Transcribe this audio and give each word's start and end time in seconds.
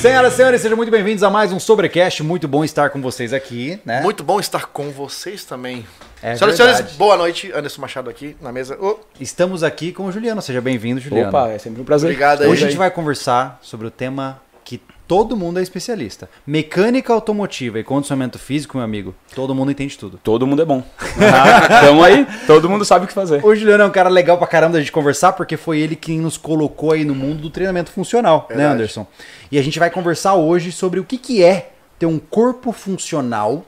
Senhoras 0.00 0.34
e 0.34 0.36
senhores, 0.36 0.60
sejam 0.60 0.76
muito 0.76 0.90
bem-vindos 0.90 1.22
a 1.22 1.30
mais 1.30 1.50
um 1.52 1.58
Sobrecast. 1.58 2.22
Muito 2.22 2.46
bom 2.46 2.64
estar 2.64 2.90
com 2.90 3.00
vocês 3.00 3.32
aqui, 3.32 3.80
né? 3.84 4.02
Muito 4.02 4.22
bom 4.22 4.38
estar 4.38 4.66
com 4.66 4.90
vocês 4.90 5.44
também. 5.44 5.86
É 6.22 6.36
Senhoras 6.36 6.54
e 6.54 6.56
senhores, 6.62 6.92
boa 6.96 7.16
noite. 7.16 7.50
Anderson 7.52 7.80
Machado 7.80 8.10
aqui 8.10 8.36
na 8.40 8.52
mesa. 8.52 8.76
Ô, 8.80 8.98
Estamos 9.18 9.62
aqui 9.62 9.92
com 9.92 10.04
o 10.04 10.12
Juliano. 10.12 10.40
Seja 10.42 10.60
bem-vindo, 10.60 11.00
Juliano. 11.00 11.30
Opa, 11.30 11.48
é 11.48 11.58
sempre 11.58 11.80
um 11.80 11.84
prazer. 11.84 12.10
Obrigado 12.10 12.42
aí. 12.42 12.48
Hoje 12.48 12.64
a 12.64 12.68
gente 12.68 12.78
vai 12.78 12.90
conversar 12.90 13.58
sobre 13.62 13.86
o 13.86 13.90
tema 13.90 14.40
todo 15.06 15.36
mundo 15.36 15.58
é 15.58 15.62
especialista. 15.62 16.28
Mecânica 16.46 17.12
automotiva 17.12 17.78
e 17.78 17.84
condicionamento 17.84 18.38
físico, 18.38 18.76
meu 18.76 18.84
amigo. 18.84 19.14
Todo 19.34 19.54
mundo 19.54 19.70
entende 19.70 19.96
tudo. 19.96 20.18
Todo 20.22 20.46
mundo 20.46 20.62
é 20.62 20.64
bom. 20.64 20.82
Ah, 21.18 21.80
Tamo 21.80 22.04
aí, 22.04 22.26
todo 22.46 22.68
mundo 22.68 22.84
sabe 22.84 23.04
o 23.04 23.08
que 23.08 23.14
fazer. 23.14 23.44
O 23.44 23.54
Juliano 23.54 23.84
é 23.84 23.86
um 23.86 23.90
cara 23.90 24.08
legal 24.08 24.36
pra 24.38 24.46
caramba 24.46 24.74
da 24.74 24.80
gente 24.80 24.92
conversar, 24.92 25.32
porque 25.32 25.56
foi 25.56 25.78
ele 25.78 25.96
quem 25.96 26.20
nos 26.20 26.36
colocou 26.36 26.92
aí 26.92 27.04
no 27.04 27.14
mundo 27.14 27.40
do 27.42 27.50
treinamento 27.50 27.90
funcional, 27.90 28.46
né, 28.50 28.56
Verdade. 28.56 28.74
Anderson? 28.74 29.06
E 29.50 29.58
a 29.58 29.62
gente 29.62 29.78
vai 29.78 29.90
conversar 29.90 30.34
hoje 30.34 30.70
sobre 30.70 31.00
o 31.00 31.04
que, 31.04 31.16
que 31.18 31.42
é 31.42 31.70
ter 31.98 32.06
um 32.06 32.18
corpo 32.18 32.70
funcional 32.72 33.64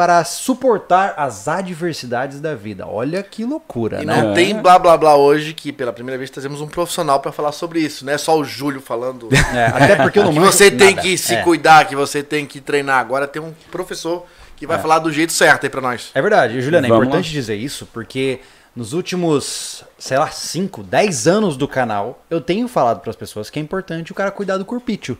para 0.00 0.24
suportar 0.24 1.12
as 1.18 1.46
adversidades 1.46 2.40
da 2.40 2.54
vida. 2.54 2.86
Olha 2.86 3.22
que 3.22 3.44
loucura, 3.44 4.02
E 4.02 4.06
né? 4.06 4.16
não 4.22 4.32
tem 4.32 4.58
blá 4.58 4.78
blá 4.78 4.96
blá 4.96 5.14
hoje, 5.14 5.52
que 5.52 5.70
pela 5.70 5.92
primeira 5.92 6.16
vez 6.16 6.30
trazemos 6.30 6.62
um 6.62 6.66
profissional 6.66 7.20
pra 7.20 7.30
falar 7.30 7.52
sobre 7.52 7.80
isso, 7.80 8.06
não 8.06 8.14
é 8.14 8.16
só 8.16 8.38
o 8.38 8.42
Júlio 8.42 8.80
falando. 8.80 9.28
É, 9.54 9.66
até 9.66 9.96
porque 9.96 10.18
eu 10.18 10.24
não 10.24 10.32
que 10.32 10.38
você 10.38 10.70
tem 10.70 10.94
nada. 10.94 11.02
que 11.02 11.18
se 11.18 11.34
É. 11.34 11.42
cuidar, 11.42 11.84
que 11.86 11.94
você 11.94 12.22
tem 12.22 12.46
que 12.46 12.62
treinar. 12.62 12.98
Agora 12.98 13.26
tem 13.28 13.42
um 13.42 13.52
professor 13.70 14.24
que 14.56 14.66
vai 14.66 14.78
falar 14.78 15.00
do 15.00 15.12
jeito 15.12 15.34
certo 15.34 15.64
aí 15.64 15.70
pra 15.70 15.82
nós. 15.82 16.10
É 16.14 16.22
verdade, 16.22 16.60
Juliana, 16.62 16.86
é 16.86 16.88
Vamos 16.88 17.04
importante 17.06 17.26
lá. 17.26 17.32
dizer 17.32 17.56
isso, 17.56 17.86
porque 17.92 18.40
nos 18.74 18.92
últimos, 18.92 19.84
sei 19.98 20.16
lá, 20.16 20.30
5, 20.30 20.82
10 20.82 21.26
anos 21.26 21.56
do 21.56 21.66
canal, 21.66 22.22
eu 22.30 22.40
tenho 22.40 22.68
falado 22.68 23.00
para 23.00 23.10
as 23.10 23.16
pessoas 23.16 23.50
que 23.50 23.58
é 23.58 23.62
importante 23.62 24.12
o 24.12 24.14
cara 24.14 24.30
cuidar 24.30 24.56
do 24.58 24.64
corpício, 24.64 25.18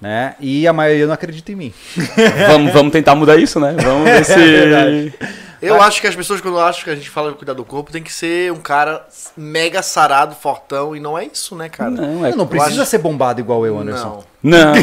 né? 0.00 0.34
E 0.38 0.66
a 0.68 0.72
maioria 0.72 1.06
não 1.06 1.14
acredita 1.14 1.50
em 1.50 1.56
mim. 1.56 1.74
Vamos, 2.48 2.72
vamos 2.72 2.92
tentar 2.92 3.14
mudar 3.14 3.36
isso, 3.36 3.58
né? 3.58 3.74
Vamos 3.80 4.04
ver 4.04 4.24
se. 4.24 4.34
verdade. 4.36 5.14
Eu 5.62 5.80
acho 5.82 6.00
que 6.00 6.06
as 6.06 6.16
pessoas, 6.16 6.40
quando 6.40 6.58
acham 6.58 6.84
que 6.84 6.90
a 6.90 6.94
gente 6.94 7.10
fala 7.10 7.30
de 7.30 7.36
cuidar 7.36 7.52
do 7.52 7.64
corpo, 7.64 7.92
tem 7.92 8.02
que 8.02 8.12
ser 8.12 8.50
um 8.50 8.60
cara 8.60 9.06
mega 9.36 9.82
sarado, 9.82 10.34
fortão, 10.34 10.96
e 10.96 11.00
não 11.00 11.18
é 11.18 11.26
isso, 11.26 11.54
né, 11.54 11.68
cara? 11.68 11.90
Não, 11.90 12.24
é. 12.24 12.34
não 12.34 12.46
precisa 12.46 12.80
acho- 12.80 12.90
ser 12.90 12.98
bombado 12.98 13.40
igual 13.40 13.66
eu, 13.66 13.78
Anderson. 13.78 14.24
Não. 14.42 14.72
Não. 14.72 14.74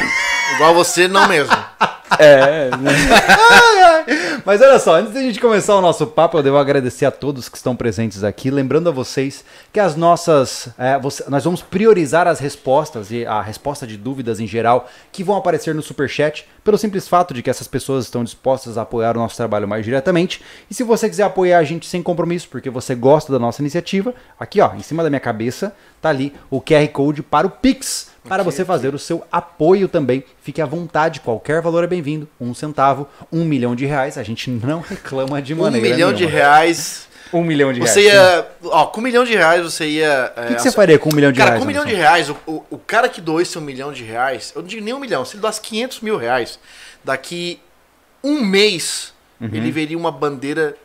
Igual 0.56 0.76
você, 0.76 1.08
não 1.08 1.28
mesmo. 1.28 1.52
É. 2.20 2.70
né? 2.78 2.92
Mas 4.46 4.62
olha 4.62 4.80
só, 4.80 4.96
antes 4.96 5.14
da 5.14 5.20
gente 5.22 5.40
começar 5.40 5.76
o 5.76 5.82
nosso 5.82 6.08
papo, 6.08 6.38
eu 6.38 6.44
devo 6.44 6.58
agradecer 6.58 7.06
a 7.06 7.12
todos 7.12 7.50
que 7.50 7.58
estão 7.58 7.76
presentes 7.76 8.24
aqui. 8.24 8.50
Lembrando 8.50 8.88
a 8.90 8.92
vocês 8.92 9.44
que 9.74 9.80
as 9.80 9.96
nossas. 9.96 10.70
é, 10.78 10.98
você- 10.98 11.26
nós 11.30 11.44
vamos 11.44 11.62
priorizar 11.62 12.28
as 12.28 12.40
respostas 12.40 13.12
e 13.12 13.26
a 13.26 13.42
resposta 13.42 13.86
de 13.86 13.98
dúvidas 13.98 14.40
em 14.40 14.48
geral 14.48 14.90
que 15.12 15.24
vão 15.24 15.36
aparecer 15.36 15.76
no 15.76 15.82
Superchat, 15.82 16.48
pelo 16.64 16.78
simples 16.78 17.08
fato 17.08 17.34
de 17.34 17.42
que 17.44 17.50
essas 17.50 17.68
pessoas 17.68 18.06
estão 18.06 18.24
dispostas 18.24 18.78
a 18.78 18.84
apoiar 18.84 19.16
o 19.18 19.20
nosso 19.20 19.36
trabalho 19.36 19.68
mais 19.68 19.84
diretamente. 19.84 20.42
E 20.70 20.74
se 20.74 20.84
você 20.84 21.10
quiser 21.10 21.24
apoiar 21.24 21.60
a 21.60 21.64
gente 21.64 21.86
sem 21.88 22.02
compromisso, 22.02 22.48
porque 22.50 22.70
você 22.70 22.96
gosta 22.96 23.32
da 23.32 23.40
nossa 23.40 23.62
iniciativa, 23.62 24.14
aqui 24.40 24.62
ó, 24.62 24.74
em 24.76 24.82
cima 24.82 25.04
da 25.04 25.10
minha 25.10 25.20
cabeça, 25.20 25.76
tá 26.02 26.10
ali 26.10 26.34
o 26.50 26.62
QR 26.62 26.88
Code 26.90 27.22
para 27.24 27.48
o 27.48 27.50
Pix. 27.50 28.12
Para 28.28 28.44
você 28.44 28.64
fazer 28.66 28.94
o 28.94 29.00
seu 29.00 29.24
apoio 29.32 29.88
também, 29.88 30.24
fique 30.42 30.62
à 30.62 30.66
vontade, 30.66 31.20
qualquer 31.22 31.62
valor 31.62 31.84
é 31.84 31.88
bem-vindo. 31.88 32.28
Um 32.40 32.54
centavo, 32.54 33.08
um 33.32 33.44
milhão 33.46 33.76
de 33.76 33.86
reais, 33.86 34.18
a 34.18 34.24
gente 34.24 34.50
não 34.50 34.80
reclama 34.82 35.42
de 35.42 35.54
Um 35.54 35.58
maneira 35.58 35.88
milhão 35.90 36.14
de 36.14 36.26
nenhuma. 36.26 36.38
reais. 36.40 37.08
Um 37.34 37.44
milhão 37.44 37.74
de 37.74 37.80
Você 37.82 38.02
reais. 38.10 38.16
ia. 38.16 38.48
Ó, 38.72 38.86
com 38.86 39.02
um 39.02 39.04
milhão 39.04 39.24
de 39.26 39.34
reais 39.36 39.62
você 39.62 39.86
ia. 39.86 40.32
O 40.38 40.48
que, 40.48 40.56
que 40.56 40.62
você 40.62 40.72
faria 40.72 40.98
com 40.98 41.10
um 41.12 41.14
milhão 41.16 41.32
de 41.32 41.38
Cara, 41.38 41.50
reais? 41.52 41.60
com 41.60 41.66
um 41.66 41.68
milhão 41.68 41.86
de 41.86 41.94
reais, 41.94 42.30
o, 42.30 42.38
o, 42.48 42.64
o 42.72 42.78
cara 42.78 43.10
que 43.10 43.20
doou 43.20 43.42
esse 43.42 43.58
um 43.58 43.62
milhão 43.62 43.92
de 43.92 44.04
reais, 44.04 44.54
eu 44.56 44.62
não 44.62 44.68
digo 44.70 44.82
nem 44.84 44.94
um 44.94 45.00
milhão, 45.00 45.26
se 45.26 45.36
ele 45.36 45.42
doasse 45.42 45.60
500 45.60 46.00
mil 46.02 46.16
reais, 46.18 46.58
daqui 47.04 47.60
um 48.24 48.42
mês 48.44 49.14
Uhum. 49.40 49.50
ele 49.54 49.70
veria 49.72 49.96
uma 49.96 50.12
bandeira 50.12 50.76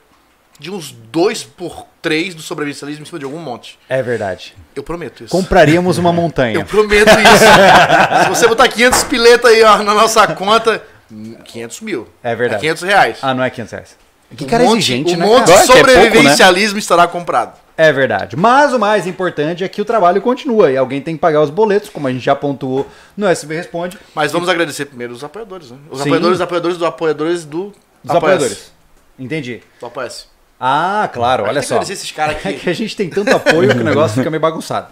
de 0.59 0.71
uns 0.71 0.93
dois 1.11 1.43
por 1.43 1.87
três 2.01 2.35
do 2.35 2.43
sobrevivencialismo 2.43 3.03
em 3.03 3.07
cima 3.07 3.19
de 3.19 3.25
algum 3.25 3.39
monte. 3.39 3.79
É 3.89 4.03
verdade. 4.03 4.55
Eu 4.75 4.83
prometo 4.83 5.25
isso. 5.25 5.31
Compraríamos 5.31 5.99
uma 5.99 6.13
montanha. 6.13 6.55
Eu 6.59 6.65
prometo 6.65 7.09
isso. 7.09 7.45
se 8.25 8.29
você 8.29 8.47
botar 8.49 8.69
500 8.69 9.05
pileta 9.05 9.49
aí 9.49 9.63
ó, 9.63 9.79
na 9.79 9.95
nossa 9.95 10.27
conta, 10.29 10.83
hum, 11.11 11.35
500 11.45 11.81
mil. 11.81 12.09
É 12.23 12.35
verdade. 12.35 12.61
500 12.61 12.83
reais. 12.83 13.19
Ah, 13.23 13.35
não 13.35 13.43
é 13.43 13.51
500 13.51 13.73
reais. 13.73 13.97
Que 14.37 14.45
Um 14.45 14.47
cara 14.47 14.65
monte- 14.65 14.79
exigente, 14.79 15.15
um 15.15 15.19
né? 15.19 15.27
monte 15.27 15.47
cara? 15.51 15.61
de 15.61 15.67
que 15.67 15.73
é 15.73 15.75
pouco, 15.83 15.91
né? 15.91 16.05
sobrevivencialismo 16.05 16.79
estará 16.79 17.07
comprado. 17.07 17.61
É 17.77 17.93
verdade. 17.93 18.37
Mas 18.37 18.73
o 18.73 18.79
mais 18.79 19.07
importante 19.07 19.63
é 19.65 19.69
que 19.69 19.81
o 19.81 19.85
trabalho 19.85 20.23
continua 20.23 20.71
e 20.71 20.77
alguém 20.77 21.01
tem 21.03 21.15
que 21.15 21.21
pagar 21.21 21.43
os 21.43 21.51
boletos, 21.51 21.89
como 21.91 22.07
a 22.09 22.13
gente 22.13 22.25
já 22.25 22.35
pontuou 22.35 22.87
no 23.17 23.27
SB 23.27 23.57
Responde. 23.57 23.99
Mas 24.15 24.33
vamos 24.33 24.49
agradecer 24.49 24.87
primeiro 24.87 25.13
os 25.13 25.23
apoiadores, 25.23 25.71
né? 25.71 25.77
Os 25.91 25.99
Sim. 25.99 26.05
apoiadores, 26.09 26.41
apoiadores 26.41 26.77
do 26.79 26.87
apoiadores 26.87 27.45
do 27.45 27.73
Dos 28.03 28.17
apoiadores. 28.17 28.73
Entendi. 29.19 29.63
Do 29.79 29.87
Apoia-se. 29.87 30.32
Ah, 30.65 31.11
claro, 31.13 31.43
olha 31.43 31.61
que 31.61 31.67
só. 31.67 31.75
agradecer 31.75 31.95
esses 31.95 32.13
caras 32.13 32.37
É 32.47 32.51
aqui. 32.51 32.61
que 32.61 32.71
a 32.71 32.73
gente 32.73 32.95
tem 32.97 33.11
tanto 33.11 33.35
apoio 33.35 33.71
que 33.75 33.81
o 33.81 33.85
negócio 33.85 34.17
fica 34.17 34.31
meio 34.31 34.41
bagunçado. 34.41 34.87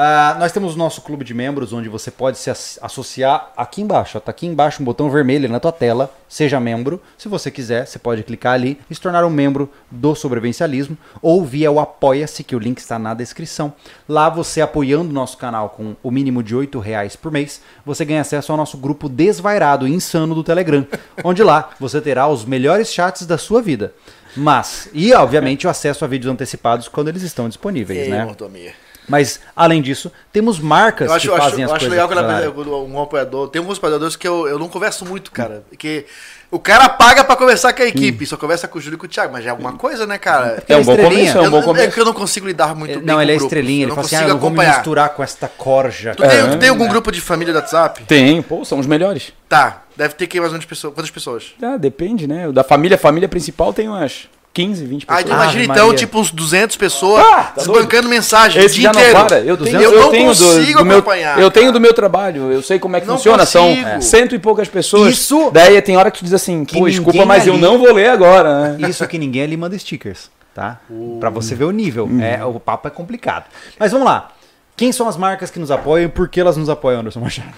Ah, 0.00 0.36
nós 0.38 0.52
temos 0.52 0.76
o 0.76 0.78
nosso 0.78 1.00
clube 1.02 1.24
de 1.24 1.34
membros, 1.34 1.72
onde 1.72 1.88
você 1.88 2.08
pode 2.08 2.38
se 2.38 2.48
as- 2.48 2.78
associar 2.80 3.50
aqui 3.56 3.82
embaixo. 3.82 4.16
Ó, 4.16 4.20
tá 4.20 4.30
aqui 4.30 4.46
embaixo 4.46 4.80
um 4.80 4.84
botão 4.84 5.10
vermelho 5.10 5.48
na 5.48 5.58
tua 5.58 5.72
tela. 5.72 6.08
Seja 6.28 6.60
membro. 6.60 7.02
Se 7.16 7.26
você 7.26 7.50
quiser, 7.50 7.84
você 7.84 7.98
pode 7.98 8.22
clicar 8.22 8.52
ali 8.52 8.78
e 8.88 8.94
se 8.94 9.00
tornar 9.00 9.24
um 9.24 9.30
membro 9.30 9.68
do 9.90 10.14
Sobrevivencialismo. 10.14 10.96
Ou 11.20 11.44
via 11.44 11.72
o 11.72 11.80
Apoia-se, 11.80 12.44
que 12.44 12.54
o 12.54 12.60
link 12.60 12.78
está 12.78 12.96
na 12.96 13.12
descrição. 13.12 13.72
Lá 14.08 14.28
você 14.28 14.60
apoiando 14.60 15.10
o 15.10 15.12
nosso 15.12 15.36
canal 15.36 15.70
com 15.70 15.96
o 16.00 16.12
mínimo 16.12 16.44
de 16.44 16.54
8 16.54 16.78
reais 16.78 17.16
por 17.16 17.32
mês, 17.32 17.60
você 17.84 18.04
ganha 18.04 18.20
acesso 18.20 18.52
ao 18.52 18.58
nosso 18.58 18.76
grupo 18.78 19.08
desvairado 19.08 19.88
e 19.88 19.90
insano 19.92 20.32
do 20.32 20.44
Telegram. 20.44 20.86
onde 21.24 21.42
lá 21.42 21.70
você 21.80 22.00
terá 22.00 22.28
os 22.28 22.44
melhores 22.44 22.92
chats 22.92 23.26
da 23.26 23.38
sua 23.38 23.60
vida. 23.60 23.92
Mas, 24.38 24.88
e 24.92 25.12
obviamente 25.12 25.66
o 25.66 25.70
acesso 25.70 26.04
a 26.04 26.08
vídeos 26.08 26.32
antecipados 26.32 26.88
quando 26.88 27.08
eles 27.08 27.22
estão 27.22 27.48
disponíveis, 27.48 27.98
Ei, 28.04 28.08
né? 28.08 28.24
mordomia. 28.24 28.72
Mas, 29.10 29.40
além 29.56 29.80
disso, 29.80 30.12
temos 30.30 30.58
marcas 30.60 31.08
Eu 31.08 31.14
acho, 31.14 31.22
que 31.24 31.30
eu 31.30 31.34
acho, 31.34 31.44
fazem 31.48 31.60
eu 31.64 31.70
as 31.70 31.72
acho 31.76 31.88
coisas. 31.88 31.90
legal 31.90 32.52
quando 32.52 32.84
um 32.84 33.00
apoiador. 33.02 33.48
Tem 33.48 33.58
alguns 33.58 33.78
apoiadores 33.78 34.16
que 34.16 34.28
eu, 34.28 34.46
eu 34.46 34.58
não 34.58 34.68
converso 34.68 35.06
muito, 35.06 35.32
cara. 35.32 35.64
Porque 35.70 36.04
o 36.50 36.58
cara 36.58 36.90
paga 36.90 37.24
pra 37.24 37.34
conversar 37.34 37.72
com 37.72 37.80
a 37.82 37.86
equipe, 37.86 38.26
só 38.26 38.36
conversa 38.36 38.68
com 38.68 38.78
o 38.78 38.82
Júlio 38.82 38.96
e 38.96 38.98
com 38.98 39.06
o 39.06 39.08
Thiago, 39.08 39.32
mas 39.32 39.42
já 39.44 39.48
é 39.48 39.52
alguma 39.52 39.72
coisa, 39.72 40.06
né, 40.06 40.18
cara? 40.18 40.62
É 40.68 40.76
um 40.76 40.84
bom 40.84 40.92
estrelinha. 40.92 41.10
começo, 41.32 41.38
é 41.38 41.40
um 41.40 41.44
Eu- 41.46 41.50
bom 41.50 41.58
é 41.60 41.62
começo. 41.62 41.90
que 41.94 42.00
eu 42.00 42.04
não 42.04 42.12
consigo 42.12 42.46
lidar 42.46 42.74
muito 42.74 42.90
Ele- 42.90 42.98
bem 42.98 43.06
Não, 43.06 43.14
com 43.14 43.22
ele 43.22 43.32
é 43.32 43.36
estrelinha, 43.36 43.78
Eu 43.78 43.80
ele 43.84 43.88
não 43.88 43.94
fala 43.94 44.06
assim: 44.06 44.16
ah, 44.16 44.18
consigo 44.20 44.36
eu 44.36 44.40
vou 44.40 44.50
me 44.50 44.56
acompanhar. 44.56 44.76
misturar 44.76 45.08
com 45.14 45.22
esta 45.22 45.48
corja. 45.48 46.14
Tu 46.14 46.22
tem, 46.22 46.30
É. 46.40 46.46
tu 46.50 46.58
tem 46.58 46.68
algum 46.68 46.86
grupo 46.86 47.10
de 47.10 47.22
família 47.22 47.54
do 47.54 47.56
WhatsApp? 47.60 48.04
Tem, 48.04 48.42
pô, 48.42 48.62
são 48.62 48.78
os 48.78 48.86
melhores. 48.86 49.32
Tá, 49.48 49.84
deve 49.98 50.14
ter 50.14 50.26
que 50.26 50.38
mais 50.40 50.50
ou 50.50 50.54
menos 50.54 50.64
pessoas. 50.66 50.94
Quantas 50.94 51.10
pessoas? 51.10 51.52
Ah, 51.62 51.76
depende, 51.76 52.26
né? 52.26 52.48
O 52.48 52.52
Da 52.52 52.62
família, 52.64 52.94
a 52.94 52.98
família 52.98 53.28
principal 53.28 53.72
tem 53.72 53.88
umas 53.88 54.28
15, 54.54 54.84
20 54.86 55.02
Ah, 55.02 55.06
pessoas. 55.06 55.24
então 55.24 55.34
Ave 55.36 55.42
imagina 55.44 55.72
então, 55.74 55.86
Maria. 55.88 55.98
tipo, 55.98 56.18
uns 56.18 56.30
200 56.30 56.76
pessoas 56.76 57.22
Ah, 57.24 57.42
tá 57.44 57.52
desbancando 57.56 58.08
mensagem 58.08 58.62
Esse 58.62 58.76
o 58.76 58.80
dia 58.80 58.82
já 58.84 58.92
não 58.92 59.00
inteiro. 59.00 59.18
para. 59.26 59.40
Eu 59.40 59.56
tenho, 59.56 59.76
Eu 59.82 59.92
eu 59.92 60.00
não 60.02 60.10
tenho 60.10 60.34
do, 60.34 60.44
consigo 60.44 60.78
do 60.78 60.84
meu, 60.84 60.98
acompanhar, 60.98 61.38
Eu 61.40 61.50
tenho 61.50 61.66
cara. 61.66 61.72
do 61.72 61.80
meu 61.80 61.92
trabalho, 61.92 62.50
eu 62.52 62.62
sei 62.62 62.78
como 62.78 62.96
é 62.96 63.00
que 63.00 63.06
Não 63.06 63.16
funciona. 63.16 63.44
São 63.44 63.74
consigo. 63.74 64.02
cento 64.02 64.34
e 64.34 64.38
poucas 64.38 64.68
pessoas. 64.68 65.12
Isso- 65.12 65.50
Daí 65.52 65.80
tem 65.82 65.96
hora 65.96 66.10
que 66.10 66.18
tu 66.20 66.24
diz 66.24 66.32
assim, 66.32 66.64
Que 66.64 66.78
pô, 66.78 66.88
desculpa, 66.88 67.24
mas 67.26 67.46
eu 67.46 67.52
ali- 67.54 67.62
não 67.62 67.78
vou 67.78 67.92
ler 67.92 68.08
agora, 68.10 68.72
né? 68.76 68.88
Isso 68.88 69.06
que 69.06 69.18
ninguém 69.18 69.42
ali 69.42 69.56
manda 69.56 69.78
stickers, 69.78 70.30
tá? 70.54 70.80
Uh. 70.88 71.18
Pra 71.20 71.28
você 71.30 71.54
ver 71.54 71.64
o 71.64 71.70
nível. 71.70 72.04
Uhum. 72.06 72.20
É, 72.22 72.44
o 72.44 72.58
papo 72.58 72.88
é 72.88 72.90
complicado. 72.90 73.44
Mas 73.78 73.92
vamos 73.92 74.06
lá. 74.06 74.28
Quem 74.76 74.92
são 74.92 75.08
as 75.08 75.16
marcas 75.16 75.50
que 75.50 75.58
nos 75.58 75.70
apoiam 75.72 76.06
e 76.06 76.08
por 76.08 76.28
que 76.28 76.40
elas 76.40 76.56
nos 76.56 76.68
apoiam, 76.68 77.00
Anderson 77.00 77.18
Machado? 77.20 77.48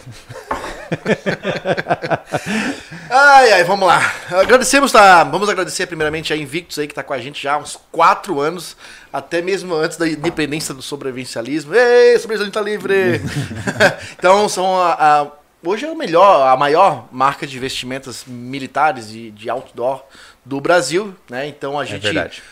Ai, 3.08 3.52
ai, 3.52 3.64
vamos 3.64 3.86
lá. 3.88 4.00
Agradecemos, 4.30 4.92
tá? 4.92 5.24
Vamos 5.24 5.48
agradecer 5.48 5.86
primeiramente 5.86 6.32
a 6.32 6.36
Invictus 6.36 6.78
aí, 6.78 6.86
que 6.86 6.94
tá 6.94 7.02
com 7.02 7.12
a 7.12 7.18
gente 7.18 7.42
já 7.42 7.54
há 7.54 7.58
uns 7.58 7.78
quatro 7.90 8.40
anos, 8.40 8.76
até 9.12 9.42
mesmo 9.42 9.74
antes 9.74 9.96
da 9.96 10.08
independência 10.08 10.72
do 10.74 10.82
sobrevivencialismo. 10.82 11.74
Ei, 11.74 12.18
sobrevivencialismo 12.18 12.52
tá 12.52 12.60
livre! 12.60 13.20
então, 14.18 14.48
são 14.48 14.80
a, 14.80 14.92
a- 15.22 15.26
hoje 15.64 15.86
é 15.86 15.90
o 15.90 15.96
melhor, 15.96 16.46
a 16.46 16.56
maior 16.56 17.08
marca 17.10 17.46
de 17.46 17.58
vestimentas 17.58 18.24
militares 18.26 19.10
e 19.12 19.30
de 19.30 19.50
outdoor 19.50 20.04
do 20.44 20.60
Brasil, 20.60 21.14
né? 21.28 21.46
Então 21.46 21.78
a 21.78 21.82
É 21.82 21.86
gente. 21.86 22.02
verdade. 22.02 22.42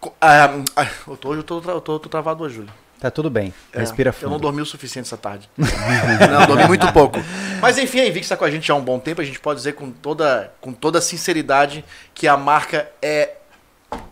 Co- 0.00 0.14
ah, 0.20 0.50
ah, 0.76 0.86
eu 1.08 1.16
tô, 1.16 1.28
hoje 1.30 1.40
eu 1.40 1.44
tô, 1.44 1.60
eu 1.70 1.80
tô, 1.80 1.98
tô 1.98 2.08
travado 2.08 2.44
hoje, 2.44 2.56
Júlio. 2.56 2.72
Tá 2.98 3.10
tudo 3.10 3.28
bem. 3.28 3.52
É, 3.72 3.80
Respira 3.80 4.08
Eu 4.08 4.12
fundo. 4.12 4.30
não 4.30 4.40
dormi 4.40 4.62
o 4.62 4.66
suficiente 4.66 5.06
essa 5.06 5.16
tarde. 5.16 5.48
não, 5.56 6.46
dormi 6.46 6.66
muito 6.66 6.90
pouco. 6.92 7.18
Mas 7.60 7.76
enfim, 7.78 8.00
a 8.00 8.04
Invictus 8.04 8.24
está 8.24 8.36
com 8.36 8.44
a 8.44 8.50
gente 8.50 8.70
há 8.70 8.74
um 8.74 8.82
bom 8.82 8.98
tempo. 8.98 9.20
A 9.20 9.24
gente 9.24 9.38
pode 9.38 9.58
dizer 9.58 9.72
com 9.72 9.90
toda, 9.90 10.52
com 10.60 10.72
toda 10.72 11.00
sinceridade 11.00 11.84
que 12.14 12.26
a 12.26 12.36
marca 12.36 12.88
é, 13.02 13.34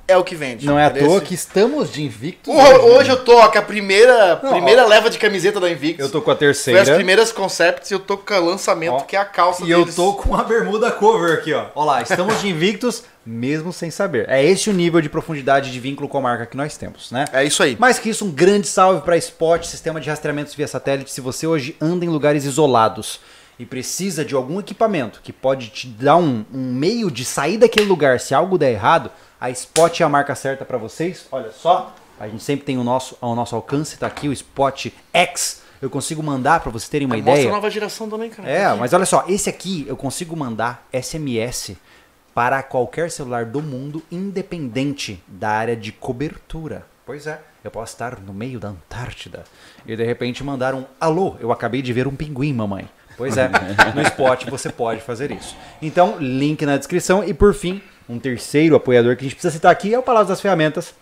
é 0.06 0.17
o 0.17 0.23
que 0.25 0.35
vende. 0.35 0.67
Não 0.67 0.79
é 0.79 0.85
à 0.85 0.91
toa 0.91 1.21
que 1.21 1.33
estamos 1.35 1.91
de 1.93 2.03
invicto. 2.03 2.51
Ho- 2.51 2.97
Hoje 2.97 3.11
eu 3.11 3.25
tô 3.25 3.39
ó, 3.39 3.49
com 3.49 3.59
a 3.59 3.62
primeira, 3.62 4.39
Não, 4.43 4.53
primeira 4.53 4.87
leva 4.87 5.09
de 5.09 5.19
camiseta 5.19 5.59
da 5.59 5.71
Invictus. 5.71 6.05
Eu 6.05 6.11
tô 6.12 6.21
com 6.21 6.31
a 6.31 6.35
Foi 6.35 6.41
terceira. 6.47 6.83
as 6.83 6.91
primeiras 6.91 7.33
concepts 7.33 7.91
e 7.91 7.95
eu 7.95 7.99
tô 8.01 8.19
com 8.19 8.35
o 8.35 8.45
lançamento, 8.45 8.93
Ó, 8.95 9.01
que 9.01 9.17
é 9.17 9.19
a 9.19 9.25
calça 9.25 9.65
E 9.65 9.71
eu 9.71 9.81
deles. 9.81 9.95
tô 9.97 10.12
com 10.15 10.35
a 10.37 10.43
bermuda 10.45 10.91
cover 10.91 11.39
aqui, 11.39 11.53
ó. 11.55 11.67
Olha 11.75 11.87
lá, 11.87 12.03
estamos 12.03 12.41
de 12.41 12.49
invictos, 12.49 13.05
mesmo 13.25 13.73
sem 13.73 13.91
saber. 13.91 14.29
É 14.29 14.45
esse 14.45 14.69
o 14.69 14.73
nível 14.73 15.01
de 15.01 15.09
profundidade 15.09 15.73
de 15.73 15.81
vínculo 15.81 16.09
com 16.09 16.19
a 16.19 16.21
marca 16.21 16.45
que 16.47 16.56
nós 16.56 16.77
temos, 16.77 17.11
né? 17.11 17.25
É 17.33 17.43
isso 17.45 17.62
aí. 17.62 17.77
Mais 17.79 17.99
que 17.99 18.11
isso, 18.11 18.25
um 18.27 18.31
grande 18.31 18.67
salve 18.67 19.01
para 19.03 19.17
Spot, 19.17 19.65
sistema 19.65 20.01
de 20.01 20.11
rastreamentos 20.11 20.55
via 20.55 20.69
satélite. 20.69 21.11
Se 21.11 21.21
você 21.23 21.47
hoje 21.47 21.77
anda 21.81 22.05
em 22.05 22.09
lugares 22.09 22.45
isolados 22.45 23.21
e 23.59 23.65
precisa 23.65 24.25
de 24.25 24.35
algum 24.35 24.59
equipamento 24.61 25.21
que 25.23 25.33
pode 25.33 25.69
te 25.69 25.87
dar 25.87 26.17
um, 26.17 26.45
um 26.53 26.73
meio 26.75 27.11
de 27.11 27.25
sair 27.25 27.56
daquele 27.56 27.87
lugar 27.87 28.19
se 28.21 28.35
algo 28.35 28.59
der 28.59 28.73
errado, 28.73 29.11
a 29.44 29.50
Spot 29.50 30.00
é 30.00 30.05
a 30.05 30.08
marca 30.08 30.35
certa 30.35 30.64
para 30.64 30.79
vocês. 30.79 31.26
Olha 31.31 31.52
só, 31.52 31.94
a 32.19 32.26
gente 32.26 32.43
sempre 32.43 32.64
tem 32.64 32.79
o 32.79 32.85
nosso 32.85 33.14
ao 33.20 33.35
nosso 33.35 33.55
alcance, 33.55 33.99
tá 33.99 34.06
aqui 34.06 34.26
o 34.26 34.32
Spot 34.32 34.87
X. 35.12 35.62
Eu 35.82 35.91
consigo 35.91 36.23
mandar 36.23 36.61
para 36.61 36.73
vocês 36.73 36.88
terem 36.88 37.06
uma 37.06 37.14
Mostra 37.17 37.32
ideia. 37.35 37.50
a 37.50 37.52
nova 37.52 37.69
geração 37.69 38.08
também, 38.08 38.31
cara. 38.31 38.49
É, 38.49 38.75
mas 38.75 38.94
olha 38.94 39.05
só, 39.05 39.23
esse 39.29 39.50
aqui 39.50 39.85
eu 39.87 39.99
consigo 39.99 40.35
mandar 40.35 40.87
SMS 40.91 41.76
para 42.35 42.62
qualquer 42.62 43.11
celular 43.11 43.44
do 43.44 43.61
mundo, 43.61 44.02
independente 44.11 45.23
da 45.29 45.50
área 45.50 45.76
de 45.76 45.93
cobertura. 45.93 46.87
Pois 47.05 47.26
é, 47.26 47.38
eu 47.62 47.70
posso 47.70 47.93
estar 47.93 48.19
no 48.19 48.32
meio 48.32 48.58
da 48.58 48.69
Antártida 48.69 49.44
e 49.85 49.94
de 49.94 50.05
repente 50.05 50.43
mandar 50.43 50.75
um 50.75 50.87
alô, 50.99 51.37
eu 51.38 51.52
acabei 51.52 51.82
de 51.82 51.93
ver 51.93 52.06
um 52.06 52.17
pinguim, 52.17 52.55
mamãe. 52.55 52.88
Pois 53.14 53.37
é, 53.37 53.50
no 53.94 54.00
Spot 54.00 54.46
você 54.46 54.70
pode 54.70 55.02
fazer 55.02 55.31
isso. 55.31 55.55
Então, 55.82 56.17
link 56.19 56.64
na 56.64 56.79
descrição 56.79 57.23
e 57.23 57.35
por 57.35 57.52
fim, 57.52 57.82
um 58.09 58.19
terceiro 58.19 58.77
apoiador 58.77 59.17
que 59.17 59.23
a 59.23 59.25
gente 59.25 59.35
precisa 59.35 59.53
citar 59.53 59.73
aqui 59.73 59.95
é 59.95 59.99
o 59.99 60.03
Palácio 60.03 60.29
das 60.29 60.41
Ferramentas, 60.41 60.95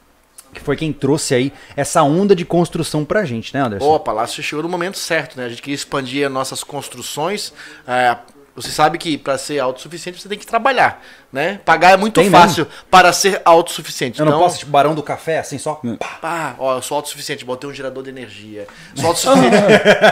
que 0.53 0.61
foi 0.61 0.77
quem 0.77 0.93
trouxe 0.93 1.35
aí 1.35 1.53
essa 1.77 2.03
onda 2.03 2.37
de 2.37 2.45
construção 2.45 3.05
pra 3.05 3.25
gente, 3.25 3.55
né, 3.55 3.61
Anderson? 3.61 3.87
Pô, 3.87 3.95
o 3.97 4.01
Palácio 4.01 4.43
chegou 4.43 4.63
no 4.63 4.69
momento 4.69 4.99
certo, 4.99 5.37
né? 5.37 5.47
A 5.47 5.49
gente 5.49 5.63
queria 5.63 5.75
expandir 5.75 6.27
as 6.27 6.33
nossas 6.33 6.63
construções. 6.63 7.53
É, 7.87 8.17
você 8.55 8.71
sabe 8.71 8.99
que 8.99 9.17
para 9.17 9.39
ser 9.39 9.59
autossuficiente 9.61 10.21
você 10.21 10.29
tem 10.29 10.39
que 10.39 10.47
trabalhar, 10.47 11.03
né? 11.33 11.59
Pagar 11.65 11.93
é 11.93 11.97
muito 11.97 12.21
Tem 12.21 12.31
fácil 12.31 12.67
para 12.91 13.11
ser 13.11 13.41
autossuficiente. 13.47 14.21
eu 14.21 14.27
não 14.27 14.33
então, 14.33 14.43
posso, 14.43 14.59
tipo, 14.59 14.71
barão 14.71 14.95
do 14.95 15.03
café, 15.03 15.39
assim, 15.39 15.57
só... 15.57 15.81
Pá, 16.21 16.55
ó, 16.59 16.77
eu 16.77 16.83
sou 16.83 16.97
autossuficiente, 16.97 17.47
botei 17.47 17.69
um 17.69 17.73
gerador 17.73 18.03
de 18.03 18.11
energia. 18.11 18.67
Sou 18.95 19.07
autossuficiente, 19.09 19.59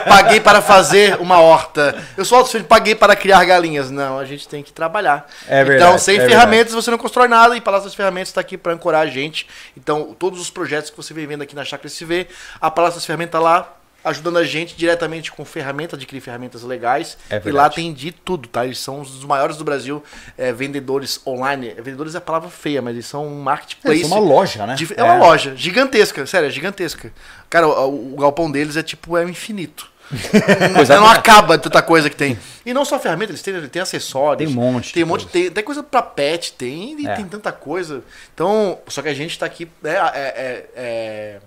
paguei 0.09 0.41
para 0.41 0.63
fazer 0.63 1.21
uma 1.21 1.39
horta. 1.39 2.03
Eu 2.17 2.25
sou 2.25 2.39
autossuficiente, 2.39 2.69
paguei 2.69 2.95
para 2.95 3.15
criar 3.15 3.45
galinhas. 3.45 3.91
Não, 3.91 4.19
a 4.19 4.25
gente 4.25 4.49
tem 4.49 4.63
que 4.63 4.73
trabalhar. 4.73 5.29
É 5.47 5.63
verdade, 5.63 5.91
então, 5.91 5.99
sem 5.99 6.19
é 6.19 6.27
ferramentas 6.27 6.73
você 6.73 6.91
não 6.91 6.99
constrói 6.99 7.29
nada 7.29 7.55
e 7.57 7.61
Palácio 7.61 7.89
das 7.89 7.95
Ferramentas 7.95 8.29
está 8.29 8.41
aqui 8.41 8.57
para 8.57 8.73
ancorar 8.73 9.03
a 9.03 9.07
gente. 9.07 9.47
Então, 9.77 10.17
todos 10.19 10.41
os 10.41 10.49
projetos 10.51 10.89
que 10.89 10.97
você 10.97 11.13
vem 11.13 11.27
vendo 11.27 11.43
aqui 11.43 11.55
na 11.55 11.65
Chácara 11.65 11.89
SV, 11.89 12.27
a 12.59 12.71
Palácio 12.71 12.97
das 12.97 13.05
Ferramentas 13.05 13.33
tá 13.33 13.39
lá 13.39 13.80
ajudando 14.05 14.38
a 14.38 14.44
gente 14.44 14.75
diretamente 14.76 15.31
com 15.32 15.44
ferramentas, 15.44 15.99
adquirir 15.99 16.20
ferramentas 16.20 16.62
legais. 16.62 17.17
É 17.29 17.41
e 17.44 17.50
lá 17.50 17.69
tem 17.69 17.93
de 17.93 18.12
tudo, 18.12 18.49
tá? 18.49 18.64
Eles 18.64 18.79
são 18.79 19.00
os 19.00 19.25
maiores 19.25 19.56
do 19.56 19.64
Brasil, 19.64 20.02
é, 20.38 20.52
vendedores 20.52 21.20
online. 21.26 21.75
Vendedores 21.76 22.14
é 22.14 22.19
a 22.19 22.20
palavra 22.20 22.49
feia, 22.49 22.81
mas 22.81 22.94
eles 22.94 23.06
são 23.06 23.26
um 23.26 23.41
marketplace. 23.43 24.02
É, 24.02 24.06
uma 24.06 24.19
loja, 24.19 24.67
né? 24.67 24.75
de- 24.75 24.94
é 24.97 25.02
uma 25.02 25.17
loja 25.19 25.55
gigantesca, 25.56 26.25
sério, 26.26 26.47
é 26.49 26.50
gigantesca. 26.50 27.12
Cara, 27.49 27.67
o, 27.69 28.14
o 28.14 28.17
galpão 28.17 28.50
deles 28.50 28.76
é 28.76 28.82
tipo, 28.82 29.17
é 29.17 29.25
infinito. 29.25 29.91
Coisa 30.75 30.96
não 30.96 31.06
acaba 31.08 31.56
tanta 31.56 31.81
coisa 31.81 32.11
que 32.11 32.17
tem. 32.17 32.37
E 32.67 32.75
não 32.75 32.85
só 32.85 32.99
ferramenta, 32.99 33.31
eles 33.31 33.43
têm, 33.43 33.55
eles 33.55 33.70
têm 33.70 33.81
acessórios. 33.81 34.38
Tem 34.50 34.58
um 34.58 34.61
monte 34.73 34.93
Tem 34.93 35.05
um 35.05 35.06
monte, 35.06 35.26
tem 35.29 35.46
até 35.46 35.62
coisa 35.62 35.85
pra 35.85 36.03
pet, 36.03 36.53
tem, 36.55 37.06
É. 37.06 37.14
tem 37.14 37.25
tanta 37.26 37.53
coisa. 37.53 38.03
Então, 38.35 38.79
só 38.88 39.03
que 39.03 39.08
a 39.08 39.14
gente 39.14 39.38
tá 39.38 39.46
aqui, 39.46 39.69
né, 39.81 39.94
é, 39.96 40.19
é- 40.19 40.67
é- 40.75 41.41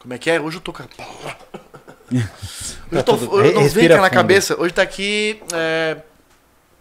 como 0.00 0.14
é 0.14 0.18
que 0.18 0.28
é? 0.30 0.40
Hoje 0.40 0.56
eu 0.56 0.60
tô 0.60 0.72
com 0.72 0.82
a... 0.82 0.86
Hoje 2.12 2.26
eu 2.90 3.02
tô, 3.04 3.16
tudo- 3.16 3.40
eu 3.44 3.52
não 3.54 3.68
vem 3.68 3.88
na 3.88 4.10
cabeça. 4.10 4.60
Hoje 4.60 4.74
tá 4.74 4.82
aqui, 4.82 5.40
é, 5.52 5.98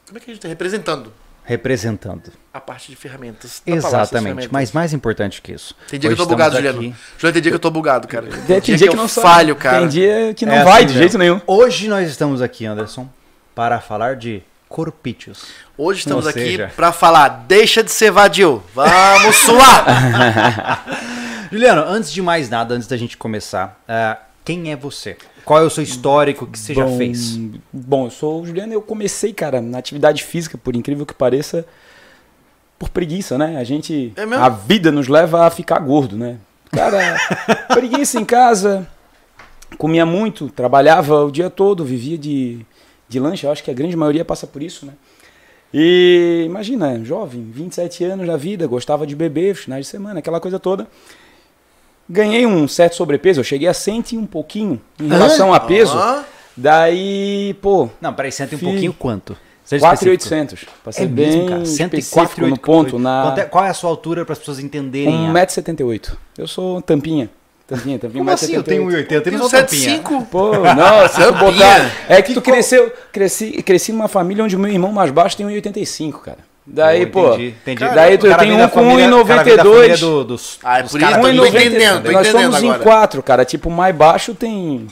como 0.07 0.18
é 0.18 0.21
que 0.21 0.31
a 0.31 0.33
gente 0.33 0.42
tá 0.42 0.48
representando? 0.48 1.13
Representando. 1.44 2.31
A 2.54 2.60
parte 2.60 2.89
de 2.89 2.95
ferramentas. 2.95 3.62
das 3.66 3.75
Exatamente. 3.77 4.10
Ferramentas. 4.24 4.51
Mas 4.51 4.71
mais 4.71 4.94
importante 4.94 5.42
que 5.42 5.51
isso. 5.51 5.75
Tem 5.88 6.00
dia 6.00 6.10
que 6.10 6.13
eu 6.13 6.18
tô 6.18 6.25
bugado, 6.25 6.56
Juliano. 6.56 6.80
aqui- 6.80 6.95
Juliano, 7.18 7.33
tem 7.33 7.42
dia 7.42 7.51
que 7.51 7.56
eu 7.56 7.60
tô 7.60 7.69
bugado, 7.71 8.07
cara. 8.07 8.27
Tem, 8.27 8.62
tem 8.62 8.75
dia 8.75 8.88
que, 8.88 8.94
eu 8.94 8.95
não 8.95 9.07
falho, 9.07 9.56
cara. 9.56 9.80
Tem 9.80 9.88
dia 9.88 10.33
que 10.36 10.45
não 10.45 10.54
É 10.54 10.63
vai 10.63 10.83
assim 10.83 10.94
de 10.94 11.00
jeito 11.00 11.18
nenhum. 11.18 11.39
Hoje 11.45 11.88
nós 11.88 12.10
estamos 12.10 12.42
aqui, 12.42 12.66
Anderson, 12.66 13.07
para 13.56 13.80
falar 13.80 14.16
de 14.16 14.42
corpítios. 14.68 15.45
Hoje 15.77 16.00
estamos 16.00 16.25
Ou 16.25 16.30
aqui 16.31 16.39
seja- 16.39 16.71
pra 16.75 16.92
falar, 16.92 17.27
deixa 17.48 17.83
de 17.83 17.92
ser 17.92 18.12
vadio, 18.12 18.63
vamos 18.74 19.36
suar! 19.36 20.86
Juliano, 21.51 21.81
antes 21.81 22.11
de 22.11 22.21
mais 22.21 22.49
nada, 22.49 22.75
antes 22.75 22.87
da 22.87 22.95
gente 22.95 23.17
começar, 23.17 23.81
ah, 23.87 24.17
quem 24.45 24.71
é 24.71 24.75
você? 24.75 25.17
Qual 25.43 25.59
é 25.59 25.63
o 25.63 25.69
seu 25.69 25.83
histórico 25.83 26.45
que 26.45 26.59
você 26.59 26.73
já 26.73 26.85
Bom, 26.85 26.97
fez? 26.97 27.37
Bom, 27.73 28.05
eu 28.05 28.11
sou 28.11 28.41
o 28.41 28.45
Juliano 28.45 28.73
eu 28.73 28.81
comecei, 28.81 29.33
cara, 29.33 29.59
na 29.59 29.79
atividade 29.79 30.23
física, 30.23 30.57
por 30.57 30.75
incrível 30.75 31.05
que 31.05 31.13
pareça, 31.13 31.65
por 32.77 32.89
preguiça, 32.89 33.37
né? 33.37 33.57
A 33.57 33.63
gente. 33.63 34.13
É 34.15 34.25
mesmo? 34.25 34.43
a 34.43 34.49
vida 34.49 34.91
nos 34.91 35.07
leva 35.07 35.45
a 35.45 35.49
ficar 35.49 35.79
gordo, 35.79 36.15
né? 36.15 36.37
Cara, 36.71 37.17
preguiça 37.73 38.19
em 38.19 38.25
casa, 38.25 38.87
comia 39.77 40.05
muito, 40.05 40.49
trabalhava 40.49 41.25
o 41.25 41.31
dia 41.31 41.49
todo, 41.49 41.83
vivia 41.83 42.17
de, 42.17 42.63
de 43.07 43.19
lanche, 43.19 43.45
eu 43.45 43.51
acho 43.51 43.63
que 43.63 43.71
a 43.71 43.73
grande 43.73 43.95
maioria 43.95 44.23
passa 44.23 44.45
por 44.45 44.61
isso, 44.61 44.85
né? 44.85 44.93
E 45.73 46.43
imagina, 46.45 47.03
jovem, 47.03 47.49
27 47.51 48.03
anos 48.03 48.27
da 48.27 48.37
vida, 48.37 48.65
gostava 48.67 49.05
de 49.05 49.15
beber, 49.15 49.55
finais 49.55 49.85
de 49.85 49.91
semana, 49.91 50.19
aquela 50.19 50.39
coisa 50.39 50.59
toda. 50.59 50.87
Ganhei 52.09 52.45
um 52.45 52.67
certo 52.67 52.95
sobrepeso, 52.95 53.39
eu 53.39 53.44
cheguei 53.44 53.67
a 53.67 53.73
100 53.73 54.03
e 54.13 54.17
um 54.17 54.25
pouquinho 54.25 54.81
em 55.00 55.07
relação 55.07 55.53
a 55.53 55.59
peso. 55.59 55.95
Hã? 55.97 56.23
Daí, 56.57 57.56
pô, 57.61 57.88
Não, 58.01 58.13
peraí, 58.13 58.31
senta 58.31 58.56
um 58.56 58.59
Fi- 58.59 58.65
pouquinho 58.65 58.94
quanto? 58.94 59.38
Seja 59.63 59.85
específico. 59.85 60.27
4,800. 60.29 60.65
Pra 60.83 60.91
ser 60.91 61.03
É 61.03 61.06
bem 61.06 61.25
mesmo, 61.27 61.45
cara. 61.47 61.61
específico 61.61 62.19
104,8. 62.41 62.50
no 62.50 62.57
ponto. 62.59 63.00
Na 63.00 63.35
é- 63.38 63.44
qual 63.45 63.63
é 63.63 63.69
a 63.69 63.73
sua 63.73 63.89
altura 63.91 64.25
para 64.25 64.33
as 64.33 64.39
pessoas 64.39 64.59
entenderem? 64.59 65.27
a- 65.27 65.31
1,78m. 65.31 66.17
Eu 66.38 66.47
sou 66.47 66.81
tampinha. 66.81 67.29
Tampinha, 67.67 68.00
tampinha. 68.00 68.19
Como 68.23 68.31
assim? 68.31 68.53
Eu 68.56 68.63
tenho 68.63 68.83
1,80 68.83 69.27
e 69.27 69.31
Tem 69.31 69.39
não 69.39 69.45
um 69.45 69.50
sou 69.50 69.59
tampinha. 69.59 69.81
75. 69.97 70.25
Pô, 70.25 70.53
não, 70.53 71.07
se 71.07 71.13
tu 71.15 71.21
Tampinha. 71.21 71.51
botar. 71.51 71.91
É 72.09 72.19
que 72.19 72.33
tu 72.33 72.41
Ficou- 72.41 72.53
cresceu. 72.53 72.91
Cresci, 73.11 73.61
cresci 73.61 73.91
numa 73.91 74.07
família 74.07 74.44
onde 74.44 74.56
o 74.56 74.59
meu 74.59 74.71
irmão 74.71 74.91
mais 74.91 75.11
baixo 75.11 75.38
tem 75.38 75.45
1,85, 75.45 76.19
cara. 76.21 76.39
Daí, 76.71 77.06
pô. 77.07 77.30
entendi, 77.33 77.48
entendi. 77.62 77.80
Daí 77.95 78.18
tu 78.18 78.27
cara 78.27 78.44
tem 78.44 78.51
um 78.54 78.68
com 78.68 78.69
família- 78.69 79.16
o 79.16 79.25
cara 79.25 79.44
vem 79.44 79.56
da 79.57 79.63
1,92. 79.63 79.74
família 79.75 79.98
do- 79.98 80.24
dos- 80.24 80.60
Ah, 80.63 80.80
é 80.80 80.83
dos 80.83 80.92
por 80.92 81.00
caras 81.01 81.18
isso, 81.18 81.25
que 81.25 81.36
tô 81.38 81.44
1,90. 81.44 81.66
entendendo, 81.66 82.04
tô 82.04 82.12
Nós 82.12 82.27
entendendo 82.27 82.51
somos 82.51 82.63
em 82.63 82.69
agora. 82.69 82.83
quatro, 82.83 83.24
cara. 83.24 83.44
Tipo, 83.45 83.69
o 83.69 83.71
mais 83.71 83.95
baixo 83.95 84.36
tem 84.36 84.88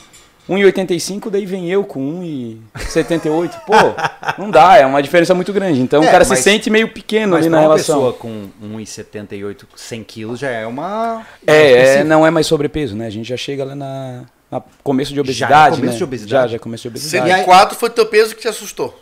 1,85, 0.48 1.30
daí 1.30 1.46
vem 1.46 1.70
eu 1.70 1.84
com 1.84 2.00
1,78. 2.20 3.60
Pô, 3.66 3.74
não 4.42 4.50
dá, 4.50 4.76
é 4.78 4.86
uma 4.86 5.02
diferença 5.02 5.34
muito 5.34 5.52
grande. 5.52 5.80
Então 5.80 6.02
É, 6.02 6.06
o 6.08 6.10
cara 6.10 6.24
mas- 6.28 6.38
se 6.38 6.44
sente 6.44 6.68
meio 6.70 6.88
pequeno 6.88 7.32
Mas 7.32 7.42
ali 7.42 7.48
na 7.50 7.58
uma 7.58 7.62
relação. 7.62 7.94
pessoa 7.96 8.12
com 8.12 8.48
1,78, 8.60 9.66
100 9.76 10.02
quilos 10.02 10.38
já 10.38 10.48
é 10.48 10.66
uma... 10.66 11.22
É, 11.46 11.98
é, 11.98 12.04
não 12.04 12.26
é 12.26 12.30
mais 12.30 12.46
sobrepeso, 12.46 12.96
né? 12.96 13.06
A 13.06 13.10
gente 13.10 13.28
já 13.28 13.36
chega 13.36 13.64
lá 13.64 13.74
na, 13.74 14.22
na 14.50 14.62
começo 14.82 15.12
de 15.12 15.20
obesidade, 15.20 15.76
começo 15.76 15.92
né? 15.92 15.98
de 15.98 16.04
obesidade? 16.04 16.42
Já, 16.50 16.56
já 16.56 16.58
começo 16.58 16.82
de 16.82 16.88
obesidade. 16.88 17.28
104 17.30 17.78
foi 17.78 17.90
teu 17.90 18.06
peso 18.06 18.34
que 18.34 18.40
te 18.42 18.48
assustou. 18.48 18.98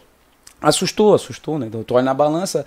Assustou, 0.60 1.14
assustou, 1.14 1.58
né? 1.58 1.66
Então, 1.66 1.82
tu 1.82 1.94
olha 1.94 2.04
na 2.04 2.14
balança, 2.14 2.64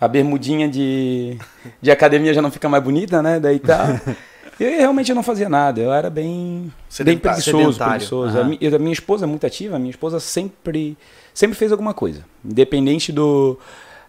a 0.00 0.06
bermudinha 0.08 0.68
de, 0.68 1.36
de 1.80 1.90
academia 1.90 2.32
já 2.32 2.40
não 2.42 2.50
fica 2.50 2.68
mais 2.68 2.82
bonita, 2.82 3.22
né? 3.22 3.38
Daí 3.40 3.58
tá... 3.58 4.00
Eu 4.60 4.70
realmente 4.70 5.12
não 5.14 5.22
fazia 5.24 5.48
nada, 5.48 5.80
eu 5.80 5.92
era 5.92 6.08
bem, 6.10 6.72
bem 7.04 7.18
preguiçoso. 7.18 7.78
Preguiçoso. 7.90 8.36
Aham. 8.38 8.40
A, 8.46 8.48
mi- 8.50 8.58
eu- 8.60 8.76
a 8.76 8.78
minha 8.78 8.92
esposa 8.92 9.24
é 9.24 9.26
muito 9.26 9.44
ativa, 9.46 9.74
a 9.74 9.78
minha 9.78 9.90
esposa 9.90 10.20
sempre, 10.20 10.96
sempre 11.34 11.56
fez 11.56 11.72
alguma 11.72 11.92
coisa. 11.94 12.22
Independente 12.44 13.10
do, 13.10 13.58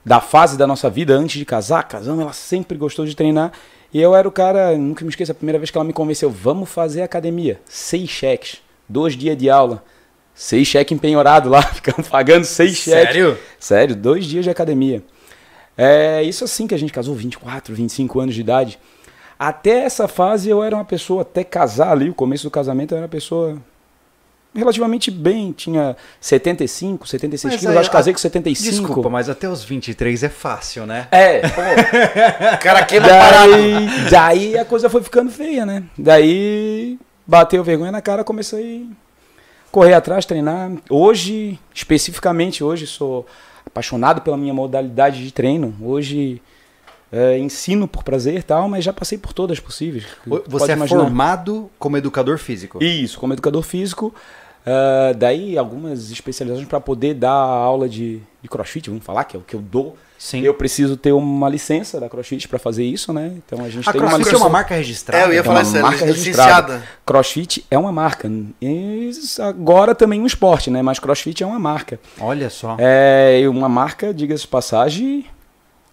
da 0.06 0.20
fase 0.20 0.56
da 0.58 0.68
nossa 0.68 0.90
vida, 0.92 1.16
antes 1.16 1.40
de 1.40 1.46
casar, 1.46 1.82
casamos, 1.88 2.22
ela 2.22 2.34
sempre 2.34 2.78
gostou 2.78 3.04
de 3.06 3.16
treinar. 3.16 3.52
E 3.92 4.00
eu 4.00 4.14
era 4.14 4.28
o 4.28 4.32
cara, 4.32 4.78
nunca 4.78 5.04
me 5.04 5.10
esqueço, 5.10 5.32
a 5.32 5.36
primeira 5.36 5.58
vez 5.58 5.72
que 5.72 5.78
ela 5.78 5.86
me 5.86 5.94
convenceu, 5.94 6.30
vamos 6.30 6.70
fazer 6.70 7.02
academia. 7.02 7.60
Seis 7.66 8.10
cheques, 8.10 8.58
dois 8.88 9.16
dias 9.18 9.36
de 9.38 9.50
aula. 9.50 9.84
Seis 10.36 10.68
cheques 10.68 10.96
empenhorado 10.96 11.50
lá, 11.50 11.62
ficamos 11.74 12.08
pagando 12.08 12.46
seis 12.46 12.76
cheques. 12.76 13.14
Sério? 13.14 13.38
Sério, 13.60 13.96
dois 13.96 14.26
dias 14.26 14.44
de 14.44 14.50
academia. 14.50 15.04
É 15.78 16.22
isso 16.24 16.44
assim 16.44 16.68
que 16.68 16.76
a 16.76 16.78
gente 16.78 16.94
casou, 16.94 17.16
24, 17.16 17.74
25 17.74 18.20
anos 18.20 18.36
de 18.36 18.42
idade. 18.42 18.80
Até 19.38 19.80
essa 19.84 20.08
fase 20.08 20.50
eu 20.50 20.64
era 20.64 20.76
uma 20.76 20.86
pessoa, 20.86 21.24
até 21.24 21.44
casar 21.44 21.92
ali, 21.92 22.10
o 22.10 22.14
começo 22.14 22.44
do 22.44 22.52
casamento 22.52 22.94
eu 22.94 22.98
era 22.98 23.06
uma 23.06 23.10
pessoa 23.10 23.58
relativamente 24.56 25.10
bem, 25.10 25.52
tinha 25.52 25.98
75, 26.22 27.08
76 27.08 27.54
Mas 27.54 27.60
quilos, 27.60 27.76
aí, 27.76 27.80
acho 27.80 27.90
que 27.90 27.96
casei 27.96 28.14
com 28.14 28.20
75. 28.20 28.72
Desculpa, 28.72 29.10
mas 29.10 29.30
até 29.30 29.50
os 29.50 29.64
23 29.64 30.24
é 30.24 30.30
fácil, 30.30 30.86
né? 30.86 31.08
É, 31.12 31.42
pô, 31.50 31.62
cara 32.62 32.86
quebra 32.86 33.10
parado. 33.10 33.52
daí, 33.52 34.10
daí 34.12 34.58
a 34.58 34.66
coisa 34.66 34.90
foi 34.90 35.02
ficando 35.02 35.32
feia, 35.32 35.66
né? 35.66 35.84
Daí 35.98 37.00
bateu 37.26 37.64
vergonha 37.64 37.92
na 37.92 38.02
cara, 38.02 38.24
comecei 38.24 38.88
a 39.00 39.03
correr 39.74 39.96
atrás, 39.96 40.24
treinar. 40.24 40.72
Hoje, 40.88 41.60
especificamente 41.74 42.64
hoje, 42.64 42.86
sou 42.86 43.26
apaixonado 43.66 44.22
pela 44.22 44.38
minha 44.38 44.54
modalidade 44.54 45.24
de 45.24 45.34
treino. 45.34 45.76
Hoje 45.82 46.40
é, 47.12 47.40
ensino 47.40 47.88
por 47.88 48.04
prazer 48.04 48.36
e 48.36 48.44
tal, 48.44 48.70
mas 48.70 48.84
já 48.86 48.94
passei 48.94 49.18
por 49.18 49.34
todas 49.34 49.60
possíveis. 49.60 50.06
Você 50.48 50.74
é 50.74 50.76
imaginar. 50.76 51.02
formado 51.02 51.72
como 51.80 51.98
educador 51.98 52.38
físico. 52.38 52.84
Isso, 52.84 53.20
como 53.20 53.34
educador 53.34 53.64
físico. 53.64 54.14
ah, 54.64 55.12
daí 55.18 55.58
algumas 55.58 56.12
especializações 56.12 56.68
para 56.68 56.80
poder 56.80 57.16
dar 57.16 57.32
aula 57.32 57.90
de, 57.90 58.22
de 58.44 58.48
crossfit, 58.48 58.88
vamos 58.92 59.04
falar, 59.04 59.24
que 59.24 59.36
é 59.36 59.40
o 59.40 59.44
que 59.44 59.56
eu 59.56 59.60
dou 59.60 59.98
Sim. 60.26 60.40
Eu 60.42 60.54
preciso 60.54 60.96
ter 60.96 61.12
uma 61.12 61.50
licença 61.50 62.00
da 62.00 62.08
CrossFit 62.08 62.48
para 62.48 62.58
fazer 62.58 62.86
isso, 62.86 63.12
né? 63.12 63.34
Então 63.46 63.60
a 63.62 63.68
gente 63.70 63.90
A 63.90 63.92
tem 63.92 64.00
uma 64.00 64.08
CrossFit 64.08 64.22
é 64.30 64.32
licença. 64.32 64.44
uma 64.46 64.50
marca 64.50 64.74
registrada? 64.76 65.26
É, 65.26 65.28
eu 65.28 65.34
ia 65.34 65.40
É 65.42 65.44
falar 65.44 65.56
uma 65.58 65.62
isso, 65.64 65.76
é 65.78 65.82
marca 65.82 66.06
licenciada. 66.06 66.14
registrada. 66.74 66.84
CrossFit 67.06 67.66
é 67.70 67.78
uma 67.78 67.92
marca. 67.92 68.32
E 68.62 69.12
agora 69.42 69.94
também 69.94 70.22
um 70.22 70.26
esporte, 70.26 70.72
né? 70.72 70.82
Mas 70.82 70.98
CrossFit 70.98 71.44
é 71.44 71.46
uma 71.46 71.60
marca. 71.60 72.00
Olha 72.22 72.50
só. 72.50 72.78
É 72.80 73.44
uma 73.50 73.68
marca, 73.68 74.14
diga-se 74.14 74.44
de 74.44 74.48
passagem, 74.48 75.26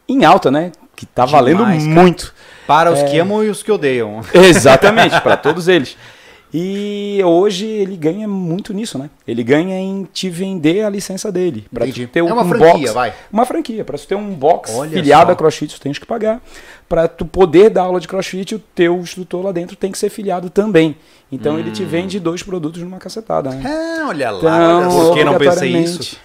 em 0.09 0.25
alta, 0.25 0.49
né? 0.49 0.71
Que 0.95 1.05
tá 1.07 1.25
valendo 1.25 1.59
Demais, 1.65 1.83
cara. 1.83 2.01
muito. 2.01 2.33
Para 2.69 2.93
os 2.93 3.01
É. 3.01 3.05
que 3.07 3.19
amam 3.19 3.43
e 3.43 3.49
os 3.49 3.65
que 3.65 3.73
odeiam. 3.73 4.21
Exatamente, 4.33 5.21
para 5.23 5.37
todos 5.37 5.67
eles. 5.67 5.97
E 6.53 7.21
hoje 7.25 7.65
ele 7.67 7.97
ganha 7.97 8.27
muito 8.27 8.73
nisso, 8.75 8.99
né? 8.99 9.09
Ele 9.27 9.43
ganha 9.45 9.79
em 9.79 10.07
te 10.13 10.29
vender 10.29 10.85
a 10.85 10.91
licença 10.91 11.31
dele. 11.31 11.65
Pra 11.73 11.87
Entendi. 11.87 12.07
ter 12.09 12.19
É 12.21 12.23
uma 12.23 12.43
um 12.43 12.49
franquia, 12.49 12.69
box, 12.73 12.93
vai. 12.93 13.15
Uma 13.33 13.47
franquia. 13.47 13.85
Para 13.85 13.97
tu 13.97 14.07
ter 14.07 14.15
um 14.17 14.31
box 14.35 14.73
Olha 14.75 14.91
filiado 14.91 15.27
só. 15.27 15.33
a 15.33 15.37
CrossFit, 15.37 15.75
tu 15.77 15.81
tens 15.81 15.99
que 15.99 16.07
pagar. 16.07 16.43
Para 16.89 17.07
tu 17.07 17.25
poder 17.25 17.71
dar 17.71 17.83
aula 17.83 18.01
de 18.01 18.09
CrossFit, 18.09 18.55
o 18.57 18.59
teu 18.59 18.97
instrutor 18.97 19.45
lá 19.45 19.53
dentro 19.53 19.77
tem 19.77 19.93
que 19.93 19.99
ser 19.99 20.11
filiado 20.11 20.51
também. 20.51 20.97
Então 21.31 21.57
ele 21.59 21.71
Hum. 21.71 21.73
te 21.73 21.85
vende 21.85 22.19
dois 22.19 22.43
produtos 22.43 22.83
numa 22.83 22.99
cacetada, 22.99 23.51
né? 23.51 23.63
Ah, 23.65 24.07
olha 24.09 24.31
lá. 24.33 24.39
Então, 24.39 24.91
Por 25.07 25.15
que 25.15 25.25
não 25.25 25.39
pensei 25.39 25.71
isso? 25.77 26.17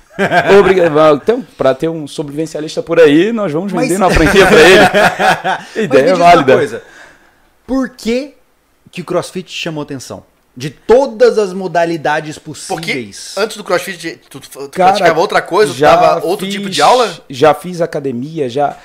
Obrigado. 0.60 1.22
Então, 1.22 1.46
para 1.58 1.76
ter 1.76 1.90
um 1.90 2.08
sobrevivencialista 2.08 2.82
por 2.82 3.00
aí, 3.00 3.32
nós 3.34 3.52
vamos 3.52 3.72
Mas- 3.74 3.90
vender 3.90 3.98
uma 4.02 4.10
franquia 4.10 4.48
para 4.48 4.60
ele. 4.62 4.80
Mas 5.44 5.76
me 5.76 5.84
Ideia 5.84 6.04
diz 6.04 6.12
é 6.12 6.16
uma 6.16 6.26
válida. 6.26 6.54
coisa. 6.56 6.84
Por 7.68 7.90
que 7.90 8.34
que 8.96 9.02
o 9.02 9.06
CrossFit 9.06 9.52
chamou 9.52 9.84
atenção? 9.84 10.24
De 10.58 10.70
todas 10.70 11.38
as 11.38 11.52
modalidades 11.52 12.38
Porque 12.40 12.52
possíveis. 12.94 13.36
antes 13.38 13.58
do 13.58 13.64
CrossFit, 13.64 14.22
tu, 14.30 14.40
tu 14.40 14.70
Cara, 14.70 14.94
praticava 14.94 15.20
outra 15.20 15.42
coisa, 15.42 15.74
tu 15.74 15.80
dava 15.82 16.26
outro 16.26 16.46
fiz- 16.46 16.56
tipo 16.56 16.70
de 16.70 16.82
aula? 16.82 17.14
Já 17.30 17.54
fiz 17.54 17.82
academia, 17.82 18.48
já. 18.50 18.78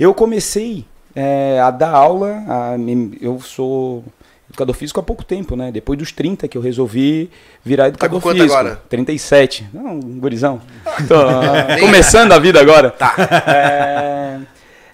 Eu 0.00 0.14
comecei 0.14 0.86
é, 1.14 1.60
a 1.60 1.70
dar 1.70 1.90
aula. 1.90 2.42
a 2.48 2.74
eu 3.20 3.38
sou 3.40 4.02
educador 4.48 4.74
físico 4.74 4.98
há 5.00 5.02
pouco 5.02 5.22
tempo, 5.22 5.54
né? 5.54 5.70
Depois 5.70 5.98
dos 5.98 6.10
30 6.12 6.48
que 6.48 6.56
eu 6.56 6.62
resolvi 6.62 7.30
virar 7.62 7.88
educador 7.88 8.18
com 8.20 8.22
quanto 8.30 8.36
físico. 8.40 8.54
agora? 8.58 8.80
37. 8.88 9.68
Não, 9.74 9.96
um 9.96 10.18
gurizão. 10.18 10.62
Tô 11.06 11.14
começando 11.84 12.32
a 12.32 12.38
vida 12.38 12.58
agora. 12.58 12.90
Tá. 12.90 13.14
É, 13.46 14.38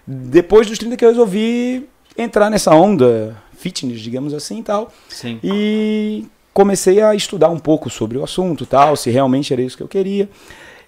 depois 0.04 0.66
dos 0.66 0.78
30 0.78 0.96
que 0.96 1.04
eu 1.04 1.10
resolvi 1.10 1.88
entrar 2.18 2.50
nessa 2.50 2.74
onda 2.74 3.36
fitness, 3.54 4.00
digamos 4.00 4.34
assim 4.34 4.60
e 4.60 4.62
tal. 4.62 4.92
Sim. 5.08 5.38
E 5.42 6.26
comecei 6.52 7.00
a 7.00 7.14
estudar 7.14 7.48
um 7.48 7.58
pouco 7.58 7.88
sobre 7.90 8.18
o 8.18 8.24
assunto, 8.24 8.64
tal, 8.66 8.96
se 8.96 9.10
realmente 9.10 9.52
era 9.52 9.62
isso 9.62 9.76
que 9.76 9.82
eu 9.82 9.88
queria. 9.88 10.28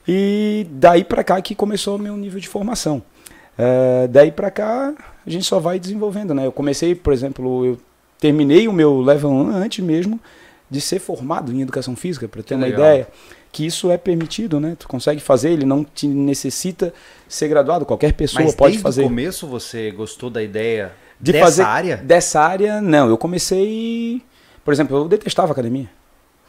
E 0.07 0.67
daí 0.71 1.03
pra 1.03 1.25
cá 1.25 1.41
que 1.41 1.55
começou 1.55 1.97
o 1.97 1.99
meu 1.99 2.17
nível 2.17 2.39
de 2.39 2.49
formação. 2.49 3.03
É, 3.59 4.07
daí 4.09 4.31
pra 4.31 4.51
cá 4.51 4.95
a 5.27 5.31
gente 5.31 5.45
só 5.45 5.59
vai 5.59 5.79
desenvolvendo, 5.81 6.33
né? 6.35 6.47
Eu 6.47 6.53
comecei, 6.53 6.95
por 6.95 7.13
exemplo, 7.13 7.65
eu 7.67 7.79
terminei 8.21 8.69
o 8.69 8.73
meu 8.73 9.01
level 9.01 9.31
1 9.31 9.49
antes 9.57 9.85
mesmo 9.85 10.21
de 10.71 10.81
ser 10.81 10.99
formado 10.99 11.53
em 11.53 11.61
educação 11.63 11.95
física, 11.97 12.29
para 12.29 12.43
ter 12.43 12.49
Que 12.49 12.55
uma 12.55 12.67
legal. 12.67 12.81
ideia. 12.81 13.09
Que 13.53 13.65
isso 13.65 13.91
é 13.91 13.97
permitido, 13.97 14.61
né? 14.61 14.77
Tu 14.79 14.87
consegue 14.87 15.21
fazer, 15.21 15.51
ele 15.51 15.65
não 15.65 15.83
te 15.83 16.07
necessita 16.07 16.93
ser 17.29 17.49
graduado, 17.49 17.87
qualquer 17.87 18.13
pessoa 18.13 18.45
Mas 18.45 18.55
pode 18.55 18.73
desde 18.73 18.83
fazer. 18.83 19.03
o 19.03 19.05
começo 19.05 19.47
você 19.47 19.91
gostou 19.91 20.29
da 20.29 20.43
ideia 20.43 20.93
De 21.21 21.33
dessa 21.33 21.45
fazer 21.45 21.63
área? 21.63 21.97
Dessa 21.97 22.41
área, 22.41 22.81
não. 22.81 23.09
Eu 23.09 23.17
comecei. 23.19 24.23
Por 24.65 24.73
exemplo, 24.73 24.97
eu 24.97 25.09
detestava 25.09 25.53
academia. 25.53 25.89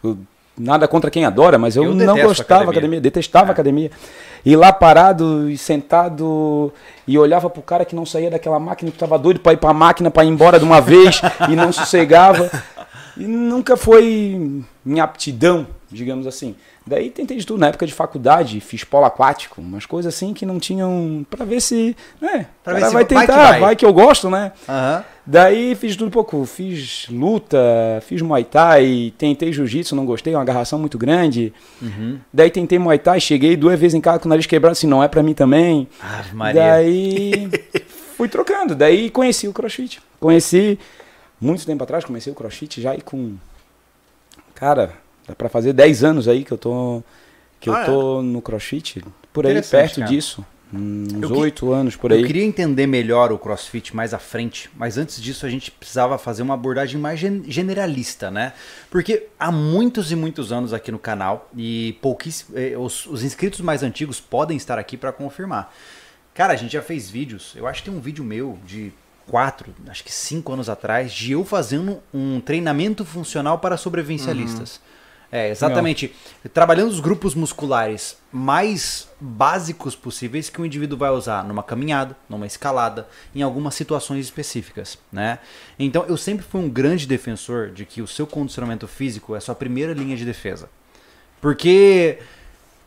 Eu- 0.04 0.18
nada 0.58 0.88
contra 0.88 1.12
quem 1.12 1.24
adora, 1.24 1.58
mas 1.60 1.76
eu, 1.76 1.84
Eu 1.84 1.94
não 1.94 2.18
gostava 2.18 2.62
academia. 2.62 2.70
academia. 2.72 3.02
detestava 3.02 3.50
É. 3.50 3.52
academia. 3.52 3.92
E 4.46 4.56
lá 4.56 4.72
parado 4.74 5.50
e 5.50 5.58
sentado 5.58 6.72
e 7.08 7.18
olhava 7.18 7.50
pro 7.50 7.62
cara 7.62 7.86
que 7.86 7.96
não 7.96 8.06
saía 8.06 8.30
daquela 8.32 8.60
máquina, 8.60 8.90
que 8.92 8.98
tava 8.98 9.18
doido 9.20 9.40
pra 9.40 9.54
ir 9.54 9.58
pra 9.58 9.74
máquina, 9.74 10.10
pra 10.10 10.24
ir 10.26 10.30
embora 10.30 10.58
de 10.58 10.66
uma 10.66 10.82
vez 10.82 11.22
e 11.50 11.56
não 11.56 11.72
sossegava. 11.72 12.50
E 13.16 13.26
nunca 13.26 13.76
foi 13.78 14.64
minha 14.86 15.04
aptidão, 15.04 15.68
digamos 15.92 16.28
assim. 16.28 16.56
Daí 16.86 17.10
tentei 17.10 17.38
de 17.38 17.46
tudo. 17.46 17.60
Na 17.60 17.68
época 17.68 17.86
de 17.86 17.94
faculdade, 17.94 18.60
fiz 18.60 18.84
polo 18.84 19.06
aquático, 19.06 19.62
umas 19.62 19.86
coisas 19.86 20.14
assim 20.14 20.34
que 20.34 20.46
não 20.46 20.60
tinham. 20.60 21.26
Pra 21.30 21.46
ver 21.46 21.62
se. 21.62 21.96
Né, 22.22 22.48
Pra 22.64 22.74
ver 22.74 22.80
se 22.80 22.86
vai 22.86 22.94
vai 22.94 23.06
que 23.06 23.16
tentar, 23.16 23.50
vai. 23.52 23.60
vai 23.60 23.76
que 23.76 23.86
eu 23.86 23.94
gosto, 23.94 24.30
né? 24.30 24.52
Aham. 24.68 25.04
Daí 25.30 25.76
fiz 25.76 25.96
tudo 25.98 26.08
um 26.08 26.12
pouco, 26.12 26.46
fiz 26.46 27.08
luta, 27.10 27.58
fiz 28.06 28.22
Muay 28.22 28.46
Thai, 28.46 29.14
tentei 29.18 29.52
Jiu-Jitsu, 29.52 29.94
não 29.94 30.06
gostei, 30.06 30.34
uma 30.34 30.42
agarração 30.42 30.80
muito 30.80 30.98
grande. 30.98 31.54
Uhum. 31.82 32.18
Daí 32.32 32.50
tentei 32.50 32.80
Muay 32.80 32.98
Thai, 32.98 33.20
cheguei 33.20 33.58
duas 33.58 33.78
vezes 33.78 33.94
em 33.94 34.00
casa 34.00 34.20
com 34.20 34.28
o 34.28 34.30
nariz 34.30 34.46
quebrado, 34.46 34.72
assim, 34.72 34.88
não 34.88 35.04
é 35.04 35.08
pra 35.10 35.22
mim 35.22 35.34
também. 35.34 35.86
Ave 36.00 36.34
Maria. 36.34 36.62
Daí 36.62 37.50
fui 38.16 38.30
trocando, 38.30 38.74
daí 38.74 39.10
conheci 39.10 39.50
o 39.50 39.54
CrossFit. 39.54 40.02
Conheci 40.18 40.80
muito 41.42 41.66
tempo 41.66 41.84
atrás, 41.84 42.06
comecei 42.06 42.32
o 42.32 42.36
CrossFit 42.36 42.82
já 42.82 42.92
aí 42.92 43.02
com 43.02 43.36
cara, 44.56 44.94
dá 45.28 45.36
pra 45.36 45.50
fazer 45.50 45.74
10 45.74 46.04
anos 46.04 46.28
aí 46.28 46.44
que 46.44 46.52
eu 46.52 46.58
tô 46.58 47.04
que 47.60 47.70
Ah, 47.70 47.82
eu 47.82 47.86
tô 47.86 48.22
no 48.22 48.42
CrossFit, 48.42 49.04
por 49.34 49.46
aí 49.48 49.62
perto 49.62 49.96
cara. 50.00 50.12
disso. 50.12 50.46
Uns 50.72 51.24
Eu 51.24 51.34
oito 51.38 51.72
anos 51.72 51.96
por 51.96 52.12
Eu 52.12 52.18
aí. 52.18 52.26
queria 52.26 52.44
entender 52.44 52.86
melhor 52.86 53.32
o 53.32 53.38
CrossFit 53.40 53.96
mais 53.96 54.14
à 54.14 54.20
frente, 54.20 54.70
mas 54.76 54.98
antes 54.98 55.22
disso 55.22 55.46
a 55.46 55.50
gente 55.50 55.72
precisava 55.72 56.18
fazer 56.18 56.42
uma 56.44 56.54
abordagem 56.56 57.00
mais 57.00 57.18
gen- 57.20 57.44
generalista, 57.48 58.30
né? 58.30 58.52
Porque 58.92 59.28
há 59.40 59.50
muitos 59.50 60.12
e 60.12 60.16
muitos 60.16 60.52
anos 60.52 60.74
aqui 60.74 60.92
no 60.92 61.00
canal 61.00 61.50
e 61.56 61.98
pouquíssimos, 62.02 62.54
eh, 62.58 62.76
os, 62.78 63.06
os 63.06 63.24
inscritos 63.24 63.62
mais 63.62 63.82
antigos 63.82 64.20
podem 64.20 64.58
estar 64.58 64.78
aqui 64.78 64.98
para 64.98 65.14
confirmar. 65.14 65.74
Cara, 66.34 66.52
a 66.52 66.58
gente 66.58 66.74
já 66.74 66.82
fez 66.82 67.10
vídeos. 67.10 67.54
Eu 67.56 67.66
acho 67.66 67.82
que 67.82 67.90
tem 67.90 67.98
um 67.98 68.02
vídeo 68.02 68.24
meu 68.24 68.60
de 68.66 68.92
quatro, 69.26 69.74
acho 69.88 70.04
que 70.04 70.12
cinco 70.12 70.52
anos 70.52 70.68
atrás, 70.70 71.14
de 71.14 71.32
eu 71.32 71.46
fazendo 71.46 72.00
um 72.14 72.42
treinamento 72.42 73.06
funcional 73.06 73.58
para 73.60 73.78
sobrevivencialistas. 73.78 74.82
É, 75.30 75.50
exatamente. 75.50 76.16
Trabalhando 76.54 76.90
os 76.90 77.02
grupos 77.02 77.36
musculares 77.36 78.16
mais 78.32 79.10
básicos 79.20 79.94
possíveis 79.94 80.50
que 80.50 80.62
o 80.62 80.66
indivíduo 80.66 80.98
vai 80.98 81.10
usar 81.10 81.44
numa 81.44 81.62
caminhada, 81.62 82.16
numa 82.30 82.46
escalada, 82.48 83.08
em 83.36 83.42
algumas 83.42 83.76
situações 83.76 84.24
específicas, 84.26 84.98
né? 85.12 85.40
Então, 85.78 86.06
eu 86.08 86.16
sempre 86.16 86.46
fui 86.46 86.62
um 86.62 86.70
grande 86.70 87.06
defensor 87.06 87.72
de 87.72 87.84
que 87.86 88.02
o 88.02 88.08
seu 88.08 88.26
condicionamento 88.26 88.88
físico 88.88 89.36
é 89.36 89.40
a 89.40 89.42
sua 89.42 89.54
primeira 89.54 89.94
linha 89.94 90.16
de 90.16 90.24
defesa. 90.24 90.70
Porque, 91.42 92.20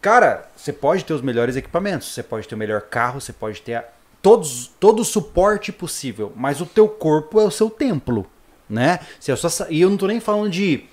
cara, 0.01 0.49
você 0.57 0.73
pode 0.73 1.05
ter 1.05 1.13
os 1.13 1.23
melhores 1.23 1.57
equipamentos, 1.57 2.09
você 2.09 2.23
pode 2.23 2.49
ter 2.49 2.55
o 2.55 2.59
melhor 2.59 2.81
carro, 2.83 3.21
você 3.21 3.33
pode 3.33 3.61
ter 3.63 3.75
a- 3.75 3.85
todos, 4.23 4.71
todo 4.81 5.01
o 5.01 5.05
suporte 5.05 5.71
possível, 5.73 6.33
mas 6.37 6.61
o 6.61 6.67
teu 6.67 6.89
corpo 6.89 7.41
é 7.41 7.45
o 7.45 7.51
seu 7.51 7.71
templo, 7.71 8.27
né? 8.69 9.01
Se 9.19 9.31
a 9.31 9.37
sua 9.37 9.67
e 9.71 9.81
eu 9.81 9.91
não 9.91 9.97
tô 9.97 10.07
nem 10.07 10.21
falando 10.21 10.51
de 10.51 10.85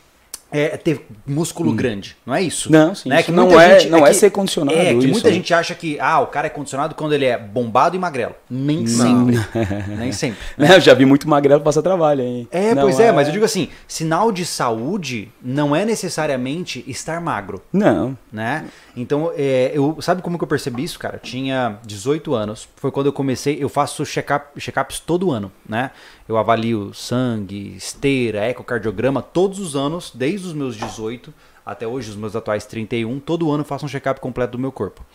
é, 0.52 0.78
ter 0.78 1.06
músculo 1.26 1.74
grande, 1.74 2.16
não 2.26 2.34
é 2.34 2.42
isso? 2.42 2.70
Hum. 2.70 2.72
Não, 2.72 2.96
sim, 2.96 3.10
Né? 3.10 3.20
isso 3.22 3.32
não 3.32 3.60
é- 3.60 3.80
gente- 3.80 3.90
não 3.92 4.06
é 4.06 4.10
que- 4.10 4.16
ser 4.16 4.30
condicionado 4.32 4.78
É, 4.78 4.86
que 4.94 5.00
isso, 5.00 5.08
muita 5.10 5.32
gente 5.32 5.54
acha 5.54 5.76
que 5.76 6.00
ah, 6.00 6.20
o 6.22 6.28
cara 6.28 6.48
é 6.48 6.50
condicionado 6.50 6.96
quando 6.96 7.14
ele 7.14 7.26
é 7.26 7.38
bombado 7.38 7.96
e 7.96 8.00
magrelo. 8.00 8.34
Nem 8.50 8.86
sempre. 8.88 9.38
Nem 9.98 10.12
sempre. 10.12 10.38
Né, 10.58 10.76
Eu 10.76 10.80
já 10.82 10.94
vi 10.94 11.06
muito 11.06 11.28
magrelo 11.28 11.62
passar 11.62 11.82
trabalho 11.82 12.22
aí. 12.24 12.48
É, 12.52 12.74
Não 12.74 12.84
pois 12.84 13.00
é, 13.00 13.12
mas 13.12 13.28
eu 13.28 13.34
digo 13.34 13.46
assim, 13.46 13.70
sinal 13.88 14.32
de 14.32 14.46
saúde 14.46 15.32
não 15.44 15.76
é 15.76 15.84
necessariamente 15.86 16.84
estar 16.88 17.20
magro 17.22 17.62
Não. 17.72 18.18
né? 18.32 18.66
Então, 19.00 19.32
é, 19.36 19.72
eu, 19.76 20.02
sabe 20.02 20.24
como 20.24 20.40
que 20.40 20.44
eu 20.44 20.48
percebi 20.48 20.84
isso, 20.84 20.98
cara? 20.98 21.18
Eu 21.18 21.20
tinha 21.20 21.80
18 21.86 22.34
anos, 22.34 22.68
foi 22.78 22.90
quando 22.90 23.06
eu 23.06 23.14
comecei, 23.14 23.62
eu 23.62 23.70
faço 23.70 24.04
check-up, 24.04 24.60
check-ups 24.60 25.00
todo 25.00 25.32
ano, 25.32 25.52
né? 25.70 25.92
Eu 26.28 26.36
avalio 26.36 26.92
sangue, 26.96 27.76
esteira, 27.78 28.50
ecocardiograma 28.50 29.22
todos 29.22 29.60
os 29.60 29.76
anos, 29.76 30.12
desde 30.16 30.48
os 30.48 30.54
meus 30.54 30.76
18 30.76 31.32
até 31.64 31.86
hoje, 31.86 32.10
os 32.10 32.16
meus 32.16 32.36
atuais 32.36 32.66
31, 32.66 33.20
todo 33.20 33.52
ano 33.52 33.62
eu 33.62 33.66
faço 33.66 33.86
um 33.86 33.90
check-up 33.90 34.20
completo 34.20 34.54
do 34.54 34.60
meu 34.60 34.72
corpo. 34.72 35.06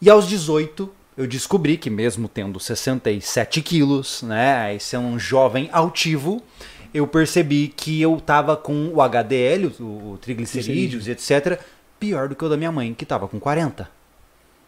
E 0.00 0.08
aos 0.08 0.28
18, 0.28 0.88
eu 1.16 1.26
descobri 1.26 1.76
que 1.76 1.90
mesmo 1.90 2.28
tendo 2.28 2.60
67 2.60 3.60
quilos, 3.60 4.22
né, 4.22 4.76
e 4.76 4.78
sendo 4.78 5.06
um 5.08 5.18
jovem 5.18 5.68
altivo, 5.72 6.40
eu 6.92 7.08
percebi 7.08 7.66
que 7.66 8.00
eu 8.00 8.20
tava 8.20 8.56
com 8.56 8.90
o 8.94 9.02
HDL, 9.02 9.72
o, 9.80 10.12
o 10.12 10.18
triglicerídeos 10.20 11.08
etc., 11.08 11.58
pior 12.04 12.28
do 12.28 12.36
que 12.36 12.44
o 12.44 12.48
da 12.48 12.56
minha 12.56 12.70
mãe, 12.70 12.92
que 12.92 13.06
tava 13.06 13.26
com 13.26 13.40
40. 13.40 13.88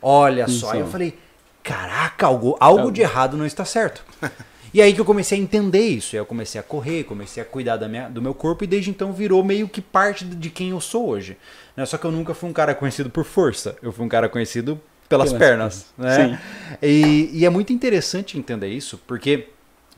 Olha 0.00 0.48
só, 0.48 0.70
aí 0.70 0.78
eu 0.78 0.84
Isso. 0.84 0.92
falei, 0.92 1.18
caraca, 1.62 2.26
algo, 2.26 2.56
algo 2.58 2.90
de 2.90 3.02
errado 3.02 3.36
não 3.36 3.46
está 3.46 3.64
certo. 3.64 4.04
E 4.74 4.82
aí 4.82 4.92
que 4.92 5.00
eu 5.00 5.06
comecei 5.06 5.38
a 5.38 5.40
entender 5.40 5.86
isso. 5.86 6.14
Aí 6.14 6.20
eu 6.20 6.26
comecei 6.26 6.60
a 6.60 6.62
correr, 6.62 7.04
comecei 7.04 7.42
a 7.42 7.46
cuidar 7.46 7.78
da 7.78 7.88
minha, 7.88 8.10
do 8.10 8.20
meu 8.20 8.34
corpo 8.34 8.62
e 8.62 8.66
desde 8.66 8.90
então 8.90 9.10
virou 9.10 9.42
meio 9.42 9.66
que 9.66 9.80
parte 9.80 10.22
de 10.22 10.50
quem 10.50 10.68
eu 10.68 10.82
sou 10.82 11.08
hoje. 11.08 11.38
Né? 11.74 11.86
Só 11.86 11.96
que 11.96 12.04
eu 12.04 12.12
nunca 12.12 12.34
fui 12.34 12.50
um 12.50 12.52
cara 12.52 12.74
conhecido 12.74 13.08
por 13.08 13.24
força. 13.24 13.74
Eu 13.80 13.90
fui 13.90 14.04
um 14.04 14.08
cara 14.08 14.28
conhecido 14.28 14.78
pelas 15.08 15.30
Pelas 15.30 15.38
pernas. 15.38 15.86
Né? 15.96 16.38
E, 16.82 17.30
e 17.32 17.46
é 17.46 17.48
muito 17.48 17.72
interessante 17.72 18.36
entender 18.36 18.68
isso, 18.68 19.00
porque 19.06 19.48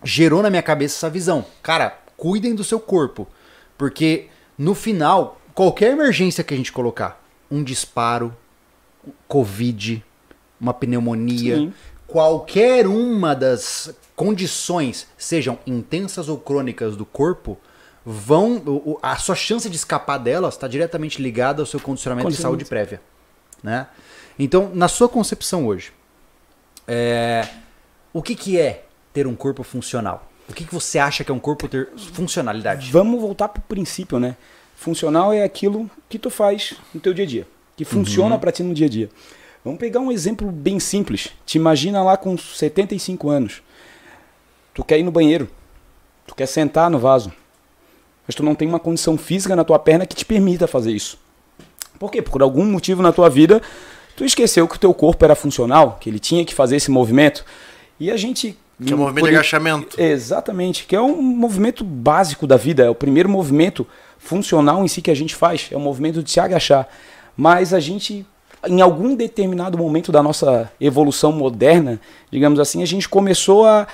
gerou 0.04 0.45
na 0.45 0.50
minha 0.50 0.62
cabeça 0.62 0.95
essa 0.95 1.11
visão. 1.11 1.45
Cara, 1.61 1.99
cuidem 2.16 2.54
do 2.54 2.62
seu 2.62 2.78
corpo. 2.78 3.26
Porque 3.76 4.28
no 4.57 4.76
final, 4.76 5.40
qualquer 5.54 5.90
emergência 5.90 6.45
que 6.45 6.54
a 6.54 6.57
gente 6.57 6.71
colocar, 6.71 7.21
um 7.50 7.62
disparo, 7.62 8.34
Covid, 9.26 10.04
uma 10.60 10.74
pneumonia, 10.74 11.56
Sim. 11.56 11.72
qualquer 12.06 12.86
uma 12.86 13.34
das 13.34 13.94
condições, 14.16 15.06
sejam 15.16 15.58
intensas 15.66 16.28
ou 16.28 16.38
crônicas 16.38 16.96
do 16.96 17.06
corpo, 17.06 17.58
vão 18.04 18.56
o- 18.56 18.92
o- 18.92 18.98
a 19.02 19.16
sua 19.16 19.34
chance 19.34 19.68
de 19.68 19.76
escapar 19.76 20.18
delas 20.18 20.54
está 20.54 20.66
diretamente 20.66 21.22
ligada 21.22 21.62
ao 21.62 21.66
seu 21.66 21.78
condicionamento 21.80 22.30
de 22.30 22.36
saúde 22.36 22.64
prévia, 22.64 23.00
né? 23.62 23.86
Então, 24.38 24.70
na 24.74 24.88
sua 24.88 25.08
concepção 25.08 25.66
hoje, 25.66 25.92
é, 26.86 27.46
o 28.12 28.22
que, 28.22 28.34
que 28.34 28.58
é 28.58 28.84
ter 29.12 29.26
um 29.26 29.34
corpo 29.34 29.62
funcional? 29.62 30.26
O 30.48 30.52
que, 30.52 30.64
que 30.64 30.72
você 30.74 30.98
acha 30.98 31.22
que 31.24 31.30
é 31.30 31.34
um 31.34 31.38
corpo 31.38 31.68
ter 31.68 31.88
funcionalidade? 32.14 32.90
Vamos 32.90 33.20
voltar 33.20 33.48
pro 33.48 33.60
princípio, 33.62 34.18
né? 34.18 34.36
Funcional 34.78 35.32
é 35.32 35.42
aquilo 35.42 35.90
que 36.08 36.20
tu 36.20 36.30
faz 36.30 36.75
no 36.94 37.00
teu 37.00 37.12
dia 37.12 37.25
a 37.25 37.26
dia, 37.26 37.47
que 37.76 37.85
funciona 37.85 38.37
Uhum. 38.37 38.40
pra 38.40 38.52
ti 38.52 38.62
no 38.62 38.73
dia 38.73 38.87
a 38.87 38.88
dia. 38.88 39.11
Vamos 39.64 39.80
pegar 39.80 39.99
um 39.99 40.12
exemplo 40.12 40.52
bem 40.52 40.78
simples. 40.78 41.30
Te 41.44 41.58
imagina 41.58 42.00
lá 42.00 42.16
com 42.16 42.38
75 42.38 43.28
anos. 43.28 43.61
Tu 44.73 44.85
quer 44.85 44.97
ir 45.00 45.02
no 45.02 45.11
banheiro. 45.11 45.49
Tu 46.28 46.35
quer 46.35 46.47
sentar 46.47 46.88
no 46.88 46.99
vaso. 47.00 47.32
Mas 48.25 48.37
tu 48.37 48.44
não 48.44 48.54
tem 48.54 48.68
uma 48.68 48.78
condição 48.78 49.18
física 49.18 49.56
na 49.56 49.64
tua 49.64 49.80
perna 49.80 50.06
que 50.06 50.14
te 50.14 50.25
permita 50.25 50.68
fazer 50.68 50.92
isso. 50.92 51.18
Por 51.99 52.12
quê? 52.12 52.23
Por 52.23 52.40
algum 52.40 52.64
motivo 52.64 53.02
na 53.02 53.11
tua 53.11 53.28
vida, 53.28 53.61
tu 54.16 54.25
esqueceu 54.25 54.68
que 54.68 54.76
o 54.76 54.78
teu 54.78 54.94
corpo 54.94 55.25
era 55.25 55.35
funcional, 55.35 55.99
que 56.00 56.08
ele 56.08 56.20
tinha 56.20 56.44
que 56.44 56.54
fazer 56.54 56.76
esse 56.76 56.90
movimento. 56.90 57.44
E 57.99 58.12
a 58.12 58.16
gente 58.16 58.56
Que 58.80 58.92
é 58.92 58.94
o 58.94 58.99
movimento 58.99 59.25
de 59.25 59.35
agachamento. 59.35 60.00
Exatamente, 60.00 60.85
que 60.87 60.94
é 60.94 61.00
um 61.00 61.20
movimento 61.20 61.82
básico 61.82 62.47
da 62.47 62.56
vida, 62.56 62.85
é 62.85 62.88
o 62.90 62.94
primeiro 62.94 63.28
movimento 63.28 63.85
funcional 64.18 64.84
em 64.84 64.88
si 64.88 65.00
que 65.00 65.10
a 65.10 65.16
gente 65.16 65.34
faz, 65.34 65.68
é 65.70 65.76
o 65.76 65.80
movimento 65.80 66.22
de 66.22 66.30
se 66.30 66.40
agachar. 66.40 66.88
Mas 67.37 67.72
a 67.72 67.80
gente, 67.80 68.26
em 68.66 68.80
algum 68.80 69.14
determinado 69.14 69.78
momento 69.78 70.10
da 70.10 70.22
nossa 70.22 70.70
evolução 70.80 71.32
moderna, 71.32 72.00
digamos 72.30 72.58
assim, 72.58 72.82
a 72.82 72.87
gente 72.87 73.08
começou 73.08 73.64
a 73.64 73.87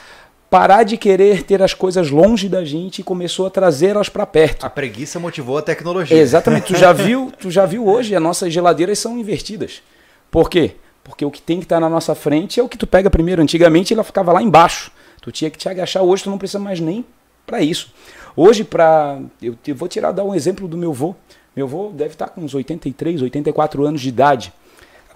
parar 0.48 0.84
de 0.84 0.96
querer 0.96 1.42
ter 1.42 1.62
as 1.62 1.74
coisas 1.74 2.10
longe 2.10 2.48
da 2.48 2.64
gente 2.64 3.00
e 3.00 3.02
começou 3.02 3.46
a 3.46 3.50
trazê-las 3.50 4.08
para 4.08 4.24
perto. 4.24 4.64
A 4.64 4.70
preguiça 4.70 5.18
motivou 5.18 5.58
a 5.58 5.62
tecnologia. 5.62 6.16
Exatamente, 6.16 6.72
tu 6.72 6.78
já 6.78 6.90
viu, 6.94 7.32
tu 7.38 7.50
já 7.50 7.66
viu 7.66 7.86
hoje, 7.86 8.14
as 8.14 8.22
nossas 8.22 8.52
geladeiras 8.52 8.98
são 8.98 9.18
invertidas. 9.18 9.82
Por 10.30 10.48
quê? 10.48 10.76
Porque 11.02 11.24
o 11.24 11.30
que 11.30 11.42
tem 11.42 11.58
que 11.58 11.64
estar 11.64 11.78
na 11.78 11.88
nossa 11.90 12.14
frente 12.14 12.58
é 12.58 12.62
o 12.62 12.68
que 12.68 12.78
tu 12.78 12.86
pega 12.86 13.10
primeiro. 13.10 13.42
Antigamente 13.42 13.92
ela 13.92 14.02
ficava 14.02 14.32
lá 14.32 14.42
embaixo. 14.42 14.90
Tu 15.20 15.30
tinha 15.30 15.50
que 15.50 15.58
te 15.58 15.68
agachar, 15.68 16.02
hoje 16.02 16.22
tu 16.22 16.30
não 16.30 16.38
precisa 16.38 16.58
mais 16.58 16.80
nem 16.80 17.04
para 17.46 17.60
isso. 17.60 17.92
Hoje 18.36 18.64
para 18.64 19.20
eu, 19.40 19.54
te- 19.54 19.72
vou 19.72 19.88
tirar 19.88 20.12
dar 20.12 20.24
um 20.24 20.34
exemplo 20.34 20.66
do 20.66 20.76
meu 20.76 20.90
avô. 20.90 21.14
Meu 21.54 21.66
avô 21.66 21.90
deve 21.94 22.14
estar 22.14 22.28
com 22.28 22.40
uns 22.40 22.54
83, 22.54 23.22
84 23.22 23.84
anos 23.86 24.00
de 24.00 24.08
idade. 24.08 24.52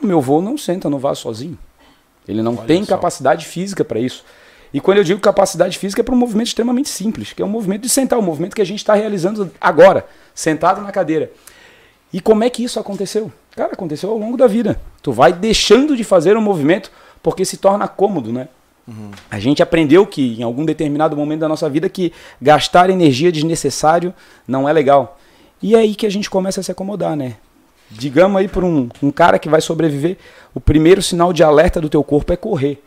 O 0.03 0.07
meu 0.07 0.19
avô 0.19 0.41
não 0.41 0.57
senta 0.57 0.89
no 0.89 0.99
vaso 0.99 1.23
sozinho. 1.23 1.59
Ele 2.27 2.43
não 2.43 2.57
Olha 2.57 2.67
tem 2.67 2.85
só. 2.85 2.95
capacidade 2.95 3.45
física 3.47 3.85
para 3.85 3.99
isso. 3.99 4.25
E 4.73 4.81
quando 4.81 4.99
eu 4.99 5.05
digo 5.05 5.19
capacidade 5.21 5.79
física 5.79 6.03
é 6.03 6.05
para 6.05 6.15
um 6.15 6.19
movimento 6.19 6.49
extremamente 6.49 6.91
simples, 6.91 7.33
que 7.33 7.41
é 7.43 7.45
o 7.45 7.49
movimento 7.49 7.83
de 7.83 7.89
sentar, 7.89 8.19
o 8.19 8.23
movimento 8.23 8.55
que 8.55 8.61
a 8.63 8.67
gente 8.67 8.79
está 8.81 8.95
realizando 8.95 9.51
agora, 9.61 10.07
sentado 10.35 10.83
na 10.83 10.93
cadeira. 10.93 11.33
E 12.13 12.21
como 12.21 12.45
é 12.45 12.51
que 12.51 12.63
isso 12.63 12.79
aconteceu? 12.79 13.33
Cara, 13.57 13.73
aconteceu 13.73 14.11
ao 14.11 14.19
longo 14.19 14.37
da 14.37 14.47
vida. 14.47 14.79
Tu 15.03 15.11
vai 15.11 15.33
deixando 15.33 15.97
de 15.97 16.05
fazer 16.05 16.37
um 16.37 16.41
movimento 16.41 16.93
porque 17.23 17.45
se 17.45 17.57
torna 17.57 17.89
cômodo, 17.89 18.33
né? 18.33 18.49
A 19.31 19.39
gente 19.39 19.63
aprendeu 19.63 20.07
que 20.07 20.41
em 20.41 20.43
algum 20.43 20.65
determinado 20.65 21.17
momento 21.17 21.41
da 21.41 21.49
nossa 21.49 21.69
vida 21.69 21.89
que 21.89 22.13
gastar 22.41 22.89
energia 22.89 23.31
desnecessário 23.31 24.15
não 24.47 24.69
é 24.69 24.73
legal. 24.73 25.19
E 25.63 25.75
é 25.75 25.79
aí 25.79 25.95
que 25.95 26.07
a 26.07 26.11
gente 26.11 26.31
começa 26.31 26.61
a 26.61 26.63
se 26.63 26.71
acomodar, 26.71 27.15
né? 27.17 27.37
Digamos 27.91 28.39
aí 28.39 28.49
por 28.49 28.65
um, 28.65 28.89
um 29.03 29.11
cara 29.11 29.39
que 29.39 29.49
vai 29.49 29.61
sobreviver, 29.61 30.17
o 30.55 30.61
primeiro 30.61 31.03
sinal 31.03 31.33
de 31.33 31.43
alerta 31.43 31.81
do 31.81 31.89
teu 31.89 32.03
corpo 32.03 32.33
é 32.33 32.37
correr. 32.37 32.83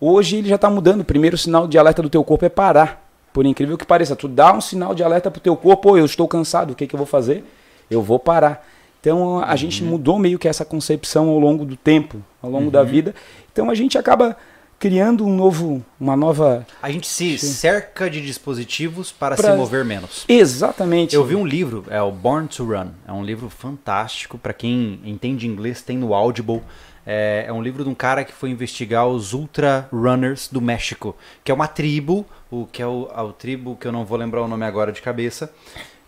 Hoje 0.00 0.36
ele 0.36 0.48
já 0.48 0.56
está 0.56 0.68
mudando, 0.68 1.00
o 1.00 1.04
primeiro 1.04 1.38
sinal 1.38 1.66
de 1.66 1.78
alerta 1.78 2.02
do 2.02 2.10
teu 2.10 2.22
corpo 2.24 2.44
é 2.44 2.48
parar. 2.48 3.08
Por 3.32 3.46
incrível 3.46 3.78
que 3.78 3.86
pareça, 3.86 4.14
tu 4.14 4.28
dá 4.28 4.52
um 4.52 4.60
sinal 4.60 4.94
de 4.94 5.02
alerta 5.02 5.30
pro 5.30 5.40
teu 5.40 5.56
corpo, 5.56 5.92
"Ô, 5.92 5.96
eu 5.96 6.04
estou 6.04 6.28
cansado, 6.28 6.72
o 6.72 6.74
que, 6.74 6.86
que 6.86 6.94
eu 6.94 6.98
vou 6.98 7.06
fazer? 7.06 7.44
Eu 7.90 8.02
vou 8.02 8.18
parar. 8.18 8.66
Então 9.00 9.42
a 9.42 9.56
gente 9.56 9.82
mudou 9.82 10.18
meio 10.18 10.38
que 10.38 10.46
essa 10.46 10.64
concepção 10.64 11.28
ao 11.28 11.38
longo 11.38 11.64
do 11.64 11.76
tempo, 11.76 12.22
ao 12.40 12.50
longo 12.50 12.70
da 12.70 12.84
vida. 12.84 13.14
Então 13.52 13.68
a 13.70 13.74
gente 13.74 13.98
acaba 13.98 14.36
criando 14.82 15.24
um 15.24 15.32
novo, 15.32 15.80
uma 16.00 16.16
nova. 16.16 16.66
A 16.82 16.90
gente 16.90 17.06
se 17.06 17.38
cerca 17.38 18.10
de 18.10 18.20
dispositivos 18.20 19.12
para, 19.12 19.36
Pra- 19.36 19.52
se 19.52 19.56
mover 19.56 19.84
menos. 19.84 20.24
Exatamente. 20.28 21.14
Eu 21.14 21.24
vi 21.24 21.36
um 21.36 21.46
livro, 21.46 21.84
é 21.88 22.02
o 22.02 22.10
Born 22.10 22.48
to 22.48 22.64
Run. 22.64 22.88
É 23.06 23.12
um 23.12 23.24
livro 23.24 23.48
fantástico. 23.48 24.36
Para 24.36 24.52
quem 24.52 24.98
entende 25.04 25.46
inglês, 25.46 25.82
tem 25.82 25.96
no 25.96 26.12
Audible. 26.12 26.62
É, 27.06 27.44
é 27.46 27.52
um 27.52 27.62
livro 27.62 27.84
de 27.84 27.90
um 27.90 27.94
cara 27.94 28.24
que 28.24 28.32
foi 28.32 28.50
investigar 28.50 29.06
os 29.06 29.32
Ultra 29.32 29.88
Runners 29.92 30.48
do 30.50 30.60
México, 30.60 31.14
que 31.44 31.52
é 31.52 31.54
uma 31.54 31.68
tribo, 31.68 32.26
o 32.50 32.66
que 32.66 32.82
é 32.82 32.86
o, 32.86 33.08
a 33.14 33.32
tribo 33.32 33.76
que 33.76 33.86
eu 33.86 33.92
não 33.92 34.04
vou 34.04 34.18
lembrar 34.18 34.42
o 34.42 34.48
nome 34.48 34.64
agora 34.64 34.90
de 34.90 35.00
cabeça, 35.00 35.52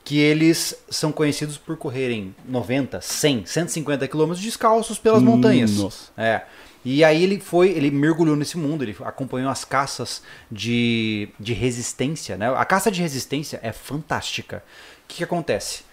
que 0.03 0.19
eles 0.19 0.77
são 0.91 1.13
conhecidos 1.13 1.57
por 1.57 1.77
correrem 1.77 2.35
90, 2.45 3.01
100, 3.01 3.47
150 3.47 4.09
quilômetros 4.09 4.45
descalços 4.45 4.99
pelas 4.99 5.23
montanhas. 5.23 5.77
nossa. 5.77 6.11
É. 6.17 6.43
E 6.85 7.03
aí 7.03 7.23
ele 7.23 7.41
foi, 7.41 7.71
ele 7.71 7.91
mergulhou 7.91 8.37
nesse 8.37 8.59
mundo, 8.59 8.83
ele 8.85 8.95
acompanhou 9.05 9.51
as 9.51 9.65
caças 9.65 10.23
de, 10.51 11.31
de 11.41 11.55
resistência, 11.55 12.37
né? 12.37 12.55
A 12.55 12.65
caça 12.65 12.91
de 12.91 13.01
resistência 13.01 13.59
é 13.63 13.73
fantástica. 13.73 14.63
O 15.05 15.09
que, 15.09 15.17
que 15.17 15.25
acontece? 15.25 15.85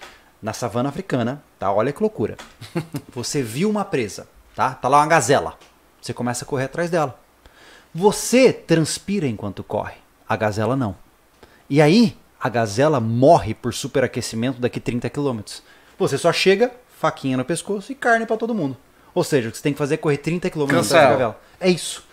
Na 0.42 0.52
savana 0.52 0.90
africana, 0.90 1.42
tá? 1.58 1.72
Olha 1.72 1.94
que 1.94 2.02
loucura. 2.02 2.36
Você 3.14 3.42
viu 3.42 3.70
uma 3.70 3.86
presa, 3.86 4.28
tá? 4.54 4.74
Tá 4.74 4.90
lá 4.90 4.98
uma 4.98 5.08
gazela. 5.08 5.58
Você 6.02 6.14
começa 6.14 6.44
a 6.44 6.48
correr 6.48 6.66
atrás 6.66 6.90
dela. 6.90 7.18
Você 7.94 8.52
transpira 8.52 9.28
enquanto 9.28 9.64
corre. 9.64 9.96
A 10.28 10.36
gazela 10.36 10.76
não. 10.76 10.96
E 11.70 11.82
aí, 11.82 12.18
a 12.40 12.50
gazela 12.50 13.00
morre 13.00 13.54
por 13.54 13.74
superaquecimento 13.74 14.60
daqui 14.60 14.80
30 14.80 15.10
quilômetros. 15.10 15.64
Você 15.98 16.18
só 16.18 16.34
chega, 16.34 16.72
faquinha 17.00 17.38
no 17.38 17.46
pescoço 17.46 17.92
e 17.92 17.96
carne 17.96 18.26
pra 18.26 18.36
todo 18.36 18.56
mundo. 18.56 18.76
Ou 19.14 19.24
seja, 19.24 19.50
o 19.50 19.52
que 19.52 19.58
você 19.58 19.64
tem 19.64 19.74
que 19.74 19.80
fazer 19.80 19.96
é 19.96 19.98
correr 19.98 20.18
30 20.18 20.50
quilômetros 20.50 20.88
Cancela. 20.88 21.02
atrás 21.02 21.20
da 21.20 21.26
gazela. 21.26 21.42
É 21.60 21.70
isso. 21.70 22.04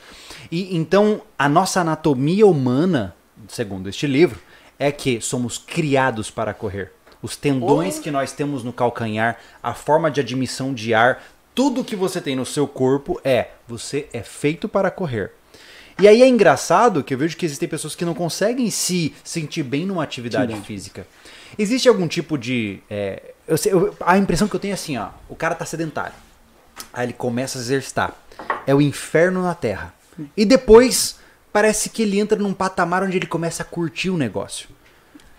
E 0.50 0.76
então, 0.76 1.22
a 1.38 1.48
nossa 1.48 1.80
anatomia 1.80 2.46
humana, 2.46 3.14
segundo 3.48 3.88
este 3.88 4.06
livro, 4.06 4.38
é 4.78 4.90
que 4.90 5.20
somos 5.20 5.58
criados 5.58 6.30
para 6.30 6.54
correr. 6.54 6.92
Os 7.20 7.37
tendões 7.37 7.98
que 7.98 8.11
nós 8.11 8.32
temos 8.32 8.62
no 8.62 8.72
calcanhar, 8.72 9.38
a 9.62 9.74
forma 9.74 10.11
de 10.11 10.20
admissão 10.20 10.72
de 10.72 10.94
ar, 10.94 11.22
tudo 11.54 11.82
que 11.84 11.96
você 11.96 12.20
tem 12.20 12.37
no 12.37 12.46
seu 12.46 12.66
corpo 12.68 13.20
é 13.24 13.48
você 13.66 14.08
é 14.12 14.22
feito 14.22 14.68
para 14.68 14.90
correr. 14.90 15.32
E 16.00 16.06
aí 16.06 16.22
é 16.22 16.28
engraçado 16.28 17.02
que 17.02 17.12
eu 17.12 17.18
vejo 17.18 17.37
que 17.37 17.44
existem 17.44 17.68
pessoas 17.68 17.96
que 17.96 18.04
não 18.04 18.14
conseguem 18.14 18.70
se 18.70 19.12
sentir 19.24 19.64
bem 19.64 19.84
numa 19.84 20.04
atividade 20.04 20.54
Sim. 20.54 20.62
física. 20.62 21.04
Existe 21.58 21.88
algum 21.88 22.06
tipo 22.06 22.38
de. 22.38 22.78
é, 22.88 23.34
eu 23.48 23.56
sei- 23.58 23.72
eu- 23.72 23.96
a 24.00 24.16
impressão 24.16 24.46
que 24.46 24.54
eu 24.54 24.61
tenho 24.61 24.70
é 24.70 24.74
assim, 24.74 24.96
ó. 24.96 25.08
O 25.28 25.34
cara 25.34 25.56
tá 25.56 25.64
sedentário. 25.64 26.14
Aí 26.92 27.06
ele 27.06 27.12
começa 27.12 27.58
a 27.58 27.60
exercitar. 27.60 28.14
É 28.66 28.74
o 28.74 28.80
inferno 28.80 29.42
na 29.42 29.54
terra. 29.54 29.94
E 30.36 30.44
depois 30.44 31.18
parece 31.52 31.90
que 31.90 32.02
ele 32.02 32.18
entra 32.18 32.38
num 32.38 32.52
patamar 32.52 33.02
onde 33.02 33.16
ele 33.16 33.26
começa 33.26 33.62
a 33.62 33.66
curtir 33.66 34.10
o 34.10 34.16
negócio. 34.16 34.68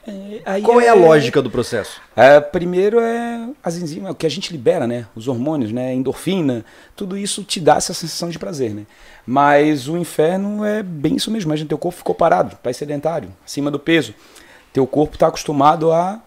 É, 0.07 0.41
aí 0.45 0.61
Qual 0.61 0.81
é 0.81 0.87
a 0.87 0.93
lógica 0.93 1.41
do 1.41 1.51
processo? 1.51 2.01
É, 2.15 2.39
primeiro 2.39 2.99
é 2.99 3.49
as 3.63 3.75
enzimas, 3.75 4.11
o 4.11 4.15
que 4.15 4.25
a 4.25 4.29
gente 4.29 4.51
libera, 4.51 4.87
né? 4.87 5.05
Os 5.15 5.27
hormônios, 5.27 5.71
né? 5.71 5.93
Endorfina, 5.93 6.65
tudo 6.95 7.17
isso 7.17 7.43
te 7.43 7.59
dá 7.59 7.75
essa 7.75 7.93
sensação 7.93 8.29
de 8.29 8.39
prazer, 8.39 8.73
né? 8.73 8.85
Mas 9.25 9.87
o 9.87 9.97
inferno 9.97 10.65
é 10.65 10.81
bem 10.81 11.15
isso 11.15 11.29
mesmo. 11.29 11.49
Imagina, 11.49 11.69
teu 11.69 11.77
corpo 11.77 11.97
ficou 11.99 12.15
parado, 12.15 12.55
pai 12.57 12.73
sedentário, 12.73 13.29
acima 13.45 13.69
do 13.69 13.79
peso. 13.79 14.15
Teu 14.73 14.87
corpo 14.87 15.15
está 15.15 15.27
acostumado 15.27 15.91
a 15.91 16.19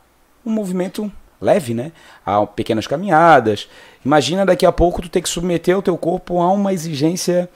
um 0.45 0.51
movimento 0.51 1.11
leve, 1.43 1.75
né? 1.75 1.93
A 2.25 2.47
pequenas 2.47 2.87
caminhadas. 2.87 3.69
Imagina 4.05 4.47
daqui 4.47 4.65
a 4.65 4.73
pouco 4.73 5.03
tu 5.03 5.09
ter 5.09 5.21
que 5.21 5.29
submeter 5.29 5.77
o 5.77 5.83
teu 5.83 5.97
corpo 5.99 6.41
a 6.41 6.51
uma 6.53 6.73
exigência 6.73 7.49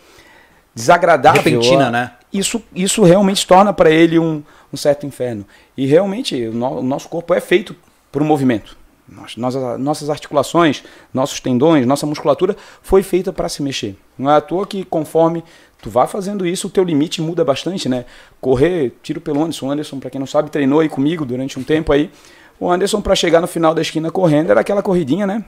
desagradável. 0.75 1.42
Repentina, 1.42 1.90
né? 1.90 2.12
Isso, 2.33 2.62
isso 2.75 3.03
realmente 3.03 3.46
torna 3.46 3.72
para 3.72 3.90
ele 3.90 4.18
um, 4.18 4.42
um 4.72 4.77
certo 4.77 5.07
inferno. 5.07 5.46
E 5.77 5.87
realmente 5.87 6.46
o, 6.49 6.53
no- 6.53 6.81
o 6.81 6.83
nosso 6.83 7.09
corpo 7.09 7.33
é 7.33 7.40
feito 7.40 7.75
por 8.12 8.20
um 8.20 8.25
movimento. 8.27 8.77
Nós, 9.09 9.37
nós- 9.37 9.55
nossas 9.79 10.11
articulações, 10.11 10.83
nossos 11.14 11.38
tendões, 11.40 11.87
nossa 11.87 12.05
musculatura 12.07 12.57
foi 12.83 13.03
feita 13.03 13.33
para 13.33 13.49
se 13.49 13.62
mexer. 13.62 13.96
Não 14.18 14.31
é 14.31 14.37
à 14.37 14.40
toa 14.40 14.66
que 14.66 14.85
conforme 14.85 15.44
tu 15.81 15.88
vai 15.88 16.07
fazendo 16.07 16.44
isso, 16.44 16.66
o 16.66 16.70
teu 16.70 16.83
limite 16.83 17.22
muda 17.22 17.44
bastante, 17.44 17.88
né? 17.88 18.05
Correr, 18.40 18.92
tiro 19.03 19.20
pelo 19.20 19.40
Anderson. 19.40 19.66
O 19.68 19.70
Anderson, 19.70 19.99
para 20.01 20.11
quem 20.11 20.18
não 20.18 20.27
sabe, 20.27 20.51
treinou 20.51 20.81
aí 20.81 20.88
comigo 20.88 21.25
durante 21.25 21.59
um 21.59 21.62
tempo 21.62 21.92
aí. 21.92 22.11
O 22.59 22.71
Anderson, 22.71 23.01
para 23.01 23.14
chegar 23.14 23.40
no 23.40 23.47
final 23.47 23.75
da 23.75 23.83
esquina 23.83 24.11
correndo, 24.11 24.51
era 24.51 24.61
aquela 24.61 24.83
corridinha, 24.83 25.27
né? 25.27 25.45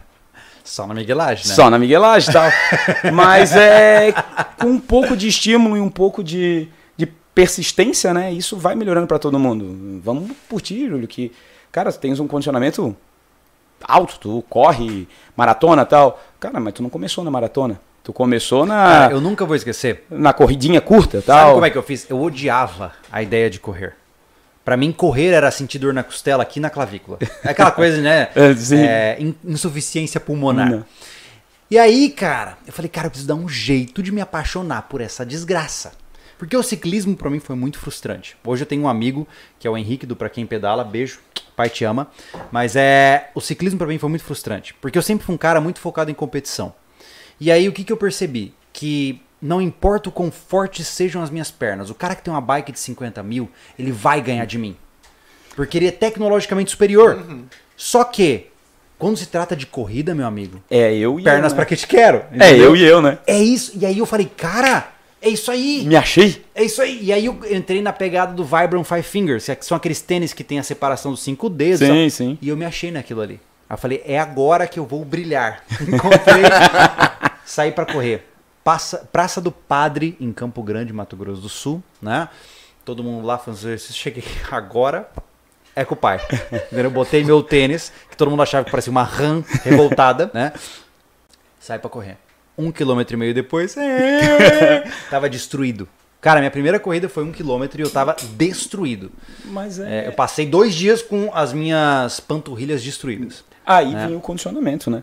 Só 0.63 0.87
na 0.87 0.93
miguelagem, 0.95 1.47
né? 1.49 1.55
Só 1.55 1.71
na 1.71 1.79
miguelagem 1.79 2.29
e 2.29 2.33
tal. 2.33 2.51
Mas 3.13 3.57
é 3.57 4.13
com 4.61 4.67
um 4.67 4.79
pouco 4.81 5.17
de 5.17 5.27
estímulo 5.29 5.77
e 5.77 5.81
um 5.81 5.89
pouco 5.89 6.23
de, 6.23 6.69
de 6.97 7.07
persistência, 7.35 8.13
né? 8.13 8.31
Isso 8.33 8.57
vai 8.57 8.75
melhorando 8.75 9.07
para 9.07 9.19
todo 9.19 9.39
mundo. 9.39 10.01
Vamos 10.05 10.31
por 10.49 10.61
ti, 10.61 10.87
Júlio, 10.87 11.09
que, 11.09 11.33
cara, 11.73 11.91
tu 11.91 11.99
tens 11.99 12.21
um 12.21 12.27
condicionamento 12.29 12.95
alto, 13.83 14.19
tu 14.19 14.45
corre 14.51 15.09
maratona 15.35 15.83
e 15.83 15.87
tal. 15.87 16.21
Cara, 16.39 16.61
mas 16.61 16.75
tu 16.75 16.83
não 16.83 16.91
começou 16.91 17.25
na 17.25 17.31
maratona. 17.31 17.81
Tu 18.05 18.13
começou 18.13 18.65
na, 18.65 18.75
Cara, 18.87 19.13
eu 19.13 19.21
nunca 19.21 19.45
vou 19.45 19.55
esquecer. 19.57 20.05
na 20.11 20.33
corridinha 20.33 20.81
curta 20.81 21.23
tal. 21.25 21.39
Sabe 21.39 21.53
como 21.53 21.67
é 21.67 21.71
que 21.71 21.79
eu 21.79 21.83
fiz? 21.83 22.09
Eu 22.09 22.21
odiava 22.23 22.93
a 23.13 23.23
ideia 23.23 23.51
de 23.51 23.59
correr. 23.61 23.95
Pra 24.69 24.77
mim, 24.77 24.93
correr 24.93 25.29
era 25.29 25.51
sentir 25.51 25.79
dor 25.79 25.95
na 25.95 26.03
costela 26.03 26.43
aqui 26.43 26.61
na 26.61 26.69
clavícula. 26.69 27.17
É 27.43 27.49
aquela 27.53 27.71
coisa, 27.71 28.03
né? 28.03 28.29
É. 28.37 28.53
É, 28.85 29.17
in- 29.19 29.35
insuficiência 29.43 30.21
pulmonar. 30.21 30.71
Não. 30.71 30.85
E 31.71 31.79
aí, 31.79 32.11
cara, 32.11 32.59
eu 32.67 32.73
falei, 32.75 32.91
cara, 32.91 33.07
eu 33.07 33.11
preciso 33.11 33.27
dar 33.29 33.35
um 33.35 33.49
jeito 33.49 34.03
de 34.03 34.13
me 34.13 34.21
apaixonar 34.21 34.83
por 34.83 35.01
essa 35.01 35.25
desgraça. 35.25 35.93
Porque 36.37 36.55
o 36.55 36.63
ciclismo 36.63 37.17
pra 37.17 37.31
mim 37.31 37.41
foi 37.41 37.57
muito 37.57 37.79
frustrante. 37.79 38.37
Hoje 38.45 38.63
eu 38.63 38.67
tenho 38.67 38.83
um 38.83 38.89
amigo, 38.91 39.27
que 39.59 39.67
é 39.67 39.71
o 39.71 39.77
Henrique 39.77 40.05
do 40.05 40.15
Pra 40.15 40.29
Quem 40.29 40.45
Pedala, 40.45 40.85
beijo, 40.85 41.19
pai 41.57 41.71
te 41.71 41.85
ama. 41.87 42.07
Mas 42.53 42.77
é, 42.77 43.31
o 43.35 43.41
ciclismo 43.41 43.79
pra 43.79 43.87
mim 43.87 43.97
foi 43.97 44.11
muito 44.11 44.25
frustrante. 44.27 44.75
Porque 44.83 44.99
eu 44.99 45.03
sempre 45.03 45.25
fui 45.25 45.35
um 45.35 45.39
cara 45.39 45.63
muito 45.63 45.81
focado 45.81 46.11
em 46.11 46.15
competição. 46.15 46.75
E 47.41 47.51
aí 47.51 47.67
o 47.71 47.73
que, 47.73 47.85
que 47.85 47.93
eu 47.93 47.97
percebi? 47.97 48.53
Que 48.71 49.23
não 49.41 49.61
importa 49.63 50.09
o 50.09 50.13
quão 50.13 50.31
fortes 50.31 50.87
sejam 50.87 51.23
as 51.23 51.31
minhas 51.31 51.51
pernas, 51.51 51.91
o 51.91 51.95
cara 51.95 52.15
que 52.15 52.23
tem 52.23 52.33
uma 52.33 52.41
bike 52.41 52.73
de 52.73 52.79
50 52.79 53.23
mil, 53.23 53.49
ele 53.79 53.93
vai 53.93 54.21
ganhar 54.21 54.45
de 54.45 54.59
mim. 54.59 54.77
Porque 55.55 55.77
ele 55.79 55.89
é 55.89 55.91
tecnologicamente 55.93 56.71
superior. 56.71 57.25
Só 57.77 58.05
que, 58.05 58.47
quando 58.99 59.17
se 59.17 59.27
trata 59.27 59.57
de 59.57 59.67
corrida, 59.67 60.15
meu 60.15 60.27
amigo, 60.27 60.61
É, 60.71 60.93
eu 60.95 61.19
e 61.19 61.25
pernas 61.25 61.53
eu, 61.53 61.57
pra 61.57 61.65
né? 61.65 61.69
que 61.69 61.77
te 61.77 61.87
quero. 61.87 62.19
É, 62.33 62.37
entendeu? 62.51 62.65
eu 62.65 62.77
e 62.77 62.83
eu, 62.85 63.01
né? 63.03 63.19
É 63.27 63.39
isso. 63.39 63.73
E 63.75 63.85
aí 63.87 63.99
eu 63.99 64.07
falei, 64.07 64.31
cara, 64.37 64.89
é 65.21 65.29
isso 65.29 65.51
aí. 65.51 65.85
Me 65.85 65.97
achei. 65.97 66.45
É 66.55 66.63
isso 66.63 66.81
aí. 66.81 67.01
E 67.03 67.13
aí 67.13 67.25
eu 67.27 67.41
entrei 67.51 67.83
na 67.83 67.93
pegada 67.93 68.33
do 68.33 68.45
Vibram 68.45 68.85
Five 68.85 69.03
Fingers, 69.03 69.47
que 69.47 69.67
são 69.67 69.77
aqueles 69.77 70.01
tênis 70.01 70.33
que 70.33 70.45
tem 70.45 70.59
a 70.61 70.63
separação 70.63 71.11
dos 71.11 71.23
cinco 71.23 71.49
dedos. 71.49 71.81
Sim, 71.81 72.07
ó. 72.07 72.11
sim. 72.11 72.39
E 72.41 72.49
eu 72.49 72.57
me 72.57 72.65
achei 72.65 72.91
naquilo 72.93 73.21
ali. 73.21 73.41
Aí 73.69 73.75
eu 73.75 73.79
falei, 73.79 74.03
é 74.07 74.19
agora 74.19 74.67
que 74.67 74.79
eu 74.79 74.87
vou 74.87 75.05
brilhar. 75.05 75.65
Encontrei, 75.83 76.45
saí 77.45 77.73
pra 77.73 77.85
correr. 77.85 78.28
Passa, 78.69 79.09
Praça 79.11 79.41
do 79.41 79.51
Padre, 79.51 80.15
em 80.21 80.31
Campo 80.31 80.63
Grande, 80.63 80.93
Mato 80.93 81.17
Grosso 81.17 81.41
do 81.41 81.49
Sul, 81.49 81.83
né? 82.03 82.29
Todo 82.85 83.03
mundo 83.03 83.27
lá 83.27 83.39
fazendo 83.39 83.71
exercício. 83.71 83.95
Cheguei 83.95 84.23
agora, 84.51 85.09
é 85.75 85.87
com 85.87 85.95
o 85.95 85.97
pai. 85.97 86.21
Eu 86.71 86.91
botei 86.91 87.25
meu 87.25 87.43
tênis, 87.43 87.91
que 88.11 88.15
todo 88.15 88.31
mundo 88.31 88.43
achava 88.43 88.67
que 88.67 88.71
parecia 88.71 88.91
uma 88.91 89.05
rã 89.05 89.43
revoltada, 89.63 90.31
né? 90.35 90.53
Sai 91.59 91.79
pra 91.79 91.89
correr. 91.89 92.19
Um 92.59 92.71
quilômetro 92.71 93.15
e 93.15 93.17
meio 93.17 93.33
depois, 93.33 93.75
é, 93.75 94.85
tava 95.09 95.31
destruído. 95.31 95.89
Cara, 96.21 96.39
minha 96.41 96.51
primeira 96.51 96.79
corrida 96.79 97.09
foi 97.09 97.25
um 97.25 97.33
quilômetro 97.33 97.81
e 97.81 97.85
eu 97.85 97.91
tava 97.91 98.17
destruído. 98.35 99.11
Mas 99.47 99.79
é. 99.79 100.01
É, 100.05 100.09
eu 100.09 100.13
passei 100.13 100.45
dois 100.45 100.75
dias 100.75 101.01
com 101.01 101.31
as 101.33 101.55
minhas 101.55 102.21
panturrilhas 102.21 102.83
destruídas. 102.83 103.43
Aí 103.65 103.95
É. 103.95 104.09
vem 104.09 104.17
o 104.17 104.21
condicionamento, 104.21 104.91
né? 104.91 105.03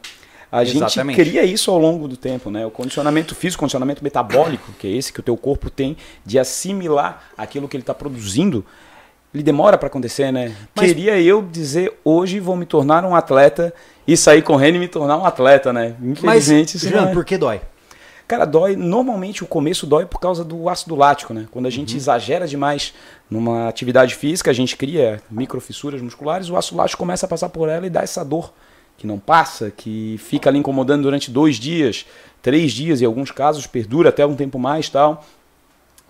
A 0.57 0.63
Exatamente. 0.63 1.17
gente 1.17 1.29
cria 1.31 1.43
isso 1.43 1.69
ao 1.71 1.77
longo 1.77 2.07
do 2.07 2.15
tempo, 2.15 2.49
né? 2.49 2.65
O 2.65 2.71
condicionamento 2.71 3.35
físico, 3.35 3.59
o 3.59 3.63
condicionamento 3.63 4.03
metabólico, 4.03 4.71
que 4.79 4.87
é 4.87 4.91
esse 4.91 5.11
que 5.11 5.19
o 5.19 5.23
teu 5.23 5.35
corpo 5.35 5.69
tem 5.69 5.97
de 6.25 6.39
assimilar 6.39 7.23
aquilo 7.37 7.67
que 7.67 7.75
ele 7.75 7.83
está 7.83 7.93
produzindo, 7.93 8.63
ele 9.33 9.43
demora 9.43 9.77
para 9.77 9.87
acontecer, 9.87 10.31
né? 10.31 10.55
Mas- 10.73 10.87
Queria 10.87 11.19
eu 11.19 11.41
dizer 11.41 11.93
hoje 12.05 12.39
vou 12.39 12.55
me 12.55 12.65
tornar 12.65 13.03
um 13.03 13.13
atleta 13.15 13.73
e 14.07 14.15
sair 14.15 14.41
correndo 14.41 14.75
e 14.75 14.79
me 14.79 14.87
tornar 14.87 15.17
um 15.17 15.25
atleta, 15.25 15.73
né? 15.73 15.95
Mas, 15.99 16.09
Infelizmente 16.19 16.77
isso 16.77 16.85
Juliano, 16.85 17.05
não 17.07 17.11
é. 17.11 17.13
por 17.13 17.25
que 17.25 17.37
dói? 17.37 17.59
Cara, 18.27 18.45
dói. 18.45 18.75
Normalmente 18.77 19.43
o 19.43 19.47
começo 19.47 19.85
dói 19.85 20.05
por 20.05 20.19
causa 20.19 20.43
do 20.43 20.67
ácido 20.69 20.95
lático, 20.95 21.33
né? 21.33 21.47
Quando 21.51 21.65
a 21.65 21.69
gente 21.69 21.91
Uhum. 21.91 21.97
exagera 21.97 22.47
demais 22.47 22.93
numa 23.29 23.67
atividade 23.67 24.15
física, 24.15 24.49
a 24.49 24.53
gente 24.53 24.75
cria 24.77 25.21
microfissuras 25.29 26.01
musculares, 26.01 26.49
o 26.49 26.55
ácido 26.55 26.77
lático 26.77 26.97
começa 26.99 27.25
a 27.25 27.29
passar 27.29 27.49
por 27.49 27.67
ela 27.69 27.85
e 27.85 27.89
dá 27.89 28.01
essa 28.01 28.23
dor 28.23 28.53
que 28.97 29.05
não 29.07 29.19
passa, 29.19 29.71
que 29.71 30.17
fica 30.23 30.49
ali 30.49 30.57
incomodando 30.59 31.03
durante 31.03 31.29
dois 31.31 31.55
dias, 31.57 32.05
três 32.41 32.71
dias, 32.71 33.01
em 33.01 33.05
alguns 33.05 33.31
casos 33.31 33.67
perdura 33.67 34.09
até 34.09 34.25
um 34.25 34.35
tempo 34.35 34.57
mais 34.59 34.89
tal. 34.89 35.25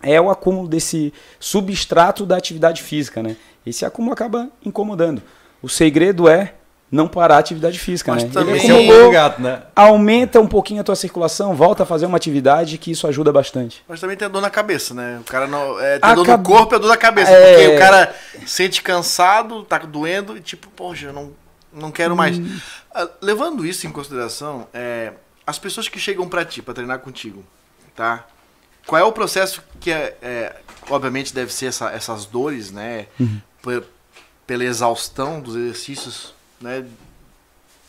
É 0.04 0.20
o 0.22 0.30
acúmulo 0.30 0.68
desse 0.68 1.14
substrato 1.40 2.26
da 2.26 2.38
atividade 2.38 2.84
física, 2.84 3.24
né? 3.24 3.36
Esse 3.66 3.86
acúmulo 3.86 4.14
acaba 4.14 4.50
incomodando. 4.64 5.22
O 5.64 5.70
segredo 5.70 6.28
é 6.30 6.54
não 6.92 7.08
parar 7.08 7.38
a 7.38 7.40
atividade 7.40 7.80
física, 7.80 8.14
Mas 8.14 8.24
né? 8.24 8.30
também- 8.32 8.56
Ele 8.56 8.68
é 8.68 8.72
acumulou, 8.72 8.94
pulo 8.98 9.06
do 9.06 9.12
gato, 9.12 9.42
né? 9.42 9.64
aumenta 9.76 10.40
um 10.40 10.48
pouquinho 10.48 10.82
a 10.82 10.84
tua 10.84 10.96
circulação, 10.96 11.56
volta 11.56 11.82
a 11.82 11.86
fazer 11.86 12.06
uma 12.06 12.16
atividade 12.16 12.78
que 12.78 12.92
isso 12.92 13.08
ajuda 13.08 13.34
bastante. 13.34 13.84
Mas 13.88 14.00
também 14.00 14.16
tem 14.16 14.28
a 14.28 14.30
dor 14.30 14.42
na 14.42 14.52
cabeça, 14.52 14.94
né? 14.94 15.18
O 15.20 15.24
cara 15.24 15.48
não. 15.48 15.80
É, 15.80 15.98
tem 15.98 16.10
A 16.12 16.14
dor 16.14 16.26
cab- 16.26 16.38
no 16.40 16.46
corpo 16.56 16.74
e 16.74 16.76
a 16.76 16.80
dor 16.80 16.88
na 16.90 16.98
cabeça. 16.98 17.32
É. 17.32 17.54
Porque 17.56 17.76
o 17.76 17.80
cara 17.80 18.16
sente 18.46 18.84
cansado, 18.84 19.64
tá 19.64 19.80
doendo 19.80 20.38
e 20.38 20.42
tipo, 20.42 20.70
poxa, 20.76 21.08
eu 21.08 21.14
não, 21.14 21.32
não 21.76 21.92
quero 21.92 22.16
mais. 22.16 22.40
Hum. 22.40 22.60
Levando 23.22 23.66
isso 23.66 23.86
em 23.86 23.92
consideração, 23.92 24.68
é, 24.74 25.14
as 25.46 25.60
pessoas 25.60 25.88
que 25.88 26.00
chegam 26.00 26.28
pra 26.28 26.44
ti, 26.46 26.62
pra 26.62 26.74
treinar 26.74 27.00
contigo, 27.00 27.46
tá? 27.96 28.26
Qual 28.88 29.00
é 29.02 29.04
o 29.04 29.12
processo 29.12 29.62
que 29.80 29.92
é. 29.92 30.18
é, 30.22 30.56
obviamente 30.90 31.34
deve 31.34 31.52
ser 31.52 31.68
essa- 31.68 31.90
essas 31.92 32.26
dores, 32.26 32.72
né? 32.72 33.08
Uhum. 33.20 33.42
pe- 33.64 33.84
pela 34.48 34.64
exaustão 34.64 35.42
dos 35.42 35.56
exercícios, 35.56 36.34
né? 36.62 36.86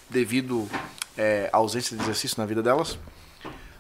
Devido 0.09 0.69
é, 1.17 1.51
à 1.53 1.57
ausência 1.59 1.97
de 1.97 2.03
exercício 2.03 2.39
na 2.41 2.47
vida 2.47 2.63
delas. 2.63 2.99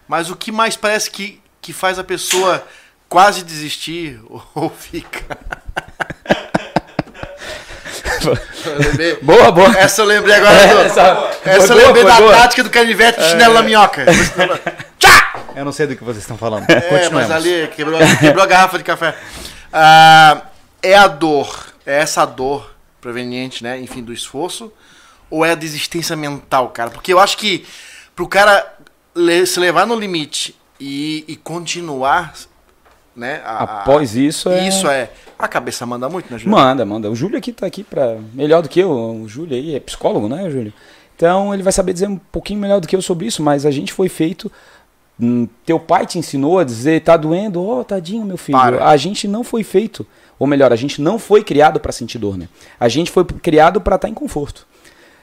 Mas 0.08 0.30
o 0.30 0.36
que 0.36 0.50
mais 0.52 0.76
parece 0.76 1.10
que, 1.10 1.40
que 1.60 1.72
faz 1.72 1.98
a 1.98 2.04
pessoa 2.04 2.66
quase 3.08 3.42
desistir 3.42 4.20
ou, 4.26 4.42
ou 4.54 4.70
fica? 4.70 5.38
Boa, 9.22 9.50
boa. 9.52 9.68
essa 9.78 10.02
eu 10.02 10.06
lembrei 10.06 10.34
agora. 10.34 10.54
do- 10.74 10.80
Essa- 10.80 11.30
essa, 11.44 11.72
eu 11.72 11.86
lembrei 11.86 12.04
da 12.04 12.16
boa. 12.16 12.32
tática 12.34 12.62
do 12.64 12.70
canivete 12.70 13.18
com 13.18 13.24
chinelo 13.24 13.54
na 13.54 13.62
minhoca. 13.62 14.04
Tchá! 14.98 15.34
Eu 15.54 15.64
não 15.64 15.72
sei 15.72 15.86
do 15.86 15.96
que 15.96 16.04
vocês 16.04 16.22
estão 16.22 16.36
falando. 16.36 16.68
É, 16.70 17.08
mas 17.10 17.30
ali 17.30 17.68
quebrou, 17.74 17.98
quebrou 18.20 18.42
a 18.42 18.46
garrafa 18.46 18.78
de 18.78 18.84
café. 18.84 19.14
Ah, 19.72 20.42
é 20.82 20.94
a 20.94 21.06
dor, 21.06 21.66
é 21.84 22.00
essa 22.00 22.24
dor 22.24 22.74
proveniente, 23.00 23.62
né, 23.62 23.78
enfim, 23.80 24.02
do 24.02 24.12
esforço, 24.12 24.72
ou 25.30 25.44
é 25.44 25.52
a 25.52 25.54
desistência 25.54 26.16
mental, 26.16 26.70
cara? 26.70 26.90
Porque 26.90 27.12
eu 27.12 27.18
acho 27.20 27.36
que 27.38 27.66
pro 28.14 28.26
cara 28.28 28.74
se 29.46 29.58
levar 29.60 29.86
no 29.86 29.94
limite 29.98 30.54
e, 30.78 31.24
e 31.28 31.36
continuar, 31.36 32.34
né, 33.14 33.40
a- 33.44 33.62
Após 33.62 34.14
isso 34.14 34.48
é. 34.50 34.66
isso 34.68 34.88
é, 34.88 35.10
a 35.38 35.48
cabeça 35.48 35.84
manda 35.86 36.08
muito, 36.08 36.30
né, 36.32 36.38
Júlio? 36.38 36.56
Manda, 36.56 36.84
manda. 36.84 37.10
O 37.10 37.14
Júlio 37.14 37.38
aqui 37.38 37.52
tá 37.52 37.66
aqui 37.66 37.82
para 37.84 38.18
melhor 38.32 38.62
do 38.62 38.68
que 38.68 38.80
eu. 38.80 38.90
O 38.90 39.28
Júlio 39.28 39.56
aí 39.56 39.74
é 39.74 39.80
psicólogo, 39.80 40.28
né, 40.28 40.50
Júlio? 40.50 40.72
Então 41.14 41.52
ele 41.52 41.62
vai 41.62 41.72
saber 41.72 41.92
dizer 41.92 42.08
um 42.08 42.16
pouquinho 42.16 42.60
melhor 42.60 42.80
do 42.80 42.86
que 42.86 42.94
eu 42.94 43.02
sobre 43.02 43.26
isso, 43.26 43.42
mas 43.42 43.64
a 43.64 43.70
gente 43.70 43.92
foi 43.92 44.08
feito. 44.08 44.50
hum, 45.18 45.48
Teu 45.64 45.80
pai 45.80 46.06
te 46.06 46.18
ensinou 46.18 46.58
a 46.58 46.64
dizer, 46.64 47.02
tá 47.02 47.16
doendo, 47.16 47.64
ó, 47.66 47.82
tadinho, 47.82 48.24
meu 48.24 48.36
filho. 48.36 48.58
Para. 48.58 48.86
A 48.86 48.96
gente 48.96 49.26
não 49.26 49.42
foi 49.42 49.62
feito, 49.62 50.06
ou 50.38 50.46
melhor, 50.46 50.72
a 50.72 50.76
gente 50.76 51.00
não 51.00 51.18
foi 51.18 51.42
criado 51.42 51.80
para 51.80 51.92
sentir 51.92 52.18
dor, 52.18 52.36
né? 52.36 52.48
A 52.78 52.88
gente 52.88 53.10
foi 53.10 53.24
criado 53.24 53.80
para 53.80 53.96
estar 53.96 54.08
em 54.08 54.14
conforto. 54.14 54.66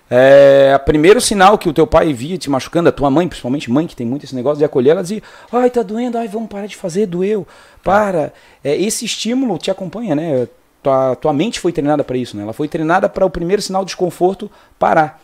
É, 0.09 0.73
o 0.75 0.85
primeiro 0.85 1.19
sinal 1.21 1.57
que 1.57 1.67
o 1.67 1.73
teu 1.73 1.87
pai 1.87 2.13
via 2.13 2.37
te 2.37 2.49
machucando, 2.49 2.89
a 2.89 2.91
tua 2.91 3.09
mãe, 3.09 3.27
principalmente 3.27 3.71
mãe, 3.71 3.87
que 3.87 3.95
tem 3.95 4.05
muito 4.05 4.25
esse 4.25 4.35
negócio 4.35 4.59
de 4.59 4.65
acolher, 4.65 4.91
ela 4.91 5.01
dizia, 5.01 5.23
ai, 5.51 5.71
tá 5.71 5.81
doendo, 5.81 6.17
ai, 6.17 6.27
vamos 6.27 6.49
parar 6.49 6.67
de 6.67 6.75
fazer, 6.75 7.07
doeu, 7.07 7.47
para. 7.83 8.33
É, 8.63 8.75
esse 8.75 9.05
estímulo 9.05 9.57
te 9.57 9.69
acompanha, 9.69 10.15
né? 10.15 10.47
Tua, 10.81 11.15
tua 11.15 11.33
mente 11.33 11.59
foi 11.59 11.71
treinada 11.71 12.03
para 12.03 12.17
isso, 12.17 12.35
né? 12.35 12.43
Ela 12.43 12.53
foi 12.53 12.67
treinada 12.67 13.07
para 13.07 13.25
o 13.25 13.29
primeiro 13.29 13.61
sinal 13.61 13.83
de 13.83 13.87
desconforto 13.87 14.49
parar. 14.79 15.21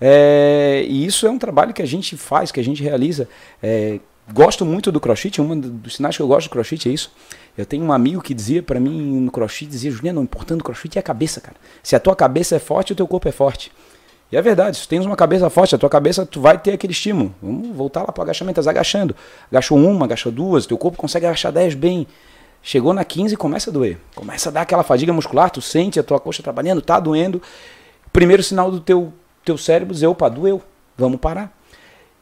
É, 0.00 0.84
e 0.88 1.04
isso 1.04 1.26
é 1.26 1.30
um 1.30 1.38
trabalho 1.38 1.74
que 1.74 1.82
a 1.82 1.86
gente 1.86 2.16
faz, 2.16 2.50
que 2.50 2.60
a 2.60 2.64
gente 2.64 2.82
realiza. 2.82 3.28
É, 3.62 3.98
gosto 4.32 4.64
muito 4.64 4.90
do 4.90 5.00
crossfit, 5.00 5.40
um 5.40 5.58
dos 5.58 5.96
sinais 5.96 6.16
que 6.16 6.22
eu 6.22 6.28
gosto 6.28 6.48
do 6.48 6.52
crossfit 6.52 6.88
é 6.88 6.92
isso. 6.92 7.12
Eu 7.58 7.66
tenho 7.66 7.84
um 7.84 7.92
amigo 7.92 8.22
que 8.22 8.32
dizia 8.32 8.62
para 8.62 8.80
mim 8.80 9.20
no 9.20 9.30
crossfit, 9.30 9.68
dizia, 9.68 9.90
Juliano, 9.90 10.20
o 10.20 10.24
importante 10.24 10.58
do 10.58 10.64
crossfit 10.64 10.96
é 10.96 11.00
a 11.00 11.02
cabeça, 11.02 11.40
cara. 11.40 11.56
Se 11.82 11.94
a 11.94 12.00
tua 12.00 12.16
cabeça 12.16 12.56
é 12.56 12.58
forte, 12.58 12.92
o 12.92 12.96
teu 12.96 13.06
corpo 13.06 13.28
é 13.28 13.32
forte. 13.32 13.70
E 14.32 14.36
é 14.36 14.42
verdade, 14.42 14.76
se 14.76 14.86
tens 14.86 15.04
uma 15.04 15.16
cabeça 15.16 15.50
forte, 15.50 15.74
a 15.74 15.78
tua 15.78 15.90
cabeça 15.90 16.24
tu 16.24 16.40
vai 16.40 16.56
ter 16.56 16.72
aquele 16.72 16.92
estímulo. 16.92 17.34
Vamos 17.42 17.76
voltar 17.76 18.02
lá 18.02 18.12
para 18.12 18.20
o 18.20 18.22
agachamento, 18.22 18.60
estás 18.60 18.68
agachando. 18.68 19.14
Agachou 19.50 19.76
uma, 19.76 20.04
agachou 20.04 20.30
duas, 20.30 20.66
teu 20.66 20.78
corpo 20.78 20.96
consegue 20.96 21.26
agachar 21.26 21.50
10 21.50 21.74
bem. 21.74 22.06
Chegou 22.62 22.92
na 22.92 23.04
15 23.04 23.36
começa 23.36 23.70
a 23.70 23.72
doer. 23.72 23.98
Começa 24.14 24.48
a 24.48 24.52
dar 24.52 24.60
aquela 24.60 24.84
fadiga 24.84 25.12
muscular, 25.12 25.50
tu 25.50 25.60
sente 25.60 25.98
a 25.98 26.02
tua 26.02 26.20
coxa 26.20 26.42
trabalhando, 26.42 26.80
tá 26.80 27.00
doendo. 27.00 27.42
Primeiro 28.12 28.42
sinal 28.42 28.70
do 28.70 28.78
teu, 28.78 29.12
teu 29.44 29.58
cérebro 29.58 29.94
dizer, 29.94 30.06
opa, 30.06 30.28
doeu, 30.28 30.62
vamos 30.96 31.18
parar. 31.18 31.52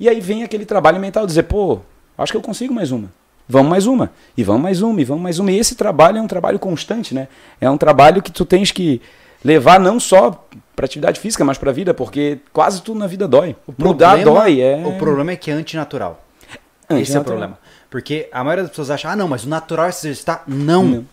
E 0.00 0.08
aí 0.08 0.20
vem 0.20 0.42
aquele 0.42 0.64
trabalho 0.64 0.98
mental, 0.98 1.26
dizer, 1.26 1.42
pô, 1.42 1.80
acho 2.16 2.32
que 2.32 2.38
eu 2.38 2.42
consigo 2.42 2.72
mais 2.72 2.90
uma. 2.90 3.10
Vamos 3.46 3.68
mais 3.68 3.86
uma. 3.86 4.12
E 4.36 4.42
vamos 4.42 4.62
mais 4.62 4.80
uma, 4.80 5.00
e 5.00 5.04
vamos 5.04 5.22
mais 5.22 5.38
uma. 5.38 5.50
E 5.50 5.58
esse 5.58 5.74
trabalho 5.74 6.18
é 6.18 6.22
um 6.22 6.26
trabalho 6.26 6.58
constante, 6.58 7.14
né? 7.14 7.28
É 7.60 7.68
um 7.68 7.76
trabalho 7.76 8.22
que 8.22 8.30
tu 8.30 8.44
tens 8.44 8.70
que 8.70 9.00
levar 9.44 9.80
não 9.80 9.98
só 9.98 10.46
para 10.78 10.84
atividade 10.86 11.18
física, 11.18 11.44
mas 11.44 11.58
para 11.58 11.70
a 11.70 11.74
vida, 11.74 11.92
porque 11.92 12.38
quase 12.52 12.80
tudo 12.82 13.00
na 13.00 13.08
vida 13.08 13.26
dói. 13.26 13.56
Mudar 13.76 14.14
problema- 14.14 14.40
dói, 14.42 14.60
é. 14.60 14.76
O 14.86 14.92
problema 14.96 15.32
é 15.32 15.36
que 15.36 15.50
é 15.50 15.54
antinatural. 15.54 16.24
Esse 16.48 16.54
é 16.92 16.94
o 16.94 16.96
Antinatural. 17.00 17.24
problema. 17.24 17.58
Porque 17.90 18.28
a 18.30 18.44
maioria 18.44 18.62
das 18.62 18.70
pessoas 18.70 18.90
acha, 18.92 19.10
ah, 19.10 19.16
não, 19.16 19.26
mas 19.26 19.42
o 19.44 19.48
natural 19.48 19.86
é 19.86 19.90
se 19.90 20.06
exercitar. 20.06 20.44
Não. 20.46 20.84
Não. 20.84 21.06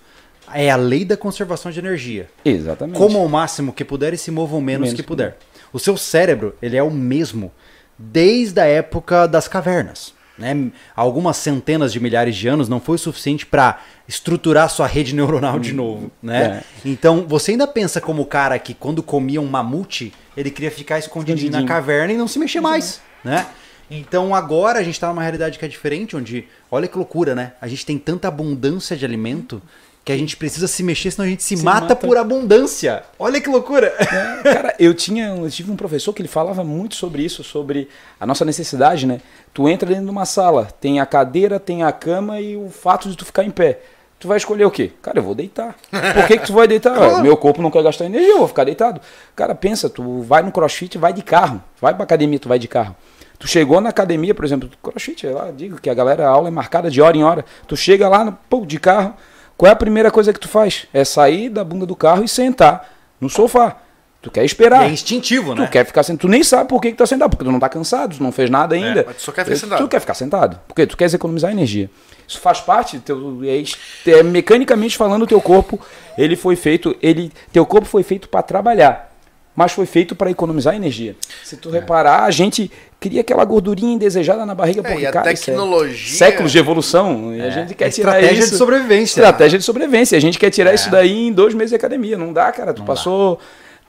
É 0.53 0.69
a 0.69 0.75
lei 0.75 1.03
da 1.03 1.17
conservação 1.17 1.71
de 1.71 1.79
energia. 1.79 2.29
Exatamente. 2.45 2.95
Como 2.95 3.17
ao 3.17 3.27
máximo 3.27 3.73
que 3.73 3.83
puder 3.83 4.13
e 4.13 4.17
se 4.17 4.29
mova 4.29 4.55
o 4.55 4.61
menos, 4.61 4.81
Menos 4.81 4.95
que 4.95 5.01
que 5.01 5.07
puder. 5.07 5.37
O 5.73 5.79
seu 5.79 5.97
cérebro, 5.97 6.55
ele 6.61 6.77
é 6.77 6.83
o 6.83 6.91
mesmo 6.91 7.51
desde 7.97 8.59
a 8.61 8.65
época 8.65 9.25
das 9.27 9.47
cavernas. 9.47 10.13
Né, 10.37 10.69
algumas 10.95 11.37
centenas 11.37 11.93
de 11.93 11.99
milhares 11.99 12.35
de 12.35 12.47
anos 12.47 12.67
não 12.67 12.79
foi 12.79 12.95
o 12.95 12.99
suficiente 12.99 13.45
para 13.45 13.79
estruturar 14.07 14.69
sua 14.69 14.87
rede 14.87 15.15
neuronal 15.15 15.59
de 15.59 15.73
novo, 15.73 16.11
né? 16.21 16.63
Então, 16.83 17.25
você 17.27 17.51
ainda 17.51 17.65
pensa 17.65 18.01
como 18.01 18.21
o 18.21 18.25
cara 18.25 18.59
que 18.59 18.73
quando 18.73 19.01
comia 19.01 19.41
um 19.41 19.47
mamute, 19.47 20.13
ele 20.35 20.51
queria 20.51 20.71
ficar 20.71 20.99
escondidinho 20.99 21.51
na 21.51 21.65
caverna 21.65 22.13
e 22.13 22.17
não 22.17 22.27
se 22.27 22.37
mexer 22.37 22.61
mais, 22.61 23.01
né? 23.23 23.45
Então 23.89 24.33
agora 24.33 24.79
a 24.79 24.83
gente 24.83 24.99
tá 24.99 25.07
numa 25.07 25.21
realidade 25.21 25.59
que 25.59 25.65
é 25.65 25.67
diferente, 25.67 26.15
onde, 26.15 26.47
olha 26.71 26.87
que 26.87 26.97
loucura, 26.97 27.35
né? 27.35 27.53
A 27.61 27.67
gente 27.67 27.85
tem 27.85 27.97
tanta 27.97 28.27
abundância 28.27 28.97
de 28.97 29.05
alimento 29.05 29.61
que 30.05 30.11
a 30.11 30.17
gente 30.17 30.37
precisa 30.37 30.67
se 30.67 30.83
mexer, 30.83 31.09
senão 31.09 31.25
a 31.25 31.29
gente 31.29 31.41
se, 31.41 31.57
Se 31.57 31.63
mata, 31.63 31.81
mata. 31.81 31.95
por 31.95 32.15
abundância. 32.15 33.03
Olha 33.17 33.41
que 33.41 33.49
loucura. 33.49 33.87
É, 33.99 34.53
Cara, 34.53 34.75
eu 34.79 34.93
tinha, 34.93 35.29
eu 35.29 35.49
tive 35.49 35.71
um 35.71 35.75
professor 35.75 36.13
que 36.13 36.21
ele 36.21 36.29
falava 36.29 36.63
muito 36.63 36.95
sobre 36.95 37.23
isso, 37.23 37.43
sobre 37.43 37.89
a 38.19 38.25
nossa 38.25 38.45
necessidade, 38.45 39.07
né? 39.07 39.19
Tu 39.51 39.67
entra 39.67 39.89
dentro 39.89 40.05
de 40.05 40.11
uma 40.11 40.25
sala, 40.25 40.67
tem 40.79 40.99
a 40.99 41.07
cadeira, 41.07 41.59
tem 41.59 41.81
a 41.81 41.91
cama 41.91 42.39
e 42.39 42.55
o 42.55 42.69
fato 42.69 43.09
de 43.09 43.17
tu 43.17 43.25
ficar 43.25 43.43
em 43.43 43.49
pé. 43.49 43.79
Tu 44.19 44.27
vai 44.27 44.37
escolher 44.37 44.65
o 44.65 44.71
quê? 44.71 44.91
Cara, 45.01 45.17
eu 45.17 45.23
vou 45.23 45.33
deitar. 45.33 45.75
Por 45.89 46.27
que, 46.27 46.37
que 46.37 46.45
tu 46.45 46.53
vai 46.53 46.67
deitar? 46.67 46.97
Ué, 46.97 47.21
Meu 47.23 47.35
corpo 47.35 47.61
não 47.61 47.71
quer 47.71 47.81
gastar 47.81 48.05
energia, 48.05 48.31
eu 48.31 48.37
vou 48.39 48.47
ficar 48.47 48.63
deitado. 48.63 49.01
Cara, 49.35 49.55
pensa, 49.55 49.89
tu 49.89 50.21
vai 50.21 50.43
no 50.43 50.51
crossfit, 50.51 50.99
vai 50.99 51.13
de 51.13 51.23
carro. 51.23 51.61
Vai 51.81 51.95
pra 51.95 52.03
academia, 52.03 52.37
tu 52.39 52.47
vai 52.47 52.59
de 52.59 52.67
carro. 52.67 52.95
Tu 53.39 53.47
chegou 53.47 53.81
na 53.81 53.89
academia, 53.89 54.33
por 54.35 54.45
exemplo, 54.45 54.69
crossfit, 54.83 55.25
lá, 55.27 55.51
digo 55.51 55.81
que 55.81 55.89
a 55.89 55.93
galera, 55.93 56.27
a 56.27 56.29
aula 56.29 56.47
é 56.47 56.51
marcada 56.51 56.89
de 56.91 57.01
hora 57.01 57.17
em 57.17 57.23
hora. 57.23 57.43
Tu 57.67 57.75
chega 57.75 58.07
lá, 58.07 58.23
no, 58.23 58.31
pô, 58.49 58.65
de 58.65 58.79
carro, 58.79 59.13
qual 59.57 59.69
é 59.69 59.73
a 59.73 59.75
primeira 59.75 60.11
coisa 60.11 60.33
que 60.33 60.39
tu 60.39 60.47
faz? 60.47 60.87
É 60.93 61.03
sair 61.03 61.49
da 61.49 61.63
bunda 61.63 61.85
do 61.85 61.95
carro 61.95 62.23
e 62.23 62.27
sentar 62.27 62.91
no 63.19 63.29
sofá. 63.29 63.77
Tu 64.21 64.31
quer 64.31 64.43
esperar. 64.43 64.85
é 64.85 64.89
instintivo, 64.89 65.53
né? 65.53 65.65
Tu 65.65 65.71
quer 65.71 65.85
ficar 65.85 66.01
sentado. 66.01 66.21
Tu 66.21 66.27
nem 66.27 66.43
sabe 66.43 66.67
por 66.67 66.81
que, 66.81 66.89
que 66.89 66.97
tá 66.97 67.05
sentado, 67.05 67.29
porque 67.29 67.45
tu 67.45 67.51
não 67.51 67.59
tá 67.59 67.69
cansado, 67.69 68.17
tu 68.17 68.23
não 68.23 68.31
fez 68.31 68.49
nada 68.49 68.73
ainda. 68.73 69.03
mas 69.05 69.17
tu 69.17 69.21
só 69.21 69.31
quer 69.31 69.43
ficar 69.43 69.55
sentado. 69.57 69.79
Tu 69.83 69.87
quer 69.87 69.99
ficar 69.99 70.13
sentado. 70.15 70.59
Porque 70.67 70.87
tu 70.87 70.97
quer 70.97 71.13
economizar 71.13 71.51
energia. 71.51 71.91
Isso 72.27 72.39
faz 72.39 72.59
parte, 72.59 72.97
teu, 72.99 73.39
é, 73.43 73.63
é, 74.09 74.23
mecanicamente 74.23 74.97
falando, 74.97 75.21
o 75.21 75.27
teu 75.27 75.39
corpo, 75.39 75.79
ele 76.17 76.35
foi 76.35 76.55
feito, 76.55 76.95
ele, 77.01 77.31
teu 77.53 77.67
corpo 77.67 77.85
foi 77.85 78.01
feito 78.01 78.27
para 78.27 78.41
trabalhar, 78.41 79.14
mas 79.55 79.71
foi 79.71 79.85
feito 79.85 80.15
para 80.15 80.29
economizar 80.29 80.75
energia. 80.75 81.15
Se 81.43 81.55
É. 81.55 81.57
tu 81.57 81.69
reparar, 81.69 82.23
a 82.23 82.31
gente 82.31 82.69
cria 82.99 83.21
aquela 83.21 83.45
gordurinha 83.45 83.93
indesejada 83.93 84.45
na 84.45 84.53
barriga, 84.55 84.81
É, 84.81 84.91
porque, 84.91 85.05
a 85.05 85.11
cara, 85.11 85.31
é 85.31 85.35
tecnologia- 85.35 86.17
séculos 86.17 86.51
de 86.51 86.57
evolução, 86.57 87.33
e 87.35 87.41
a 87.41 87.49
gente 87.49 87.73
quer 87.73 87.87
é 87.87 87.89
tirar 87.89 88.13
estratégia 88.17 88.43
isso. 88.43 88.51
de 88.51 88.57
sobrevivência. 88.57 89.19
Estratégia 89.21 89.59
de 89.59 89.65
sobrevivência. 89.65 90.17
A 90.17 90.21
gente 90.21 90.37
quer 90.39 90.49
tirar 90.49 90.71
É. 90.71 90.75
isso 90.75 90.89
daí 90.91 91.27
em 91.27 91.31
dois 91.33 91.53
meses 91.53 91.69
de 91.69 91.75
academia. 91.75 92.17
Não 92.17 92.33
dá, 92.33 92.51
cara. 92.51 92.73
Tu 92.73 92.83
passou. 92.83 93.39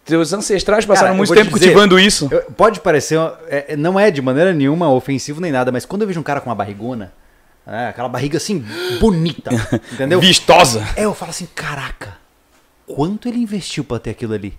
Teus 0.05 0.33
ancestrais 0.33 0.85
passaram 0.85 1.09
Cara, 1.09 1.17
muito 1.17 1.29
vou 1.31 1.37
te 1.37 1.43
tempo 1.43 1.55
dizer, 1.59 1.67
cultivando 1.73 1.99
isso. 1.99 2.29
Eu- 2.31 2.43
pode 2.57 2.79
parecer, 2.79 3.19
é, 3.49 3.73
é, 3.73 3.77
não 3.77 3.99
é 3.99 4.09
de 4.09 4.23
maneira 4.23 4.53
nenhuma 4.53 4.89
ofensivo 4.93 5.41
nem 5.41 5.51
nada, 5.51 5.73
mas 5.73 5.85
quando 5.85 6.03
eu 6.03 6.07
vejo 6.07 6.21
um 6.21 6.23
cara 6.23 6.41
com 6.41 6.49
uma 6.49 6.55
barrigona, 6.55 7.13
né, 7.67 7.89
aquela 7.89 8.09
barriga 8.09 8.37
assim, 8.37 8.65
bonita, 9.01 9.51
entendeu? 9.93 10.21
Vistosa. 10.21 10.87
É, 10.95 11.07
eu 11.07 11.13
falo 11.13 11.31
assim, 11.31 11.49
caraca, 11.53 12.17
quanto 12.87 13.27
ele 13.27 13.39
investiu 13.39 13.83
pra 13.83 13.99
ter 13.99 14.11
aquilo 14.11 14.33
ali? 14.35 14.55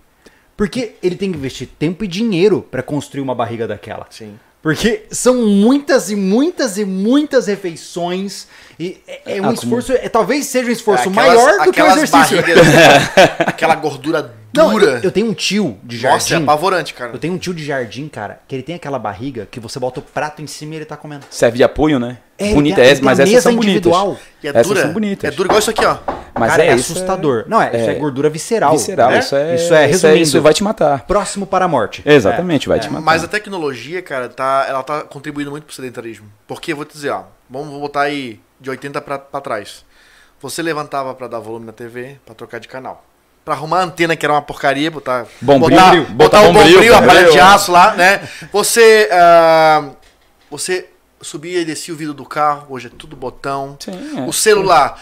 Porque 0.58 0.96
ele 1.02 1.14
tem 1.16 1.30
que 1.32 1.38
investir 1.38 1.68
tempo 1.78 2.04
e 2.04 2.08
dinheiro 2.08 2.60
pra 2.68 2.82
construir 2.82 3.22
uma 3.22 3.34
barriga 3.34 3.66
daquela. 3.66 4.06
Sim. 4.10 4.38
Porque 4.60 5.04
são 5.08 5.46
muitas 5.46 6.10
e 6.10 6.16
muitas 6.16 6.76
e 6.78 6.84
muitas 6.84 7.46
refeições 7.46 8.48
e 8.78 9.00
é, 9.06 9.36
é 9.36 9.40
um 9.40 9.50
Ah, 9.50 9.52
esforço, 9.52 9.92
é, 9.92 10.08
talvez 10.08 10.46
seja 10.46 10.68
um 10.68 10.72
esforço 10.72 11.08
Aquelas- 11.08 11.36
maior 11.36 11.64
do 11.64 11.72
que 11.72 11.80
o 11.80 11.86
exercício. 11.86 12.42
barrigas, 12.42 12.66
aquela 13.46 13.76
gordura 13.76 14.34
Não, 14.52 14.70
dura. 14.72 14.86
eu, 14.86 15.00
eu 15.04 15.10
tenho 15.12 15.28
um 15.30 15.32
tio 15.32 15.78
de 15.84 16.02
Nossa, 16.02 16.26
é 16.26 16.30
jardim. 16.30 16.42
apavorante, 16.44 16.92
cara. 16.92 17.12
Eu 17.12 17.18
tenho 17.20 17.34
um 17.34 17.38
tio 17.38 17.54
de 17.54 17.64
jardim, 17.64 18.08
cara, 18.08 18.40
que 18.48 18.54
ele 18.56 18.64
tem 18.64 18.74
aquela 18.74 18.98
barriga 18.98 19.46
que 19.48 19.60
você 19.60 19.78
bota 19.78 20.00
o 20.00 20.02
prato 20.02 20.42
em 20.42 20.46
cima 20.48 20.74
e 20.74 20.78
ele 20.78 20.84
tá 20.84 20.96
comendo. 20.96 21.24
Serve 21.30 21.56
de 21.58 21.62
apoio, 21.62 22.00
né? 22.00 22.18
É, 22.38 22.54
Bonita 22.54 22.80
é, 22.80 23.00
mas 23.02 23.18
essas 23.18 23.42
são 23.42 23.52
bonitas. 23.52 23.74
individual. 23.74 24.16
E 24.42 24.46
é 24.46 24.50
essas 24.50 24.66
dura. 24.68 24.82
são 24.82 24.92
bonitas. 24.92 25.32
É 25.32 25.34
dura 25.34 25.48
igual 25.48 25.58
isso 25.58 25.70
aqui, 25.70 25.84
ó. 25.84 25.98
Mas 26.38 26.52
cara, 26.52 26.64
é, 26.64 26.74
isso 26.76 26.92
assustador. 26.92 27.44
Não, 27.48 27.60
é, 27.60 27.76
isso 27.76 27.90
é 27.90 27.94
gordura 27.94 28.30
visceral. 28.30 28.70
Visceral, 28.70 29.10
né? 29.10 29.18
isso 29.18 29.34
é. 29.34 29.54
Isso 29.56 29.74
é, 29.74 29.84
isso, 29.90 30.06
resumindo, 30.06 30.22
isso 30.22 30.40
vai 30.40 30.54
te 30.54 30.62
matar. 30.62 31.00
próximo 31.04 31.46
para 31.46 31.64
a 31.64 31.68
morte. 31.68 32.00
Exatamente, 32.06 32.68
vai 32.68 32.78
te 32.78 32.88
matar. 32.88 33.04
Mas 33.04 33.24
a 33.24 33.28
tecnologia, 33.28 34.00
cara, 34.02 34.28
tá, 34.28 34.66
ela 34.68 34.84
tá 34.84 35.02
contribuindo 35.02 35.50
muito 35.50 35.64
pro 35.64 35.74
sedentarismo. 35.74 36.26
Porque 36.46 36.72
eu 36.72 36.76
vou 36.76 36.84
te 36.84 36.92
dizer, 36.92 37.10
ó, 37.10 37.24
vamos 37.50 37.76
botar 37.80 38.02
aí 38.02 38.38
de 38.60 38.70
80 38.70 39.00
pra, 39.00 39.18
pra 39.18 39.40
trás. 39.40 39.84
Você 40.40 40.62
levantava 40.62 41.12
pra 41.14 41.26
dar 41.26 41.40
volume 41.40 41.66
na 41.66 41.72
TV, 41.72 42.18
pra 42.24 42.36
trocar 42.36 42.60
de 42.60 42.68
canal. 42.68 43.04
Pra 43.44 43.54
arrumar 43.54 43.80
a 43.80 43.82
antena, 43.82 44.14
que 44.14 44.24
era 44.24 44.32
uma 44.32 44.42
porcaria, 44.42 44.88
botar. 44.92 45.26
Bombril, 45.40 45.76
botar, 45.76 45.90
bombril, 45.90 46.04
botar 46.04 46.14
botar 46.14 46.40
o 46.42 46.52
bombril, 46.52 46.72
bombril, 46.74 46.94
a 46.94 47.00
bombril. 47.00 47.16
palha 47.16 47.32
de 47.32 47.40
aço 47.40 47.72
lá, 47.72 47.96
né? 47.96 48.20
Você. 48.52 49.08
ah, 49.10 49.90
você 50.48 50.88
subia 51.20 51.60
e 51.60 51.64
descia 51.64 51.92
o 51.92 51.96
vidro 51.96 52.14
do 52.14 52.24
carro, 52.24 52.66
hoje 52.70 52.86
é 52.88 52.90
tudo 52.90 53.16
botão. 53.16 53.76
Sim, 53.80 54.18
é. 54.18 54.22
O 54.22 54.32
celular. 54.32 55.00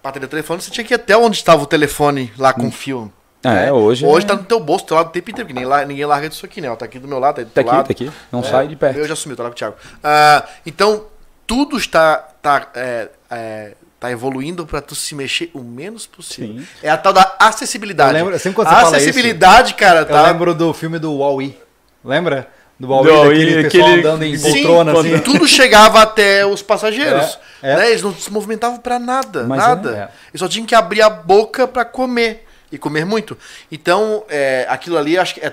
Pra 0.00 0.10
atender 0.10 0.26
o 0.26 0.28
telefone, 0.28 0.62
você 0.62 0.70
tinha 0.70 0.84
que 0.84 0.94
ir 0.94 0.96
até 0.96 1.16
onde 1.16 1.36
estava 1.36 1.62
o 1.62 1.66
telefone 1.66 2.32
lá 2.38 2.52
com 2.52 2.68
o 2.68 2.70
fio. 2.70 3.12
É, 3.44 3.48
né? 3.66 3.72
hoje 3.72 4.04
Hoje 4.04 4.24
é- 4.26 4.28
tá 4.28 4.34
no 4.34 4.42
teu 4.44 4.58
bolso, 4.58 4.84
do 4.84 4.88
teu 4.88 4.96
lado 4.96 5.08
o 5.08 5.10
tempo 5.10 5.30
inteiro, 5.30 5.46
que 5.46 5.54
nem 5.54 5.64
lá- 5.64 5.84
ninguém 5.84 6.04
larga 6.04 6.28
disso 6.28 6.44
aqui, 6.44 6.60
né? 6.60 6.74
Tá 6.76 6.84
aqui 6.84 6.98
do 6.98 7.06
meu 7.06 7.18
lado, 7.18 7.36
tá 7.36 7.42
do 7.42 7.50
Tá 7.50 7.60
aqui, 7.60 7.70
lado. 7.70 7.86
tá 7.86 7.92
aqui. 7.92 8.10
Não 8.32 8.40
É, 8.40 8.42
sai 8.44 8.66
de 8.68 8.74
perto. 8.76 8.96
Eu 8.98 9.06
já 9.06 9.14
sumiu, 9.14 9.36
tá 9.36 9.42
lá 9.44 9.48
com 9.48 9.54
o 9.54 9.58
Thiago. 9.58 9.76
Ah, 10.02 10.44
então, 10.66 11.06
tudo 11.46 11.76
está 11.76 12.16
tá, 12.42 12.68
é, 12.74 13.08
é, 13.30 13.72
tá 14.00 14.10
evoluindo 14.10 14.66
para 14.66 14.80
tu 14.80 14.94
se 14.94 15.14
mexer 15.14 15.50
o 15.54 15.60
menos 15.60 16.06
possível. 16.06 16.60
Sim. 16.62 16.66
É 16.82 16.90
a 16.90 16.96
tal 16.96 17.12
da 17.12 17.36
acessibilidade. 17.38 18.10
Eu 18.18 18.24
lembro- 18.24 18.38
sempre 18.40 18.56
quando 18.56 18.68
você 18.68 18.74
a 18.74 18.80
fala 18.80 18.96
acessibilidade, 18.96 19.74
cara, 19.74 20.00
Eu 20.00 20.06
tá. 20.06 20.22
lembro 20.22 20.54
do 20.54 20.72
filme 20.72 20.98
do 20.98 21.14
Wall-E. 21.18 21.56
Lembra? 22.04 22.48
Do 22.78 22.86
Do 22.86 23.02
daquele 23.02 23.62
pessoal 23.64 23.86
aquele- 23.88 24.00
andando 24.00 24.24
em 24.24 24.36
Sim, 24.36 24.52
poltrona 24.52 24.92
assim. 24.92 25.10
quando 25.10 25.22
tudo 25.22 25.48
chegava 25.48 26.00
até 26.00 26.46
os 26.46 26.62
passageiros. 26.62 27.38
É, 27.62 27.72
é. 27.72 27.76
né? 27.76 27.90
Eles 27.90 28.02
não 28.02 28.14
se 28.14 28.32
movimentavam 28.32 28.78
para 28.78 28.98
nada, 29.00 29.44
Mas 29.44 29.58
nada. 29.58 29.90
é. 29.90 30.02
Eles 30.30 30.38
só 30.38 30.46
tinham 30.48 30.64
que 30.64 30.74
abrir 30.74 31.02
a 31.02 31.10
boca 31.10 31.66
para 31.66 31.84
comer. 31.84 32.44
E 32.70 32.76
comer 32.76 33.06
muito. 33.06 33.34
Então, 33.72 34.24
é, 34.28 34.66
aquilo 34.68 34.98
ali, 34.98 35.16
acho 35.16 35.34
que, 35.34 35.40
é, 35.40 35.50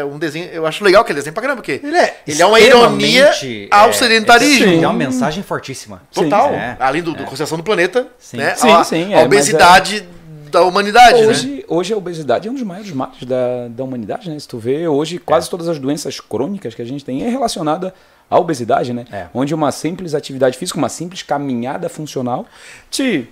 é 0.00 0.04
um 0.04 0.18
desenho. 0.18 0.48
Eu 0.52 0.66
acho 0.66 0.82
legal 0.82 1.02
aquele 1.02 1.16
desenho 1.20 1.32
pra 1.32 1.40
caramba, 1.40 1.62
porque 1.62 1.80
Ele 1.80 1.96
é, 1.96 2.16
ele 2.26 2.42
é 2.42 2.44
uma 2.46 2.58
ironia 2.58 3.30
ao 3.70 3.90
é, 3.90 3.92
sedentarismo. 3.92 4.66
É, 4.66 4.74
é 4.82 4.88
uma 4.88 4.92
mensagem 4.92 5.40
fortíssima. 5.44 6.02
Total. 6.12 6.52
É. 6.52 6.76
Além 6.80 7.00
do, 7.00 7.14
da 7.14 7.22
conservação 7.22 7.56
do 7.56 7.62
planeta, 7.62 8.08
Sim. 8.18 8.38
né? 8.38 8.56
Sim, 8.56 8.72
a, 8.72 8.82
sim, 8.82 9.14
a 9.14 9.20
é, 9.20 9.24
obesidade 9.24 10.04
da 10.50 10.62
humanidade, 10.62 11.20
né? 11.20 11.26
Hoje, 11.28 11.64
hoje 11.68 11.92
a 11.92 11.96
obesidade 11.96 12.48
é 12.48 12.50
um 12.50 12.54
dos 12.54 12.62
maiores 12.62 12.90
males 12.92 13.22
da, 13.24 13.68
da 13.68 13.84
humanidade, 13.84 14.28
né? 14.30 14.38
Se 14.38 14.46
tu 14.48 14.58
vê, 14.58 14.86
hoje 14.88 15.18
quase 15.18 15.48
todas 15.48 15.68
as 15.68 15.78
doenças 15.78 16.20
crônicas 16.20 16.74
que 16.74 16.82
a 16.82 16.84
gente 16.84 17.04
tem 17.04 17.22
é 17.24 17.28
relacionada 17.28 17.94
à 18.30 18.38
obesidade, 18.38 18.92
né? 18.92 19.04
É. 19.12 19.26
Onde 19.34 19.54
uma 19.54 19.70
simples 19.72 20.14
atividade 20.14 20.56
física, 20.58 20.78
uma 20.78 20.88
simples 20.88 21.22
caminhada 21.22 21.88
funcional 21.88 22.46
te 22.90 23.28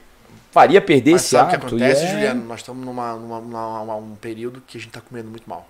faria 0.50 0.80
perder 0.80 1.12
Mas 1.12 1.22
esse 1.22 1.30
sabe 1.30 1.44
o 1.44 1.48
que 1.50 1.54
hábito. 1.56 1.74
acontece, 1.76 2.02
e 2.02 2.06
é- 2.06 2.10
Juliano? 2.12 2.44
Nós 2.46 2.60
estamos 2.60 2.84
numa, 2.84 3.12
numa, 3.14 3.40
numa- 3.40 3.96
um 3.96 4.14
período 4.20 4.62
que 4.66 4.78
a 4.78 4.80
gente 4.80 4.90
tá 4.92 5.00
comendo 5.00 5.28
muito 5.28 5.48
mal. 5.48 5.68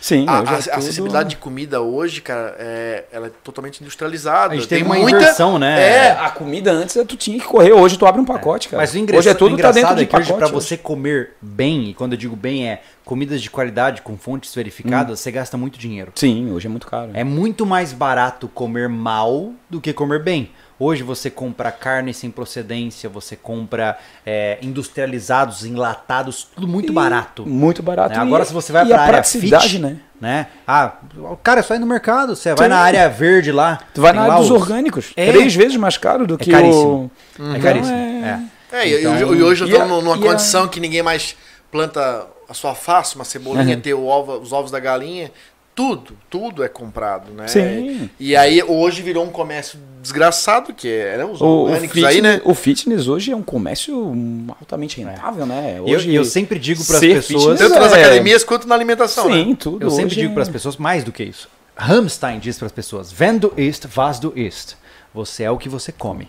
Sim, 0.00 0.24
A, 0.28 0.32
é 0.32 0.36
a- 0.36 0.40
a 0.40 0.44
tudo- 0.44 0.70
acessibilidade 0.74 1.30
de 1.30 1.36
comida 1.36 1.80
hoje, 1.80 2.20
cara, 2.20 2.54
é, 2.58 3.04
ela 3.12 3.26
é 3.28 3.30
totalmente 3.42 3.80
industrializada. 3.80 4.52
A 4.52 4.56
gente 4.56 4.68
Tem 4.68 4.78
teve 4.78 4.90
uma 4.90 4.98
muita, 4.98 5.16
inversão, 5.18 5.58
né? 5.58 5.80
É, 5.80 5.96
É, 6.06 6.10
a 6.12 6.30
comida 6.30 6.72
antes 6.72 6.96
tu 7.06 7.16
tinha 7.16 7.38
que 7.38 7.46
correr, 7.46 7.72
hoje 7.72 7.98
tu 7.98 8.06
abre 8.06 8.20
um 8.20 8.24
pacote, 8.24 8.68
cara. 8.68 8.82
Mas 8.82 8.94
o 8.94 8.98
engraçado, 8.98 9.18
hoje 9.20 9.28
é 9.28 9.34
tudo 9.34 9.50
tá 9.56 9.68
dentro 9.72 9.78
engraçado 9.78 9.96
de 9.98 10.02
é 10.02 10.06
que 10.06 10.16
hoje 10.16 10.28
pacote. 10.32 10.50
pra 10.50 10.60
você 10.60 10.76
comer 10.76 11.30
bem, 11.40 11.90
e 11.90 11.94
quando 11.94 12.12
eu 12.12 12.18
digo 12.18 12.36
bem 12.36 12.68
é 12.68 12.82
comidas 13.04 13.42
de 13.42 13.50
qualidade 13.50 14.02
com 14.02 14.16
fontes 14.16 14.54
verificadas, 14.54 15.18
você 15.20 15.30
gasta 15.32 15.56
muito 15.56 15.78
dinheiro. 15.78 16.12
Sim, 16.14 16.52
hoje 16.52 16.66
é 16.66 16.70
muito 16.70 16.86
caro. 16.86 17.10
É 17.14 17.24
muito 17.24 17.66
mais 17.66 17.92
barato 17.92 18.46
comer 18.48 18.88
mal 18.88 19.52
do 19.68 19.80
que 19.80 19.92
comer 19.92 20.22
bem. 20.22 20.50
Hoje 20.82 21.02
você 21.02 21.28
compra 21.28 21.70
carne 21.70 22.14
sem 22.14 22.30
procedência, 22.30 23.06
você 23.10 23.36
compra 23.36 23.98
é, 24.24 24.56
industrializados, 24.62 25.64
enlatados, 25.64 26.48
tudo 26.54 26.66
muito 26.66 26.90
E 26.90 26.94
barato. 26.94 27.46
Muito 27.46 27.82
barato. 27.82 28.14
Né? 28.16 28.20
Agora, 28.22 28.42
E- 28.42 28.46
se 28.46 28.52
você 28.54 28.72
vai 28.72 28.86
pra 28.86 28.96
a 28.96 29.00
área 29.02 29.22
fit, 29.22 29.78
né? 29.78 29.98
né? 30.18 30.46
Ah, 30.66 30.92
o 31.18 31.36
cara 31.36 31.60
é 31.60 31.62
só 31.62 31.74
ir 31.74 31.78
no 31.78 31.86
mercado. 31.86 32.34
Você 32.34 32.54
vai 32.54 32.66
Sim. 32.66 32.70
na 32.70 32.78
área 32.78 33.08
verde 33.10 33.52
lá. 33.52 33.78
Tu 33.92 34.00
vai 34.00 34.12
na 34.12 34.22
lá 34.26 34.34
área 34.34 34.36
dos 34.38 34.50
os- 34.50 34.56
orgânicos. 34.60 35.12
É. 35.16 35.30
Três 35.30 35.54
vezes 35.54 35.76
mais 35.76 35.98
caro 35.98 36.26
do 36.26 36.34
É 36.34 36.38
que 36.38 36.50
caríssimo. 36.50 37.10
o... 37.38 37.54
É 37.54 37.58
caríssimo. 37.60 37.94
é- 37.96 38.40
é. 38.72 38.78
É, 38.78 38.88
e- 38.88 39.00
Então, 39.00 39.16
e, 39.34 39.38
e 39.38 39.42
hoje 39.42 39.64
eu 39.64 39.68
tô 39.70 39.82
a- 39.82 39.84
numa 39.84 40.16
e 40.16 40.18
a- 40.18 40.22
condição 40.30 40.66
que 40.66 40.80
ninguém 40.80 41.02
mais 41.02 41.36
planta 41.70 42.26
a 42.48 42.54
sua 42.54 42.74
face, 42.74 43.14
uma 43.16 43.24
cebolinha, 43.24 43.76
Uhum. 43.76 43.80
ter 43.80 43.94
o 43.94 44.06
ovo- 44.06 44.38
os 44.38 44.52
ovos 44.52 44.70
da 44.70 44.80
galinha. 44.80 45.30
Tudo, 45.74 46.16
tudo 46.28 46.62
é 46.62 46.68
comprado, 46.68 47.32
né? 47.32 47.46
Sim. 47.48 48.10
E 48.18 48.36
aí 48.36 48.62
hoje 48.62 49.02
virou 49.02 49.24
um 49.24 49.30
comércio 49.30 49.78
desgraçado, 50.02 50.74
que 50.74 50.88
é 50.88 51.18
né, 51.18 51.24
os 51.24 51.40
O, 51.40 51.44
o, 51.44 51.48
orgânicos 51.64 51.94
fitness, 51.94 52.14
aí, 52.14 52.20
né? 52.20 52.40
o 52.44 52.54
fitness 52.54 53.08
hoje 53.08 53.32
é 53.32 53.36
um 53.36 53.42
comércio 53.42 54.12
altamente 54.58 55.00
rentável, 55.00 55.46
né? 55.46 55.76
Eu, 55.78 55.84
Hoje, 55.84 56.14
eu 56.14 56.24
sempre 56.24 56.58
digo 56.58 56.84
para 56.84 56.96
as 56.96 57.00
pessoas. 57.00 57.58
Tanto 57.58 57.78
nas 57.78 57.92
é- 57.92 58.00
academias 58.00 58.44
quanto 58.44 58.66
na 58.68 58.74
alimentação, 58.74 59.30
Sim, 59.30 59.50
né? 59.50 59.56
tudo. 59.58 59.84
Eu 59.84 59.90
sempre 59.90 60.14
digo 60.14 60.32
é- 60.32 60.34
para 60.34 60.42
as 60.42 60.48
pessoas 60.48 60.76
mais 60.76 61.04
do 61.04 61.12
que 61.12 61.22
isso. 61.22 61.48
Hamstein 61.76 62.38
diz 62.38 62.58
para 62.58 62.66
as 62.66 62.72
pessoas: 62.72 63.14
Wenn 63.18 63.38
du 63.38 63.52
isst, 63.56 63.86
was 63.96 64.18
du 64.18 64.32
isst. 64.36 64.76
Você 65.14 65.44
é 65.44 65.50
o 65.50 65.56
que 65.58 65.68
você 65.68 65.90
come. 65.92 66.28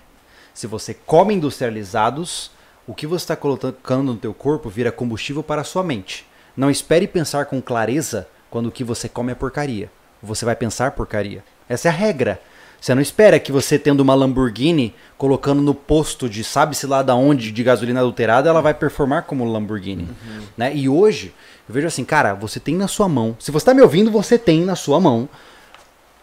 Se 0.54 0.66
você 0.66 0.94
come 0.94 1.34
industrializados, 1.34 2.52
o 2.88 2.94
que 2.94 3.06
você 3.08 3.24
está 3.24 3.36
colocando 3.36 4.04
no 4.14 4.18
teu 4.18 4.34
corpo 4.34 4.70
vira 4.70 4.92
combustível 4.92 5.44
para 5.44 5.62
a 5.62 5.66
sua 5.66 5.84
mente. 5.84 6.26
Não 6.56 6.70
espere 6.70 7.08
pensar 7.08 7.46
com 7.46 7.62
clareza 7.62 8.28
quando 8.52 8.68
o 8.68 8.72
que 8.72 8.84
você 8.84 9.10
come 9.10 9.32
é 9.32 9.36
porcaria. 9.36 9.90
Você 10.22 10.46
vai 10.46 10.56
pensar 10.56 10.92
porcaria. 10.92 11.44
Essa 11.68 11.88
é 11.88 11.90
a 11.90 11.94
regra. 11.94 12.40
Você 12.80 12.94
não 12.94 13.02
espera 13.02 13.40
que 13.40 13.52
você 13.52 13.80
tendo 13.80 14.02
uma 14.02 14.14
Lamborghini, 14.14 14.94
colocando 15.18 15.62
no 15.62 15.74
posto 15.74 16.28
de 16.28 16.44
sabe-se 16.44 16.86
lá 16.86 17.02
da 17.02 17.16
onde 17.16 17.52
de 17.52 17.64
gasolina 17.64 18.02
adulterada, 18.02 18.50
ela 18.50 18.62
vai 18.62 18.74
performar 18.74 19.24
como 19.24 19.46
Lamborghini. 19.46 20.10
Né? 20.58 20.76
E 20.76 20.90
hoje, 20.90 21.34
eu 21.70 21.74
vejo 21.74 21.88
assim, 21.88 22.04
cara, 22.04 22.34
você 22.34 22.60
tem 22.60 22.76
na 22.76 22.88
sua 22.88 23.08
mão. 23.08 23.38
Se 23.40 23.52
você 23.52 23.64
está 23.64 23.74
me 23.74 23.82
ouvindo, 23.82 24.12
você 24.12 24.38
tem 24.38 24.66
na 24.66 24.76
sua 24.76 25.00
mão 25.00 25.30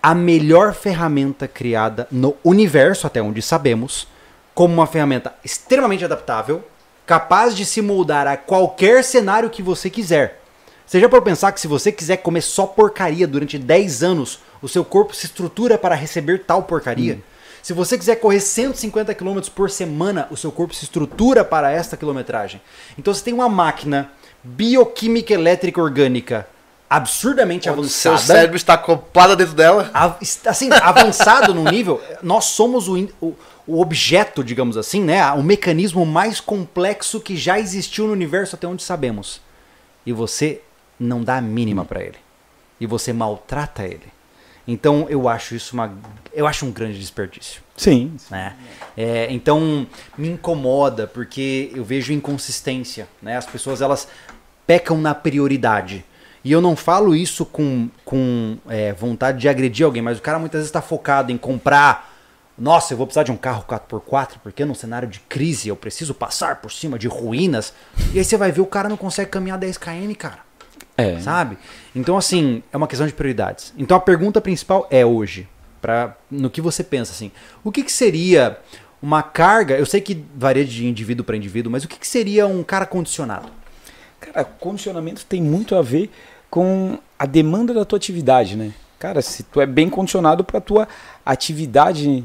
a 0.02 0.14
melhor 0.14 0.74
ferramenta 0.74 1.48
criada 1.48 2.06
no 2.10 2.36
universo, 2.44 3.06
até 3.06 3.22
onde 3.22 3.40
sabemos, 3.40 4.06
como 4.54 4.74
uma 4.74 4.86
ferramenta 4.86 5.34
extremamente 5.44 6.04
adaptável, 6.04 6.64
capaz 7.06 7.56
de 7.56 7.64
se 7.64 7.80
moldar 7.80 8.26
a 8.26 8.36
qualquer 8.36 9.02
cenário 9.02 9.48
que 9.48 9.62
você 9.62 9.88
quiser. 9.88 10.42
Você 10.88 11.00
já 11.00 11.06
pode 11.06 11.22
pensar 11.22 11.52
que 11.52 11.60
se 11.60 11.68
você 11.68 11.92
quiser 11.92 12.16
comer 12.16 12.40
só 12.40 12.66
porcaria 12.66 13.26
durante 13.26 13.58
10 13.58 14.02
anos, 14.02 14.38
o 14.62 14.66
seu 14.66 14.82
corpo 14.82 15.14
se 15.14 15.26
estrutura 15.26 15.76
para 15.76 15.94
receber 15.94 16.44
tal 16.46 16.62
porcaria? 16.62 17.18
Se 17.62 17.74
você 17.74 17.98
quiser 17.98 18.16
correr 18.16 18.40
150 18.40 19.14
km 19.14 19.38
por 19.54 19.68
semana, 19.68 20.26
o 20.30 20.36
seu 20.36 20.50
corpo 20.50 20.74
se 20.74 20.84
estrutura 20.84 21.44
para 21.44 21.70
esta 21.70 21.94
quilometragem. 21.94 22.58
Então 22.96 23.12
você 23.12 23.22
tem 23.22 23.34
uma 23.34 23.50
máquina 23.50 24.10
bioquímica 24.42 25.34
elétrica 25.34 25.78
orgânica 25.78 26.48
absurdamente 26.88 27.68
Onde 27.68 27.80
avançada 27.80 28.16
Seu 28.16 28.26
cérebro 28.26 28.56
está 28.56 28.72
acoplado 28.72 29.36
dentro 29.36 29.52
dela. 29.52 29.90
assim, 30.46 30.70
avançado 30.72 31.52
num 31.52 31.64
nível, 31.64 32.00
nós 32.22 32.46
somos 32.46 32.88
o, 32.88 32.96
o, 33.20 33.34
o 33.66 33.78
objeto, 33.78 34.42
digamos 34.42 34.78
assim, 34.78 35.02
né? 35.02 35.22
O 35.32 35.42
mecanismo 35.42 36.06
mais 36.06 36.40
complexo 36.40 37.20
que 37.20 37.36
já 37.36 37.60
existiu 37.60 38.06
no 38.06 38.14
universo 38.14 38.56
até 38.56 38.66
onde 38.66 38.82
sabemos. 38.82 39.38
E 40.06 40.14
você 40.14 40.62
não 40.98 41.22
dá 41.22 41.36
a 41.36 41.40
mínima 41.40 41.84
pra 41.84 42.02
ele. 42.02 42.16
E 42.80 42.86
você 42.86 43.12
maltrata 43.12 43.84
ele. 43.84 44.18
Então 44.68 45.06
eu 45.08 45.26
acho 45.26 45.54
isso 45.54 45.72
uma. 45.72 45.90
Eu 46.30 46.46
acho 46.46 46.66
um 46.66 46.70
grande 46.70 47.00
desperdício. 47.00 47.62
Sim. 47.74 48.12
Né? 48.30 48.54
É, 48.94 49.26
então 49.30 49.86
me 50.16 50.28
incomoda 50.28 51.06
porque 51.06 51.72
eu 51.74 51.82
vejo 51.82 52.12
inconsistência. 52.12 53.08
Né? 53.22 53.38
As 53.38 53.46
pessoas 53.46 53.80
elas 53.80 54.06
pecam 54.66 54.98
na 54.98 55.14
prioridade. 55.14 56.04
E 56.44 56.52
eu 56.52 56.60
não 56.60 56.76
falo 56.76 57.16
isso 57.16 57.46
com, 57.46 57.88
com 58.04 58.58
é, 58.68 58.92
vontade 58.92 59.38
de 59.38 59.48
agredir 59.48 59.84
alguém, 59.84 60.02
mas 60.02 60.18
o 60.18 60.22
cara 60.22 60.38
muitas 60.38 60.58
vezes 60.58 60.68
está 60.68 60.82
focado 60.82 61.32
em 61.32 61.38
comprar. 61.38 62.14
Nossa, 62.56 62.92
eu 62.92 62.98
vou 62.98 63.06
precisar 63.06 63.22
de 63.22 63.32
um 63.32 63.36
carro 63.36 63.64
4x4 63.66 64.34
porque 64.42 64.64
num 64.64 64.74
cenário 64.74 65.08
de 65.08 65.20
crise 65.20 65.68
eu 65.68 65.76
preciso 65.76 66.12
passar 66.12 66.56
por 66.56 66.70
cima 66.70 66.98
de 66.98 67.08
ruínas. 67.08 67.72
E 68.12 68.18
aí 68.18 68.24
você 68.24 68.36
vai 68.36 68.52
ver 68.52 68.60
o 68.60 68.66
cara 68.66 68.88
não 68.88 68.96
consegue 68.98 69.30
caminhar 69.30 69.58
10 69.58 69.78
km, 69.78 70.12
cara 70.18 70.47
É. 70.98 71.20
sabe? 71.20 71.56
Então, 71.94 72.18
assim, 72.18 72.60
é 72.72 72.76
uma 72.76 72.88
questão 72.88 73.06
de 73.06 73.12
prioridades. 73.12 73.72
Então, 73.78 73.96
a 73.96 74.00
pergunta 74.00 74.40
principal 74.40 74.86
é 74.90 75.06
hoje, 75.06 75.48
pra, 75.80 76.16
no 76.28 76.50
que 76.50 76.60
você 76.60 76.82
pensa, 76.82 77.12
assim, 77.12 77.30
o 77.62 77.70
que, 77.70 77.84
que 77.84 77.92
seria 77.92 78.58
uma 79.00 79.22
carga, 79.22 79.78
eu 79.78 79.86
sei 79.86 80.00
que 80.00 80.24
varia 80.34 80.64
de 80.64 80.86
indivíduo 80.86 81.24
para 81.24 81.36
indivíduo, 81.36 81.70
mas 81.70 81.84
o 81.84 81.88
que, 81.88 81.98
que 81.98 82.06
seria 82.06 82.48
um 82.48 82.64
cara 82.64 82.84
condicionado? 82.84 83.48
Cara, 84.18 84.44
condicionamento 84.44 85.24
tem 85.24 85.40
muito 85.40 85.76
a 85.76 85.82
ver 85.82 86.10
com 86.50 86.98
a 87.16 87.26
demanda 87.26 87.72
da 87.72 87.84
tua 87.84 87.96
atividade, 87.96 88.56
né? 88.56 88.72
Cara, 88.98 89.22
se 89.22 89.44
tu 89.44 89.60
é 89.60 89.66
bem 89.66 89.88
condicionado 89.88 90.42
para 90.42 90.60
tua 90.60 90.88
atividade 91.24 92.24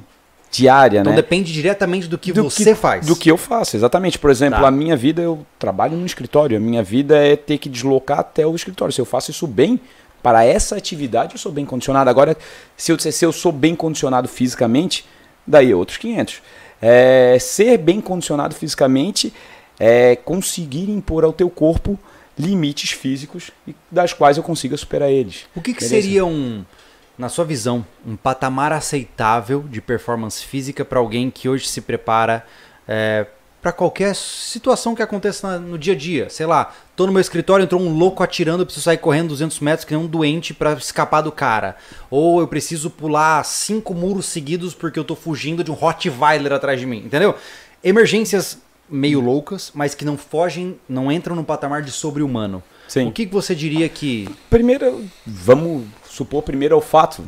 diária, 0.53 0.99
Então, 0.99 1.11
né? 1.11 1.15
depende 1.15 1.51
diretamente 1.51 2.07
do 2.07 2.17
que 2.17 2.31
do 2.31 2.43
você 2.43 2.75
faz. 2.75 3.05
Do 3.07 3.15
que 3.15 3.29
eu 3.29 3.37
faço, 3.37 3.75
exatamente. 3.75 4.19
Por 4.19 4.29
exemplo, 4.29 4.61
Tá. 4.61 4.67
a 4.67 4.71
minha 4.71 4.95
vida, 4.95 5.21
eu 5.21 5.43
trabalho 5.57 5.97
no 5.97 6.05
escritório. 6.05 6.55
A 6.55 6.59
minha 6.59 6.83
vida 6.83 7.17
é 7.17 7.35
ter 7.35 7.57
que 7.57 7.67
deslocar 7.67 8.19
até 8.19 8.45
o 8.45 8.55
escritório. 8.55 8.93
Se 8.93 9.01
eu 9.01 9.05
faço 9.05 9.31
isso 9.31 9.47
bem, 9.47 9.79
para 10.21 10.45
essa 10.45 10.77
atividade, 10.77 11.33
eu 11.33 11.39
sou 11.39 11.51
bem 11.51 11.65
condicionado. 11.65 12.09
Agora, 12.09 12.37
se 12.77 12.91
eu 12.91 12.95
disser 12.95 13.11
se 13.11 13.25
eu 13.25 13.33
sou 13.33 13.51
bem 13.51 13.75
condicionado 13.75 14.27
fisicamente, 14.27 15.05
daí 15.45 15.71
é 15.71 15.75
outros 15.75 15.97
500. 15.97 16.41
É, 16.81 17.37
ser 17.39 17.77
bem 17.77 17.99
condicionado 17.99 18.53
fisicamente 18.53 19.33
é 19.79 20.15
conseguir 20.15 20.89
impor 20.89 21.23
ao 21.23 21.33
teu 21.33 21.49
corpo 21.49 21.99
limites 22.37 22.91
físicos 22.91 23.51
e 23.67 23.75
das 23.91 24.13
quais 24.13 24.37
eu 24.37 24.43
consiga 24.43 24.77
superar 24.77 25.09
eles. 25.09 25.45
O 25.55 25.61
que, 25.61 25.73
que 25.73 25.83
seria 25.83 26.25
um, 26.25 26.63
na 27.17 27.29
sua 27.29 27.45
visão, 27.45 27.85
um 28.05 28.15
patamar 28.15 28.71
aceitável 28.71 29.63
de 29.69 29.81
performance 29.81 30.43
física 30.43 30.83
para 30.83 30.99
alguém 30.99 31.29
que 31.29 31.47
hoje 31.47 31.67
se 31.67 31.81
prepara 31.81 32.45
para 33.61 33.71
qualquer 33.71 34.13
situação 34.13 34.93
que 34.93 35.01
aconteça 35.01 35.57
no 35.57 35.77
dia 35.77 35.93
a 35.93 35.95
dia? 35.95 36.29
Sei 36.29 36.45
lá, 36.45 36.73
tô 36.97 37.07
no 37.07 37.13
meu 37.13 37.21
escritório, 37.21 37.63
entrou 37.63 37.79
um 37.79 37.97
louco 37.97 38.21
atirando, 38.21 38.61
eu 38.61 38.65
preciso 38.65 38.83
sair 38.83 38.97
correndo 38.97 39.29
200 39.29 39.59
metros 39.61 39.85
que 39.85 39.95
nem 39.95 40.03
um 40.03 40.07
doente 40.07 40.53
para 40.53 40.73
escapar 40.73 41.21
do 41.21 41.31
cara. 41.31 41.77
Ou 42.09 42.41
eu 42.41 42.47
preciso 42.47 42.89
pular 42.89 43.41
cinco 43.45 43.93
muros 43.93 44.25
seguidos 44.25 44.73
porque 44.73 44.99
eu 44.99 45.05
tô 45.05 45.15
fugindo 45.15 45.63
de 45.63 45.71
um 45.71 45.75
Rottweiler 45.75 46.51
atrás 46.51 46.77
de 46.77 46.85
mim, 46.85 47.03
entendeu? 47.05 47.35
Emergências 47.81 48.57
meio 48.89 49.21
loucas, 49.21 49.71
mas 49.73 49.95
que 49.95 50.03
não 50.03 50.17
fogem, 50.17 50.77
não 50.89 51.09
entram 51.09 51.33
no 51.33 51.43
patamar 51.43 51.81
de 51.81 51.91
sobre-humano. 51.91 52.61
O 53.07 53.11
que, 53.13 53.25
que 53.25 53.33
você 53.33 53.55
diria 53.55 53.87
que 53.87 54.29
Primeiro, 54.49 55.05
vamos 55.25 55.85
supor 56.13 56.43
primeiro 56.43 56.75
é 56.75 56.77
o 56.77 56.81
fato, 56.81 57.27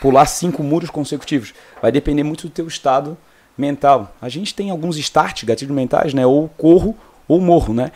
pular 0.00 0.26
cinco 0.26 0.62
muros 0.62 0.90
consecutivos. 0.90 1.52
Vai 1.82 1.90
depender 1.90 2.22
muito 2.22 2.46
do 2.46 2.50
teu 2.50 2.66
estado 2.66 3.16
mental. 3.58 4.14
A 4.20 4.28
gente 4.28 4.54
tem 4.54 4.70
alguns 4.70 4.96
starts, 4.96 5.44
gatilhos 5.44 5.74
mentais, 5.74 6.14
né? 6.14 6.24
Ou 6.24 6.48
corro 6.48 6.96
ou 7.26 7.40
morro, 7.40 7.74
né? 7.74 7.90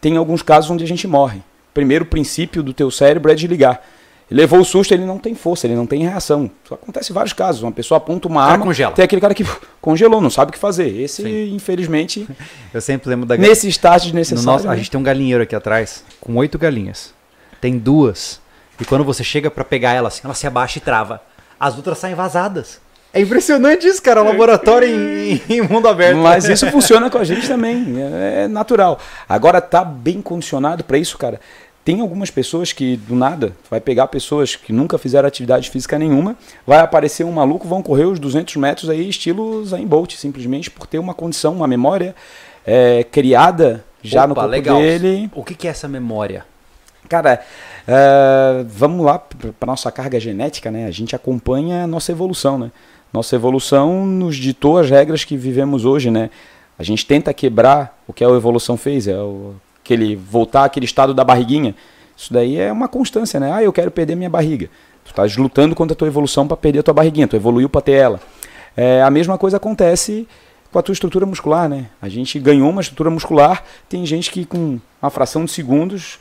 Tem 0.00 0.16
alguns 0.16 0.42
casos 0.42 0.70
onde 0.70 0.84
a 0.84 0.86
gente 0.86 1.06
morre. 1.06 1.42
Primeiro 1.72 2.04
princípio 2.06 2.62
do 2.62 2.72
teu 2.72 2.90
cérebro 2.90 3.30
é 3.30 3.34
desligar. 3.34 3.80
Levou 4.30 4.60
o 4.60 4.64
susto, 4.64 4.92
ele 4.92 5.04
não 5.04 5.18
tem 5.18 5.34
força, 5.34 5.66
ele 5.66 5.74
não 5.76 5.86
tem 5.86 6.02
reação. 6.02 6.50
Isso 6.64 6.72
acontece 6.72 7.12
em 7.12 7.14
vários 7.14 7.34
casos. 7.34 7.62
Uma 7.62 7.72
pessoa 7.72 7.98
aponta 7.98 8.26
uma 8.26 8.42
arma, 8.42 8.64
congela. 8.64 8.92
tem 8.92 9.04
aquele 9.04 9.20
cara 9.20 9.34
que 9.34 9.44
congelou, 9.82 10.20
não 10.20 10.30
sabe 10.30 10.48
o 10.48 10.52
que 10.52 10.58
fazer. 10.58 10.88
Esse, 10.88 11.22
Sim. 11.22 11.54
infelizmente, 11.54 12.26
Eu 12.72 12.80
sempre 12.80 13.10
lembro 13.10 13.26
da 13.26 13.36
nesse 13.36 13.68
start 13.68 14.04
no 14.04 14.06
desnecessário. 14.06 14.46
nosso, 14.50 14.66
a 14.66 14.70
né? 14.70 14.76
gente 14.78 14.90
tem 14.90 14.98
um 14.98 15.04
galinheiro 15.04 15.42
aqui 15.42 15.54
atrás 15.54 16.04
com 16.20 16.34
oito 16.36 16.58
galinhas. 16.58 17.12
Tem 17.60 17.78
duas. 17.78 18.40
E 18.80 18.84
quando 18.84 19.04
você 19.04 19.22
chega 19.22 19.50
pra 19.50 19.64
pegar 19.64 19.92
ela 19.92 20.08
assim, 20.08 20.22
ela 20.24 20.34
se 20.34 20.46
abaixa 20.46 20.78
e 20.78 20.80
trava. 20.80 21.20
As 21.58 21.76
outras 21.76 21.98
saem 21.98 22.14
vazadas. 22.14 22.80
É 23.12 23.20
impressionante 23.20 23.86
isso, 23.86 24.02
cara. 24.02 24.22
Laboratório 24.22 24.88
em, 24.88 25.40
em 25.48 25.62
mundo 25.62 25.86
aberto. 25.86 26.18
Mas 26.18 26.48
isso 26.48 26.68
funciona 26.70 27.08
com 27.08 27.18
a 27.18 27.24
gente 27.24 27.46
também, 27.46 27.94
é 28.02 28.42
é 28.44 28.48
natural. 28.48 28.98
Agora 29.28 29.60
tá 29.60 29.84
bem 29.84 30.20
condicionado 30.20 30.82
para 30.82 30.98
isso, 30.98 31.16
cara. 31.16 31.40
Tem 31.84 32.00
algumas 32.00 32.30
pessoas 32.30 32.72
que 32.72 32.96
do 32.96 33.14
nada 33.14 33.52
vai 33.70 33.78
pegar 33.78 34.08
pessoas 34.08 34.56
que 34.56 34.72
nunca 34.72 34.96
fizeram 34.96 35.28
atividade 35.28 35.68
física 35.68 35.98
nenhuma, 35.98 36.34
vai 36.66 36.78
aparecer 36.78 37.24
um 37.24 37.30
maluco, 37.30 37.68
vão 37.68 37.82
correr 37.82 38.06
os 38.06 38.18
200 38.18 38.56
metros 38.56 38.88
aí 38.88 39.06
estilo 39.06 39.62
Zayn 39.66 39.86
Bolt, 39.86 40.14
simplesmente 40.14 40.70
por 40.70 40.86
ter 40.86 40.98
uma 40.98 41.12
condição, 41.12 41.52
uma 41.52 41.66
memória 41.68 42.16
é, 42.66 43.04
criada 43.04 43.84
já 44.02 44.26
no 44.26 44.32
Opa, 44.32 44.42
corpo 44.42 44.52
legal. 44.52 44.78
dele. 44.78 45.30
O 45.34 45.44
que 45.44 45.68
é 45.68 45.70
essa 45.70 45.86
memória? 45.86 46.46
Cara, 47.06 47.44
é, 47.86 48.64
vamos 48.66 49.04
lá 49.04 49.18
para 49.18 49.66
nossa 49.66 49.92
carga 49.92 50.18
genética, 50.18 50.70
né? 50.70 50.86
A 50.86 50.90
gente 50.90 51.14
acompanha 51.14 51.84
a 51.84 51.86
nossa 51.86 52.12
evolução, 52.12 52.58
né? 52.58 52.70
Nossa 53.12 53.36
evolução 53.36 54.06
nos 54.06 54.36
ditou 54.36 54.78
as 54.78 54.90
regras 54.90 55.24
que 55.24 55.36
vivemos 55.36 55.84
hoje, 55.84 56.10
né? 56.10 56.30
A 56.78 56.82
gente 56.82 57.06
tenta 57.06 57.32
quebrar 57.32 58.02
o 58.08 58.12
que 58.12 58.24
a 58.24 58.28
evolução 58.28 58.76
fez, 58.76 59.06
é 59.06 59.16
o, 59.16 59.54
aquele 59.82 60.16
voltar 60.16 60.64
àquele 60.64 60.86
estado 60.86 61.14
da 61.14 61.22
barriguinha. 61.22 61.74
Isso 62.16 62.32
daí 62.32 62.56
é 62.56 62.72
uma 62.72 62.88
constância, 62.88 63.38
né? 63.38 63.52
Ah, 63.52 63.62
eu 63.62 63.72
quero 63.72 63.90
perder 63.90 64.16
minha 64.16 64.30
barriga. 64.30 64.68
Tu 65.04 65.10
estás 65.10 65.36
lutando 65.36 65.74
contra 65.74 65.92
a 65.92 65.96
tua 65.96 66.08
evolução 66.08 66.48
para 66.48 66.56
perder 66.56 66.80
a 66.80 66.82
tua 66.82 66.94
barriguinha, 66.94 67.28
tu 67.28 67.36
evoluiu 67.36 67.68
para 67.68 67.82
ter 67.82 67.92
ela. 67.92 68.20
É, 68.76 69.02
a 69.02 69.10
mesma 69.10 69.36
coisa 69.36 69.58
acontece 69.58 70.26
com 70.72 70.78
a 70.78 70.82
tua 70.82 70.92
estrutura 70.92 71.26
muscular, 71.26 71.68
né? 71.68 71.86
A 72.00 72.08
gente 72.08 72.38
ganhou 72.40 72.68
uma 72.70 72.80
estrutura 72.80 73.10
muscular, 73.10 73.62
tem 73.88 74.04
gente 74.06 74.30
que 74.30 74.44
com 74.44 74.80
uma 75.00 75.10
fração 75.10 75.44
de 75.44 75.52
segundos 75.52 76.18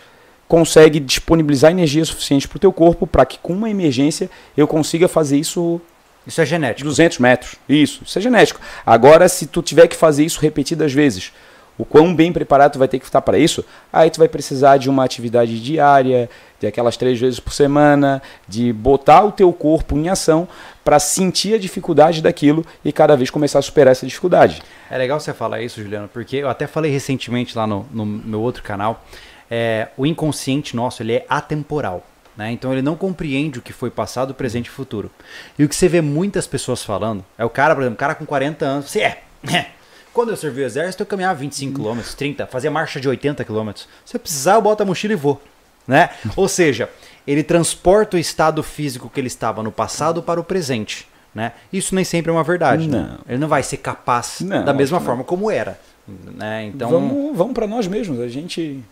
consegue 0.54 1.00
disponibilizar 1.00 1.72
energia 1.72 2.06
suficiente 2.06 2.48
para 2.48 2.58
o 2.58 2.60
teu 2.60 2.72
corpo 2.72 3.08
para 3.08 3.26
que 3.26 3.40
com 3.40 3.54
uma 3.54 3.72
emergência 3.72 4.30
eu 4.56 4.68
consiga 4.68 5.08
fazer 5.08 5.40
isso 5.40 5.82
Isso 6.28 6.40
é 6.40 6.46
genético. 6.46 6.88
200 6.88 7.18
metros. 7.18 7.56
Isso, 7.68 8.04
isso 8.06 8.20
é 8.20 8.22
genético. 8.22 8.62
Agora, 8.86 9.28
se 9.28 9.48
tu 9.48 9.64
tiver 9.64 9.88
que 9.88 9.96
fazer 9.96 10.24
isso 10.24 10.40
repetidas 10.40 10.94
vezes, 10.94 11.34
o 11.76 11.84
quão 11.84 12.16
bem 12.16 12.32
preparado 12.32 12.74
tu 12.74 12.78
vai 12.78 12.88
ter 12.88 13.00
que 13.00 13.06
estar 13.06 13.20
para 13.20 13.36
isso, 13.36 13.66
aí 13.92 14.12
tu 14.12 14.20
vai 14.20 14.28
precisar 14.28 14.78
de 14.78 14.92
uma 14.92 15.04
atividade 15.04 15.60
diária, 15.60 16.30
de 16.60 16.68
aquelas 16.68 16.96
três 16.98 17.20
vezes 17.20 17.40
por 17.40 17.52
semana, 17.52 18.22
de 18.48 18.72
botar 18.72 19.24
o 19.24 19.32
teu 19.32 19.52
corpo 19.52 19.98
em 19.98 20.08
ação 20.08 20.48
para 20.84 21.00
sentir 21.00 21.56
a 21.56 21.58
dificuldade 21.58 22.22
daquilo 22.22 22.64
e 22.86 22.92
cada 22.92 23.18
vez 23.18 23.32
começar 23.32 23.58
a 23.58 23.64
superar 23.64 23.94
essa 23.94 24.06
dificuldade. 24.06 24.62
É 24.88 25.00
legal 25.00 25.20
você 25.20 25.34
falar 25.34 25.64
isso, 25.64 25.82
Juliano, 25.82 26.08
porque 26.08 26.38
eu 26.38 26.48
até 26.48 26.68
falei 26.68 26.92
recentemente 26.92 27.58
lá 27.58 27.66
no, 27.66 27.88
no 27.92 28.06
meu 28.06 28.40
outro 28.40 28.62
canal, 28.62 29.04
é, 29.50 29.90
o 29.98 30.06
inconsciente 30.06 30.76
nosso 30.76 31.04
ele 31.04 31.14
é 31.14 31.26
atemporal. 31.30 32.06
Né? 32.36 32.52
Então 32.52 32.72
ele 32.72 32.82
não 32.82 32.96
compreende 32.96 33.60
o 33.60 33.62
que 33.62 33.72
foi 33.72 33.92
passado, 33.92 34.34
presente 34.34 34.68
e 34.68 34.70
futuro. 34.70 35.12
E 35.58 35.64
o 35.64 35.70
que 35.70 35.76
você 35.76 35.88
vê 35.88 36.02
muitas 36.02 36.48
pessoas 36.48 36.84
falando 36.84 37.24
é 37.38 37.46
o 37.46 37.50
cara, 37.50 37.76
por 37.76 37.82
exemplo, 37.82 37.96
o 37.96 38.00
cara 38.00 38.16
com 38.16 38.26
40 38.26 38.66
anos, 38.66 38.90
você 38.90 39.02
é, 39.02 39.24
é. 39.52 39.68
Quando 40.14 40.30
eu 40.30 40.38
servi 40.38 40.62
o 40.62 40.66
exército, 40.66 41.02
eu 41.02 41.08
caminhava 41.08 41.40
25 41.40 41.82
km, 41.82 42.00
30, 42.16 42.46
fazia 42.48 42.70
marcha 42.70 43.00
de 43.00 43.10
80 43.10 43.44
km. 43.44 43.72
Se 44.06 44.16
eu 44.16 44.20
precisar, 44.20 44.54
eu 44.54 44.62
boto 44.62 44.84
a 44.84 44.86
mochila 44.86 45.14
e 45.14 45.16
vou. 45.16 45.42
Né? 45.88 46.10
Ou 46.36 46.48
seja, 46.48 46.90
ele 47.26 47.44
transporta 47.44 48.16
o 48.16 48.20
estado 48.20 48.62
físico 48.62 49.10
que 49.10 49.20
ele 49.20 49.28
estava 49.28 49.64
no 49.64 49.72
passado 49.72 50.22
para 50.22 50.40
o 50.40 50.44
presente. 50.44 51.08
Né? 51.34 51.52
Isso 51.72 51.96
nem 51.96 52.04
sempre 52.04 52.30
é 52.30 52.34
uma 52.34 52.44
verdade. 52.44 52.88
né? 52.88 53.00
Não. 53.10 53.20
Ele 53.28 53.40
não 53.40 53.48
vai 53.48 53.64
ser 53.64 53.78
capaz 53.78 54.42
Não, 54.42 54.64
da 54.64 54.74
mesma 54.74 55.00
forma 55.00 55.24
como 55.24 55.50
era. 55.50 55.80
Né? 56.08 56.66
Então, 56.66 56.90
vamos 56.90 57.36
vamos 57.36 57.54
para 57.54 57.66
nós 57.66 57.88
mesmos. 57.88 58.20
A 58.20 58.28
gente 58.28 58.84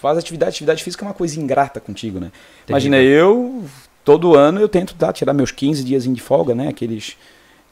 faz 0.00 0.18
atividade. 0.18 0.50
Atividade 0.50 0.82
física 0.82 1.04
é 1.04 1.08
uma 1.08 1.14
coisa 1.14 1.38
ingrata 1.40 1.80
contigo, 1.80 2.18
né? 2.18 2.32
Imagina, 2.68 2.96
eu, 2.98 3.64
todo 4.04 4.34
ano, 4.34 4.60
eu 4.60 4.68
tento 4.68 4.94
tá, 4.94 5.12
tirar 5.12 5.32
meus 5.32 5.50
15 5.50 5.84
dias 5.84 6.04
de 6.04 6.20
folga, 6.20 6.54
né? 6.54 6.68
Aqueles 6.68 7.16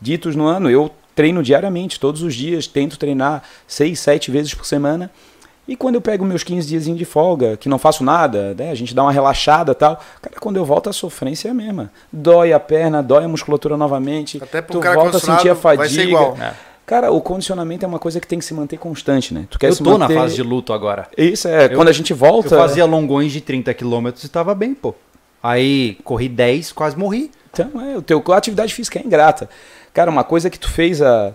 ditos 0.00 0.36
no 0.36 0.46
ano. 0.46 0.70
Eu 0.70 0.90
treino 1.14 1.42
diariamente, 1.42 1.98
todos 1.98 2.22
os 2.22 2.34
dias, 2.34 2.66
tento 2.66 2.98
treinar 2.98 3.42
6, 3.66 3.98
7 3.98 4.30
vezes 4.30 4.54
por 4.54 4.64
semana. 4.64 5.10
E 5.66 5.76
quando 5.76 5.96
eu 5.96 6.00
pego 6.00 6.24
meus 6.24 6.42
15 6.42 6.66
dias 6.66 6.84
de 6.84 7.04
folga, 7.04 7.56
que 7.56 7.68
não 7.68 7.78
faço 7.78 8.02
nada, 8.02 8.54
né? 8.54 8.70
A 8.70 8.74
gente 8.74 8.94
dá 8.94 9.02
uma 9.02 9.12
relaxada 9.12 9.72
e 9.72 9.74
tal. 9.74 10.00
Cara, 10.22 10.36
quando 10.40 10.56
eu 10.56 10.64
volto, 10.64 10.88
a 10.88 10.92
sofrência 10.94 11.48
é 11.48 11.50
a 11.50 11.54
mesma. 11.54 11.92
Dói 12.10 12.54
a 12.54 12.60
perna, 12.60 13.02
dói 13.02 13.24
a 13.24 13.28
musculatura 13.28 13.76
novamente. 13.76 14.42
Até 14.42 14.62
pro 14.62 14.72
tu 14.72 14.80
cara 14.80 14.94
volta 14.94 15.18
a 15.18 15.20
sentir 15.20 15.50
a 15.50 15.54
condicionado, 15.54 15.62
vai 15.62 15.76
fadiga. 15.76 16.02
ser 16.02 16.08
igual. 16.08 16.36
É. 16.40 16.54
Cara, 16.88 17.12
o 17.12 17.20
condicionamento 17.20 17.84
é 17.84 17.86
uma 17.88 17.98
coisa 17.98 18.18
que 18.18 18.26
tem 18.26 18.38
que 18.38 18.44
se 18.46 18.54
manter 18.54 18.78
constante, 18.78 19.34
né? 19.34 19.46
Tu 19.50 19.58
quer 19.58 19.68
eu 19.68 19.72
se 19.74 19.82
tô 19.84 19.90
na 19.98 20.08
manter... 20.08 20.14
fase 20.14 20.34
de 20.36 20.42
luto 20.42 20.72
agora. 20.72 21.06
Isso 21.18 21.46
é, 21.46 21.66
Eu- 21.66 21.74
quando 21.76 21.88
a 21.88 21.92
gente 21.92 22.12
Eu 22.12 22.16
volta. 22.16 22.56
fazia 22.56 22.86
longões 22.86 23.30
de 23.30 23.42
30 23.42 23.74
km 23.74 24.08
e 24.24 24.28
tava 24.28 24.54
bem, 24.54 24.72
pô. 24.72 24.94
Aí 25.42 25.98
corri 26.02 26.30
10, 26.30 26.72
quase 26.72 26.96
morri. 26.96 27.30
Então, 27.52 27.70
é, 27.78 27.94
o 27.94 28.00
teu, 28.00 28.24
a 28.28 28.36
atividade 28.38 28.72
física 28.72 28.98
é 28.98 29.02
ingrata. 29.04 29.50
Cara, 29.92 30.10
uma 30.10 30.24
coisa 30.24 30.48
que 30.48 30.58
tu 30.58 30.70
fez 30.70 31.02
há 31.02 31.34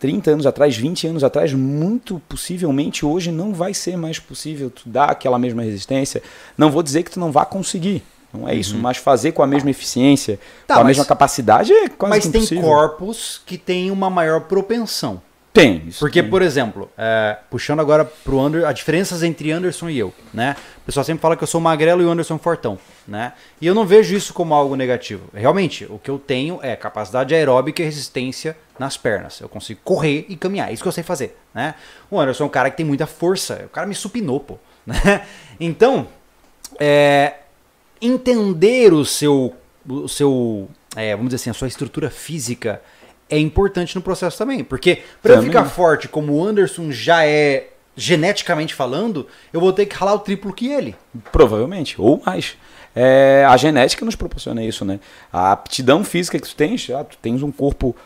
30 0.00 0.32
anos 0.32 0.46
atrás, 0.46 0.76
20 0.76 1.06
anos 1.06 1.22
atrás, 1.22 1.54
muito 1.54 2.20
possivelmente 2.28 3.06
hoje 3.06 3.30
não 3.30 3.54
vai 3.54 3.72
ser 3.72 3.96
mais 3.96 4.18
possível 4.18 4.68
tu 4.68 4.88
dar 4.88 5.04
aquela 5.10 5.38
mesma 5.38 5.62
resistência. 5.62 6.20
Não 6.58 6.72
vou 6.72 6.82
dizer 6.82 7.04
que 7.04 7.10
tu 7.12 7.20
não 7.20 7.30
vá 7.30 7.44
conseguir. 7.44 8.02
Não 8.32 8.48
é 8.48 8.54
isso, 8.54 8.76
mas 8.78 8.96
fazer 8.96 9.32
com 9.32 9.42
a 9.42 9.46
mesma 9.46 9.70
eficiência, 9.70 10.34
Uhum. 10.34 10.64
Tá, 10.66 10.74
com 10.74 10.80
a 10.80 10.84
mas- 10.84 10.96
mesma 10.96 11.04
capacidade 11.04 11.72
é 11.72 11.88
quase 11.88 12.30
Mas 12.32 12.48
tem 12.48 12.60
corpos 12.60 13.42
que 13.44 13.58
têm 13.58 13.90
uma 13.90 14.08
maior 14.08 14.40
propensão. 14.42 15.20
Tem. 15.52 15.82
Isso 15.86 15.98
Porque, 15.98 16.22
tem. 16.22 16.30
por 16.30 16.40
exemplo, 16.40 16.90
é, 16.96 17.36
puxando 17.50 17.80
agora 17.80 18.06
pro 18.06 18.40
Anderson, 18.40 18.66
as 18.66 18.74
diferenças 18.74 19.22
entre 19.22 19.52
Anderson 19.52 19.90
e 19.90 19.98
eu, 19.98 20.10
né? 20.32 20.56
O 20.78 20.86
pessoal 20.86 21.04
sempre 21.04 21.20
fala 21.20 21.36
que 21.36 21.42
eu 21.44 21.46
sou 21.46 21.60
magrelo 21.60 22.00
e 22.00 22.06
o 22.06 22.10
Anderson 22.10 22.38
fortão, 22.38 22.78
né? 23.06 23.34
E 23.60 23.66
eu 23.66 23.74
não 23.74 23.84
vejo 23.84 24.16
isso 24.16 24.32
como 24.32 24.54
algo 24.54 24.74
negativo. 24.76 25.24
Realmente, 25.34 25.84
o 25.90 25.98
que 25.98 26.10
eu 26.10 26.18
tenho 26.18 26.58
é 26.62 26.74
capacidade 26.74 27.34
aeróbica 27.34 27.82
e 27.82 27.84
resistência 27.84 28.56
nas 28.78 28.96
pernas. 28.96 29.40
Eu 29.42 29.48
consigo 29.50 29.78
correr 29.84 30.24
e 30.26 30.36
caminhar, 30.36 30.70
é 30.70 30.72
isso 30.72 30.82
que 30.82 30.88
eu 30.88 30.92
sei 30.92 31.04
fazer, 31.04 31.36
né? 31.54 31.74
O 32.10 32.18
Anderson 32.18 32.44
é 32.44 32.46
um 32.46 32.50
cara 32.50 32.70
que 32.70 32.78
tem 32.78 32.86
muita 32.86 33.06
força, 33.06 33.60
o 33.66 33.68
cara 33.68 33.86
me 33.86 33.94
supinou, 33.94 34.40
pô, 34.40 34.56
né? 34.86 35.26
Então, 35.60 36.08
é, 36.80 37.34
entender 38.02 38.92
o 38.92 39.04
seu, 39.04 39.54
o 39.88 40.08
seu 40.08 40.68
é, 40.96 41.12
vamos 41.14 41.28
dizer 41.30 41.36
assim, 41.42 41.50
a 41.50 41.54
sua 41.54 41.68
estrutura 41.68 42.10
física 42.10 42.82
é 43.30 43.38
importante 43.38 43.94
no 43.96 44.02
processo 44.02 44.36
também. 44.36 44.62
Porque 44.62 45.02
para 45.22 45.34
eu 45.34 45.42
ficar 45.42 45.64
forte 45.70 46.08
como 46.08 46.34
o 46.34 46.44
Anderson 46.44 46.90
já 46.90 47.24
é 47.24 47.68
geneticamente 47.96 48.74
falando, 48.74 49.26
eu 49.52 49.60
vou 49.60 49.72
ter 49.72 49.86
que 49.86 49.94
ralar 49.96 50.14
o 50.14 50.18
triplo 50.18 50.52
que 50.52 50.66
ele. 50.68 50.94
Provavelmente, 51.30 51.94
ou 52.00 52.20
mais. 52.24 52.56
É, 52.94 53.46
a 53.48 53.56
genética 53.56 54.04
nos 54.04 54.14
proporciona 54.16 54.62
isso, 54.62 54.84
né? 54.84 55.00
A 55.32 55.52
aptidão 55.52 56.04
física 56.04 56.38
que 56.38 56.46
tu 56.46 56.54
tens, 56.54 56.90
ah, 56.90 57.02
tu 57.04 57.16
tens 57.22 57.42
um 57.42 57.50
corpo 57.50 57.96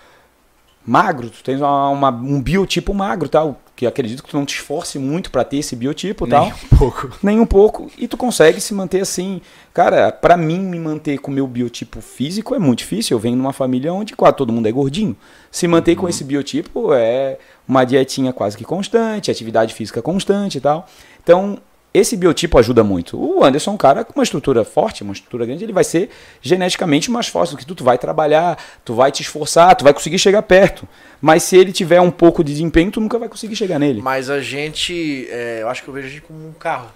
magro, 0.87 1.29
tu 1.31 1.43
tens 1.43 1.61
uma, 1.61 1.89
uma- 1.89 2.11
um 2.11 2.41
biotipo 2.41 2.95
magro, 2.95 3.29
tal, 3.29 3.61
que 3.77 3.87
acredito 3.87 4.23
que 4.23 4.31
tu 4.31 4.37
não 4.39 4.47
te 4.47 4.55
esforce 4.55 4.99
muito 4.99 5.31
para 5.31 5.45
ter 5.45 5.59
esse 5.59 5.77
biotipo, 5.77 6.27
tal. 6.27 6.45
Nem 6.45 6.53
um 6.53 6.77
pouco. 6.79 7.13
Nem 7.23 7.41
um 7.41 7.47
pouco. 7.47 7.91
E 7.99 8.09
tu 8.09 8.17
consegue 8.17 8.59
se 8.59 8.73
manter 8.73 9.03
assim. 9.03 9.43
Cara, 9.75 10.11
pra 10.11 10.35
mim 10.35 10.59
me 10.59 10.79
manter 10.79 11.19
com 11.19 11.31
o 11.31 11.35
meu 11.35 11.47
biotipo 11.47 12.01
físico 12.01 12.55
é 12.55 12.59
muito 12.59 12.79
difícil. 12.79 13.15
Eu 13.15 13.21
venho 13.21 13.37
numa 13.37 13.53
família 13.53 13.93
onde 13.93 14.17
quase 14.17 14.37
todo 14.37 14.51
mundo 14.51 14.67
é 14.67 14.73
gordinho. 14.73 15.15
Se 15.51 15.69
manter 15.69 15.95
com 15.95 16.09
esse 16.09 16.25
biotipo 16.25 16.95
é 16.95 17.39
uma 17.69 17.85
dietinha 17.85 18.33
quase 18.33 18.57
que 18.57 18.65
constante, 18.65 19.31
atividade 19.31 19.75
física 19.75 20.01
constante 20.01 20.57
e 20.57 20.61
tal. 20.61 20.89
Então, 21.23 21.59
esse 21.97 22.17
biotipo 22.17 22.59
ajuda 22.59 22.85
muito. 22.85 23.19
O 23.19 23.45
Anderson 23.45 23.71
é 23.71 23.75
um 23.75 23.77
cara 23.77 24.05
com 24.05 24.13
uma 24.19 24.23
estrutura 24.23 24.65
forte, 24.65 25.03
uma 25.03 25.13
estrutura 25.13 25.47
grande, 25.47 25.65
ele 25.65 25.73
vai 25.73 25.85
ser 25.85 26.11
geneticamente 26.43 27.11
mais 27.11 27.29
forte 27.29 27.53
do 27.53 27.57
que 27.57 27.65
tu. 27.65 27.75
Tu 27.75 27.85
vai 27.85 27.97
trabalhar, 27.97 28.59
tu 28.85 28.95
vai 28.95 29.11
te 29.11 29.23
esforçar, 29.23 29.75
tu 29.75 29.85
vai 29.85 29.93
conseguir 29.93 30.19
chegar 30.19 30.43
perto. 30.43 30.87
Mas 31.21 31.43
se 31.43 31.57
ele 31.57 31.73
tiver 31.73 32.01
um 32.01 32.11
pouco 32.11 32.45
de 32.45 32.53
desempenho, 32.53 32.91
tu 32.91 33.01
nunca 33.01 33.19
vai 33.19 33.29
conseguir 33.29 33.57
chegar 33.57 33.79
nele. 33.79 34.03
Mas 34.03 34.29
a 34.29 34.41
gente, 34.41 35.27
é, 35.31 35.63
eu 35.63 35.69
acho 35.69 35.83
que 35.83 35.89
eu 35.89 35.95
vejo 35.95 36.07
a 36.07 36.11
gente 36.11 36.23
como 36.23 36.47
um 36.47 36.53
carro. 36.53 36.91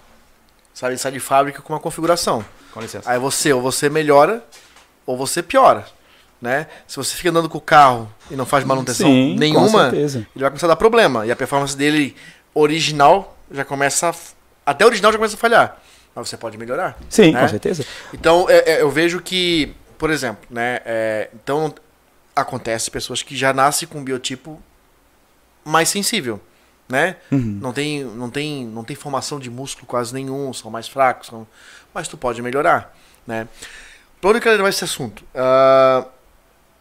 Sabe, 0.73 0.93
ele 0.93 0.99
sai 0.99 1.11
de 1.11 1.19
fábrica 1.19 1.61
com 1.61 1.73
uma 1.73 1.79
configuração. 1.79 2.43
Com 2.73 2.79
licença. 2.79 3.09
Aí 3.09 3.19
você, 3.19 3.51
ou 3.51 3.61
você 3.61 3.89
melhora, 3.89 4.43
ou 5.05 5.17
você 5.17 5.43
piora. 5.43 5.85
Né? 6.41 6.67
Se 6.87 6.97
você 6.97 7.15
fica 7.15 7.29
andando 7.29 7.47
com 7.47 7.57
o 7.57 7.61
carro 7.61 8.11
e 8.31 8.35
não 8.35 8.45
faz 8.45 8.63
manutenção 8.63 9.07
Sim, 9.07 9.33
com 9.33 9.39
nenhuma, 9.39 9.91
ele 9.93 10.27
vai 10.35 10.49
começar 10.49 10.65
a 10.65 10.69
dar 10.69 10.75
problema. 10.75 11.25
E 11.25 11.31
a 11.31 11.35
performance 11.35 11.77
dele 11.77 12.15
original 12.53 13.37
já 13.51 13.63
começa 13.63 14.09
a, 14.09 14.13
Até 14.65 14.85
original 14.85 15.11
já 15.11 15.17
começa 15.17 15.35
a 15.35 15.39
falhar. 15.39 15.81
Mas 16.13 16.27
você 16.29 16.37
pode 16.37 16.57
melhorar. 16.57 16.97
Sim, 17.09 17.31
né? 17.31 17.41
com 17.41 17.47
certeza. 17.47 17.85
Então, 18.13 18.49
é- 18.49 18.73
é, 18.73 18.81
eu 18.81 18.89
vejo 18.89 19.21
que, 19.21 19.73
por 19.97 20.09
exemplo, 20.09 20.45
né? 20.49 20.81
é, 20.85 21.29
então, 21.33 21.73
acontece 22.35 22.91
pessoas 22.91 23.23
que 23.23 23.35
já 23.35 23.53
nascem 23.53 23.87
com 23.87 23.99
um 23.99 24.03
biotipo 24.03 24.61
mais 25.63 25.89
sensível, 25.89 26.41
né? 26.89 27.15
Uhum. 27.31 27.59
Não 27.61 27.71
tem, 27.71 28.03
não 28.03 28.29
tem, 28.29 28.65
não 28.65 28.83
tem 28.83 28.95
formação 28.95 29.39
de 29.39 29.49
músculo 29.49 29.87
quase 29.87 30.13
nenhum, 30.13 30.51
são 30.53 30.69
mais 30.71 30.87
fracos, 30.87 31.27
são- 31.27 31.47
mas 31.93 32.07
tu 32.07 32.17
pode 32.17 32.41
melhorar, 32.41 32.95
né? 33.25 33.47
Pra 34.19 34.29
onde 34.31 34.39
eu 34.39 34.43
quero 34.43 34.55
levar 34.57 34.69
esse 34.69 34.83
assunto? 34.83 35.23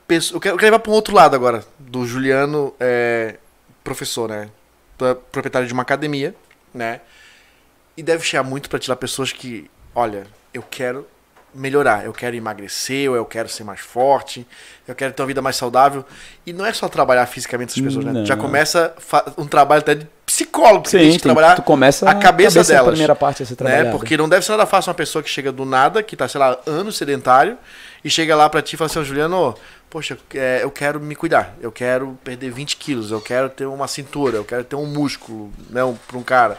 Pesso- 0.06 0.34
eu, 0.34 0.40
quero, 0.40 0.54
eu 0.54 0.58
quero 0.58 0.72
levar 0.72 0.80
para 0.80 0.90
um 0.90 0.94
outro 0.94 1.14
lado 1.14 1.34
agora, 1.36 1.64
do 1.78 2.04
Juliano, 2.06 2.74
é, 2.80 3.36
professor, 3.84 4.28
né? 4.28 4.48
Proprietário 5.30 5.66
de 5.68 5.72
uma 5.72 5.82
academia, 5.82 6.34
né? 6.74 7.00
E 8.00 8.02
deve 8.02 8.24
chegar 8.24 8.42
muito 8.42 8.70
para 8.70 8.78
tirar 8.78 8.96
pessoas 8.96 9.30
que, 9.30 9.70
olha, 9.94 10.26
eu 10.54 10.62
quero 10.62 11.06
melhorar, 11.54 12.06
eu 12.06 12.14
quero 12.14 12.34
emagrecer, 12.34 13.10
ou 13.10 13.14
eu 13.14 13.26
quero 13.26 13.46
ser 13.46 13.62
mais 13.62 13.80
forte, 13.80 14.46
eu 14.88 14.94
quero 14.94 15.12
ter 15.12 15.20
uma 15.20 15.26
vida 15.26 15.42
mais 15.42 15.56
saudável. 15.56 16.02
E 16.46 16.52
não 16.54 16.64
é 16.64 16.72
só 16.72 16.88
trabalhar 16.88 17.26
fisicamente 17.26 17.72
essas 17.72 17.82
pessoas, 17.82 18.06
né? 18.06 18.24
Já 18.24 18.38
começa 18.38 18.94
um 19.36 19.46
trabalho 19.46 19.80
até 19.80 19.96
de 19.96 20.08
psicólogo, 20.24 20.84
que 20.84 20.90
Sim, 20.92 20.98
tem 20.98 21.12
que 21.12 21.18
trabalhar 21.18 21.56
tu 21.56 21.62
começa 21.62 22.08
a 22.08 22.14
cabeça 22.14 22.60
é 22.60 22.62
a 22.62 22.64
delas. 22.64 22.92
primeira 22.92 23.14
parte 23.14 23.42
a 23.42 23.46
ser 23.46 23.62
né? 23.62 23.90
Porque 23.90 24.16
não 24.16 24.30
deve 24.30 24.46
ser 24.46 24.52
nada 24.52 24.64
fácil 24.64 24.88
uma 24.88 24.94
pessoa 24.94 25.22
que 25.22 25.28
chega 25.28 25.52
do 25.52 25.66
nada, 25.66 26.02
que 26.02 26.16
tá, 26.16 26.26
sei 26.26 26.38
lá, 26.38 26.58
anos 26.66 26.96
sedentário, 26.96 27.58
e 28.02 28.08
chega 28.08 28.34
lá 28.34 28.48
pra 28.48 28.62
ti 28.62 28.76
e 28.76 28.78
fala 28.78 28.88
assim, 28.88 29.00
"Ô, 29.00 29.04
Juliano, 29.04 29.54
poxa, 29.90 30.16
é, 30.34 30.60
eu 30.62 30.70
quero 30.70 30.98
me 30.98 31.14
cuidar, 31.14 31.54
eu 31.60 31.70
quero 31.70 32.18
perder 32.24 32.50
20 32.50 32.78
quilos, 32.78 33.10
eu 33.10 33.20
quero 33.20 33.50
ter 33.50 33.66
uma 33.66 33.86
cintura, 33.86 34.38
eu 34.38 34.44
quero 34.44 34.64
ter 34.64 34.76
um 34.76 34.86
músculo, 34.86 35.52
né, 35.68 35.84
um, 35.84 35.94
pra 35.94 36.16
um 36.16 36.22
cara. 36.22 36.56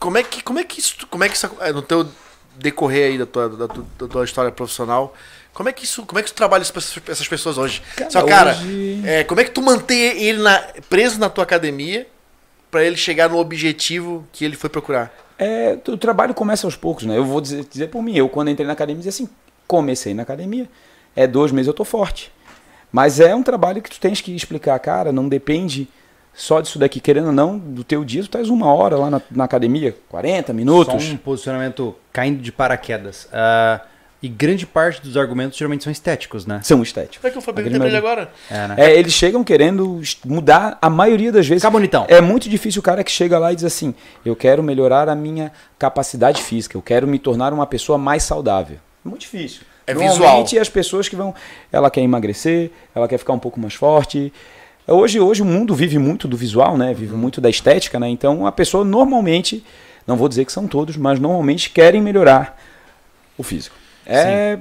Como 0.00 0.16
é 0.18 0.22
que, 0.24 0.42
como 0.42 0.58
é 0.58 0.64
que 0.64 0.80
isso, 0.80 1.06
como 1.08 1.22
é 1.22 1.28
que 1.28 1.36
isso, 1.36 1.48
é, 1.60 1.72
no 1.72 1.82
teu 1.82 2.08
decorrer 2.56 3.10
aí 3.12 3.18
da 3.18 3.26
tua, 3.26 3.48
da, 3.48 3.68
tu- 3.68 3.86
da 3.98 4.08
tua 4.08 4.24
história 4.24 4.50
profissional, 4.50 5.14
como 5.54 5.68
é 5.68 5.72
que 5.72 5.84
isso, 5.84 6.04
como 6.06 6.18
é 6.18 6.22
que 6.22 6.32
tu 6.32 6.34
trabalha 6.34 6.62
isso 6.62 6.72
pra 6.72 6.80
essas- 7.12 7.28
pessoas 7.28 7.58
hoje? 7.58 7.82
Cara, 7.96 8.10
Só, 8.10 8.22
cara, 8.24 8.50
hoje- 8.52 9.02
é, 9.04 9.22
como 9.24 9.40
é 9.40 9.44
que 9.44 9.50
tu 9.50 9.62
mantém 9.62 10.00
ele 10.22 10.42
na- 10.42 10.64
preso 10.88 11.18
na 11.20 11.28
tua 11.30 11.44
academia 11.44 12.06
pra 12.70 12.82
ele 12.84 12.96
chegar 12.96 13.28
no 13.28 13.36
objetivo 13.38 14.26
que 14.32 14.44
ele 14.44 14.56
foi 14.56 14.70
procurar? 14.70 15.12
É, 15.38 15.78
o 15.88 15.96
trabalho 15.96 16.34
começa 16.34 16.66
aos 16.66 16.76
poucos, 16.76 17.04
né? 17.04 17.16
Eu 17.16 17.24
vou 17.24 17.40
dizer, 17.40 17.64
dizer 17.64 17.88
por 17.88 18.02
mim, 18.02 18.16
eu 18.16 18.28
quando 18.28 18.50
entrei 18.50 18.66
na 18.66 18.72
academia, 18.74 19.02
dizia 19.02 19.10
assim, 19.24 19.28
comecei 19.66 20.12
na 20.14 20.22
academia, 20.22 20.68
é 21.14 21.26
dois 21.26 21.52
meses 21.52 21.68
eu 21.68 21.74
tô 21.74 21.84
forte. 21.84 22.30
Mas 22.92 23.20
é 23.20 23.34
um 23.34 23.42
trabalho 23.42 23.80
que 23.80 23.88
tu 23.90 24.00
tens 24.00 24.20
que 24.20 24.34
explicar, 24.34 24.78
cara, 24.80 25.12
não 25.12 25.28
depende 25.28 25.88
só 26.34 26.60
disso 26.60 26.78
daqui, 26.78 27.00
querendo 27.00 27.26
ou 27.26 27.32
não, 27.32 27.58
do 27.58 27.84
teu 27.84 28.04
dia, 28.04 28.22
tu 28.22 28.26
estás 28.26 28.48
uma 28.48 28.72
hora 28.72 28.96
lá 28.96 29.10
na, 29.10 29.22
na 29.30 29.44
academia, 29.44 29.94
40 30.08 30.52
minutos. 30.52 31.04
Só 31.04 31.12
um 31.12 31.16
posicionamento 31.16 31.94
caindo 32.12 32.40
de 32.40 32.50
paraquedas. 32.50 33.28
Ah, 33.32 33.80
e 34.22 34.28
grande 34.28 34.66
parte 34.66 35.00
dos 35.00 35.16
argumentos 35.16 35.56
geralmente 35.56 35.82
são 35.82 35.90
estéticos, 35.90 36.44
né? 36.44 36.60
São 36.62 36.82
estéticos. 36.82 37.24
É 37.24 37.30
que 37.30 37.40
perguntar 37.40 37.62
grande 37.62 37.78
pra 37.78 37.88
ele 37.88 37.96
agora? 37.96 38.30
É, 38.50 38.68
né? 38.68 38.74
É, 38.76 38.98
eles 38.98 39.14
chegam 39.14 39.42
querendo 39.42 40.02
mudar 40.26 40.78
a 40.80 40.90
maioria 40.90 41.32
das 41.32 41.46
vezes. 41.46 41.62
Ficar 41.62 41.70
bonitão. 41.70 42.04
É 42.06 42.20
muito 42.20 42.48
difícil 42.48 42.80
o 42.80 42.82
cara 42.82 43.02
que 43.02 43.10
chega 43.10 43.38
lá 43.38 43.50
e 43.52 43.56
diz 43.56 43.64
assim: 43.64 43.94
eu 44.24 44.36
quero 44.36 44.62
melhorar 44.62 45.08
a 45.08 45.14
minha 45.14 45.50
capacidade 45.78 46.42
física, 46.42 46.76
eu 46.76 46.82
quero 46.82 47.06
me 47.06 47.18
tornar 47.18 47.52
uma 47.52 47.66
pessoa 47.66 47.96
mais 47.96 48.22
saudável. 48.22 48.76
É 49.04 49.08
muito 49.08 49.22
difícil. 49.22 49.62
É 49.86 49.94
Normalmente 49.94 50.48
visual. 50.50 50.62
as 50.62 50.68
pessoas 50.68 51.08
que 51.08 51.16
vão. 51.16 51.34
Ela 51.72 51.90
quer 51.90 52.02
emagrecer, 52.02 52.70
ela 52.94 53.08
quer 53.08 53.16
ficar 53.16 53.32
um 53.32 53.38
pouco 53.38 53.58
mais 53.58 53.72
forte. 53.72 54.30
Hoje, 54.86 55.20
hoje 55.20 55.42
o 55.42 55.44
mundo 55.44 55.74
vive 55.74 55.98
muito 55.98 56.26
do 56.26 56.36
visual, 56.36 56.76
né? 56.76 56.92
Vive 56.92 57.14
muito 57.14 57.40
da 57.40 57.48
estética, 57.48 57.98
né? 58.00 58.08
Então 58.08 58.46
a 58.46 58.52
pessoa 58.52 58.84
normalmente, 58.84 59.64
não 60.06 60.16
vou 60.16 60.28
dizer 60.28 60.44
que 60.44 60.52
são 60.52 60.66
todos, 60.66 60.96
mas 60.96 61.20
normalmente 61.20 61.70
querem 61.70 62.02
melhorar 62.02 62.60
o 63.38 63.42
físico. 63.42 63.76
É, 64.04 64.58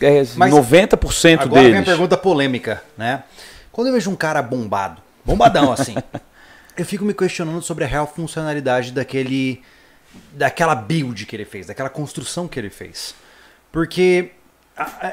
é 0.00 0.24
Mas 0.36 0.52
90% 0.52 1.40
Agora 1.40 1.62
vem 1.62 1.70
a 1.70 1.74
deles. 1.74 1.88
pergunta 1.88 2.16
polêmica, 2.16 2.82
né? 2.98 3.22
Quando 3.70 3.86
eu 3.86 3.92
vejo 3.94 4.10
um 4.10 4.16
cara 4.16 4.42
bombado, 4.42 5.00
bombadão 5.24 5.72
assim, 5.72 5.94
eu 6.76 6.84
fico 6.84 7.04
me 7.04 7.14
questionando 7.14 7.62
sobre 7.62 7.84
a 7.84 7.86
real 7.86 8.06
funcionalidade 8.06 8.92
daquele 8.92 9.62
daquela 10.34 10.74
build 10.74 11.24
que 11.24 11.34
ele 11.34 11.46
fez, 11.46 11.66
daquela 11.68 11.88
construção 11.88 12.46
que 12.46 12.58
ele 12.60 12.68
fez. 12.68 13.14
Porque 13.70 14.30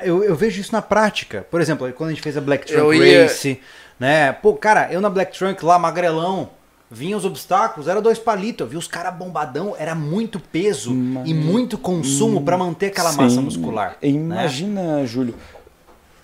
eu, 0.03 0.23
eu 0.25 0.35
vejo 0.35 0.59
isso 0.59 0.73
na 0.73 0.81
prática. 0.81 1.47
Por 1.49 1.61
exemplo, 1.61 1.89
quando 1.93 2.09
a 2.09 2.13
gente 2.13 2.21
fez 2.21 2.35
a 2.35 2.41
Black 2.41 2.69
Eu 2.71 2.93
ia- 2.93 3.23
Race, 3.23 3.61
né? 3.99 4.31
Pô, 4.31 4.53
cara, 4.53 4.91
eu 4.91 5.01
na 5.01 5.09
Black 5.09 5.37
Trunk 5.37 5.63
lá, 5.65 5.77
magrelão, 5.77 6.49
vinha 6.89 7.17
os 7.17 7.25
obstáculos, 7.25 7.87
era 7.87 8.01
dois 8.01 8.17
palitos. 8.17 8.61
Eu 8.61 8.67
vi 8.67 8.77
os 8.77 8.87
caras 8.87 9.13
bombadão, 9.13 9.75
era 9.77 9.93
muito 9.93 10.39
peso 10.39 10.91
e 11.25 11.33
muito 11.33 11.77
consumo 11.77 12.41
pra 12.41 12.57
manter 12.57 12.87
aquela 12.87 13.11
massa 13.13 13.35
Sim. 13.35 13.41
muscular. 13.41 13.97
E 14.01 14.13
né? 14.13 14.35
Imagina, 14.35 15.05
Júlio, 15.05 15.35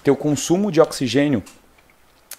teu 0.04 0.16
consumo 0.16 0.72
de 0.72 0.80
oxigênio 0.80 1.44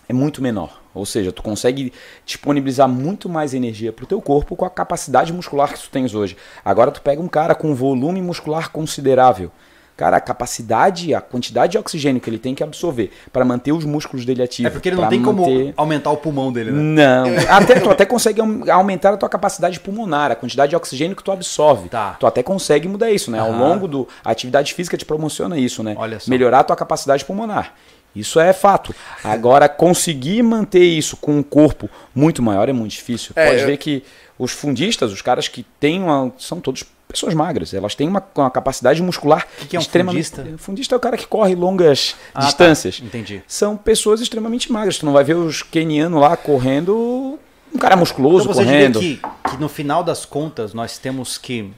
é 0.09 0.13
muito 0.13 0.43
menor. 0.43 0.81
Ou 0.95 1.05
seja, 1.05 1.31
tu 1.31 1.43
consegue 1.43 1.93
disponibilizar 2.25 2.89
muito 2.89 3.29
mais 3.29 3.53
energia 3.53 3.93
para 3.93 4.05
o 4.05 4.07
teu 4.07 4.21
corpo 4.23 4.57
com 4.57 4.65
a 4.65 4.71
capacidade 4.71 5.31
muscular 5.31 5.71
que 5.71 5.79
tu 5.79 5.91
tens 5.91 6.15
hoje. 6.15 6.39
Agora 6.65 6.91
tu 6.91 7.03
pega 7.03 7.21
um 7.21 7.29
cara 7.29 7.55
com 7.55 7.75
volume 7.75 8.23
muscular 8.23 8.71
considerável. 8.71 9.53
Cara, 9.97 10.19
a 10.19 10.21
capacidade, 10.21 11.15
a 11.15 11.21
quantidade 11.23 11.73
de 11.73 11.79
oxigênio 11.79 12.21
que 12.21 12.29
ele 12.29 12.39
tem 12.39 12.55
que 12.55 12.63
absorver 12.63 13.11
para 13.33 13.45
manter 13.47 13.73
os 13.73 13.85
músculos 13.85 14.27
dele 14.27 14.43
ativos. 14.43 14.67
É 14.69 14.71
porque 14.71 14.91
ele 14.91 14.97
não 14.97 15.09
tem 15.09 15.23
como 15.23 15.41
manter- 15.49 15.73
aumentar 15.75 16.11
o 16.11 16.17
pulmão 16.19 16.53
dele, 16.53 16.71
né? 16.71 16.83
Não. 16.83 17.25
Até, 17.49 17.81
tu 17.81 17.89
até 17.91 18.05
consegue 18.05 18.41
aum- 18.41 18.71
aumentar 18.71 19.15
a 19.15 19.17
tua 19.17 19.29
capacidade 19.29 19.81
pulmonar, 19.81 20.31
a 20.31 20.35
quantidade 20.35 20.71
de 20.71 20.77
oxigênio 20.77 21.17
que 21.17 21.25
tu 21.25 21.33
absorve. 21.33 21.89
Tá. 21.89 22.15
Tu 22.21 22.27
até 22.27 22.43
consegue 22.43 22.87
mudar 22.87 23.11
isso, 23.11 23.31
né? 23.31 23.39
Ao 23.39 23.49
Aham. 23.51 23.59
longo 23.59 23.89
do. 23.89 24.07
A 24.23 24.31
atividade 24.33 24.75
física 24.75 24.99
te 24.99 25.05
promociona 25.07 25.57
isso, 25.57 25.83
né? 25.83 25.95
Olha 25.99 26.21
só. 26.21 26.31
Melhorar 26.31 26.61
a 26.61 26.65
tua 26.65 26.77
capacidade 26.77 27.25
pulmonar. 27.25 27.73
Isso 28.15 28.39
é 28.41 28.53
fato. 28.53 28.95
Agora, 29.25 29.69
conseguir 29.69 30.43
manter 30.43 30.85
isso 30.85 31.17
com 31.17 31.39
um 31.39 31.43
corpo 31.43 31.89
muito 32.15 32.43
maior 32.43 32.69
é 32.69 32.73
muito 32.73 32.93
difícil. 32.93 33.33
É, 33.37 33.49
Pode 33.49 33.61
eu- 33.61 33.67
ver 33.67 33.77
que 33.77 34.03
os 34.39 34.53
fundistas, 34.53 35.13
os 35.13 35.21
caras 35.23 35.49
que 35.49 35.63
têm 35.81 36.03
uma. 36.03 36.33
são 36.39 36.61
todos 36.61 36.83
pessoas 37.09 37.35
magras. 37.35 37.73
Elas 37.75 37.95
têm 37.95 38.09
uma, 38.09 38.23
uma 38.35 38.51
capacidade 38.51 39.03
muscular 39.03 39.47
que 39.59 39.67
que 39.69 39.77
é 39.77 39.79
um 39.79 39.83
extremamente. 39.83 40.31
fundista? 40.31 40.59
Fundista 40.59 40.95
é 40.95 40.97
o 40.97 41.01
cara 41.01 41.17
que 41.17 41.27
corre 41.27 41.55
longas 41.55 42.15
Ah, 42.35 42.41
tá. 42.41 42.47
distâncias 42.47 43.01
Entendi. 43.03 43.43
são 43.47 43.77
pessoas 43.77 44.21
extremamente 44.21 44.71
magras. 44.73 44.99
Tu 44.99 45.07
não 45.07 45.13
vai 45.13 45.25
ver 45.25 45.35
os 45.37 45.63
kenianos 45.63 46.21
lá 46.21 46.37
correndo, 46.37 47.39
um 47.75 47.79
cara 47.79 47.97
musculoso 47.97 48.45
Então 48.45 48.55
você 48.55 48.65
correndo. 48.65 49.01
diria 49.01 49.19
que, 49.45 49.51
que 49.51 49.57
no 49.59 49.69
final 49.69 50.03
das 50.03 50.25
contas 50.25 50.73
nós 50.75 50.99
temos 50.99 51.39
que. 51.39 51.73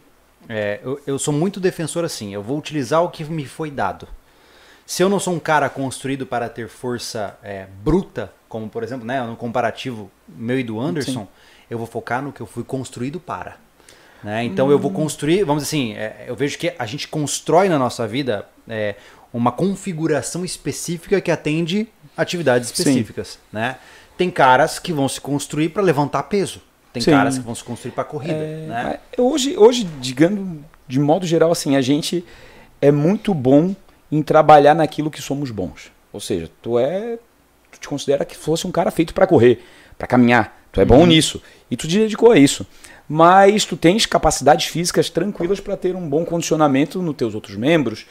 é, 0.49 0.81
eu, 0.83 1.01
eu 1.07 1.19
sou 1.19 1.33
muito 1.35 1.61
defensor 1.61 2.05
assim, 2.05 2.33
eu 2.35 2.43
vou 2.43 2.59
utilizar 2.59 3.03
o 3.03 3.11
que 3.11 3.25
me 3.25 3.45
foi 3.47 3.71
dado. 3.71 4.09
Se 4.87 5.03
eu 5.03 5.09
não 5.11 5.21
sou 5.21 5.35
um 5.35 5.39
cara 5.39 5.69
construído 5.69 6.25
para 6.25 6.49
ter 6.49 6.67
força 6.67 7.37
é, 7.43 7.67
bruta, 7.85 8.33
como 8.49 8.71
por 8.71 8.83
exemplo, 8.83 9.07
né, 9.07 9.23
no 9.23 9.37
comparativo 9.37 10.11
meu 10.27 10.59
e 10.59 10.65
do 10.65 10.81
Anderson, 10.81 11.29
eu 11.69 11.77
vou 11.77 11.87
focar 11.87 12.23
no 12.23 12.33
que 12.33 12.41
eu 12.41 12.47
fui 12.47 12.65
construído 12.65 13.21
para. 13.21 13.57
Né? 14.23 14.45
Então 14.45 14.71
eu 14.71 14.79
vou 14.79 14.91
construir, 14.91 15.45
vamos 15.45 15.63
dizer 15.63 15.77
assim, 15.77 15.93
é, 15.95 16.25
eu 16.27 16.35
vejo 16.35 16.59
que 16.59 16.73
a 16.79 16.87
gente 16.87 17.09
constrói 17.09 17.69
na 17.69 17.79
nossa 17.79 18.07
vida 18.07 18.47
é, 18.69 18.95
uma 19.33 19.53
configuração 19.53 20.45
específica 20.45 21.21
que 21.21 21.31
atende 21.31 21.89
atividades 22.17 22.69
Sim. 22.69 22.75
específicas. 22.75 23.39
Né? 23.53 23.77
Tem 24.17 24.31
caras 24.31 24.79
que 24.79 24.93
vão 24.93 25.09
se 25.09 25.21
construir 25.21 25.69
para 25.69 25.83
levantar 25.83 26.25
peso. 26.25 26.61
Tem 26.93 27.03
Sim. 27.03 27.13
caras 27.13 27.39
que 27.39 27.45
vão 27.45 27.55
se 27.55 27.63
construir 27.63 27.93
para 27.93 28.05
corrida. 28.05 28.35
É, 28.35 28.67
né? 28.67 28.99
Hoje, 29.17 29.57
hoje, 29.57 29.85
digamos, 30.01 30.59
de 30.87 30.99
modo 30.99 31.27
geral, 31.27 31.53
assim, 31.53 31.77
a 31.77 31.81
gente 31.81 32.25
é 32.81 32.91
muito 32.91 33.33
bom 33.35 33.75
em 34.11 34.23
trabalhar 34.23 34.75
naquilo 34.75 35.11
que 35.11 35.21
somos 35.21 35.51
bons. 35.51 35.93
Ou 36.13 36.21
seja, 36.21 36.51
tu 36.63 36.79
é, 36.79 37.19
tu 37.71 37.79
te 37.79 37.89
considera 37.89 38.25
que 38.25 38.37
fosse 38.37 38.67
um 38.67 38.71
cara 38.71 38.91
feito 38.91 39.13
para 39.13 39.27
correr, 39.27 39.63
para 39.97 40.07
caminhar. 40.07 40.59
Tu 40.73 40.81
é 40.81 40.85
bom 40.85 41.05
nisso 41.07 41.43
e 41.71 41.77
tu 41.77 41.89
te 41.89 41.99
dedicou 41.99 42.33
a 42.33 42.39
isso. 42.39 42.67
Mas 43.09 43.65
tu 43.65 43.77
tens 43.77 44.05
capacidades 44.05 44.67
físicas 44.67 45.09
tranquilas 45.09 45.61
para 45.61 45.77
ter 45.77 45.97
um 45.97 46.09
bom 46.09 46.25
condicionamento 46.25 47.01
nos 47.01 47.17
teus 47.17 47.35
outros 47.35 47.57
membros, 47.57 48.05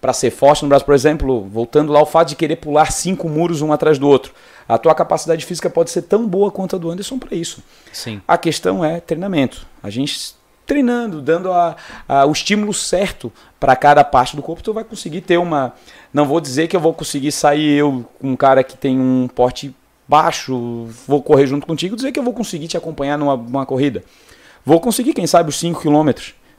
para 0.00 0.12
ser 0.12 0.30
forte 0.30 0.62
no 0.62 0.68
braço, 0.68 0.84
por 0.84 0.94
exemplo, 0.94 1.48
voltando 1.48 1.92
lá 1.92 2.00
ao 2.00 2.06
fato 2.06 2.28
de 2.30 2.36
querer 2.36 2.56
pular 2.56 2.90
cinco 2.92 3.28
muros 3.28 3.62
um 3.62 3.72
atrás 3.72 3.98
do 3.98 4.08
outro. 4.08 4.34
A 4.68 4.76
tua 4.76 4.94
capacidade 4.94 5.44
física 5.46 5.70
pode 5.70 5.90
ser 5.90 6.02
tão 6.02 6.26
boa 6.26 6.50
quanto 6.50 6.76
a 6.76 6.78
do 6.78 6.90
Anderson 6.90 7.18
para 7.18 7.34
isso. 7.36 7.62
Sim. 7.92 8.20
A 8.26 8.36
questão 8.36 8.84
é 8.84 9.00
treinamento. 9.00 9.66
A 9.82 9.88
gente 9.90 10.34
treinando, 10.66 11.20
dando 11.22 11.52
a, 11.52 11.76
a- 12.08 12.26
o 12.26 12.32
estímulo 12.32 12.74
certo 12.74 13.32
para 13.60 13.74
cada 13.76 14.02
parte 14.04 14.34
do 14.36 14.42
corpo, 14.42 14.62
tu 14.62 14.72
vai 14.72 14.84
conseguir 14.84 15.20
ter 15.20 15.36
uma. 15.38 15.72
Não 16.12 16.26
vou 16.26 16.40
dizer 16.40 16.66
que 16.68 16.74
eu 16.76 16.80
vou 16.80 16.92
conseguir 16.92 17.30
sair 17.32 17.78
eu 17.78 18.04
com 18.20 18.30
um 18.32 18.36
cara 18.36 18.62
que 18.64 18.76
tem 18.76 18.98
um 18.98 19.28
porte 19.32 19.74
baixo, 20.08 20.86
vou 21.06 21.22
correr 21.22 21.46
junto 21.46 21.66
contigo, 21.66 21.96
dizer 21.96 22.12
que 22.12 22.18
eu 22.18 22.22
vou 22.24 22.34
conseguir 22.34 22.68
te 22.68 22.76
acompanhar 22.76 23.16
numa, 23.16 23.36
numa 23.36 23.66
corrida. 23.66 24.02
Vou 24.64 24.80
conseguir, 24.80 25.12
quem 25.12 25.26
sabe, 25.26 25.48
os 25.50 25.58
5 25.58 25.80
km. 25.80 26.10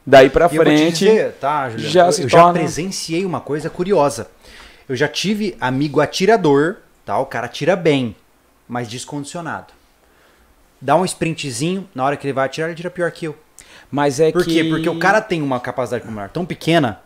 Daí 0.06 0.28
para 0.28 0.48
frente. 0.48 0.98
dizer, 1.06 1.32
tá, 1.40 1.70
Juliano? 1.70 1.90
já 1.92 2.06
eu 2.06 2.12
se 2.12 2.22
eu 2.24 2.28
já 2.28 2.38
torna- 2.42 2.52
presenciei 2.58 3.24
uma 3.24 3.40
coisa 3.40 3.70
curiosa. 3.70 4.28
Eu 4.88 4.94
já 4.94 5.08
tive 5.08 5.56
amigo 5.58 6.00
atirador, 6.00 6.76
tá? 7.06 7.18
O 7.18 7.24
cara 7.24 7.46
atira 7.46 7.74
bem, 7.74 8.14
mas 8.68 8.86
descondicionado. 8.86 9.72
Dá 10.80 10.94
um 10.96 11.04
sprintzinho, 11.06 11.88
na 11.94 12.04
hora 12.04 12.16
que 12.18 12.26
ele 12.26 12.34
vai 12.34 12.44
atirar, 12.44 12.68
ele 12.68 12.76
tira 12.76 12.90
pior 12.90 13.10
que 13.10 13.26
eu. 13.26 13.34
Mas 13.90 14.20
é 14.20 14.30
Por 14.30 14.44
que. 14.44 14.62
quê? 14.62 14.64
Porque 14.68 14.88
o 14.90 14.98
cara 14.98 15.22
tem 15.22 15.40
uma 15.40 15.58
capacidade 15.58 16.04
pulmonar 16.04 16.28
tão 16.30 16.44
pequena 16.44 17.00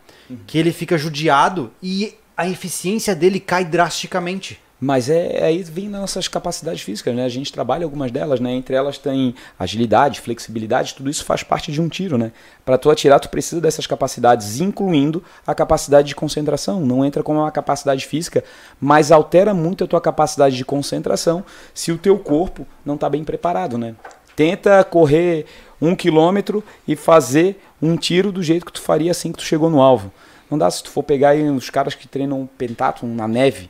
que 0.45 0.57
ele 0.57 0.73
fica 0.73 0.97
judiado 0.97 1.71
e 1.81 2.13
a 2.35 2.47
eficiência 2.49 3.15
dele 3.15 3.39
cai 3.39 3.63
drasticamente. 3.63 4.59
Mas 4.81 5.09
é 5.09 5.43
aí 5.43 5.61
vem 5.61 5.89
nossas 5.89 6.29
capacidades 6.29 6.81
físicas, 6.81 7.13
né? 7.13 7.25
A 7.25 7.29
gente 7.29 7.51
trabalha 7.51 7.83
algumas 7.83 8.11
delas, 8.11 8.39
né? 8.39 8.53
Entre 8.53 8.75
elas 8.75 8.97
tem 8.97 9.35
agilidade, 9.57 10.21
flexibilidade, 10.21 10.95
tudo 10.95 11.09
isso 11.09 11.25
faz 11.25 11.43
parte 11.43 11.69
de 11.69 11.81
um 11.81 11.89
tiro, 11.89 12.17
né? 12.17 12.31
Para 12.63 12.77
tu 12.77 12.89
atirar, 12.89 13.19
tu 13.19 13.27
precisa 13.27 13.59
dessas 13.59 13.85
capacidades, 13.85 14.61
incluindo 14.61 15.21
a 15.45 15.53
capacidade 15.53 16.07
de 16.07 16.15
concentração. 16.15 16.79
Não 16.79 17.03
entra 17.03 17.21
como 17.21 17.39
uma 17.39 17.51
capacidade 17.51 18.05
física, 18.05 18.41
mas 18.79 19.11
altera 19.11 19.53
muito 19.53 19.83
a 19.83 19.87
tua 19.87 19.99
capacidade 19.99 20.55
de 20.55 20.63
concentração 20.63 21.43
se 21.73 21.91
o 21.91 21.97
teu 21.97 22.17
corpo 22.17 22.65
não 22.85 22.95
está 22.95 23.09
bem 23.09 23.25
preparado, 23.25 23.77
né? 23.77 23.95
Tenta 24.33 24.81
correr 24.85 25.45
um 25.81 25.93
quilômetro 25.93 26.63
e 26.87 26.95
fazer 26.95 27.61
um 27.81 27.97
tiro 27.97 28.31
do 28.31 28.41
jeito 28.41 28.65
que 28.65 28.71
tu 28.71 28.81
faria 28.81 29.11
assim 29.11 29.33
que 29.33 29.39
tu 29.39 29.43
chegou 29.43 29.69
no 29.69 29.81
alvo. 29.81 30.09
Não 30.49 30.57
dá 30.57 30.71
se 30.71 30.81
tu 30.81 30.89
for 30.89 31.03
pegar 31.03 31.35
os 31.35 31.69
caras 31.69 31.95
que 31.95 32.07
treinam 32.07 32.49
pentathlon 32.57 33.09
na 33.09 33.27
neve, 33.27 33.69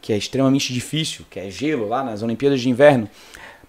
que 0.00 0.12
é 0.12 0.16
extremamente 0.16 0.72
difícil, 0.72 1.24
que 1.30 1.38
é 1.38 1.50
gelo 1.50 1.88
lá 1.88 2.02
nas 2.02 2.22
Olimpíadas 2.22 2.60
de 2.60 2.68
Inverno. 2.68 3.08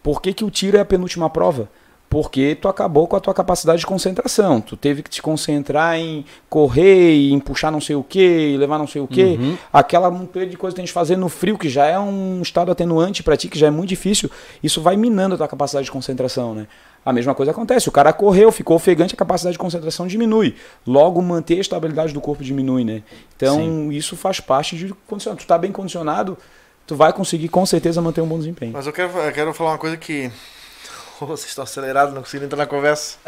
Por 0.02 0.22
que, 0.22 0.34
que 0.34 0.44
o 0.44 0.50
tiro 0.50 0.78
é 0.78 0.80
a 0.80 0.86
penúltima 0.86 1.30
prova? 1.30 1.70
Porque 2.10 2.56
tu 2.56 2.68
acabou 2.68 3.08
com 3.08 3.16
a 3.16 3.22
tua 3.22 3.34
capacidade 3.34 3.80
de 3.80 3.86
concentração. 3.86 4.60
Tu 4.60 4.76
teve 4.76 5.02
que 5.02 5.10
te 5.10 5.22
concentrar 5.22 5.98
em 5.98 6.26
correr, 6.50 7.32
em 7.32 7.40
puxar 7.40 7.72
não 7.72 7.80
sei 7.80 7.96
o 7.96 8.04
que, 8.04 8.58
levar 8.58 8.78
não 8.78 8.88
sei 8.88 9.02
o 9.02 9.08
que. 9.08 9.40
Aquela 9.72 10.12
montanha 10.12 10.46
de 10.46 10.58
coisa 10.58 10.74
que 10.74 10.80
tem 10.82 10.86
que 10.86 10.92
fazer 10.92 11.16
no 11.16 11.30
frio, 11.30 11.58
que 11.58 11.70
já 11.70 11.86
é 11.86 11.98
um 11.98 12.42
estado 12.42 12.70
atenuante 12.70 13.24
para 13.24 13.38
ti, 13.38 13.48
que 13.48 13.58
já 13.58 13.68
é 13.68 13.70
muito 13.70 13.88
difícil. 13.90 14.30
Isso 14.62 14.82
vai 14.82 14.98
minando 14.98 15.36
a 15.36 15.38
tua 15.38 15.48
capacidade 15.48 15.86
de 15.86 15.92
concentração, 15.92 16.54
né? 16.54 16.68
A 17.04 17.12
mesma 17.12 17.34
coisa 17.34 17.52
acontece. 17.52 17.90
O 17.90 17.92
cara 17.92 18.14
correu, 18.14 18.52
ficou 18.52 18.76
ofegante, 18.76 19.16
a 19.16 19.18
capacidade 19.18 19.54
de 19.54 19.60
concentração 19.60 20.06
diminui. 20.06 20.56
Logo, 20.86 21.22
manter 21.22 21.58
a 21.58 21.62
estabilidade 21.62 22.14
do 22.14 22.22
corpo 22.22 22.44
diminui, 22.44 22.84
né? 22.84 23.02
Então, 23.36 23.92
isso 23.92 24.16
faz 24.16 24.40
parte 24.40 24.78
de 24.78 24.94
condicionar. 25.08 25.40
Tu 25.40 25.48
tá 25.48 25.58
bem 25.58 25.72
condicionado, 25.72 26.38
tu 26.86 26.96
vai 26.96 27.12
conseguir 27.12 27.50
com 27.50 27.66
certeza 27.66 28.02
manter 28.02 28.22
um 28.22 28.28
bom 28.28 28.38
desempenho. 28.38 28.74
Mas 28.74 28.86
eu 28.86 28.94
quero, 28.94 29.18
eu 29.18 29.32
quero 29.32 29.54
falar 29.54 29.72
uma 29.72 29.78
coisa 29.78 29.98
que. 29.98 30.32
Vocês 31.20 31.50
estão 31.50 31.64
acelerados, 31.64 32.16
não 32.16 32.24
consigo 32.24 32.44
entrar 32.44 32.58
na 32.58 32.66
conversa. 32.66 33.18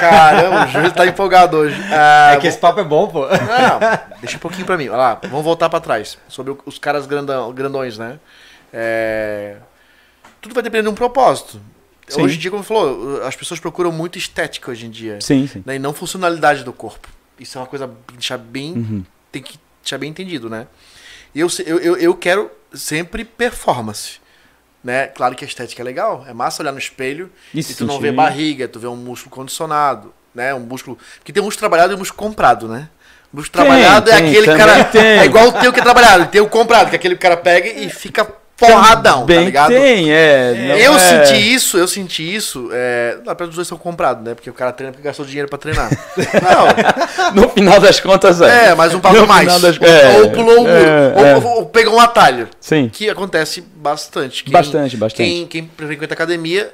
Caramba, 0.00 0.64
o 0.64 0.68
Júlio 0.68 0.92
tá 0.92 1.06
empolgado 1.06 1.56
hoje. 1.56 1.80
Ah, 1.92 2.32
é 2.34 2.36
que 2.36 2.48
esse 2.48 2.58
papo 2.58 2.80
é 2.80 2.84
bom, 2.84 3.06
pô. 3.06 3.26
Não, 3.28 3.78
deixa 4.20 4.36
um 4.36 4.40
pouquinho 4.40 4.66
pra 4.66 4.76
mim. 4.76 4.88
Olha 4.88 4.96
lá, 4.96 5.20
vamos 5.22 5.44
voltar 5.44 5.68
pra 5.68 5.78
trás. 5.78 6.18
Sobre 6.26 6.56
os 6.66 6.78
caras 6.78 7.06
grandão, 7.06 7.52
grandões, 7.52 7.96
né? 7.96 8.18
É, 8.72 9.56
Tudo 10.40 10.52
vai 10.52 10.64
depender 10.64 10.82
de 10.82 10.88
um 10.88 10.94
propósito. 10.94 11.60
Sim. 12.08 12.22
Hoje 12.22 12.36
em 12.36 12.38
dia, 12.38 12.50
como 12.50 12.62
você 12.62 12.68
falou, 12.68 13.22
as 13.22 13.36
pessoas 13.36 13.60
procuram 13.60 13.92
muito 13.92 14.18
estética 14.18 14.70
hoje 14.70 14.86
em 14.86 14.90
dia. 14.90 15.20
Sim, 15.20 15.46
sim. 15.46 15.62
né? 15.64 15.76
E 15.76 15.78
não 15.78 15.92
funcionalidade 15.92 16.64
do 16.64 16.72
corpo. 16.72 17.08
Isso 17.38 17.58
é 17.58 17.60
uma 17.60 17.66
coisa 17.66 17.88
que 18.06 18.14
deixar 18.14 18.38
bem. 18.38 18.72
Uhum. 18.72 19.04
Tem 19.30 19.42
que 19.42 19.58
deixar 19.82 19.98
bem 19.98 20.10
entendido, 20.10 20.48
né? 20.48 20.66
Eu, 21.34 21.48
eu, 21.66 21.96
eu, 21.96 22.14
quero 22.14 22.50
sempre 22.72 23.24
performance. 23.24 24.20
Né? 24.82 25.08
Claro 25.08 25.34
que 25.34 25.44
a 25.44 25.48
estética 25.48 25.82
é 25.82 25.84
legal. 25.84 26.24
É 26.26 26.32
massa 26.32 26.62
olhar 26.62 26.72
no 26.72 26.78
espelho 26.78 27.30
E 27.52 27.60
e, 27.60 27.64
tu 27.64 27.84
não 27.84 28.00
vê 28.00 28.10
barriga, 28.10 28.66
tu 28.66 28.78
vê 28.78 28.86
um 28.86 28.96
músculo 28.96 29.34
condicionado, 29.34 30.14
né? 30.34 30.54
Um 30.54 30.60
músculo. 30.60 30.96
Porque 31.18 31.32
tem 31.32 31.42
músculo 31.42 31.60
trabalhado 31.60 31.92
e 31.92 31.96
músculo 31.96 32.28
comprado, 32.28 32.68
né? 32.68 32.88
O 33.32 33.36
músculo 33.36 33.62
Tem, 33.62 33.70
trabalhado 33.70 34.10
é 34.10 34.16
tem, 34.16 34.30
aquele 34.30 34.46
também 34.46 34.66
cara. 34.66 34.84
tem. 34.84 35.02
É 35.02 35.24
igual 35.24 35.48
o 35.48 35.52
teu 35.52 35.72
que 35.72 35.80
é 35.80 35.82
trabalhado. 35.82 36.26
Tem 36.26 36.40
o 36.40 36.48
comprado, 36.48 36.88
que 36.88 36.96
é 36.96 36.98
aquele 36.98 37.16
cara 37.16 37.36
pega 37.36 37.68
e 37.68 37.90
fica 37.90 38.24
porradão, 38.58 39.20
tá 39.20 39.26
Bem 39.26 39.44
ligado? 39.46 39.68
tem, 39.68 40.12
é. 40.12 40.76
eu 40.84 40.94
é- 40.94 40.98
senti 40.98 41.54
isso, 41.54 41.78
eu 41.78 41.86
senti 41.86 42.34
isso. 42.34 42.68
É... 42.72 43.16
Verdade, 43.24 43.50
os 43.50 43.54
dois 43.54 43.68
são 43.68 43.78
comprados, 43.78 44.24
né? 44.24 44.34
Porque 44.34 44.50
o 44.50 44.52
cara 44.52 44.72
treina 44.72 44.92
porque 44.92 45.06
gastou 45.06 45.24
dinheiro 45.24 45.48
pra 45.48 45.58
treinar. 45.58 45.88
Não, 47.34 47.42
No 47.44 47.48
final 47.50 47.80
das 47.80 48.00
contas, 48.00 48.40
é. 48.40 48.68
é, 48.70 48.74
mas 48.74 48.92
um 48.94 49.00
No 49.00 49.26
mais. 49.26 49.60
das- 49.60 49.78
Ou, 49.78 49.86
é, 49.86 50.18
ou 50.20 50.30
pulou 50.30 50.54
um 50.56 50.60
muro, 50.60 50.70
é, 50.70 51.14
ou, 51.16 51.24
é. 51.26 51.36
ou- 51.36 51.44
ou 51.58 51.66
pegou 51.66 51.94
um 51.94 52.00
atalho. 52.00 52.48
Sim. 52.60 52.88
Que 52.92 53.08
acontece 53.08 53.60
bastante. 53.60 54.42
Quem- 54.44 54.52
Bastante, 54.52 54.96
bastante. 54.96 55.16
Quem, 55.28 55.46
quem 55.46 55.70
frequenta 55.76 56.14
academia, 56.14 56.72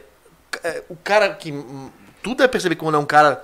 é, 0.63 0.83
o 0.89 0.97
cara 0.97 1.29
que. 1.31 1.53
Tudo 2.23 2.43
é 2.43 2.49
perceber 2.49 2.77
como 2.77 2.91
não 2.91 3.01
é 3.01 3.03
um 3.03 3.07
cara 3.07 3.43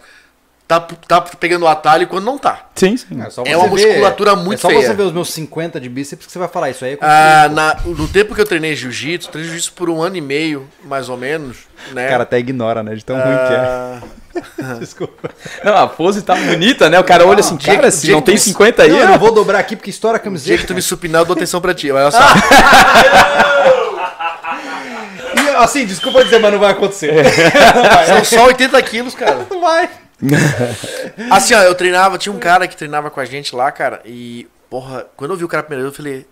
tá, 0.78 0.86
tá 1.08 1.20
pegando 1.38 1.64
o 1.64 1.68
atalho 1.68 2.06
quando 2.06 2.24
não 2.24 2.38
tá. 2.38 2.66
Sim, 2.76 2.96
sim. 2.96 3.06
só 3.30 3.42
É 3.44 3.56
uma 3.56 3.66
você 3.68 3.82
ver- 3.82 3.88
musculatura 3.88 4.36
muito 4.36 4.58
É 4.58 4.62
só 4.62 4.68
feia. 4.68 4.86
você 4.86 4.94
ver 4.94 5.02
os 5.02 5.12
meus 5.12 5.32
50 5.32 5.80
de 5.80 5.88
bíceps 5.88 6.26
que 6.26 6.32
você 6.32 6.38
vai 6.38 6.48
falar 6.48 6.70
isso 6.70 6.84
aí. 6.84 6.92
É 6.92 6.96
com 6.96 7.04
Ah, 7.04 7.48
na- 7.50 7.76
no 7.84 8.06
tempo 8.08 8.34
que 8.34 8.40
eu 8.40 8.46
treinei 8.46 8.76
jiu-jitsu, 8.76 9.28
treinei 9.30 9.50
jiu-jitsu 9.50 9.72
por 9.74 9.90
um 9.90 10.00
ano 10.00 10.16
e 10.16 10.20
meio, 10.20 10.68
mais 10.84 11.08
ou 11.08 11.16
menos, 11.16 11.56
né? 11.92 12.06
O 12.06 12.10
cara 12.10 12.22
até 12.22 12.38
ignora, 12.38 12.82
né? 12.82 12.94
De 12.94 13.04
tão 13.04 13.16
ruim 13.16 13.24
que 13.24 13.54
Ah, 13.54 14.00
é. 14.04 14.20
Desculpa. 14.78 15.28
Não, 15.64 15.76
a 15.76 15.86
pose 15.88 16.22
tá 16.22 16.34
bonita, 16.36 16.88
né? 16.88 16.98
O 17.00 17.04
cara 17.04 17.26
olha 17.26 17.40
assim, 17.40 17.56
dia 17.56 17.74
cara, 17.74 17.88
que- 17.88 17.96
se 17.96 18.10
não 18.12 18.22
tem 18.22 18.36
tu- 18.36 18.40
50 18.42 18.84
aí, 18.84 18.90
Não, 18.90 18.98
eu 18.98 19.08
não 19.08 19.18
vou 19.18 19.32
dobrar 19.32 19.58
aqui 19.58 19.74
porque 19.74 19.90
estoura 19.90 20.16
a 20.16 20.18
o 20.18 20.20
dia 20.20 20.24
camiseta. 20.30 20.58
que 20.60 20.66
tu 20.66 20.74
me 20.74 20.80
supinar, 20.82 21.22
eu 21.22 21.24
dou 21.26 21.34
atenção 21.36 21.60
pra 21.60 21.74
ti. 21.74 21.90
Olha 21.90 22.10
só. 22.10 22.18
E, 25.34 25.48
assim, 25.56 25.84
desculpa 25.86 26.24
dizer, 26.24 26.38
mas 26.38 26.52
não 26.52 26.58
vai 26.58 26.72
acontecer. 26.72 27.12
São 28.06 28.24
só 28.24 28.46
80 28.46 28.80
quilos, 28.82 29.14
cara. 29.14 29.46
Não 29.50 29.60
vai. 29.60 29.88
Assim, 31.30 31.54
ó, 31.54 31.62
eu 31.62 31.74
treinava, 31.74 32.18
tinha 32.18 32.32
um 32.32 32.38
cara 32.38 32.68
que 32.68 32.76
treinava 32.76 33.10
com 33.10 33.20
a 33.20 33.24
gente 33.24 33.54
lá, 33.54 33.70
cara, 33.72 34.02
e, 34.04 34.46
porra, 34.68 35.06
quando 35.16 35.32
eu 35.32 35.36
vi 35.36 35.44
o 35.44 35.48
cara 35.48 35.66
vez, 35.66 35.82
eu 35.82 35.92
falei, 35.92 36.26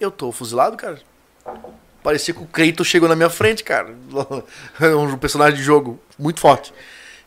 eu 0.00 0.10
tô 0.10 0.32
fuzilado, 0.32 0.76
cara. 0.76 0.98
Parecia 2.02 2.32
que 2.32 2.42
o 2.42 2.46
Kratos 2.46 2.86
chegou 2.86 3.08
na 3.08 3.16
minha 3.16 3.30
frente, 3.30 3.64
cara. 3.64 3.88
um 4.96 5.18
personagem 5.18 5.56
de 5.58 5.62
jogo 5.64 6.00
muito 6.18 6.38
forte. 6.40 6.72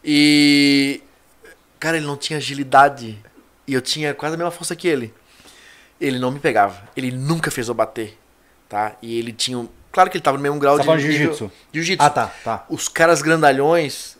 E, 0.03 1.01
cara, 1.79 1.97
ele 1.97 2.05
não 2.05 2.15
tinha 2.15 2.37
agilidade. 2.37 3.17
E 3.67 3.73
eu 3.73 3.81
tinha 3.81 4.13
quase 4.13 4.35
a 4.35 4.37
mesma 4.37 4.51
força 4.51 4.75
que 4.75 4.87
ele. 4.87 5.13
Ele 5.99 6.17
não 6.17 6.31
me 6.31 6.39
pegava. 6.39 6.81
Ele 6.95 7.11
nunca 7.11 7.51
fez 7.51 7.67
eu 7.67 7.73
bater, 7.73 8.17
tá? 8.69 8.93
E 9.01 9.19
ele 9.19 9.33
tinha, 9.33 9.57
um- 9.59 9.67
claro 9.91 10.09
que 10.09 10.15
ele 10.15 10.23
tava 10.23 10.37
no 10.37 10.43
mesmo 10.43 10.57
grau 10.59 10.77
Você 10.77 10.85
tá 10.85 10.95
de 10.95 11.01
jiu-jitsu? 11.01 11.51
Jiu-jitsu. 11.73 12.05
Ah, 12.05 12.09
tá, 12.09 12.31
tá. 12.43 12.65
Os 12.69 12.87
caras 12.87 13.21
grandalhões 13.21 14.17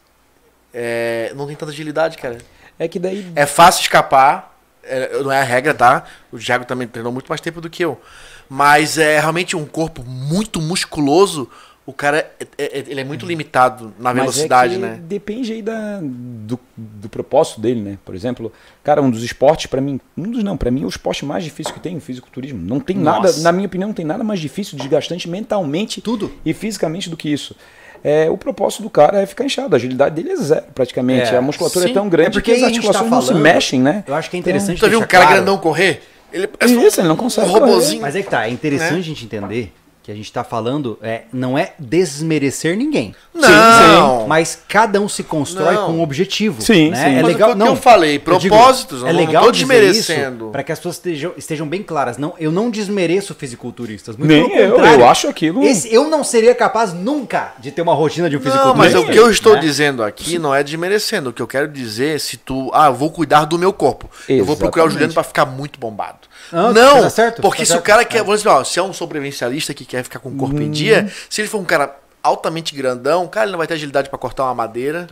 é, 0.73 1.31
não 1.35 1.47
tem 1.47 1.55
tanta 1.55 1.71
agilidade, 1.71 2.17
cara. 2.17 2.37
É 2.77 2.87
que 2.87 2.99
daí. 2.99 3.31
É 3.35 3.45
fácil 3.45 3.81
escapar, 3.81 4.57
é, 4.83 5.21
não 5.21 5.31
é 5.31 5.39
a 5.41 5.43
regra, 5.43 5.73
tá? 5.73 6.05
O 6.31 6.37
Thiago 6.37 6.65
também 6.65 6.87
treinou 6.87 7.11
muito 7.11 7.27
mais 7.27 7.41
tempo 7.41 7.59
do 7.59 7.69
que 7.69 7.83
eu. 7.83 7.99
Mas 8.47 8.97
é 8.97 9.19
realmente 9.19 9.55
um 9.55 9.65
corpo 9.65 10.03
muito 10.03 10.61
musculoso. 10.61 11.49
O 11.85 11.93
cara 11.93 12.19
é, 12.39 12.45
é- 12.57 12.83
ele 12.87 13.01
é 13.01 13.03
muito 13.03 13.25
limitado 13.25 13.93
na 13.97 14.13
Mas 14.13 14.15
velocidade, 14.21 14.73
é 14.73 14.77
que 14.77 14.81
né? 14.83 14.99
Depende 15.01 15.53
aí 15.53 15.61
da, 15.61 15.99
do, 16.01 16.59
do 16.77 17.09
propósito 17.09 17.59
dele, 17.59 17.81
né? 17.81 17.97
Por 18.05 18.13
exemplo, 18.13 18.53
cara, 18.83 19.01
um 19.01 19.09
dos 19.09 19.23
esportes 19.23 19.65
pra 19.65 19.81
mim, 19.81 19.99
um 20.15 20.29
dos 20.29 20.43
não, 20.43 20.55
para 20.55 20.69
mim 20.69 20.83
é 20.83 20.85
o 20.85 20.89
esporte 20.89 21.25
mais 21.25 21.43
difícil 21.43 21.73
que 21.73 21.79
tem, 21.79 21.97
o 21.97 22.01
fisiculturismo. 22.01 22.59
Não 22.61 22.79
tem 22.79 22.95
nada, 22.95 23.27
Nossa. 23.27 23.41
na 23.41 23.51
minha 23.51 23.65
opinião, 23.65 23.87
não 23.87 23.93
tem 23.95 24.05
nada 24.05 24.23
mais 24.23 24.39
difícil, 24.39 24.77
desgastante 24.77 25.27
mentalmente 25.27 25.99
Tudo. 25.99 26.31
e 26.45 26.53
fisicamente 26.53 27.09
do 27.09 27.17
que 27.17 27.27
isso. 27.27 27.55
É, 28.03 28.29
o 28.29 28.37
propósito 28.37 28.83
do 28.83 28.89
cara 28.89 29.21
é 29.21 29.25
ficar 29.25 29.43
inchado, 29.43 29.75
a 29.75 29.77
agilidade 29.77 30.15
dele 30.15 30.31
é 30.31 30.35
zero, 30.37 30.65
praticamente. 30.73 31.33
É, 31.33 31.37
a 31.37 31.41
musculatura 31.41 31.85
sim. 31.85 31.91
é 31.91 31.93
tão 31.93 32.07
grande 32.07 32.29
É 32.29 32.31
porque 32.31 32.51
que 32.51 32.57
as 32.57 32.63
aí 32.63 32.63
a 32.63 32.67
gente 32.73 32.81
tá 32.81 32.87
articulações 32.99 33.11
não 33.11 33.21
se 33.21 33.27
falando- 33.27 33.43
mexem, 33.43 33.79
né? 33.81 34.03
Eu 34.07 34.15
acho 34.15 34.29
que 34.29 34.37
é 34.37 34.39
interessante 34.39 34.79
Tu 34.79 34.89
viu 34.89 34.99
um 34.99 35.01
cara 35.03 35.25
claro- 35.25 35.35
grandão 35.37 35.57
correr? 35.57 36.01
Ele 36.31 36.47
é 36.59 36.65
Isso, 36.65 37.01
ele 37.01 37.07
não 37.07 37.15
consegue 37.15 37.47
um 37.49 37.51
robozinho. 37.51 38.01
Mas 38.01 38.15
é 38.15 38.21
que 38.21 38.29
tá, 38.29 38.45
é 38.47 38.51
interessante 38.51 38.93
Né? 38.93 38.99
a 38.99 39.03
gente 39.03 39.25
entender 39.25 39.73
que 40.09 40.13
a 40.13 40.15
gente 40.15 40.33
tá 40.33 40.43
falando, 40.43 40.97
é, 41.03 41.21
não 41.31 41.55
é 41.55 41.73
desmerecer 41.77 42.75
ninguém. 42.75 43.13
Não. 43.31 44.27
Mas 44.27 44.59
cada 44.67 44.99
um 44.99 45.07
se 45.07 45.23
constrói 45.23 45.75
Não. 45.75 45.85
com 45.85 45.91
um 45.93 46.01
objetivo. 46.01 46.61
Sim, 46.63 46.89
né? 46.89 46.95
sim. 46.97 47.15
É 47.17 47.21
Mas 47.21 47.31
legal, 47.31 47.55
não, 47.55 47.67
eu 47.67 47.75
falei, 47.75 48.13
digo, 48.13 48.23
propósitos, 48.25 49.01
eu 49.01 49.07
é 49.07 49.13
não- 49.13 49.19
não 49.19 49.25
legal 49.27 49.43
tô 49.45 49.51
dizer 49.51 49.65
desmerecendo. 49.67 50.49
para 50.51 50.63
que 50.63 50.71
as 50.71 50.79
pessoas 50.79 50.95
estejam, 50.95 51.33
estejam 51.37 51.67
bem 51.67 51.83
claras. 51.83 52.17
Não, 52.17 52.33
eu 52.39 52.51
não 52.51 52.71
desmereço 52.71 53.35
fisiculturistas. 53.35 54.17
Muito 54.17 54.27
Nem 54.29 54.51
eu, 54.57 54.77
eu 54.79 55.07
acho 55.07 55.27
aquilo- 55.27 55.63
Esse- 55.63 55.93
eu 55.93 56.09
não 56.09 56.23
seria 56.23 56.55
capaz 56.55 56.91
nunca 56.91 57.53
de 57.59 57.69
ter 57.71 57.81
uma 57.83 57.93
rotina 57.93 58.29
de 58.29 58.35
um 58.35 58.39
Não, 58.39 58.45
fisiculturista. 58.51 58.97
mas 58.99 59.07
o 59.07 59.11
que 59.11 59.17
eu 59.19 59.29
estou 59.29 59.53
né? 59.53 59.59
dizendo 59.59 60.03
aqui 60.03 60.39
não 60.39 60.55
é 60.55 60.63
desmerecendo. 60.63 61.29
O 61.29 61.33
que 61.33 61.41
eu 61.41 61.47
quero 61.47 61.67
dizer 61.67 62.15
é 62.15 62.19
se 62.19 62.35
tu, 62.35 62.71
ah, 62.73 62.87
eu 62.87 62.95
vou 62.95 63.11
cuidar 63.11 63.45
do 63.45 63.59
meu 63.59 63.71
corpo. 63.71 64.09
Eu 64.27 64.43
vou 64.43 64.57
procurar 64.57 64.85
o 64.85 64.87
Exatamente. 64.87 64.93
Juliano 64.93 65.13
pra 65.13 65.23
ficar 65.23 65.45
muito 65.45 65.79
bombado. 65.79 66.27
Não, 66.51 66.73
Não, 66.73 67.01
tá 67.01 67.09
certo, 67.09 67.41
porque 67.41 67.59
tá 67.61 67.65
se 67.65 67.71
o 67.71 67.75
certo. 67.75 67.85
cara 67.85 68.03
quer, 68.05 68.19
vamos 68.23 68.39
dizer, 68.41 68.49
ó, 68.49 68.63
se 68.63 68.79
é 68.79 68.83
um 68.83 68.93
sobrevivencialista 68.93 69.73
que 69.73 69.85
quer 69.85 70.03
ficar 70.03 70.19
com 70.19 70.29
o 70.29 70.35
corpo 70.35 70.59
em 70.61 70.71
dia, 70.71 71.09
se 71.29 71.41
ele 71.41 71.47
for 71.47 71.59
um 71.59 71.65
cara 71.65 71.95
altamente 72.21 72.75
grandão, 72.75 73.27
cara, 73.27 73.45
ele 73.45 73.51
não 73.53 73.57
vai 73.57 73.67
ter 73.67 73.75
agilidade 73.75 74.09
pra 74.09 74.17
cortar 74.19 74.43
uma 74.45 74.53
madeira. 74.55 75.07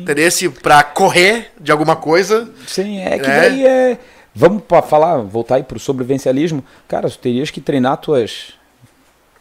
Entendeu? 0.00 0.30
Se 0.30 0.48
pra 0.48 0.82
correr 0.84 1.50
de 1.60 1.72
alguma 1.72 1.96
coisa. 1.96 2.48
Sim, 2.66 3.00
é 3.00 3.18
que 3.18 3.28
É. 3.28 3.40
daí 3.40 3.66
é. 3.66 3.98
Vamos 4.34 4.62
para 4.62 4.80
falar, 4.80 5.18
voltar 5.18 5.56
aí 5.56 5.62
pro 5.62 5.78
sobrevivencialismo. 5.78 6.64
Cara, 6.88 7.10
tu 7.10 7.18
terias 7.18 7.50
que 7.50 7.60
treinar 7.60 7.98
tuas 7.98 8.54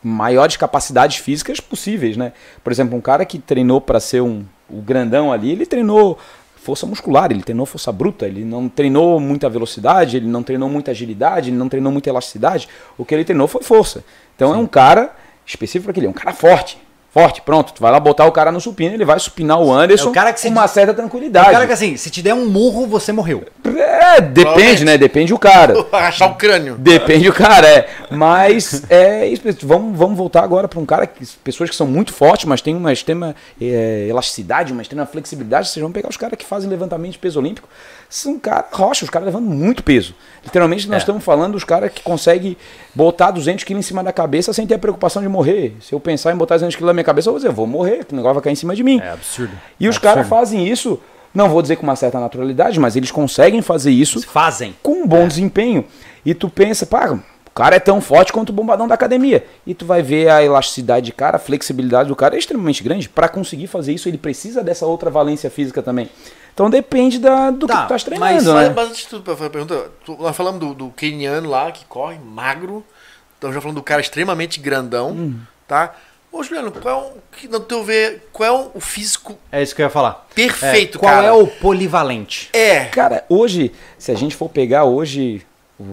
maiores 0.03 0.57
capacidades 0.57 1.17
físicas 1.17 1.59
possíveis, 1.59 2.17
né? 2.17 2.33
Por 2.63 2.71
exemplo, 2.73 2.97
um 2.97 3.01
cara 3.01 3.23
que 3.23 3.37
treinou 3.39 3.79
para 3.79 3.99
ser 3.99 4.21
um 4.21 4.43
o 4.67 4.81
grandão 4.81 5.31
ali, 5.31 5.51
ele 5.51 5.65
treinou 5.65 6.17
força 6.61 6.85
muscular, 6.85 7.31
ele 7.31 7.41
treinou 7.41 7.65
força 7.65 7.91
bruta, 7.91 8.27
ele 8.27 8.45
não 8.45 8.69
treinou 8.69 9.19
muita 9.19 9.49
velocidade, 9.49 10.17
ele 10.17 10.27
não 10.27 10.43
treinou 10.43 10.69
muita 10.69 10.91
agilidade, 10.91 11.49
ele 11.49 11.57
não 11.57 11.67
treinou 11.67 11.91
muita 11.91 12.09
elasticidade. 12.09 12.69
O 12.97 13.03
que 13.03 13.15
ele 13.15 13.25
treinou 13.25 13.47
foi 13.47 13.63
força. 13.63 14.03
Então 14.35 14.53
é 14.53 14.57
um 14.57 14.67
cara 14.67 15.11
específico 15.43 15.85
para 15.85 15.91
aquele, 15.91 16.05
é 16.05 16.09
um 16.09 16.13
cara 16.13 16.33
forte. 16.33 16.77
Forte, 17.13 17.41
pronto. 17.41 17.73
Tu 17.73 17.81
vai 17.81 17.91
lá 17.91 17.99
botar 17.99 18.25
o 18.25 18.31
cara 18.31 18.53
no 18.53 18.61
supino, 18.61 18.93
ele 18.95 19.03
vai 19.03 19.19
supinar 19.19 19.59
o 19.59 19.69
Anderson 19.71 20.07
É 20.07 20.09
o 20.09 20.13
cara 20.13 20.31
que 20.31 20.41
com 20.41 20.47
uma 20.47 20.61
diz- 20.63 20.71
certa 20.71 20.93
O 20.93 20.95
tranquilidade. 20.95 21.51
cara 21.51 21.67
que 21.67 21.73
assim, 21.73 21.97
se 21.97 22.09
te 22.09 22.21
der 22.21 22.33
um 22.33 22.45
murro, 22.47 22.87
você 22.87 23.11
morreu. 23.11 23.43
É, 23.65 24.21
depende, 24.21 24.85
né? 24.85 24.97
Depende 24.97 25.33
o 25.33 25.37
cara. 25.37 25.73
Achar 25.91 26.27
o 26.31 26.35
crânio. 26.35 26.75
Depende 26.77 27.27
o 27.27 27.33
cara, 27.33 27.67
é. 27.67 27.89
Mas 28.09 28.83
é 28.89 29.27
isso. 29.27 29.43
Vamos, 29.63 29.97
vamos 29.97 30.17
voltar 30.17 30.41
agora 30.41 30.69
para 30.69 30.79
um 30.79 30.85
cara 30.85 31.05
que. 31.05 31.25
Pessoas 31.43 31.69
que 31.69 31.75
são 31.75 31.85
muito 31.85 32.13
fortes, 32.13 32.45
mas 32.45 32.61
têm 32.61 32.75
uma 32.77 32.93
extrema 32.93 33.35
é, 33.61 34.05
elasticidade, 34.09 34.71
uma 34.71 34.81
extrema 34.81 35.05
flexibilidade. 35.05 35.67
Vocês 35.67 35.81
vão 35.83 35.91
pegar 35.91 36.07
os 36.07 36.15
caras 36.17 36.37
que 36.37 36.45
fazem 36.45 36.69
levantamento 36.69 37.11
de 37.11 37.19
peso 37.19 37.39
olímpico. 37.39 37.67
São 38.13 38.37
caras 38.37 38.65
rocha, 38.73 39.05
os 39.05 39.09
caras 39.09 39.27
levando 39.27 39.45
muito 39.45 39.81
peso. 39.81 40.13
Literalmente, 40.43 40.85
nós 40.87 40.95
É. 40.95 40.97
estamos 40.99 41.23
falando 41.23 41.53
dos 41.53 41.63
caras 41.63 41.91
que 41.93 42.03
conseguem 42.03 42.57
botar 42.93 43.31
200 43.31 43.63
quilos 43.63 43.85
em 43.85 43.87
cima 43.87 44.03
da 44.03 44.11
cabeça 44.11 44.51
sem 44.51 44.67
ter 44.67 44.75
a 44.75 44.79
preocupação 44.79 45.21
de 45.21 45.29
morrer. 45.29 45.77
Se 45.79 45.93
eu 45.93 45.99
pensar 45.99 46.33
em 46.33 46.35
botar 46.35 46.55
200 46.55 46.75
quilos 46.75 46.87
na 46.87 46.93
minha 46.93 47.05
cabeça, 47.05 47.29
eu 47.29 47.31
vou 47.31 47.37
dizer, 47.39 47.47
eu 47.47 47.53
vou 47.53 47.65
morrer, 47.65 48.03
que 48.03 48.11
o 48.13 48.15
negócio 48.17 48.33
vai 48.35 48.43
cair 48.43 48.51
em 48.53 48.55
cima 48.57 48.75
de 48.75 48.83
mim. 48.83 48.99
É 49.01 49.11
absurdo. 49.11 49.53
E 49.79 49.87
os 49.87 49.95
Absurdo. 49.95 50.01
caras 50.15 50.27
fazem 50.27 50.67
isso, 50.67 50.99
não 51.33 51.47
vou 51.47 51.61
dizer 51.61 51.77
com 51.77 51.83
uma 51.83 51.95
certa 51.95 52.19
naturalidade, 52.19 52.77
mas 52.81 52.97
eles 52.97 53.11
conseguem 53.11 53.61
fazer 53.61 53.91
isso 53.91 54.21
Fazem. 54.27 54.75
com 54.83 55.03
um 55.03 55.07
bom 55.07 55.25
desempenho. 55.25 55.85
E 56.25 56.33
tu 56.33 56.49
pensa, 56.49 56.85
pá, 56.85 57.11
o 57.11 57.21
cara 57.55 57.77
é 57.77 57.79
tão 57.79 58.01
forte 58.01 58.33
quanto 58.33 58.49
o 58.49 58.53
bombadão 58.53 58.89
da 58.89 58.95
academia. 58.95 59.45
E 59.65 59.73
tu 59.73 59.85
vai 59.85 60.01
ver 60.01 60.29
a 60.29 60.43
elasticidade 60.43 61.05
de 61.05 61.13
cara, 61.13 61.37
a 61.37 61.39
flexibilidade 61.39 62.09
do 62.09 62.15
cara 62.17 62.35
é 62.35 62.39
extremamente 62.39 62.83
grande. 62.83 63.07
Para 63.07 63.29
conseguir 63.29 63.67
fazer 63.67 63.93
isso, 63.93 64.09
ele 64.09 64.17
precisa 64.17 64.61
dessa 64.61 64.85
outra 64.85 65.09
valência 65.09 65.49
física 65.49 65.81
também. 65.81 66.09
Então 66.53 66.69
depende 66.69 67.17
da, 67.19 67.49
do 67.51 67.65
Tá, 67.67 67.73
que 67.73 67.87
tu 67.87 67.95
estás 67.95 68.19
mas- 68.19 68.43
treinando, 68.43 68.53
Mas, 68.53 68.67
né? 68.69 68.73
mas 68.75 68.87
antes 68.89 69.01
de 69.01 69.07
tudo, 69.07 69.35
pergunta, 69.49 69.89
nós 70.19 70.35
falamos 70.35 70.59
do, 70.59 70.73
do 70.73 70.89
keniano 70.89 71.49
lá, 71.49 71.71
que 71.71 71.85
corre, 71.85 72.17
magro. 72.19 72.85
Estamos 73.35 73.55
já 73.55 73.61
falando 73.61 73.77
do 73.77 73.83
cara 73.83 74.01
extremamente 74.01 74.59
grandão, 74.59 75.11
Hum. 75.11 75.39
tá? 75.67 75.95
Ô, 76.31 76.43
Juliano, 76.43 76.71
qual 76.71 77.17
é 77.43 77.47
o, 77.47 77.49
no 77.49 77.59
teu 77.59 77.83
ver, 77.83 78.29
qual 78.31 78.47
é 78.47 78.71
o 78.75 78.79
físico 78.79 79.37
É 79.51 79.61
isso 79.61 79.75
que 79.75 79.81
eu 79.81 79.85
ia 79.85 79.89
falar. 79.89 80.27
perfeito, 80.33 80.97
É, 80.97 80.99
qual 81.01 81.11
cara? 81.13 81.27
é 81.27 81.31
o 81.33 81.45
polivalente? 81.47 82.49
É. 82.53 82.85
Cara, 82.85 83.25
hoje, 83.27 83.71
se 83.97 84.11
a 84.11 84.15
gente 84.15 84.35
for 84.35 84.47
pegar 84.47 84.85
hoje 84.85 85.41
o, 85.79 85.83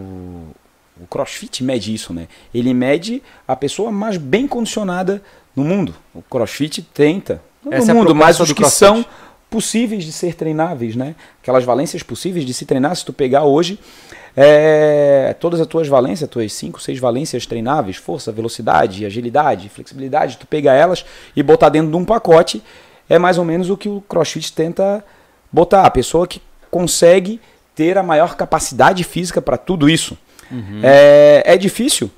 o 1.00 1.06
CrossFit 1.09 1.64
mede 1.64 1.92
isso, 1.94 2.12
né? 2.12 2.28
Ele 2.54 2.72
mede 2.74 3.22
a 3.48 3.56
pessoa 3.56 3.90
mais 3.90 4.16
bem 4.16 4.46
condicionada 4.46 5.20
no 5.56 5.64
mundo. 5.64 5.94
O 6.14 6.22
CrossFit 6.22 6.82
tenta 6.82 7.42
no 7.64 7.72
Essa 7.74 7.90
é 7.90 7.92
a 7.92 7.94
mundo, 7.94 8.14
mas 8.14 8.36
proposta 8.36 8.42
os 8.44 8.48
do 8.50 8.54
que 8.54 8.61
CrossFit. 8.62 8.78
são 8.78 9.04
possíveis 9.51 10.05
de 10.05 10.12
ser 10.12 10.34
treináveis, 10.34 10.94
né? 10.94 11.14
Aquelas 11.42 11.64
valências 11.64 12.03
possíveis 12.03 12.44
de 12.44 12.53
se 12.53 12.66
treinar, 12.66 12.94
se 12.94 13.05
tu 13.05 13.12
pegar 13.12 13.44
hoje 13.44 13.78
é, 14.36 15.34
todas 15.40 15.61
as 15.61 15.66
tuas 15.66 15.88
valências, 15.88 16.24
as 16.24 16.30
tuas 16.30 16.53
5, 16.53 16.80
6 16.80 16.99
valências 17.01 17.44
treináveis, 17.44 17.96
força, 17.96 18.30
velocidade, 18.30 19.05
agilidade, 19.05 19.68
flexibilidade, 19.68 20.36
tu 20.36 20.46
pegar 20.46 20.74
elas 20.74 21.05
e 21.34 21.42
botar 21.42 21.70
dentro 21.70 21.90
de 21.90 21.96
um 21.96 22.05
pacote, 22.05 22.62
é 23.09 23.18
mais 23.18 23.36
ou 23.36 23.44
menos 23.44 23.68
o 23.68 23.76
que 23.76 23.88
o 23.88 24.01
CrossFit 24.03 24.53
tenta 24.53 25.05
botar. 25.51 25.82
A 25.82 25.90
pessoa 25.90 26.26
que 26.26 26.40
consegue 26.70 27.40
ter 27.74 27.99
a 27.99 28.03
maior 28.03 28.36
capacidade 28.36 29.03
física 29.03 29.42
para 29.42 29.57
tudo 29.57 29.88
isso. 29.88 30.16
É, 30.84 31.42
é 31.44 31.57
difícil? 31.57 32.11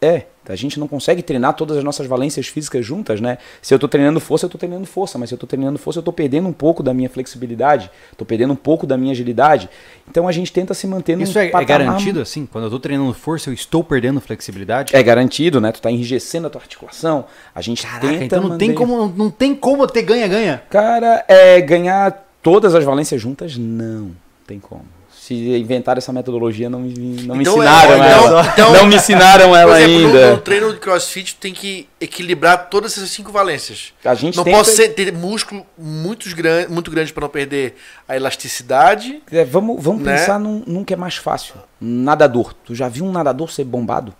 É. 0.00 0.22
A 0.48 0.56
gente 0.56 0.78
não 0.80 0.88
consegue 0.88 1.22
treinar 1.22 1.54
todas 1.54 1.76
as 1.76 1.84
nossas 1.84 2.06
valências 2.06 2.48
físicas 2.48 2.84
juntas, 2.84 3.20
né? 3.20 3.38
Se 3.60 3.74
eu 3.74 3.76
estou 3.76 3.88
treinando 3.88 4.18
força, 4.20 4.46
eu 4.46 4.48
estou 4.48 4.58
treinando 4.58 4.86
força, 4.86 5.18
mas 5.18 5.28
se 5.28 5.34
eu 5.34 5.36
estou 5.36 5.48
treinando 5.48 5.78
força, 5.78 5.98
eu 5.98 6.00
estou 6.00 6.12
perdendo 6.12 6.48
um 6.48 6.52
pouco 6.52 6.82
da 6.82 6.94
minha 6.94 7.08
flexibilidade, 7.10 7.90
estou 8.12 8.26
perdendo 8.26 8.52
um 8.52 8.56
pouco 8.56 8.86
da 8.86 8.96
minha 8.96 9.12
agilidade. 9.12 9.68
Então 10.08 10.26
a 10.26 10.32
gente 10.32 10.52
tenta 10.52 10.74
se 10.74 10.86
manter 10.86 11.16
num 11.16 11.24
Isso 11.24 11.38
é, 11.38 11.48
é 11.48 11.64
garantido, 11.64 12.20
assim? 12.20 12.46
Quando 12.46 12.64
eu 12.64 12.70
tô 12.70 12.78
treinando 12.80 13.12
força, 13.12 13.50
eu 13.50 13.54
estou 13.54 13.84
perdendo 13.84 14.20
flexibilidade? 14.20 14.94
É 14.94 15.02
garantido, 15.02 15.60
né? 15.60 15.72
Tu 15.72 15.80
tá 15.80 15.90
enrijecendo 15.90 16.46
a 16.46 16.50
tua 16.50 16.60
articulação. 16.60 17.24
A 17.54 17.60
gente 17.60 17.82
Caraca, 17.82 18.06
tenta 18.08 18.24
então 18.24 18.42
não 18.48 18.58
tem, 18.58 18.68
manter- 18.68 18.78
como, 18.78 19.14
não 19.16 19.30
tem 19.30 19.54
como 19.54 19.86
ter 19.86 20.02
ganha-ganha. 20.02 20.62
Cara, 20.70 21.24
é 21.28 21.60
ganhar 21.60 22.26
todas 22.42 22.74
as 22.74 22.84
valências 22.84 23.20
juntas? 23.20 23.56
Não, 23.56 24.12
tem 24.46 24.58
como. 24.58 24.97
Se 25.28 25.34
inventaram 25.34 25.98
essa 25.98 26.10
metodologia, 26.10 26.70
não 26.70 26.80
me, 26.80 26.94
não 27.22 27.36
me 27.36 27.42
Então, 27.42 27.52
ensinaram 27.58 28.02
é, 28.02 28.10
ela. 28.12 28.40
então- 28.40 28.52
então- 28.52 28.72
não 28.72 28.86
me 28.86 28.96
ensinaram 28.96 29.54
ela 29.54 29.74
Por 29.74 29.80
exemplo, 29.82 30.06
ainda. 30.06 30.26
No, 30.30 30.36
no 30.36 30.40
treino 30.40 30.72
de 30.72 30.78
crossfit 30.78 31.36
tem 31.36 31.52
que 31.52 31.86
equilibrar 32.00 32.70
todas 32.70 32.96
essas 32.96 33.10
cinco 33.10 33.30
valências. 33.30 33.92
A 34.02 34.14
gente 34.14 34.38
não 34.38 34.42
tenta- 34.44 34.56
pode 34.56 34.70
ser, 34.70 34.88
ter 34.94 35.12
músculo 35.12 35.66
muito 35.76 36.34
grande, 36.34 36.72
muito 36.72 36.90
grande 36.90 37.12
para 37.12 37.20
não 37.20 37.28
perder 37.28 37.76
a 38.08 38.16
elasticidade. 38.16 39.20
É, 39.30 39.44
vamos 39.44 39.82
vamos 39.84 40.02
Né? 40.02 40.16
pensar 40.16 40.40
num, 40.40 40.62
num 40.66 40.82
que 40.82 40.94
é 40.94 40.96
mais 40.96 41.16
fácil. 41.16 41.56
Nadador. 41.78 42.54
Tu 42.64 42.74
já 42.74 42.88
viu 42.88 43.04
um 43.04 43.12
nadador 43.12 43.50
ser 43.50 43.64
bombado? 43.64 44.14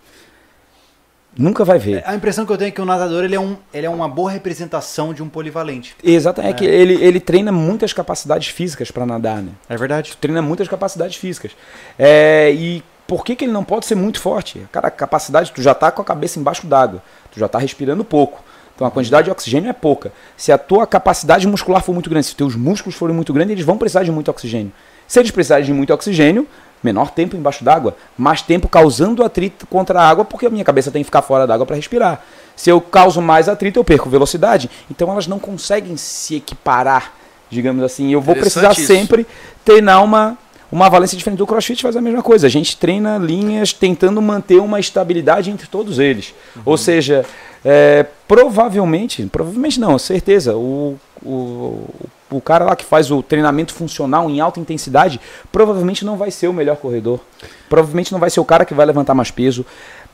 Nunca 1.39 1.63
vai 1.63 1.79
ver. 1.79 2.03
A 2.05 2.13
impressão 2.13 2.45
que 2.45 2.51
eu 2.51 2.57
tenho 2.57 2.67
é 2.67 2.71
que 2.71 2.81
o 2.81 2.85
nadador 2.85 3.23
ele 3.23 3.33
é, 3.33 3.39
um, 3.39 3.55
ele 3.73 3.85
é 3.85 3.89
uma 3.89 4.09
boa 4.09 4.29
representação 4.29 5.13
de 5.13 5.23
um 5.23 5.29
polivalente. 5.29 5.95
Exatamente. 6.03 6.51
É 6.51 6.53
que 6.53 6.65
ele, 6.65 6.95
ele 6.95 7.19
treina 7.21 7.49
muitas 7.49 7.93
capacidades 7.93 8.49
físicas 8.49 8.91
para 8.91 9.05
nadar, 9.05 9.41
né? 9.41 9.51
É 9.69 9.77
verdade. 9.77 10.17
treina 10.17 10.41
muitas 10.41 10.67
capacidades 10.67 11.15
físicas. 11.15 11.51
É, 11.97 12.51
e 12.51 12.83
por 13.07 13.23
que, 13.23 13.37
que 13.37 13.45
ele 13.45 13.53
não 13.53 13.63
pode 13.63 13.85
ser 13.85 13.95
muito 13.95 14.19
forte? 14.19 14.67
Cara, 14.69 14.89
a 14.89 14.91
capacidade, 14.91 15.53
tu 15.53 15.61
já 15.61 15.73
tá 15.73 15.89
com 15.91 16.01
a 16.01 16.05
cabeça 16.05 16.37
embaixo 16.37 16.67
d'água, 16.67 17.01
tu 17.31 17.39
já 17.39 17.47
tá 17.47 17.57
respirando 17.57 18.03
pouco. 18.03 18.43
Então 18.75 18.85
a 18.85 18.91
quantidade 18.91 19.25
de 19.25 19.31
oxigênio 19.31 19.69
é 19.69 19.73
pouca. 19.73 20.11
Se 20.35 20.51
a 20.51 20.57
tua 20.57 20.85
capacidade 20.85 21.47
muscular 21.47 21.81
for 21.81 21.93
muito 21.93 22.09
grande, 22.09 22.25
se 22.25 22.31
os 22.31 22.37
teus 22.37 22.55
músculos 22.55 22.95
forem 22.95 23.15
muito 23.15 23.31
grandes, 23.31 23.53
eles 23.53 23.65
vão 23.65 23.77
precisar 23.77 24.03
de 24.03 24.11
muito 24.11 24.29
oxigênio. 24.29 24.73
Se 25.09 25.19
eles 25.19 25.31
precisarem 25.31 25.65
de 25.65 25.73
muito 25.73 25.91
oxigênio, 25.91 26.47
menor 26.83 27.09
tempo 27.09 27.35
embaixo 27.35 27.63
d'água, 27.63 27.97
mais 28.15 28.43
tempo 28.43 28.69
causando 28.69 29.23
atrito 29.23 29.65
contra 29.65 29.99
a 29.99 30.07
água, 30.07 30.23
porque 30.23 30.45
a 30.45 30.51
minha 30.51 30.63
cabeça 30.63 30.91
tem 30.91 31.01
que 31.01 31.05
ficar 31.05 31.23
fora 31.23 31.47
d'água 31.47 31.65
para 31.65 31.75
respirar. 31.75 32.23
Se 32.55 32.69
eu 32.69 32.79
causo 32.79 33.19
mais 33.19 33.49
atrito, 33.49 33.79
eu 33.79 33.83
perco 33.83 34.07
velocidade. 34.07 34.69
Então 34.89 35.11
elas 35.11 35.25
não 35.25 35.39
conseguem 35.39 35.97
se 35.97 36.35
equiparar, 36.35 37.11
digamos 37.49 37.83
assim. 37.83 38.13
Eu 38.13 38.21
vou 38.21 38.35
precisar 38.35 38.73
isso. 38.73 38.85
sempre 38.85 39.25
treinar 39.65 40.03
uma, 40.03 40.37
uma 40.71 40.87
valência 40.89 41.17
diferente. 41.17 41.41
O 41.41 41.47
CrossFit 41.47 41.81
faz 41.81 41.97
a 41.97 42.01
mesma 42.01 42.21
coisa. 42.21 42.45
A 42.45 42.49
gente 42.49 42.77
treina 42.77 43.17
linhas 43.17 43.73
tentando 43.73 44.21
manter 44.21 44.59
uma 44.59 44.79
estabilidade 44.79 45.49
entre 45.49 45.67
todos 45.67 45.97
eles. 45.97 46.35
Ou 46.63 46.77
seja, 46.77 47.25
é, 47.65 48.05
provavelmente, 48.27 49.25
provavelmente 49.25 49.79
não, 49.79 49.97
certeza, 49.97 50.55
o, 50.55 50.99
o, 51.23 51.31
o 51.31 52.09
cara 52.39 52.65
lá 52.65 52.75
que 52.75 52.85
faz 52.85 53.09
o 53.09 53.23
treinamento 53.23 53.73
funcional 53.73 54.29
em 54.29 54.39
alta 54.39 54.59
intensidade 54.59 55.19
provavelmente 55.51 56.05
não 56.05 56.17
vai 56.17 56.29
ser 56.29 56.47
o 56.47 56.53
melhor 56.53 56.77
corredor. 56.77 57.19
Provavelmente 57.67 58.11
não 58.11 58.19
vai 58.19 58.29
ser 58.29 58.39
o 58.39 58.45
cara 58.45 58.65
que 58.65 58.73
vai 58.73 58.85
levantar 58.85 59.15
mais 59.15 59.31
peso. 59.31 59.65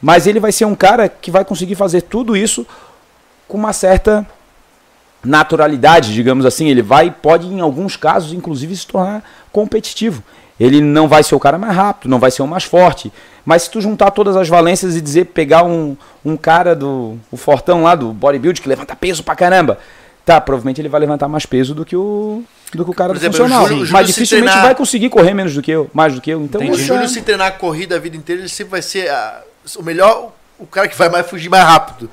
Mas 0.01 0.27
ele 0.27 0.39
vai 0.39 0.51
ser 0.51 0.65
um 0.65 0.75
cara 0.75 1.09
que 1.09 1.31
vai 1.31 1.43
conseguir 1.43 1.75
fazer 1.75 2.01
tudo 2.01 2.37
isso 2.37 2.65
com 3.47 3.57
uma 3.57 3.73
certa 3.73 4.25
naturalidade, 5.23 6.13
digamos 6.13 6.45
assim. 6.45 6.69
Ele 6.69 6.81
vai, 6.81 7.11
pode 7.11 7.47
em 7.47 7.59
alguns 7.59 7.97
casos, 7.97 8.31
inclusive, 8.31 8.75
se 8.75 8.87
tornar 8.87 9.23
competitivo. 9.51 10.23
Ele 10.59 10.79
não 10.79 11.07
vai 11.07 11.21
ser 11.21 11.35
o 11.35 11.39
cara 11.39 11.57
mais 11.57 11.75
rápido, 11.75 12.09
não 12.09 12.19
vai 12.19 12.31
ser 12.31 12.41
o 12.41 12.47
mais 12.47 12.63
forte. 12.63 13.11
Mas 13.43 13.63
se 13.63 13.69
tu 13.69 13.81
juntar 13.81 14.11
todas 14.11 14.37
as 14.37 14.47
valências 14.47 14.95
e 14.95 15.01
dizer, 15.01 15.25
pegar 15.25 15.63
um, 15.63 15.97
um 16.23 16.37
cara 16.37 16.75
do 16.75 17.17
o 17.29 17.35
fortão 17.35 17.83
lá 17.83 17.93
do 17.93 18.13
bodybuild 18.13 18.61
que 18.61 18.69
levanta 18.69 18.95
peso 18.95 19.23
pra 19.23 19.35
caramba, 19.35 19.77
tá, 20.25 20.41
provavelmente 20.41 20.81
ele 20.81 20.89
vai 20.89 20.99
levantar 20.99 21.27
mais 21.27 21.45
peso 21.45 21.73
do 21.75 21.85
que 21.85 21.95
o 21.95 22.43
do 22.73 22.83
que 22.83 22.91
o 22.91 22.93
cara 22.93 23.13
Por 23.13 23.19
do 23.19 23.21
exemplo, 23.21 23.37
funcional. 23.37 23.63
o 23.63 23.67
Júlio- 23.67 23.83
o 23.83 23.85
Júlio 23.85 23.93
Mas 23.93 24.07
se 24.07 24.13
dificilmente 24.15 24.47
treinar- 24.47 24.65
vai 24.65 24.75
conseguir 24.75 25.09
correr 25.09 25.33
menos 25.33 25.53
do 25.53 25.61
que 25.61 25.71
eu, 25.71 25.89
mais 25.93 26.13
do 26.15 26.19
que 26.19 26.29
eu. 26.31 26.41
Então, 26.41 26.59
O 26.59 26.63
Entendi. 26.63 26.81
essa- 26.81 26.93
Júlio 26.93 27.07
se 27.07 27.21
treinar 27.21 27.47
a 27.47 27.51
corrida 27.51 27.95
a 27.95 27.99
vida 27.99 28.17
inteira, 28.17 28.41
ele 28.41 28.49
sempre 28.49 28.71
vai 28.71 28.81
ser 28.81 29.09
ah, 29.09 29.41
o 29.77 29.83
melhor, 29.83 30.31
o 30.59 30.65
cara 30.65 30.87
que 30.87 30.97
vai 30.97 31.07
mais 31.07 31.25
fugir 31.27 31.47
mais 31.49 31.63
rápido. 31.63 32.09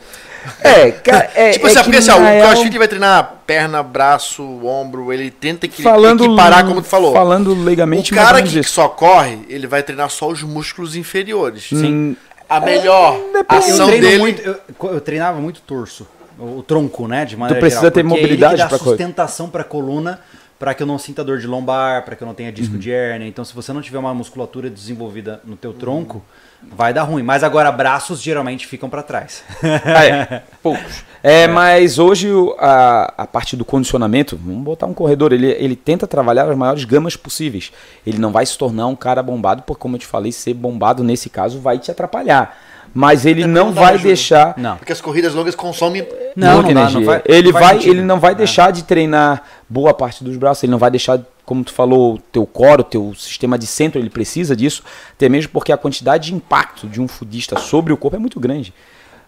É, 0.60 0.90
cara, 0.90 1.30
é, 1.36 1.50
tipo 1.52 1.66
é 1.66 1.70
assim, 1.70 1.78
que 1.78 1.84
porque 1.84 1.96
assim, 1.98 2.10
o 2.10 2.18
real- 2.20 2.48
crossfit 2.48 2.76
vai 2.78 2.88
treinar 2.88 3.36
perna, 3.46 3.80
braço, 3.82 4.42
ombro, 4.66 5.12
ele 5.12 5.30
tenta 5.30 5.66
equi- 5.66 5.82
falando 5.82 6.24
equiparar, 6.24 6.64
como 6.66 6.82
tu 6.82 6.88
falou. 6.88 7.12
Falando 7.12 7.54
leigamente, 7.54 8.12
o 8.12 8.16
cara 8.16 8.42
que 8.42 8.58
isso. 8.58 8.70
só 8.72 8.88
corre, 8.88 9.38
ele 9.48 9.66
vai 9.68 9.82
treinar 9.84 10.10
só 10.10 10.28
os 10.28 10.42
músculos 10.42 10.96
inferiores. 10.96 11.68
Sim. 11.68 12.16
A 12.48 12.58
melhor 12.60 13.16
Eu, 13.34 13.44
ação 13.48 13.86
dele. 13.88 14.18
muito, 14.18 14.42
eu, 14.42 14.56
eu 14.82 15.00
treinava 15.00 15.38
muito 15.40 15.60
torso. 15.60 16.06
O, 16.42 16.62
tronco, 16.62 17.06
né? 17.06 17.24
De 17.24 17.36
maneira 17.36 17.60
precisa 17.60 17.82
geral, 17.82 17.92
ter 17.94 18.02
mobilidade 18.02 18.66
pra 18.68 18.78
correr. 18.78 18.90
sustentação 18.90 19.48
para 19.48 19.62
a 19.62 19.64
coluna, 19.64 20.20
para 20.58 20.74
que 20.74 20.82
eu 20.82 20.86
não 20.86 20.98
sinta 20.98 21.24
dor 21.24 21.38
de 21.38 21.46
lombar, 21.46 22.04
para 22.04 22.14
que 22.16 22.22
eu 22.22 22.26
não 22.26 22.34
tenha 22.34 22.48
Uhum. 22.48 22.54
disco 22.54 22.78
de 22.78 22.90
hérnia. 22.92 23.26
Então, 23.26 23.44
se 23.44 23.54
você 23.54 23.72
não 23.72 23.80
tiver 23.82 23.98
uma 23.98 24.14
musculatura 24.14 24.70
desenvolvida 24.70 25.40
no 25.44 25.56
teu 25.56 25.72
tronco, 25.72 26.22
vai 26.62 26.92
dar 26.94 27.02
ruim. 27.02 27.22
Mas 27.22 27.42
agora, 27.42 27.70
braços 27.72 28.20
geralmente 28.22 28.66
ficam 28.66 28.88
para 28.88 29.02
trás. 29.02 29.42
Ah, 29.84 30.04
é. 30.04 30.42
Poucos. 30.62 31.04
É, 31.22 31.46
mas 31.48 31.98
hoje 31.98 32.28
a, 32.58 33.14
a 33.18 33.26
parte 33.26 33.56
do 33.56 33.64
condicionamento, 33.64 34.36
vamos 34.36 34.62
botar 34.62 34.86
um 34.86 34.94
corredor, 34.94 35.32
ele, 35.32 35.48
ele 35.48 35.74
tenta 35.76 36.06
trabalhar 36.06 36.48
as 36.48 36.56
maiores 36.56 36.84
gamas 36.84 37.16
possíveis. 37.16 37.72
Ele 38.06 38.18
não 38.18 38.30
vai 38.32 38.44
se 38.46 38.56
tornar 38.58 38.86
um 38.86 38.96
cara 38.96 39.22
bombado, 39.22 39.62
porque 39.62 39.80
como 39.80 39.96
eu 39.96 40.00
te 40.00 40.06
falei, 40.06 40.30
ser 40.32 40.54
bombado 40.54 41.02
nesse 41.04 41.28
caso 41.30 41.58
vai 41.60 41.78
te 41.78 41.90
atrapalhar. 41.90 42.56
Mas 42.94 43.24
ele 43.24 43.42
Até 43.42 43.50
não 43.52 43.66
não 43.66 43.72
dá 43.72 43.80
vai 43.80 43.94
ajuda. 43.94 44.06
deixar 44.08 44.54
Não. 44.58 44.76
Porque 44.76 44.92
as 44.92 45.00
corridas 45.00 45.32
longas 45.34 45.54
consomem. 45.54 46.06
Não, 46.36 46.54
muita 46.62 46.68
não 46.68 46.74
dá, 46.74 46.80
energia. 46.80 46.98
não 47.00 47.06
vai- 47.06 47.22
ele 47.24 47.52
vai, 47.52 47.74
sentido. 47.74 47.90
ele 47.92 48.02
não 48.02 48.20
vai 48.20 48.32
É. 48.32 48.34
deixar 48.34 48.70
de 48.70 48.84
treinar 48.84 49.42
boa 49.68 49.94
parte 49.94 50.22
dos 50.22 50.36
braços, 50.36 50.62
ele 50.64 50.72
não 50.72 50.78
vai 50.78 50.90
deixar, 50.90 51.18
como 51.46 51.64
tu 51.64 51.72
falou, 51.72 52.14
o 52.14 52.18
teu 52.18 52.44
core, 52.44 52.82
o 52.82 52.84
teu 52.84 53.14
sistema 53.16 53.58
de 53.58 53.66
centro, 53.66 53.98
ele 53.98 54.10
precisa 54.10 54.54
disso, 54.54 54.82
até 55.14 55.28
mesmo 55.28 55.50
porque 55.52 55.72
a 55.72 55.76
quantidade 55.78 56.26
de 56.28 56.34
impacto 56.34 56.86
de 56.86 57.00
um 57.00 57.08
fudista 57.08 57.58
sobre 57.58 57.92
o 57.92 57.96
corpo 57.96 58.16
é 58.16 58.20
muito 58.20 58.38
grande. 58.38 58.74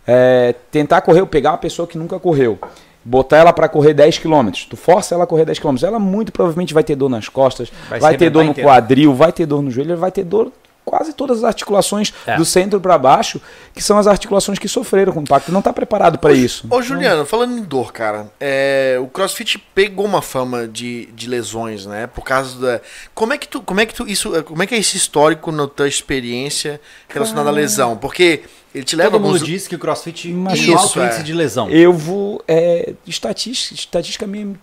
É, 0.06 0.54
tentar 0.70 1.00
correr, 1.00 1.24
pegar 1.26 1.52
uma 1.52 1.58
pessoa 1.58 1.88
que 1.88 1.96
nunca 1.96 2.18
correu, 2.18 2.58
botar 3.02 3.38
ela 3.38 3.52
para 3.54 3.68
correr 3.68 3.94
10 3.94 4.18
km, 4.18 4.50
tu 4.68 4.76
força 4.76 5.14
ela 5.14 5.24
a 5.24 5.26
correr 5.26 5.46
10 5.46 5.58
km, 5.58 5.76
ela 5.82 5.98
muito 5.98 6.30
provavelmente 6.32 6.74
vai 6.74 6.84
ter 6.84 6.94
dor 6.96 7.08
nas 7.08 7.28
costas, 7.30 7.72
Vai 7.88 7.98
vai, 8.00 8.16
ter 8.18 8.28
dor 8.28 8.40
arrebentar 8.40 8.44
no 8.44 8.50
inteira. 8.50 8.68
quadril, 8.68 9.14
vai 9.14 9.32
ter 9.32 9.46
dor 9.46 9.62
no 9.62 9.70
joelho, 9.70 9.96
vai 9.96 10.10
ter 10.12 10.24
dor 10.24 10.52
quase 10.84 11.12
todas 11.12 11.38
as 11.38 11.44
articulações 11.44 12.12
É. 12.26 12.36
do 12.36 12.44
centro 12.44 12.80
para 12.80 12.96
baixo, 12.98 13.40
que 13.74 13.82
são 13.82 13.96
as 13.98 14.06
articulações 14.06 14.58
que 14.58 14.68
sofreram 14.68 15.12
com 15.12 15.20
o 15.20 15.22
impacto, 15.22 15.50
não 15.50 15.60
está 15.60 15.72
preparado 15.72 16.18
para 16.18 16.32
isso. 16.32 16.66
Ô, 16.70 16.82
Juliano, 16.82 17.24
falando 17.24 17.56
em 17.58 17.62
dor, 17.62 17.92
cara, 17.92 18.28
é, 18.38 18.98
o 19.00 19.06
CrossFit 19.06 19.58
pegou 19.74 20.04
uma 20.04 20.20
fama 20.22 20.68
de, 20.68 21.06
de 21.06 21.28
lesões, 21.28 21.86
né? 21.86 22.06
Por 22.06 22.22
causa 22.22 22.58
da. 22.60 22.80
Como 23.14 23.32
é 23.32 23.38
que 23.38 23.48
tu. 23.48 23.62
Como 23.62 23.80
é 23.80 23.86
que 23.86 23.94
tu. 23.94 24.06
Isso, 24.06 24.30
como 24.44 24.62
é 24.62 24.66
que 24.66 24.74
é 24.74 24.78
esse 24.78 24.96
histórico 24.96 25.50
na 25.50 25.66
tua 25.66 25.88
experiência 25.88 26.80
relacionada 27.08 27.48
à 27.48 27.52
lesão? 27.52 27.96
Porque 27.96 28.42
ele 28.74 28.84
te 28.84 28.96
leva 28.96 29.12
Todo 29.12 29.20
mundo 29.22 29.34
alguns. 29.34 29.46
diz 29.46 29.66
que 29.68 29.76
o 29.76 29.78
crossfit 29.78 30.32
um 30.32 30.48
alto 30.48 30.58
isso, 30.58 31.00
é. 31.00 31.06
índice 31.06 31.22
de 31.22 31.32
lesão. 31.32 31.70
Eu 31.70 31.92
vou. 31.92 32.42
É, 32.46 32.92
estatis- 33.06 33.70
estatisticamente, 33.72 34.58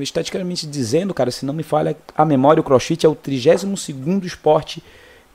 estatisticamente 0.00 0.66
dizendo, 0.66 1.12
cara, 1.14 1.30
se 1.30 1.44
não 1.44 1.54
me 1.54 1.62
falha 1.62 1.96
a 2.16 2.24
memória, 2.24 2.60
o 2.60 2.64
crossfit 2.64 3.04
é 3.04 3.08
o 3.08 3.14
32 3.14 3.88
esporte 4.24 4.82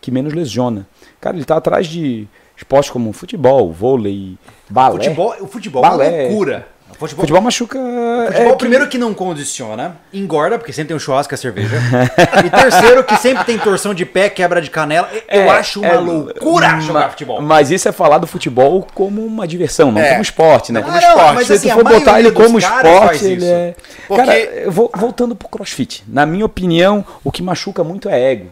que 0.01 0.11
menos 0.11 0.33
lesiona. 0.33 0.87
Cara, 1.19 1.35
ele 1.35 1.45
tá 1.45 1.57
atrás 1.57 1.87
de 1.87 2.27
esportes 2.55 2.89
como 2.89 3.11
futebol, 3.13 3.71
vôlei, 3.71 4.37
balé. 4.69 4.95
Futebol, 5.03 5.35
o 5.41 5.47
futebol 5.47 5.85
é 5.85 5.89
Balé. 5.89 6.09
uma 6.09 6.27
loucura. 6.27 6.67
O 6.89 6.95
futebol, 6.95 7.21
Futebol 7.21 7.41
machuca. 7.43 7.79
futebol 8.27 8.51
é, 8.53 8.55
primeiro 8.55 8.87
que 8.89 8.97
não 8.97 9.13
condiciona, 9.13 9.95
engorda, 10.11 10.57
porque 10.57 10.73
sempre 10.73 10.87
tem 10.87 10.97
um 10.97 10.99
churrasco 10.99 11.31
e 11.31 11.35
a 11.35 11.37
cerveja. 11.37 11.75
e 12.43 12.49
terceiro, 12.49 13.03
que 13.03 13.15
sempre 13.15 13.43
tem 13.45 13.59
torção 13.59 13.93
de 13.93 14.05
pé, 14.07 14.27
quebra 14.27 14.59
de 14.59 14.71
canela. 14.71 15.07
Eu 15.29 15.41
É, 15.43 15.49
acho 15.49 15.79
uma 15.81 15.87
é, 15.87 15.97
loucura 15.99 16.69
ma- 16.69 16.79
jogar 16.79 17.09
futebol. 17.11 17.41
Mas 17.43 17.69
isso 17.69 17.87
é 17.87 17.91
falar 17.91 18.17
do 18.17 18.25
futebol 18.25 18.87
como 18.95 19.23
uma 19.23 19.47
diversão, 19.47 19.91
não 19.91 20.01
É. 20.01 20.09
como 20.09 20.21
esporte, 20.23 20.71
né? 20.73 20.81
Como 20.81 20.91
Ah, 20.97 20.99
não, 20.99 21.07
esporte. 21.09 21.35
mas 21.35 21.47
Se 21.47 21.53
assim, 21.53 21.67
tu 21.67 21.71
a 21.71 21.75
for 21.75 21.83
botar 21.83 22.19
ele 22.19 22.31
como 22.31 22.57
esporte, 22.57 23.25
ele 23.25 23.45
é. 23.45 23.75
Porque- 24.07 24.25
Cara, 24.25 24.71
vou, 24.71 24.91
voltando 24.95 25.35
pro 25.35 25.47
crossfit. 25.47 26.03
Na 26.07 26.25
minha 26.25 26.45
opinião, 26.45 27.05
o 27.23 27.31
que 27.31 27.43
machuca 27.43 27.83
muito 27.83 28.09
é 28.09 28.19
ego. 28.31 28.47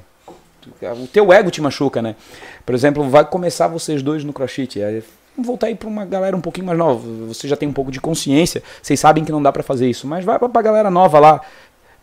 O 0.81 1.07
teu 1.07 1.31
ego 1.33 1.51
te 1.51 1.61
machuca, 1.61 2.01
né? 2.01 2.15
Por 2.65 2.75
exemplo, 2.75 3.07
vai 3.09 3.25
começar 3.25 3.67
vocês 3.67 4.01
dois 4.01 4.23
no 4.23 4.33
crossfit. 4.33 4.79
Vamos 5.35 5.47
voltar 5.47 5.67
aí 5.67 5.75
pra 5.75 5.87
uma 5.87 6.03
galera 6.03 6.35
um 6.35 6.41
pouquinho 6.41 6.65
mais 6.65 6.79
nova. 6.79 7.07
Você 7.27 7.47
já 7.47 7.55
tem 7.55 7.69
um 7.69 7.73
pouco 7.73 7.91
de 7.91 8.01
consciência, 8.01 8.63
vocês 8.81 8.99
sabem 8.99 9.23
que 9.23 9.31
não 9.31 9.41
dá 9.41 9.51
pra 9.51 9.61
fazer 9.61 9.87
isso. 9.87 10.07
Mas 10.07 10.25
vai 10.25 10.39
pra, 10.39 10.49
pra 10.49 10.61
galera 10.63 10.89
nova 10.89 11.19
lá, 11.19 11.41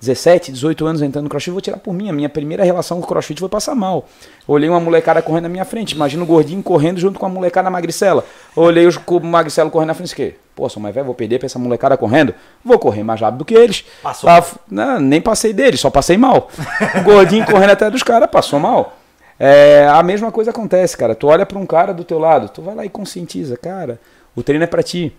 17, 0.07 0.53
18 0.53 0.87
anos 0.87 1.03
entrando 1.03 1.25
no 1.25 1.31
crossfit, 1.31 1.51
vou 1.53 1.61
tirar 1.61 1.79
por 1.79 1.93
mim. 1.93 2.09
A 2.09 2.13
minha 2.13 2.29
primeira 2.29 2.63
relação 2.65 2.99
com 3.01 3.05
o 3.05 3.09
crossfit 3.09 3.39
foi 3.41 3.49
passar 3.49 3.75
mal. 3.75 4.07
Olhei 4.47 4.69
uma 4.69 4.81
molecada 4.81 5.21
correndo 5.23 5.45
na 5.45 5.49
minha 5.49 5.65
frente. 5.65 5.93
Imagina 5.95 6.23
o 6.23 6.27
gordinho 6.27 6.63
correndo 6.63 6.99
junto 7.01 7.19
com 7.19 7.27
a 7.27 7.29
molecada 7.29 7.71
magricela. 7.71 8.25
Olhei 8.55 8.87
os 8.87 8.99
magricelo 9.23 9.71
correndo 9.71 9.89
na 9.89 9.95
frente. 9.95 10.15
quê? 10.15 10.35
Pô, 10.55 10.69
sou 10.69 10.81
mais 10.83 10.95
velho, 10.95 11.07
vou 11.07 11.15
perder 11.15 11.39
pra 11.39 11.47
essa 11.47 11.59
molecada 11.59 11.97
correndo. 11.97 12.33
Vou 12.65 12.79
correr 12.79 13.03
mais 13.03 13.21
rápido 13.21 13.45
que 13.45 13.55
eles. 13.55 13.85
Passou. 14.03 14.31
F- 14.31 14.57
não, 14.71 15.01
nem 15.01 15.21
passei 15.21 15.53
deles, 15.53 15.81
só 15.81 15.91
passei 15.91 16.17
mal. 16.17 16.49
O 17.01 17.03
gordinho 17.03 17.45
correndo 17.47 17.71
atrás 17.71 17.93
dos 17.93 18.03
caras, 18.03 18.31
passou 18.31 18.61
mal. 18.61 18.97
É, 19.39 19.89
a 19.91 20.01
mesma 20.03 20.31
coisa 20.31 20.51
acontece, 20.53 20.97
cara. 20.97 21.15
Tu 21.15 21.27
olha 21.27 21.45
pra 21.45 21.59
um 21.59 21.67
cara 21.67 21.93
do 21.93 22.05
teu 22.05 22.19
lado, 22.21 22.49
tu 22.49 22.63
vai 22.63 22.75
lá 22.75 22.85
e 22.85 22.89
conscientiza, 22.89 23.57
cara. 23.57 23.99
O 24.37 24.43
treino 24.45 24.63
é 24.63 24.67
pra 24.69 24.83
ti. 24.83 25.13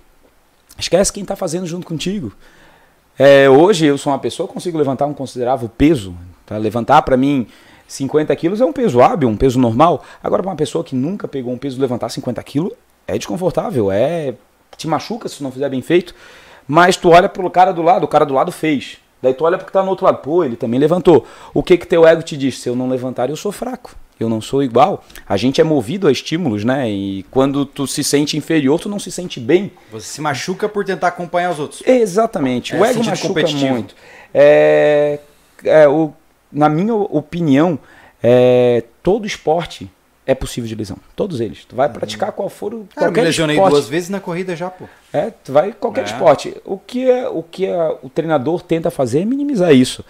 Esquece 0.77 1.11
quem 1.11 1.23
tá 1.25 1.35
fazendo 1.35 1.65
junto 1.65 1.85
contigo. 1.87 2.31
É, 3.17 3.49
hoje 3.49 3.85
eu 3.85 3.97
sou 3.97 4.11
uma 4.11 4.19
pessoa 4.19 4.45
que 4.45 4.53
consigo 4.53 4.77
levantar 4.77 5.05
um 5.05 5.13
considerável 5.13 5.69
peso. 5.69 6.13
Tá? 6.45 6.57
Levantar 6.57 7.01
pra 7.03 7.15
mim 7.15 7.47
50 7.87 8.35
quilos 8.35 8.59
é 8.59 8.65
um 8.65 8.73
peso 8.73 9.01
hábil, 9.01 9.29
um 9.29 9.37
peso 9.37 9.57
normal. 9.57 10.03
Agora 10.21 10.43
pra 10.43 10.51
uma 10.51 10.57
pessoa 10.57 10.83
que 10.83 10.95
nunca 10.95 11.25
pegou 11.27 11.53
um 11.53 11.57
peso, 11.57 11.79
levantar 11.79 12.09
50 12.09 12.43
quilos 12.43 12.73
é 13.07 13.17
desconfortável, 13.17 13.91
é 13.91 14.33
te 14.75 14.87
machuca 14.87 15.29
se 15.29 15.41
não 15.41 15.51
fizer 15.51 15.69
bem 15.69 15.81
feito. 15.81 16.13
Mas 16.67 16.97
tu 16.97 17.09
olha 17.09 17.29
pro 17.29 17.49
cara 17.49 17.71
do 17.71 17.81
lado, 17.81 18.03
o 18.03 18.07
cara 18.07 18.25
do 18.25 18.33
lado 18.33 18.51
fez. 18.51 18.97
Daí 19.21 19.33
tu 19.33 19.45
olha 19.45 19.57
porque 19.57 19.71
tá 19.71 19.81
no 19.81 19.89
outro 19.89 20.05
lado, 20.05 20.17
pô, 20.17 20.43
ele 20.43 20.57
também 20.57 20.79
levantou. 20.79 21.25
O 21.53 21.63
que 21.63 21.77
que 21.77 21.87
teu 21.87 22.05
ego 22.05 22.21
te 22.21 22.35
diz? 22.35 22.59
Se 22.59 22.67
eu 22.67 22.75
não 22.75 22.89
levantar, 22.89 23.29
eu 23.29 23.35
sou 23.35 23.51
fraco. 23.51 23.95
Eu 24.19 24.29
não 24.29 24.39
sou 24.39 24.63
igual. 24.63 25.03
A 25.27 25.35
gente 25.35 25.59
é 25.59 25.63
movido 25.63 26.07
a 26.07 26.11
estímulos, 26.11 26.63
né? 26.63 26.89
E 26.89 27.23
quando 27.29 27.65
tu 27.65 27.85
se 27.85 28.03
sente 28.03 28.37
inferior, 28.37 28.79
tu 28.79 28.87
não 28.87 28.97
se 28.99 29.11
sente 29.11 29.39
bem. 29.39 29.71
Você 29.91 30.07
se 30.07 30.21
machuca 30.21 30.69
por 30.69 30.85
tentar 30.85 31.07
acompanhar 31.09 31.51
os 31.51 31.59
outros. 31.59 31.83
Exatamente. 31.85 32.73
É, 32.73 32.79
o 32.79 32.85
ego 32.85 33.03
machuca 33.03 33.27
competitivo. 33.27 33.73
muito. 33.73 33.93
É, 34.33 35.19
é, 35.63 35.87
o, 35.87 36.13
na 36.51 36.69
minha 36.69 36.93
opinião, 36.95 37.77
é, 38.23 38.83
todo 39.03 39.27
esporte 39.27 39.91
é 40.25 40.33
possível 40.33 40.67
de 40.67 40.75
lesão. 40.75 40.97
Todos 41.15 41.39
eles. 41.41 41.65
Tu 41.65 41.75
vai 41.75 41.87
praticar 41.89 42.31
qual 42.31 42.49
for 42.49 42.73
o 42.73 42.87
Cara, 42.95 43.07
eu 43.07 43.11
me 43.11 43.15
qualquer 43.15 43.21
lesionei 43.23 43.55
esporte. 43.57 43.73
duas 43.73 43.87
vezes 43.87 44.09
na 44.09 44.19
corrida 44.19 44.55
já, 44.55 44.69
pô. 44.69 44.85
É, 45.13 45.29
tu 45.43 45.51
vai 45.51 45.71
qualquer 45.73 46.01
É. 46.01 46.05
esporte. 46.05 46.55
O 46.65 46.77
que, 46.77 47.09
é, 47.09 47.27
o 47.29 47.43
que 47.43 47.65
é, 47.65 47.97
o 48.01 48.09
treinador 48.09 48.61
tenta 48.61 48.89
fazer 48.89 49.19
é 49.21 49.25
minimizar 49.25 49.71
isso. 49.73 50.03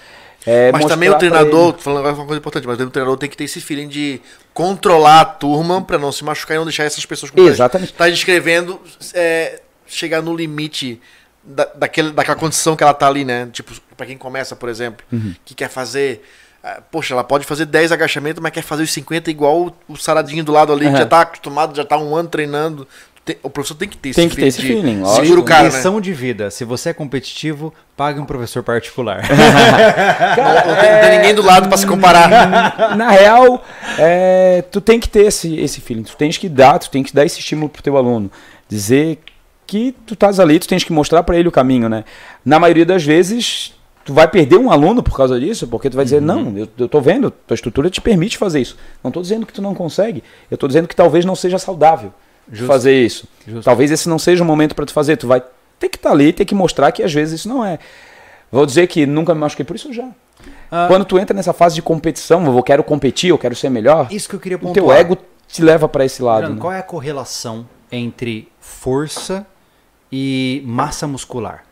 É 0.46 0.72
Mas 0.72 0.86
também 0.86 1.10
o 1.10 1.18
treinador, 1.18 1.76
falando 1.80 2.00
agora 2.00 2.16
uma 2.16 2.26
coisa 2.26 2.40
importante, 2.40 2.68
mas 2.68 2.80
o 2.80 2.90
treinador 2.90 3.18
tem 3.18 3.30
que 3.30 3.36
ter 3.36 3.46
esse 3.46 3.60
feeling 3.60 3.88
de 3.88 4.22
controlar 4.54 5.22
a 5.22 5.26
turma 5.26 5.82
pra 5.82 5.98
não 5.98 6.12
se 6.12 6.24
machucar 6.24 6.56
e 6.56 6.58
não 6.58 6.66
deixar 6.66 6.84
essas 6.84 7.06
pessoas 7.06 7.32
como 7.32 7.48
Exatamente. 7.48 7.94
Tá 7.94 8.08
descrevendo 8.10 8.80
é, 9.14 9.62
chegar 9.88 10.22
no 10.22 10.36
limite 10.36 11.02
da, 11.44 11.66
daquele, 11.66 12.12
daquela 12.12 12.38
condição 12.38 12.76
que 12.76 12.84
ela 12.84 12.94
tá 12.94 13.08
ali, 13.08 13.26
né? 13.26 13.48
Tipo, 13.52 13.74
pra 13.98 14.06
quem 14.06 14.18
começa, 14.18 14.56
por 14.56 14.70
exemplo, 14.70 15.06
Uhum. 15.12 15.34
que 15.44 15.54
quer 15.56 15.70
fazer. 15.70 16.24
ah, 16.64 16.82
Poxa, 16.92 17.14
ela 17.14 17.24
pode 17.24 17.46
fazer 17.46 17.66
10 17.66 17.92
agachamentos, 17.92 18.42
mas 18.42 18.52
quer 18.52 18.62
fazer 18.64 18.84
os 18.84 18.92
50 18.92 19.30
igual 19.32 19.76
o, 19.88 19.96
saradinho 19.98 20.44
do 20.44 20.52
lado 20.52 20.72
ali, 20.74 20.82
que 20.86 20.88
Aham. 20.90 20.98
já 20.98 21.06
tá 21.06 21.22
acostumado, 21.22 21.76
já 21.76 21.84
tá 21.86 21.98
um 21.98 22.16
ano 22.16 22.30
treinando. 22.30 22.88
Tem- 23.26 23.38
o 23.42 23.50
professor 23.50 23.74
tem 23.74 23.90
que 23.90 23.98
ter 23.98 24.14
Tem 24.14 24.30
que 24.30 24.36
ter 24.36 24.46
esse 24.46 24.62
de- 24.62 24.68
feeling, 24.68 24.98
Segura 24.98 25.18
lógico. 25.18 25.40
o 25.40 25.44
cara, 25.44 25.64
né? 25.64 25.70
Lição 25.70 26.00
de 26.00 26.14
vida. 26.14 26.52
Se 26.52 26.64
você 26.64 26.90
é 26.90 26.94
competitivo, 26.94 27.74
pague 27.98 28.20
um 28.20 28.26
professor 28.26 28.62
particular. 28.62 29.24
Não 29.28 30.76
tem, 30.76 30.92
não 30.92 31.02
tem 31.02 31.18
ninguém 31.18 31.34
do 31.36 31.42
lado 31.42 31.68
pra 31.68 31.78
se 31.78 31.88
comparar. 31.88 32.30
Na 32.96 33.10
real, 33.10 33.64
é, 33.98 34.64
tu 34.72 34.80
tem 34.80 35.00
que 35.00 35.10
ter 35.10 35.26
esse, 35.26 35.60
esse 35.60 35.82
feeling, 35.82 36.04
tu 36.04 36.16
tens 36.16 36.38
que 36.38 36.48
dar, 36.48 36.78
tu 36.80 36.90
tem 36.90 37.04
que 37.04 37.14
dar 37.14 37.26
esse 37.26 37.40
estímulo 37.40 37.68
pro 37.70 37.82
teu 37.82 37.98
aluno. 37.98 38.30
Dizer 38.70 39.20
que 39.66 39.96
tu 40.06 40.14
estás 40.14 40.40
ali, 40.40 40.60
tu 40.60 40.68
tens 40.68 40.84
que 40.84 40.94
mostrar 40.94 41.24
para 41.24 41.36
ele 41.38 41.48
o 41.48 41.52
caminho, 41.52 41.90
né? 41.90 42.04
Na 42.46 42.60
maioria 42.60 42.86
das 42.86 43.04
vezes, 43.04 43.74
tu 44.04 44.14
vai 44.14 44.28
perder 44.28 44.58
um 44.58 44.70
aluno 44.72 45.02
por 45.02 45.18
causa 45.18 45.40
disso, 45.40 45.68
porque 45.68 45.90
tu 45.90 45.96
vai 45.96 46.06
dizer, 46.06 46.22
não, 46.22 46.56
eu, 46.56 46.68
eu 46.78 46.88
tô 46.88 47.02
vendo, 47.02 47.32
tua 47.32 47.56
estrutura 47.56 47.90
te 47.90 48.00
permite 48.02 48.38
fazer 48.38 48.60
isso. 48.62 48.78
Não 49.04 49.10
tô 49.10 49.20
dizendo 49.22 49.46
que 49.48 49.54
tu 49.54 49.64
não 49.64 49.74
consegue, 49.74 50.24
eu 50.52 50.58
tô 50.60 50.68
dizendo 50.68 50.88
que 50.88 50.96
talvez 50.96 51.26
não 51.26 51.36
seja 51.36 51.58
saudável 51.58 52.14
Justo. 52.52 52.68
fazer 52.68 53.06
isso. 53.06 53.28
Justo. 53.48 53.64
Talvez 53.66 53.92
esse 53.92 54.08
não 54.10 54.20
seja 54.20 54.44
o 54.44 54.46
momento 54.46 54.76
para 54.76 54.86
tu 54.86 54.94
fazer, 54.94 55.18
tu 55.18 55.28
vai 55.28 55.42
ter 55.80 55.90
que 55.90 55.98
estar 55.98 56.12
ali, 56.12 56.32
ter 56.34 56.46
que 56.46 56.56
mostrar 56.56 56.92
que 56.92 57.04
às 57.04 57.14
vezes 57.14 57.42
isso 57.42 57.50
não 57.50 57.64
é. 57.66 57.80
Vou 58.52 58.66
dizer 58.66 58.88
que 58.88 59.06
nunca 59.06 59.34
me 59.34 59.42
machuquei 59.42 59.66
por 59.66 59.76
isso 59.76 59.92
já. 59.92 60.08
Ah, 60.72 60.86
Quando 60.88 61.06
tu 61.06 61.18
entra 61.18 61.36
nessa 61.36 61.54
fase 61.54 61.76
de 61.76 61.82
competição, 61.82 62.46
eu 62.46 62.64
quero 62.64 62.84
competir, 62.84 63.30
eu 63.30 63.38
quero 63.38 63.56
ser 63.56 63.70
melhor, 63.70 64.08
Isso 64.12 64.30
que 64.30 64.36
eu 64.36 64.40
queria 64.40 64.58
o 64.58 64.60
pontuar. 64.60 64.74
teu 64.74 64.92
ego 64.92 65.18
te 65.48 65.62
leva 65.62 65.88
para 65.88 66.06
esse 66.06 66.22
lado. 66.22 66.50
Né? 66.54 66.60
qual 66.60 66.74
é 66.74 66.80
a 66.80 66.84
correlação 66.84 67.68
entre 67.92 68.48
força 68.60 69.46
e 70.12 70.62
massa 70.66 71.08
muscular? 71.08 71.64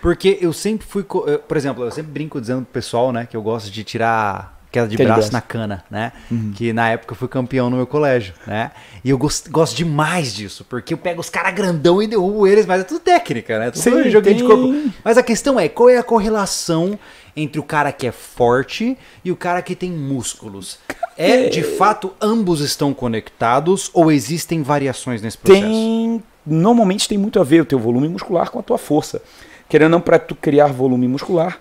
Porque 0.00 0.38
eu 0.40 0.52
sempre 0.52 0.86
fui, 0.86 1.02
por 1.02 1.56
exemplo, 1.56 1.84
eu 1.84 1.90
sempre 1.90 2.10
brinco 2.10 2.40
dizendo 2.40 2.62
pro 2.62 2.72
pessoal, 2.72 3.12
né, 3.12 3.26
que 3.26 3.36
eu 3.36 3.42
gosto 3.42 3.70
de 3.70 3.84
tirar 3.84 4.58
queda 4.70 4.86
de 4.88 4.96
de 4.96 5.02
braço 5.02 5.20
braço. 5.20 5.32
na 5.32 5.40
cana, 5.40 5.84
né? 5.90 6.12
Que 6.54 6.72
na 6.72 6.88
época 6.90 7.12
eu 7.12 7.16
fui 7.16 7.28
campeão 7.28 7.68
no 7.70 7.76
meu 7.76 7.86
colégio, 7.86 8.34
né? 8.46 8.70
E 9.04 9.10
eu 9.10 9.18
gosto, 9.18 9.50
gosto 9.50 9.76
demais 9.76 10.32
disso, 10.34 10.64
porque 10.68 10.94
eu 10.94 10.98
pego 10.98 11.20
os 11.20 11.28
caras 11.30 11.52
grandão 11.54 12.02
e 12.02 12.06
derrubo 12.06 12.46
eles, 12.46 12.66
mas 12.66 12.80
é 12.82 12.84
tudo 12.84 13.00
técnica, 13.00 13.58
né? 13.58 13.70
Tudo 13.70 13.82
Sim, 13.82 14.10
joguinho 14.10 14.36
de 14.36 14.42
tem- 14.42 14.46
corpo. 14.46 14.90
Mas 15.04 15.18
a 15.18 15.22
questão 15.22 15.58
é, 15.58 15.68
qual 15.68 15.88
é 15.90 15.96
a 15.98 16.02
correlação 16.02 16.98
entre 17.36 17.58
o 17.60 17.62
cara 17.62 17.92
que 17.92 18.06
é 18.06 18.12
forte 18.12 18.96
e 19.24 19.30
o 19.32 19.36
cara 19.36 19.60
que 19.62 19.74
tem 19.74 19.90
músculos? 19.90 20.78
É, 21.16 21.48
de 21.48 21.62
fato, 21.62 22.12
ambos 22.20 22.60
estão 22.60 22.94
conectados 22.94 23.90
ou 23.92 24.10
existem 24.10 24.62
variações 24.62 25.20
nesse 25.20 25.36
processo? 25.36 25.66
Tem, 25.66 26.22
normalmente 26.46 27.06
tem 27.08 27.18
muito 27.18 27.38
a 27.38 27.44
ver 27.44 27.60
o 27.60 27.64
teu 27.64 27.78
volume 27.78 28.08
muscular 28.08 28.50
com 28.50 28.58
a 28.58 28.62
tua 28.62 28.78
força. 28.78 29.20
Querendo 29.68 29.84
ou 29.92 29.98
não, 29.98 30.00
para 30.00 30.18
tu 30.18 30.34
criar 30.34 30.68
volume 30.68 31.06
muscular, 31.06 31.60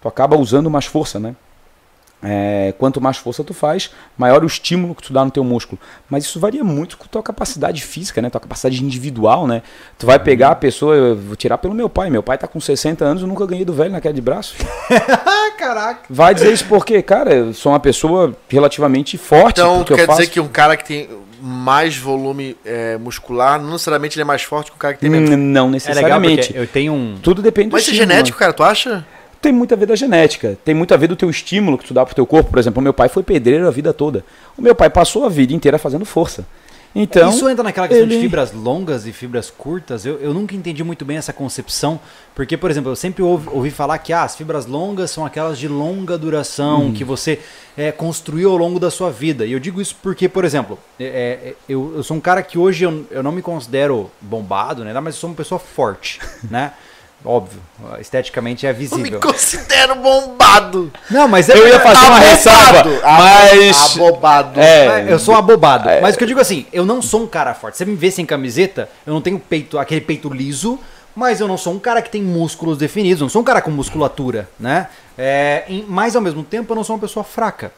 tu 0.00 0.06
acaba 0.08 0.36
usando 0.36 0.70
mais 0.70 0.86
força, 0.86 1.18
né? 1.18 1.34
É, 2.22 2.74
quanto 2.78 3.00
mais 3.00 3.16
força 3.16 3.42
tu 3.42 3.54
faz, 3.54 3.90
maior 4.16 4.44
o 4.44 4.46
estímulo 4.46 4.94
que 4.94 5.02
tu 5.02 5.12
dá 5.12 5.24
no 5.24 5.30
teu 5.30 5.42
músculo. 5.42 5.80
Mas 6.08 6.24
isso 6.24 6.38
varia 6.38 6.62
muito 6.62 6.98
com 6.98 7.06
tua 7.06 7.22
capacidade 7.22 7.82
física, 7.82 8.20
né? 8.20 8.28
Tua 8.28 8.40
capacidade 8.40 8.84
individual, 8.84 9.46
né? 9.46 9.62
Tu 9.98 10.04
vai 10.04 10.18
pegar 10.18 10.50
a 10.50 10.54
pessoa, 10.54 10.94
eu 10.94 11.16
vou 11.16 11.34
tirar 11.34 11.56
pelo 11.58 11.74
meu 11.74 11.88
pai. 11.88 12.10
Meu 12.10 12.22
pai 12.22 12.36
tá 12.36 12.46
com 12.46 12.60
60 12.60 13.04
anos, 13.04 13.22
eu 13.22 13.28
nunca 13.28 13.46
ganhei 13.46 13.64
do 13.64 13.72
velho 13.72 13.90
na 13.90 14.00
queda 14.00 14.14
de 14.14 14.20
braço. 14.20 14.54
Caraca! 15.56 16.00
Vai 16.10 16.34
dizer 16.34 16.52
isso 16.52 16.66
porque, 16.66 17.00
cara, 17.02 17.32
eu 17.34 17.54
sou 17.54 17.72
uma 17.72 17.80
pessoa 17.80 18.34
relativamente 18.48 19.16
forte. 19.16 19.60
Então, 19.60 19.82
quer 19.84 20.06
faço... 20.06 20.20
dizer 20.20 20.30
que 20.30 20.40
um 20.40 20.48
cara 20.48 20.76
que 20.76 20.84
tem 20.84 21.08
mais 21.40 21.96
volume 21.96 22.56
é, 22.64 22.98
muscular, 22.98 23.60
não 23.60 23.72
necessariamente 23.72 24.16
ele 24.16 24.22
é 24.22 24.24
mais 24.24 24.42
forte 24.42 24.70
que 24.70 24.76
o 24.76 24.78
cara 24.78 24.94
que 24.94 25.00
tem 25.00 25.10
menos. 25.10 25.30
Hum, 25.30 25.36
Não 25.36 25.40
É 25.40 25.54
legal 25.54 25.70
necessariamente. 25.70 26.54
eu 26.54 26.66
tenho 26.66 26.92
um... 26.92 27.18
Tudo 27.22 27.40
depende 27.40 27.70
do 27.70 27.72
Mas 27.72 27.82
isso 27.82 27.90
é 27.90 27.94
estímulo, 27.94 28.12
genético, 28.12 28.38
cara, 28.38 28.52
tu 28.52 28.62
acha? 28.62 29.06
Tem 29.40 29.52
muito 29.52 29.72
a 29.72 29.76
ver 29.76 29.86
da 29.86 29.96
genética, 29.96 30.58
tem 30.64 30.74
muito 30.74 30.92
a 30.92 30.96
ver 30.96 31.06
do 31.08 31.16
teu 31.16 31.30
estímulo 31.30 31.78
que 31.78 31.86
tu 31.86 31.94
dá 31.94 32.04
pro 32.04 32.14
teu 32.14 32.26
corpo. 32.26 32.50
Por 32.50 32.58
exemplo, 32.58 32.80
o 32.80 32.82
meu 32.82 32.92
pai 32.92 33.08
foi 33.08 33.22
pedreiro 33.22 33.66
a 33.66 33.70
vida 33.70 33.92
toda. 33.92 34.22
O 34.56 34.60
meu 34.62 34.74
pai 34.74 34.90
passou 34.90 35.24
a 35.24 35.28
vida 35.30 35.54
inteira 35.54 35.78
fazendo 35.78 36.04
força. 36.04 36.44
Então, 36.92 37.30
Isso 37.30 37.48
entra 37.48 37.62
naquela 37.62 37.86
questão 37.86 38.04
de 38.06 38.14
ele- 38.14 38.22
fibras 38.22 38.52
longas 38.52 39.06
e 39.06 39.12
fibras 39.12 39.48
curtas. 39.48 40.04
Eu, 40.04 40.18
eu 40.18 40.34
nunca 40.34 40.56
entendi 40.56 40.82
muito 40.82 41.04
bem 41.04 41.16
essa 41.16 41.32
concepção. 41.32 42.00
Porque, 42.34 42.56
por 42.56 42.68
exemplo, 42.68 42.90
eu 42.90 42.96
sempre 42.96 43.22
ouvi, 43.22 43.48
ouvi 43.52 43.70
falar 43.70 43.96
que 43.98 44.12
ah, 44.12 44.24
as 44.24 44.34
fibras 44.34 44.66
longas 44.66 45.10
são 45.12 45.24
aquelas 45.24 45.56
de 45.56 45.68
longa 45.68 46.18
duração, 46.18 46.86
Uhum. 46.86 46.92
que 46.92 47.04
você 47.04 47.38
é, 47.78 47.92
construiu 47.92 48.50
ao 48.50 48.56
longo 48.56 48.80
da 48.80 48.90
sua 48.90 49.08
vida. 49.08 49.46
E 49.46 49.52
eu 49.52 49.60
digo 49.60 49.80
isso 49.80 49.96
porque, 50.02 50.28
por 50.28 50.44
exemplo, 50.44 50.76
é, 50.98 51.04
é, 51.04 51.54
eu, 51.68 51.92
eu 51.94 52.02
sou 52.02 52.16
um 52.16 52.20
cara 52.20 52.42
que 52.42 52.58
hoje 52.58 52.82
eu, 52.84 53.06
eu 53.12 53.22
não 53.22 53.30
me 53.30 53.40
considero 53.40 54.10
bombado, 54.20 54.82
né? 54.84 54.92
Mas 55.00 55.14
eu 55.14 55.20
sou 55.20 55.30
uma 55.30 55.36
pessoa 55.36 55.60
forte, 55.60 56.18
né? 56.50 56.72
Óbvio, 57.24 57.60
esteticamente 58.00 58.66
é 58.66 58.70
Eu 58.70 58.74
me 58.74 58.78
visível. 58.80 59.20
considero 59.20 59.94
bombado. 59.96 60.90
Não, 61.10 61.28
mas 61.28 61.48
é 61.48 61.56
Eu 61.56 61.68
ia 61.68 61.78
fazer 61.80 62.06
uma 62.06 62.18
ressalva, 62.18 62.84
mas... 63.02 63.96
Abobado. 63.96 64.60
É, 64.60 64.86
É, 64.86 65.12
eu 65.12 65.18
sou 65.18 65.34
abobado. 65.34 65.88
É. 65.88 66.00
Mas 66.00 66.14
o 66.14 66.18
que 66.18 66.24
eu 66.24 66.28
digo 66.28 66.40
assim, 66.40 66.66
eu 66.72 66.84
não 66.84 67.02
sou 67.02 67.22
um 67.22 67.26
cara 67.26 67.52
forte. 67.52 67.76
Você 67.76 67.84
me 67.84 67.94
vê 67.94 68.10
sem 68.10 68.24
camiseta, 68.24 68.88
eu 69.06 69.12
não 69.12 69.20
tenho 69.20 69.38
peito, 69.38 69.78
aquele 69.78 70.00
peito 70.00 70.32
liso, 70.32 70.78
mas 71.14 71.40
eu 71.40 71.48
não 71.48 71.58
sou 71.58 71.74
um 71.74 71.78
cara 71.78 72.00
que 72.00 72.10
tem 72.10 72.22
músculos 72.22 72.78
definidos, 72.78 73.20
eu 73.20 73.24
não 73.26 73.30
sou 73.30 73.42
um 73.42 73.44
cara 73.44 73.60
com 73.60 73.70
musculatura, 73.70 74.48
né? 74.58 74.88
É, 75.18 75.64
mas 75.86 76.16
ao 76.16 76.22
mesmo 76.22 76.42
tempo 76.42 76.72
eu 76.72 76.76
não 76.76 76.84
sou 76.84 76.96
uma 76.96 77.02
pessoa 77.02 77.22
fraca. 77.22 77.70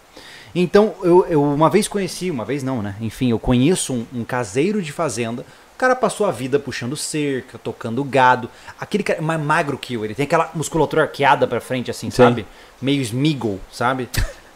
Então, 0.54 0.92
eu, 1.02 1.26
eu 1.28 1.42
uma 1.42 1.70
vez 1.70 1.88
conheci, 1.88 2.30
uma 2.30 2.44
vez 2.44 2.62
não, 2.62 2.82
né? 2.82 2.94
Enfim, 3.00 3.30
eu 3.30 3.38
conheço 3.38 3.92
um, 3.94 4.06
um 4.14 4.24
caseiro 4.24 4.82
de 4.82 4.92
fazenda. 4.92 5.44
O 5.82 5.84
cara 5.84 5.96
passou 5.96 6.28
a 6.28 6.30
vida 6.30 6.60
puxando 6.60 6.96
cerca, 6.96 7.58
tocando 7.58 8.04
gado. 8.04 8.48
Aquele 8.78 9.02
cara 9.02 9.18
é 9.18 9.20
mais 9.20 9.40
magro 9.40 9.76
que 9.76 9.94
eu, 9.94 10.04
ele 10.04 10.14
tem 10.14 10.22
aquela 10.22 10.48
musculatura 10.54 11.02
arqueada 11.02 11.44
pra 11.44 11.60
frente, 11.60 11.90
assim, 11.90 12.08
Sim. 12.08 12.18
sabe? 12.18 12.46
Meio 12.80 13.02
Smiggle, 13.02 13.58
sabe? 13.72 14.08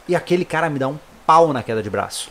E 0.09 0.14
aquele 0.14 0.45
cara 0.45 0.70
me 0.70 0.79
dá 0.79 0.87
um 0.87 0.97
pau 1.27 1.53
na 1.53 1.64
queda 1.64 1.83
de 1.83 1.91
braço. 1.91 2.31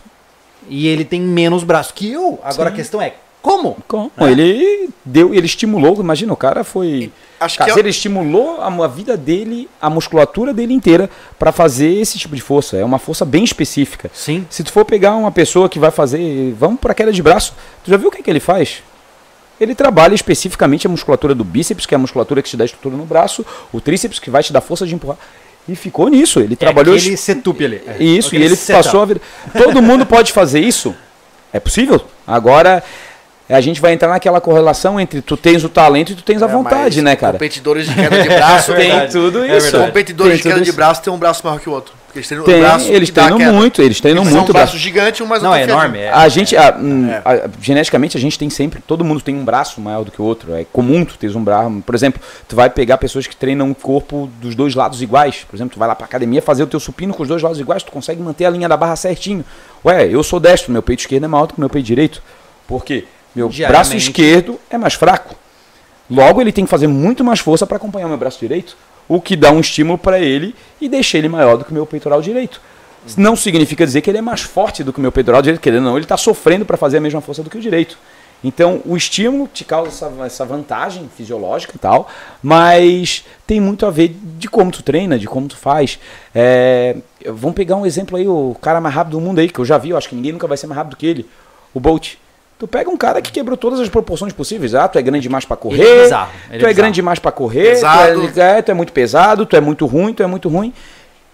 E 0.69 0.87
ele 0.87 1.03
tem 1.03 1.19
menos 1.19 1.61
braço 1.61 1.93
que 1.93 2.09
eu. 2.09 2.39
Agora 2.41 2.69
a 2.69 2.71
questão 2.71 3.01
é, 3.01 3.15
como? 3.45 3.77
Como? 3.87 4.11
Ele 4.21 4.89
deu, 5.05 5.31
ele 5.31 5.45
estimulou, 5.45 5.95
imagina, 5.99 6.33
o 6.33 6.35
cara 6.35 6.63
foi. 6.63 7.11
Acho 7.39 7.57
que 7.57 7.59
Caseiro 7.59 7.79
é- 7.79 7.83
ele 7.83 7.89
estimulou 7.89 8.59
a, 8.59 8.67
a 8.67 8.87
vida 8.87 9.15
dele, 9.15 9.69
a 9.79 9.87
musculatura 9.87 10.51
dele 10.51 10.73
inteira 10.73 11.07
pra 11.37 11.51
fazer 11.51 11.93
esse 11.93 12.17
tipo 12.17 12.35
de 12.35 12.41
força. 12.41 12.75
É 12.75 12.83
uma 12.83 12.97
força 12.97 13.23
bem 13.23 13.43
específica. 13.43 14.09
Sim. 14.15 14.47
Se 14.49 14.63
tu 14.63 14.71
for 14.71 14.83
pegar 14.83 15.15
uma 15.15 15.31
pessoa 15.31 15.69
que 15.69 15.77
vai 15.77 15.91
fazer, 15.91 16.55
vamos 16.57 16.79
pra 16.79 16.95
queda 16.95 17.11
de 17.11 17.21
braço, 17.21 17.53
tu 17.83 17.91
já 17.91 17.97
viu 17.97 18.07
o 18.07 18.11
que, 18.11 18.23
que 18.23 18.29
ele 18.31 18.39
faz? 18.39 18.81
Ele 19.61 19.75
trabalha 19.75 20.15
especificamente 20.15 20.87
a 20.87 20.89
musculatura 20.89 21.35
do 21.35 21.43
bíceps, 21.43 21.85
que 21.85 21.93
é 21.93 21.97
a 21.97 21.99
musculatura 21.99 22.41
que 22.41 22.49
te 22.49 22.57
dá 22.57 22.65
estrutura 22.65 22.97
no 22.97 23.05
braço, 23.05 23.45
o 23.71 23.79
tríceps 23.79 24.17
que 24.17 24.31
vai 24.31 24.41
te 24.41 24.51
dar 24.51 24.59
força 24.61 24.87
de 24.87 24.95
empurrar. 24.95 25.17
E 25.69 25.75
ficou 25.75 26.07
nisso. 26.09 26.39
Ele 26.39 26.55
trabalhou 26.55 26.95
é 26.95 26.97
aquele 26.97 27.15
setup 27.15 27.63
ali. 27.63 27.81
É, 27.85 28.03
isso, 28.03 28.33
e 28.33 28.37
ele 28.43 28.55
setup. 28.55 28.83
passou 28.83 29.01
a 29.01 29.05
vida. 29.05 29.21
Todo 29.55 29.81
mundo 29.83 30.03
pode 30.03 30.31
fazer 30.33 30.59
isso? 30.61 30.95
É 31.53 31.59
possível. 31.59 32.01
Agora, 32.27 32.83
a 33.53 33.61
gente 33.61 33.79
vai 33.79 33.93
entrar 33.93 34.09
naquela 34.09 34.41
correlação 34.41 34.99
entre 34.99 35.21
tu 35.21 35.37
tens 35.37 35.63
o 35.63 35.69
talento 35.69 36.11
e 36.13 36.15
tu 36.15 36.23
tens 36.23 36.41
a 36.41 36.45
É, 36.45 36.49
vontade, 36.49 37.01
né, 37.01 37.15
cara? 37.15 37.33
Competidores 37.33 37.87
de 37.87 37.93
queda 37.95 38.21
de 38.23 38.27
braço 38.29 38.71
É 38.71 38.75
Tem 38.75 38.89
verdade. 38.89 39.11
tudo 39.11 39.43
É 39.43 39.57
isso. 39.57 39.61
verdade. 39.71 39.85
Competidores 39.87 40.31
Tem 40.31 40.37
de 40.37 40.43
queda 40.43 40.55
tudo 40.55 40.63
de 40.63 40.69
isso. 40.69 40.75
braço 40.75 41.01
tem 41.03 41.13
um 41.13 41.17
braço 41.17 41.41
maior 41.45 41.59
que 41.59 41.69
o 41.69 41.73
outro. 41.73 41.93
Porque 42.07 42.19
eles 42.19 42.27
treinam 42.29 42.45
Tem, 42.45 42.55
o 42.55 42.59
braço 42.61 42.91
eles 42.93 43.09
a 43.09 43.13
treinam 43.13 43.53
muito, 43.53 43.81
eles 43.81 43.99
treinam 43.99 44.23
Eles 44.23 44.31
são 44.31 44.39
muito 44.39 44.49
um 44.49 44.53
braço 44.53 44.71
braço. 44.71 44.77
gigante, 44.83 45.21
um 45.21 45.25
mais 45.25 45.43
Não, 45.43 45.53
é 45.53 45.63
enorme. 45.63 45.99
É, 45.99 46.09
A 46.11 46.27
gente, 46.29 46.55
a- 46.55 46.73
hum, 46.79 47.09
É. 47.11 47.21
a- 47.25 47.49
geneticamente, 47.61 48.15
a 48.17 48.19
gente 48.21 48.39
tem 48.39 48.49
sempre, 48.49 48.81
todo 48.81 49.03
mundo 49.03 49.19
tem 49.21 49.35
um 49.35 49.43
braço 49.43 49.81
maior 49.81 50.03
do 50.05 50.11
que 50.11 50.21
o 50.21 50.25
outro. 50.25 50.55
É 50.55 50.65
comum 50.71 51.03
tu 51.03 51.17
teres 51.17 51.35
um 51.35 51.43
braço. 51.43 51.83
Por 51.85 51.93
exemplo, 51.93 52.21
tu 52.47 52.55
vai 52.55 52.69
pegar 52.69 52.97
pessoas 52.97 53.27
que 53.27 53.35
treinam 53.35 53.69
o 53.69 53.75
corpo 53.75 54.29
dos 54.41 54.55
dois 54.55 54.73
lados 54.75 55.01
iguais. 55.01 55.45
Por 55.47 55.57
exemplo, 55.57 55.73
tu 55.73 55.79
vai 55.79 55.87
lá 55.89 55.93
pra 55.93 56.05
academia 56.05 56.41
fazer 56.41 56.63
o 56.63 56.67
teu 56.67 56.79
supino 56.79 57.13
com 57.13 57.21
os 57.21 57.27
dois 57.29 57.41
lados 57.43 57.59
iguais, 57.59 57.83
tu 57.83 57.91
consegue 57.91 58.21
manter 58.23 58.45
a 58.45 58.49
linha 58.49 58.69
da 58.69 58.77
barra 58.77 58.95
certinho. 58.95 59.43
Ué, 59.83 60.07
eu 60.07 60.23
sou 60.23 60.39
destro, 60.39 60.71
meu 60.71 60.81
peito 60.81 61.01
esquerdo 61.01 61.25
é 61.25 61.27
maior 61.27 61.47
do 61.47 61.53
que 61.53 61.59
meu 61.59 61.69
peito 61.69 61.85
direito. 61.85 62.23
Por 62.65 62.83
quê? 62.85 63.03
Meu 63.35 63.49
braço 63.49 63.95
esquerdo 63.95 64.59
é 64.69 64.77
mais 64.77 64.93
fraco. 64.93 65.35
Logo, 66.09 66.39
ele 66.39 66.51
tem 66.51 66.63
que 66.63 66.69
fazer 66.69 66.87
muito 66.87 67.23
mais 67.23 67.39
força 67.39 67.65
para 67.65 67.77
acompanhar 67.77 68.05
o 68.05 68.09
meu 68.09 68.17
braço 68.17 68.39
direito. 68.39 68.77
o 69.07 69.21
que 69.21 69.35
dá 69.35 69.51
um 69.51 69.59
estímulo 69.59 69.99
para 69.99 70.19
ele 70.19 70.55
e 70.81 70.89
deixa 70.89 71.17
ele 71.17 71.29
maior 71.29 71.57
do 71.57 71.65
que 71.65 71.69
o 71.71 71.73
meu 71.73 71.85
peitoral 71.85 72.21
direito. 72.21 72.59
Não 73.17 73.35
significa 73.35 73.85
dizer 73.85 74.01
que 74.01 74.09
ele 74.09 74.17
é 74.17 74.21
mais 74.21 74.41
forte 74.41 74.83
do 74.83 74.91
que 74.91 74.97
o 74.97 75.01
meu 75.01 75.11
peitoral 75.11 75.41
direito, 75.41 75.61
querendo 75.61 75.83
não, 75.83 75.95
ele 75.95 76.05
está 76.05 76.17
sofrendo 76.17 76.65
para 76.65 76.75
fazer 76.75 76.97
a 76.97 77.01
mesma 77.01 77.21
força 77.21 77.43
do 77.43 77.49
que 77.49 77.57
o 77.57 77.61
direito. 77.61 77.97
Então, 78.43 78.81
o 78.85 78.97
estímulo 78.97 79.47
te 79.47 79.63
causa 79.63 79.89
essa, 79.89 80.11
essa 80.25 80.45
vantagem 80.45 81.09
fisiológica 81.15 81.73
e 81.75 81.79
tal, 81.79 82.07
mas 82.43 83.25
tem 83.47 83.59
muito 83.59 83.85
a 83.85 83.91
ver 83.91 84.15
de 84.37 84.47
como 84.47 84.71
tu 84.71 84.83
treina, 84.83 85.17
de 85.17 85.27
como 85.27 85.47
tu 85.47 85.57
faz. 85.57 85.99
É, 86.33 86.97
vamos 87.27 87.55
pegar 87.55 87.75
um 87.75 87.85
exemplo 87.85 88.17
aí, 88.17 88.27
o 88.27 88.55
cara 88.61 88.81
mais 88.81 88.93
rápido 88.93 89.13
do 89.13 89.21
mundo 89.21 89.39
aí, 89.39 89.49
que 89.49 89.59
eu 89.59 89.65
já 89.65 89.77
vi, 89.77 89.91
eu 89.91 89.97
acho 89.97 90.09
que 90.09 90.15
ninguém 90.15 90.31
nunca 90.31 90.47
vai 90.47 90.57
ser 90.57 90.67
mais 90.67 90.77
rápido 90.77 90.97
que 90.97 91.05
ele, 91.05 91.25
o 91.73 91.79
Bolt. 91.79 92.15
Tu 92.57 92.67
pega 92.67 92.89
um 92.89 92.95
cara 92.95 93.21
que 93.21 93.31
quebrou 93.31 93.57
todas 93.57 93.79
as 93.79 93.89
proporções 93.89 94.31
possíveis. 94.31 94.73
Ah, 94.73 94.87
tu 94.87 94.97
é 94.97 95.01
grande 95.01 95.23
demais 95.23 95.43
para 95.43 95.57
correr. 95.57 95.81
Ele 95.81 95.89
é 95.89 96.03
bizarro, 96.03 96.31
ele 96.31 96.37
é 96.37 96.49
tu 96.49 96.53
é 96.53 96.57
bizarro. 96.57 96.75
grande 96.75 96.95
demais 96.95 97.19
para 97.19 97.31
correr. 97.31 97.69
Pesado. 97.71 98.27
Tu 98.31 98.39
é, 98.39 98.59
é, 98.59 98.61
tu 98.61 98.71
é 98.71 98.73
muito 98.73 98.93
pesado, 98.93 99.45
tu 99.45 99.55
é 99.55 99.61
muito 99.61 99.85
ruim, 99.85 100.13
tu 100.13 100.23
é 100.23 100.27
muito 100.27 100.47
ruim. 100.47 100.73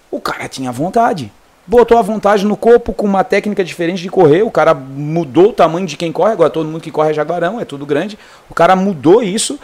O 0.10 0.20
cara 0.20 0.48
tinha 0.48 0.72
vontade. 0.72 1.32
Botou 1.68 1.98
a 1.98 2.02
vontade 2.02 2.44
no 2.44 2.58
corpo 2.58 2.92
com 2.92 3.06
uma 3.06 3.24
técnica 3.24 3.64
diferente 3.64 4.02
de 4.02 4.10
correr. 4.10 4.42
O 4.42 4.50
cara 4.50 4.74
mudou 4.74 5.50
o 5.50 5.54
tamanho 5.54 5.86
de 5.86 5.96
quem 5.96 6.12
corre. 6.12 6.32
Agora 6.32 6.50
todo 6.50 6.68
mundo 6.68 6.82
que 6.82 6.90
corre 6.90 7.12
é 7.12 7.14
jaguarão, 7.14 7.62
é 7.62 7.66
tudo 7.66 7.86
grande. 7.86 8.18
O 8.50 8.56
cara 8.56 8.76
mudou 8.76 9.22
isso 9.22 9.60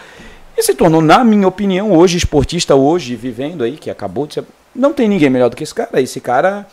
e 0.55 0.61
se 0.61 0.75
tornou, 0.75 1.01
na 1.01 1.23
minha 1.23 1.47
opinião, 1.47 1.91
hoje, 1.91 2.17
esportista, 2.17 2.75
hoje, 2.75 3.15
vivendo 3.15 3.63
aí, 3.63 3.77
que 3.77 3.89
acabou 3.89 4.27
de 4.27 4.35
ser. 4.35 4.43
Não 4.75 4.93
tem 4.93 5.07
ninguém 5.09 5.29
melhor 5.29 5.49
do 5.49 5.55
que 5.55 5.63
esse 5.63 5.73
cara. 5.73 5.99
Esse 5.99 6.21
cara 6.21 6.67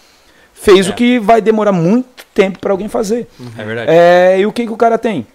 fez 0.54 0.86
É. 0.86 0.90
o 0.90 0.94
que 0.94 1.18
vai 1.18 1.42
demorar 1.42 1.72
muito 1.72 2.24
tempo 2.32 2.58
para 2.58 2.72
alguém 2.72 2.88
fazer. 2.88 3.28
É 3.58 3.62
verdade. 3.64 3.90
É, 3.90 4.38
e 4.40 4.46
o 4.46 4.52
que, 4.52 4.64
que 4.66 4.72
o 4.72 4.76
cara 4.76 4.96
tem? 4.96 5.26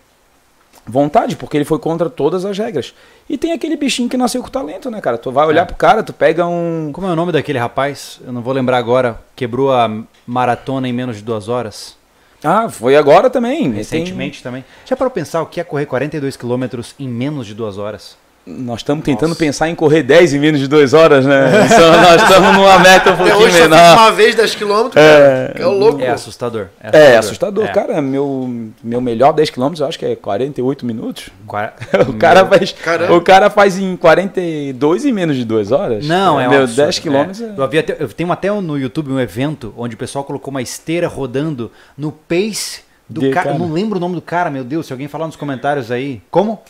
Vontade, 0.87 1.35
porque 1.35 1.55
ele 1.55 1.65
foi 1.65 1.77
contra 1.77 2.09
todas 2.09 2.45
as 2.45 2.57
regras. 2.57 2.95
E 3.29 3.37
tem 3.37 3.51
aquele 3.51 3.75
bichinho 3.77 4.09
que 4.09 4.17
nasceu 4.17 4.41
com 4.41 4.49
talento, 4.49 4.89
né, 4.89 4.99
cara? 4.99 5.19
Tu 5.19 5.31
vai 5.31 5.45
olhar 5.45 5.61
É. 5.61 5.65
pro 5.65 5.75
cara, 5.75 6.01
tu 6.01 6.11
pega 6.11 6.47
um. 6.47 6.89
Como 6.91 7.05
é 7.05 7.11
o 7.11 7.15
nome 7.15 7.31
daquele 7.31 7.59
rapaz? 7.59 8.19
Eu 8.25 8.33
não 8.33 8.41
vou 8.41 8.53
lembrar 8.53 8.77
agora. 8.77 9.21
Quebrou 9.35 9.71
a 9.71 9.87
maratona 10.25 10.87
em 10.87 10.93
menos 10.93 11.17
de 11.17 11.21
duas 11.21 11.47
horas. 11.47 11.95
Ah, 12.43 12.69
foi 12.69 12.95
agora 12.95 13.29
também. 13.29 13.69
Recentemente 13.71 14.41
também. 14.41 14.65
Já 14.85 14.95
para 14.95 15.09
pensar 15.11 15.41
o 15.43 15.45
que 15.45 15.59
é 15.59 15.63
correr 15.63 15.85
42 15.85 16.35
quilômetros 16.35 16.95
em 16.97 17.07
menos 17.07 17.45
de 17.45 17.53
duas 17.53 17.77
horas? 17.77 18.17
Nós 18.57 18.79
estamos 18.79 19.03
tentando 19.05 19.35
pensar 19.35 19.69
em 19.69 19.75
correr 19.75 20.01
10 20.03 20.33
em 20.33 20.39
menos 20.39 20.59
de 20.59 20.67
2 20.67 20.93
horas, 20.93 21.25
né? 21.25 21.67
Só 21.67 21.91
nós 22.01 22.23
estamos 22.23 22.53
numa 22.53 22.79
meta 22.79 23.11
um 23.11 23.13
Até 23.13 23.23
pouquinho 23.23 23.37
hoje 23.47 23.61
menor. 23.61 23.93
uma 23.97 24.11
vez 24.11 24.35
10km, 24.35 24.87
É. 24.95 25.51
cara. 25.51 25.53
É 25.55 25.67
o 25.67 25.71
louco. 25.71 26.01
É 26.01 26.09
assustador. 26.09 26.67
É 26.81 27.17
assustador, 27.17 27.65
É. 27.65 27.67
cara. 27.71 28.01
Meu, 28.01 28.69
meu 28.83 28.99
melhor 29.01 29.33
10 29.33 29.49
km 29.51 29.73
eu 29.79 29.85
acho 29.87 29.99
que 29.99 30.05
é 30.05 30.15
48 30.15 30.85
minutos. 30.85 31.29
Qua- 31.45 31.73
O 32.09 32.13
cara, 32.13 32.45
faz, 32.45 32.71
Caramba. 32.71 33.13
o 33.15 33.21
cara 33.21 33.49
faz 33.49 33.77
em 33.77 33.95
42 33.95 35.05
em 35.05 35.11
menos 35.13 35.35
de 35.35 35.45
2 35.45 35.71
horas. 35.71 36.05
Não, 36.07 36.39
é 36.39 36.47
um 36.47 36.51
Meu 36.51 36.63
absurdo. 36.63 36.83
10 36.85 36.99
km 36.99 37.13
É. 37.43 37.53
Eu, 37.57 37.63
havia 37.63 37.79
até- 37.81 37.97
eu 37.99 38.07
tenho 38.09 38.31
até 38.31 38.49
no 38.51 38.77
YouTube 38.77 39.11
um 39.11 39.19
evento 39.19 39.73
onde 39.77 39.95
o 39.95 39.97
pessoal 39.97 40.23
colocou 40.23 40.49
uma 40.51 40.61
esteira 40.61 41.07
rodando 41.07 41.71
no 41.97 42.11
pace 42.11 42.81
do 43.07 43.21
De 43.21 43.29
cara. 43.31 43.47
cara. 43.49 43.55
Eu 43.55 43.59
não 43.59 43.71
lembro 43.73 43.97
o 43.97 43.99
nome 43.99 44.15
do 44.15 44.21
cara, 44.21 44.49
meu 44.49 44.63
Deus. 44.63 44.87
Se 44.87 44.93
alguém 44.93 45.07
falar 45.07 45.27
nos 45.27 45.35
comentários 45.35 45.91
aí. 45.91 46.21
Como? 46.31 46.61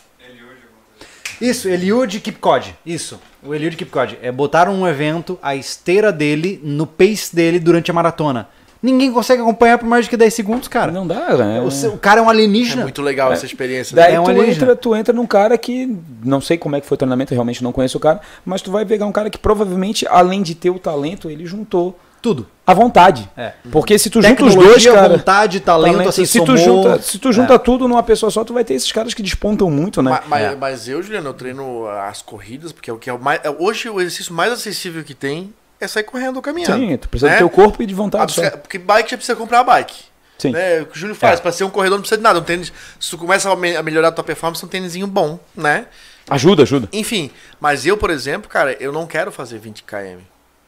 Isso, 1.42 1.70
Eliud 1.70 2.20
Kipkod. 2.20 2.76
Isso, 2.86 3.20
o 3.44 3.54
Eliud 3.56 3.76
Kipkod. 3.78 4.18
É, 4.22 4.32
botaram 4.32 4.74
um 4.74 4.88
evento, 4.88 5.38
a 5.42 5.56
esteira 5.56 6.12
dele, 6.12 6.60
no 6.64 6.86
pace 6.86 7.34
dele 7.36 7.60
durante 7.60 7.90
a 7.90 7.94
maratona. 7.94 8.48
Ninguém 8.82 9.12
consegue 9.12 9.42
acompanhar 9.42 9.78
por 9.78 9.86
mais 9.86 10.06
de 10.06 10.10
que 10.10 10.16
10 10.16 10.34
segundos, 10.34 10.68
cara. 10.70 10.90
Não 10.90 11.06
dá, 11.06 11.36
né? 11.36 11.60
O, 11.60 11.70
seu- 11.70 11.94
o 11.94 11.98
cara 11.98 12.22
é 12.22 12.24
um 12.24 12.28
É 12.28 12.30
alienígena. 12.30 12.84
muito 12.84 13.02
legal 13.02 13.32
essa 13.34 13.46
experiência. 13.46 13.94
Daí 13.94 14.14
É 14.16 14.20
um 14.20 14.24
tu, 14.24 14.30
alienígena. 14.30 14.64
entra, 14.64 14.76
tu 14.78 14.96
entra 14.96 15.14
num 15.14 15.28
cara 15.28 15.58
que. 15.58 15.98
Não 16.24 16.40
sei 16.40 16.58
como 16.58 16.78
é 16.78 16.82
que 16.82 16.88
foi 16.88 16.96
o 16.96 16.98
treinamento, 16.98 17.34
eu 17.34 17.36
realmente 17.36 17.62
não 17.62 17.74
conheço 17.74 17.98
o 17.98 18.02
cara. 18.02 18.22
Mas 18.46 18.62
tu 18.62 18.72
vai 18.72 18.86
pegar 18.86 19.06
um 19.06 19.12
cara 19.12 19.30
que 19.30 19.38
provavelmente, 19.38 20.08
além 20.10 20.42
de 20.42 20.56
ter 20.56 20.70
o 20.70 20.80
talento, 20.80 21.30
ele 21.30 21.46
juntou 21.46 22.00
Tudo. 22.22 22.48
a 22.68 22.74
vontade. 22.74 23.28
É. 23.36 23.54
Porque 23.72 23.98
se 23.98 24.10
tu 24.10 24.22
junta 24.22 24.46
os 24.46 24.54
dois, 24.56 24.86
cara. 24.86 25.10
vontade, 25.18 25.60
talento, 25.60 26.08
assim, 26.10 26.26
se, 26.26 26.40
tu 26.40 26.56
somou- 26.58 26.84
junta, 26.84 27.02
se 27.02 27.18
tu 27.18 27.32
junta 27.34 27.54
É. 27.56 27.58
tudo 27.58 27.88
numa 27.88 28.04
pessoa 28.04 28.30
só, 28.30 28.44
tu 28.44 28.54
vai 28.54 28.64
ter 28.64 28.76
esses 28.76 28.92
caras 28.92 29.14
que 29.14 29.24
despontam 29.24 29.72
muito, 29.72 30.02
né? 30.04 30.12
Ma- 30.12 30.24
Mas, 30.28 30.44
É. 30.44 30.56
mas 30.56 30.88
eu, 30.88 31.02
Juliano, 31.02 31.30
eu 31.30 31.34
treino 31.34 31.88
as 31.88 32.22
corridas, 32.22 32.72
porque 32.72 32.90
é 32.90 32.94
o 32.94 32.98
que 32.98 33.10
é 33.10 33.14
o 33.14 33.18
mais. 33.20 33.40
é- 33.44 33.50
Hoje 33.50 33.90
o 33.90 34.00
exercício 34.00 34.34
mais 34.34 34.52
acessível 34.54 35.04
que 35.04 35.16
tem 35.16 35.52
é 35.82 35.88
sair 35.88 36.04
correndo 36.04 36.36
ou 36.36 36.42
caminhando. 36.42 36.78
Sim, 36.78 36.96
tu 36.98 37.10
precisa 37.10 37.30
né? 37.32 37.36
do 37.38 37.40
teu 37.40 37.50
corpo 37.50 37.82
e 37.82 37.86
de 37.88 37.94
vontade. 37.96 38.36
porque 38.62 38.78
bike 38.78 39.10
já 39.12 39.18
precisa 39.18 39.36
comprar 39.36 39.62
a 39.62 39.64
bike. 39.64 39.96
Sim. 40.38 40.52
Né? 40.52 40.82
O 40.82 40.86
que 40.86 40.96
o 40.96 41.00
Júlio 41.00 41.16
faz, 41.16 41.40
É. 41.40 41.42
pra 41.42 41.52
ser 41.52 41.64
um 41.64 41.70
corredor 41.70 41.98
não 41.98 42.02
precisa 42.02 42.18
de 42.18 42.24
nada. 42.24 42.40
Um 42.40 42.44
tênis, 42.44 42.72
se 43.00 43.10
tu 43.10 43.18
começa 43.18 43.52
a 43.52 43.56
me- 43.56 43.76
a 43.76 43.82
melhorar 43.82 44.10
a 44.10 44.12
tua 44.12 44.24
performance, 44.24 44.64
um 44.64 44.70
tênisinho 44.70 45.08
bom, 45.08 45.40
né? 45.56 45.86
Ajuda, 46.30 46.62
ajuda. 46.64 46.88
Enfim, 46.94 47.32
mas 47.60 47.86
eu, 47.86 47.98
por 47.98 48.10
exemplo, 48.12 48.48
cara, 48.50 48.78
eu 48.80 48.92
não 48.94 49.08
quero 49.08 49.32
fazer 49.32 49.58
20 49.58 49.84
km. 49.84 50.20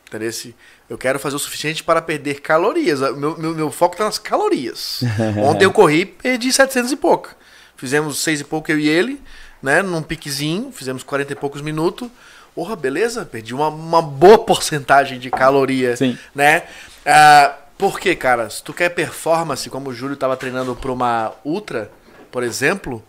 Entendeu? 0.08 0.30
Eu 0.92 0.98
quero 0.98 1.18
fazer 1.18 1.38
o 1.38 1.40
suficiente 1.40 1.86
para 1.86 2.02
perder 2.02 2.42
calorias. 2.42 3.00
Meu, 3.00 3.38
meu, 3.38 3.56
meu 3.56 3.72
foco 3.72 3.96
tá 3.96 4.04
nas 4.04 4.18
calorias. 4.18 5.00
Ontem 5.42 5.64
eu 5.64 5.72
corri 5.72 6.06
perdi 6.06 6.52
700 6.52 6.92
e 6.92 6.98
pouco. 6.98 7.34
Fizemos 7.78 8.20
6 8.20 8.42
e 8.42 8.44
pouco 8.44 8.70
eu 8.70 8.78
e 8.78 8.90
ele, 8.90 9.22
né? 9.64 9.82
Num 9.82 10.02
piquezinho, 10.02 10.70
fizemos 10.70 11.02
40 11.02 11.32
e 11.32 11.36
poucos 11.38 11.62
minutos. 11.62 12.10
Porra, 12.54 12.76
beleza? 12.76 13.24
Perdi 13.24 13.56
uma, 13.56 13.70
uma 13.70 14.02
boa 14.02 14.40
porcentagem 14.40 15.18
de 15.18 15.32
caloria, 15.32 15.96
Sim. 15.96 16.18
né? 16.36 16.64
Ah, 17.06 17.56
por 17.78 17.98
quê, 17.98 18.14
cara? 18.14 18.50
Se 18.50 18.62
tu 18.62 18.74
quer 18.74 18.90
performance, 18.90 19.70
como 19.70 19.92
o 19.92 19.94
Júlio 19.94 20.18
tava 20.18 20.36
treinando 20.36 20.76
para 20.76 20.92
uma 20.92 21.32
ultra, 21.46 21.90
por 22.30 22.44
exemplo, 22.44 23.02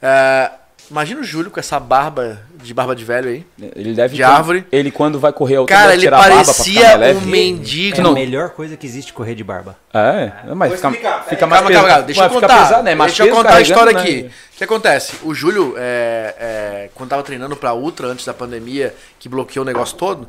ah, 0.00 0.52
imagina 0.90 1.20
o 1.20 1.24
Júlio 1.24 1.50
com 1.50 1.58
essa 1.60 1.78
barba 1.80 2.40
de 2.56 2.72
barba 2.74 2.94
de 2.94 3.04
velho 3.04 3.28
aí. 3.28 3.46
Ele 3.74 3.94
deve 3.94 4.16
De 4.16 4.22
árvore. 4.22 4.66
Ele, 4.70 4.90
quando 4.90 5.18
vai 5.18 5.32
correr, 5.32 5.58
outra 5.58 5.76
Cara, 5.76 5.92
ele 5.92 6.02
tirar 6.02 6.16
a 6.16 6.20
barba 6.20 6.34
pra 6.36 6.44
parecia 6.44 6.98
um 7.16 7.20
mendigo. 7.22 8.00
É 8.00 8.02
Não. 8.02 8.10
a 8.10 8.14
melhor 8.14 8.50
coisa 8.50 8.76
que 8.76 8.86
existe 8.86 9.12
correr 9.12 9.34
de 9.34 9.44
barba. 9.44 9.76
É, 9.92 10.32
mas 10.54 10.80
Vou 10.80 10.92
fica, 10.92 11.20
fica 11.28 11.46
mais 11.46 11.60
calma, 11.62 11.68
pesado. 11.68 11.86
calma, 11.88 12.02
deixa 12.02 12.20
eu 12.20 12.28
Vai 12.28 12.34
ficar 12.34 12.48
contar. 12.48 12.62
pesado, 12.62 12.82
né? 12.82 12.94
Mais 12.94 13.10
deixa 13.12 13.22
eu 13.22 13.26
peso 13.26 13.36
contar 13.38 13.54
a 13.56 13.60
história 13.60 13.92
né? 13.92 14.00
aqui. 14.00 14.30
O 14.54 14.56
que 14.56 14.64
acontece? 14.64 15.12
O 15.22 15.34
Júlio, 15.34 15.74
é, 15.76 16.34
é, 16.38 16.90
quando 16.94 17.10
tava 17.10 17.22
treinando 17.22 17.56
pra 17.56 17.74
Ultra 17.74 18.06
antes 18.06 18.24
da 18.24 18.34
pandemia, 18.34 18.94
que 19.18 19.28
bloqueou 19.28 19.64
o 19.64 19.66
negócio 19.66 19.96
todo, 19.96 20.28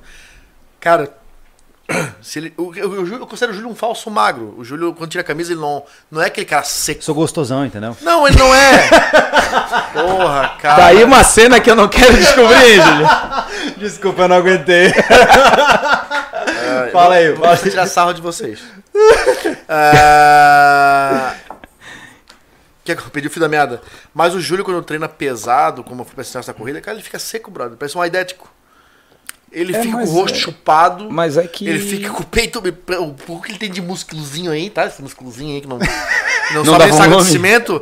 cara, 0.80 1.10
se 2.22 2.40
ele, 2.40 2.54
o, 2.58 2.74
eu, 2.76 2.96
eu, 2.96 3.08
eu 3.08 3.28
considero 3.28 3.52
o 3.52 3.56
Júlio 3.56 3.70
um 3.70 3.76
falso 3.76 4.10
magro. 4.10 4.56
O 4.58 4.64
Júlio, 4.66 4.94
quando 4.94 5.12
tira 5.12 5.22
a 5.22 5.26
camisa, 5.26 5.52
ele 5.54 5.62
não, 5.62 5.84
não 6.10 6.22
é 6.22 6.26
aquele 6.28 6.46
cara 6.46 6.64
seco. 6.64 7.04
Sou 7.04 7.14
gostosão, 7.14 7.64
entendeu? 7.66 7.96
Não, 8.02 8.28
ele 8.28 8.38
não 8.38 8.54
é. 8.54 8.90
Porra, 9.94 10.56
cara. 10.62 10.76
Tá 10.82 10.86
aí 10.88 11.04
uma 11.04 11.24
cena 11.24 11.60
que 11.60 11.70
eu 11.70 11.76
não 11.76 11.88
quero 11.88 12.14
descobrir, 12.18 12.82
Júlio. 12.82 13.08
Desculpa, 13.78 14.24
eu 14.24 14.28
não 14.28 14.38
aguentei. 14.38 14.88
Ah, 14.98 16.90
Fala 16.92 17.16
aí, 17.16 17.32
vou- 17.34 17.56
tirar 17.58 17.86
sarro 17.88 18.14
de 18.14 18.22
vocês. 18.22 18.60
Ah, 19.68 21.34
que 22.84 22.92
eu 22.92 22.98
perdi 23.12 23.28
o 23.28 23.32
fio 23.32 23.42
da 23.42 23.50
meada. 23.50 23.82
Mas 24.14 24.36
o 24.36 24.40
Júlio, 24.40 24.64
quando 24.64 24.82
treina 24.84 25.08
pesado, 25.10 25.84
como 25.84 26.02
eu 26.02 26.06
fui 26.06 26.14
pra 26.14 26.22
ensinar 26.22 26.42
essa 26.42 26.54
corrida, 26.54 26.80
cara, 26.82 26.96
ele 26.96 27.04
fica 27.04 27.18
seco, 27.18 27.50
brother. 27.50 27.76
Parece 27.78 27.98
um 27.98 28.02
aidético. 28.02 28.48
Ele 29.56 29.74
É, 29.76 29.82
fica 29.82 29.98
com 29.98 30.04
o 30.04 30.10
rosto 30.10 30.36
é- 30.36 30.40
chupado. 30.40 31.10
Mas 31.10 31.38
é 31.38 31.48
que. 31.48 31.66
Ele 31.68 31.80
fica 31.80 32.10
com 32.10 32.22
o 32.22 32.26
peito. 32.26 32.60
O 32.60 33.14
pouco 33.14 33.44
que 33.46 33.52
ele 33.54 33.58
tem 33.60 33.72
de 33.72 33.82
músculozinho 33.82 34.52
aí, 34.52 34.70
tá? 34.70 34.86
Esse 34.86 35.02
músculozinho 35.02 35.56
aí 35.56 35.62
que 35.62 35.68
não. 35.68 35.80
Não, 36.54 36.64
Não 36.64 36.94
saco 36.94 37.18
de 37.18 37.24
cimento. 37.24 37.82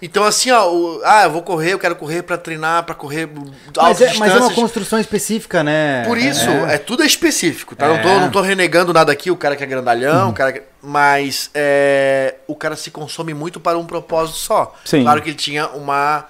Então, 0.00 0.24
assim, 0.24 0.50
ó. 0.50 0.68
o- 0.68 1.00
ah, 1.04 1.22
eu 1.22 1.30
vou 1.30 1.40
correr, 1.40 1.72
eu 1.74 1.78
quero 1.78 1.94
correr 1.94 2.22
pra 2.24 2.36
treinar, 2.36 2.82
pra 2.82 2.96
correr. 2.96 3.28
Mas 3.76 4.00
é, 4.00 4.14
mas 4.14 4.34
é 4.34 4.38
uma 4.40 4.52
construção 4.52 4.98
específica, 4.98 5.62
né? 5.62 6.02
Por 6.04 6.18
isso, 6.18 6.50
é, 6.50 6.78
tudo 6.78 7.04
é 7.04 7.06
específico, 7.06 7.76
tá? 7.76 7.86
Não, 7.86 8.02
tô, 8.02 8.08
É. 8.08 8.18
não 8.18 8.28
tô 8.30 8.40
renegando 8.40 8.92
nada 8.92 9.12
aqui, 9.12 9.30
o 9.30 9.36
cara 9.36 9.54
que 9.54 9.62
é 9.62 9.66
grandalhão, 9.68 10.30
o 10.30 10.32
cara 10.32 10.52
que... 10.52 10.62
Mas 10.82 11.48
é, 11.54 12.34
o 12.48 12.56
cara 12.56 12.74
se 12.74 12.90
consome 12.90 13.32
muito 13.34 13.60
para 13.60 13.78
um 13.78 13.86
propósito 13.86 14.36
só. 14.38 14.74
Sim. 14.84 15.04
Claro 15.04 15.22
que 15.22 15.30
ele 15.30 15.36
tinha 15.36 15.68
uma, 15.68 16.24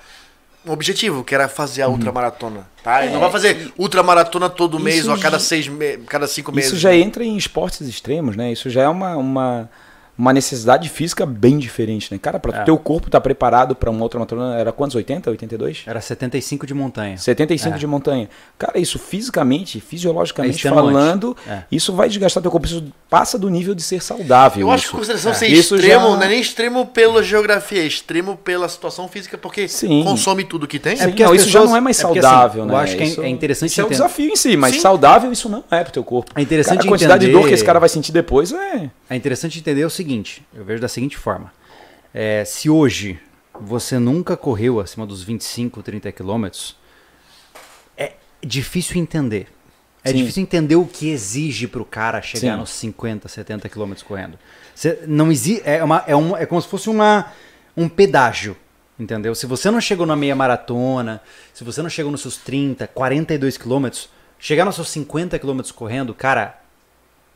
um 0.66 0.72
objetivo, 0.72 1.24
que 1.24 1.34
era 1.34 1.48
fazer 1.48 1.82
a 1.82 1.88
ultramaratona, 1.88 2.66
tá? 2.82 3.04
Ele 3.04 3.12
não 3.12 3.20
vai 3.20 3.30
fazer 3.30 3.72
ultramaratona 3.76 4.48
todo 4.48 4.78
mês 4.78 5.06
ou 5.08 5.14
a 5.14 5.18
cada 5.18 5.38
seis 5.38 5.66
me... 5.68 5.98
cada 5.98 6.26
cinco 6.26 6.52
meses. 6.52 6.72
Isso 6.72 6.80
já 6.80 6.94
entra 6.94 7.24
em 7.24 7.36
esportes 7.36 7.80
extremos, 7.82 8.36
né? 8.36 8.52
Isso 8.52 8.70
já 8.70 8.82
é 8.82 8.88
uma, 8.88 9.16
uma, 9.16 9.70
uma 10.16 10.32
necessidade 10.32 10.88
física 10.88 11.24
bem 11.24 11.58
diferente, 11.58 12.12
né? 12.12 12.18
Cara, 12.20 12.38
pra 12.38 12.58
É. 12.60 12.64
teu 12.64 12.76
corpo 12.78 13.08
estar 13.08 13.20
preparado 13.20 13.74
pra 13.74 13.90
uma 13.90 14.02
outra 14.02 14.18
maratona, 14.18 14.56
era 14.56 14.70
quantos? 14.70 14.94
80? 14.94 15.30
82? 15.30 15.82
Era 15.86 16.00
75 16.00 16.66
de 16.66 16.74
montanha. 16.74 17.16
75 17.16 17.76
É. 17.76 17.78
de 17.78 17.86
montanha. 17.86 18.28
Cara, 18.58 18.78
isso 18.78 18.98
fisicamente, 18.98 19.78
É 19.78 19.80
fisiologicamente 19.80 20.56
extenuante. 20.56 20.92
falando, 20.92 21.36
É. 21.48 21.62
isso 21.72 21.92
vai 21.94 22.08
desgastar 22.08 22.42
teu 22.42 22.50
corpo. 22.50 22.66
Isso 22.66 22.84
passa 23.08 23.38
do 23.38 23.48
nível 23.48 23.74
de 23.74 23.82
ser 23.82 24.02
saudável. 24.02 24.60
Eu 24.66 24.70
acho 24.70 24.82
que 24.84 24.88
isso. 24.88 24.96
consideração 24.96 25.32
É. 25.32 25.34
ser 25.34 25.46
Isso 25.48 25.74
extremo, 25.76 26.10
já- 26.10 26.16
não 26.16 26.22
é 26.22 26.28
nem 26.28 26.40
extremo 26.40 26.86
pela 26.86 27.22
geografia, 27.22 27.82
é 27.82 27.86
extremo 27.86 28.36
pela 28.36 28.68
situação 28.68 29.08
física, 29.08 29.38
porque 29.38 29.66
Sim. 29.68 30.02
consome 30.04 30.44
tudo 30.44 30.66
que 30.66 30.78
tem. 30.78 30.96
Sim, 30.96 31.04
porque 31.08 31.24
não, 31.24 31.32
as 31.32 31.40
isso 31.40 31.46
já 31.50 31.58
pessoas- 31.60 31.70
não 31.70 31.76
é 31.76 31.80
mais 31.80 31.98
é 31.98 32.02
porque, 32.06 32.20
saudável, 32.20 32.62
assim, 32.62 32.70
né? 32.70 32.74
eu 32.76 32.78
acho 32.80 32.96
que 32.96 33.02
é- 33.02 33.06
Isso- 33.06 33.22
é 33.22 33.28
interessante 33.28 33.70
Isso 33.70 33.80
é 33.80 33.84
o 33.84 33.86
entender- 33.86 34.02
desafio 34.02 34.30
em 34.30 34.36
si, 34.36 34.56
mas 34.56 34.74
Sim. 34.74 34.80
saudável 34.80 35.32
isso 35.32 35.48
não 35.48 35.64
é 35.70 35.82
pro 35.82 35.92
teu 35.92 36.04
corpo. 36.04 36.30
É 36.36 36.42
interessante 36.42 36.76
Cara, 36.78 36.88
a 36.88 36.92
quantidade 36.92 37.20
de 37.26 37.32
dor 37.32 37.38
entender- 37.38 37.48
que 37.48 37.54
esse 37.54 37.64
cara 37.64 37.78
vai 37.80 37.88
sentir 37.88 38.12
depois 38.12 38.52
é... 38.52 38.90
É 39.08 39.16
interessante 39.16 39.58
entender 39.58 39.84
o 39.84 39.90
seguinte, 39.90 40.01
eu 40.55 40.64
vejo 40.64 40.80
da 40.80 40.88
seguinte 40.88 41.16
forma. 41.16 41.53
É, 42.12 42.44
se 42.44 42.68
hoje 42.68 43.18
você 43.61 43.98
nunca 43.98 44.36
correu 44.36 44.80
acima 44.80 45.07
dos 45.07 45.22
25, 45.22 45.82
30 45.82 46.12
quilômetros, 46.12 46.76
é 47.96 48.14
difícil 48.42 49.00
entender 49.00 49.48
É 50.05 50.11
Sim. 50.11 50.16
difícil 50.16 50.42
entender 50.42 50.76
o 50.76 50.84
que 50.84 51.11
exige 51.11 51.68
pro 51.68 51.84
cara 51.84 52.20
chegar 52.20 52.55
Sim. 52.55 52.59
nos 52.61 52.70
50, 52.70 53.28
70 53.28 53.68
quilômetros 53.68 54.07
correndo. 54.07 54.36
Você 54.74 55.05
não 55.07 55.30
exi 55.30 55.62
é, 55.64 55.82
uma, 55.82 56.03
é, 56.07 56.16
um, 56.16 56.36
é 56.36 56.44
como 56.44 56.61
se 56.61 56.66
fosse 56.66 56.90
uma, 56.90 57.32
um 57.76 57.88
pedágio, 57.88 58.57
entendeu? 58.98 59.34
Se 59.34 59.46
você 59.46 59.70
não 59.70 59.80
chegou 59.80 60.05
na 60.05 60.16
meia 60.16 60.34
maratona, 60.34 61.22
se 61.55 61.62
você 61.62 61.82
não 61.82 61.90
chegou 61.90 62.11
nos 62.11 62.20
seus 62.20 62.36
30, 62.36 62.88
42 62.88 63.57
quilômetros, 63.57 64.09
chegar 64.38 64.64
nos 64.64 64.74
seus 64.74 64.88
50 64.88 65.38
quilômetros 65.38 65.70
correndo, 65.70 66.12
cara, 66.12 66.61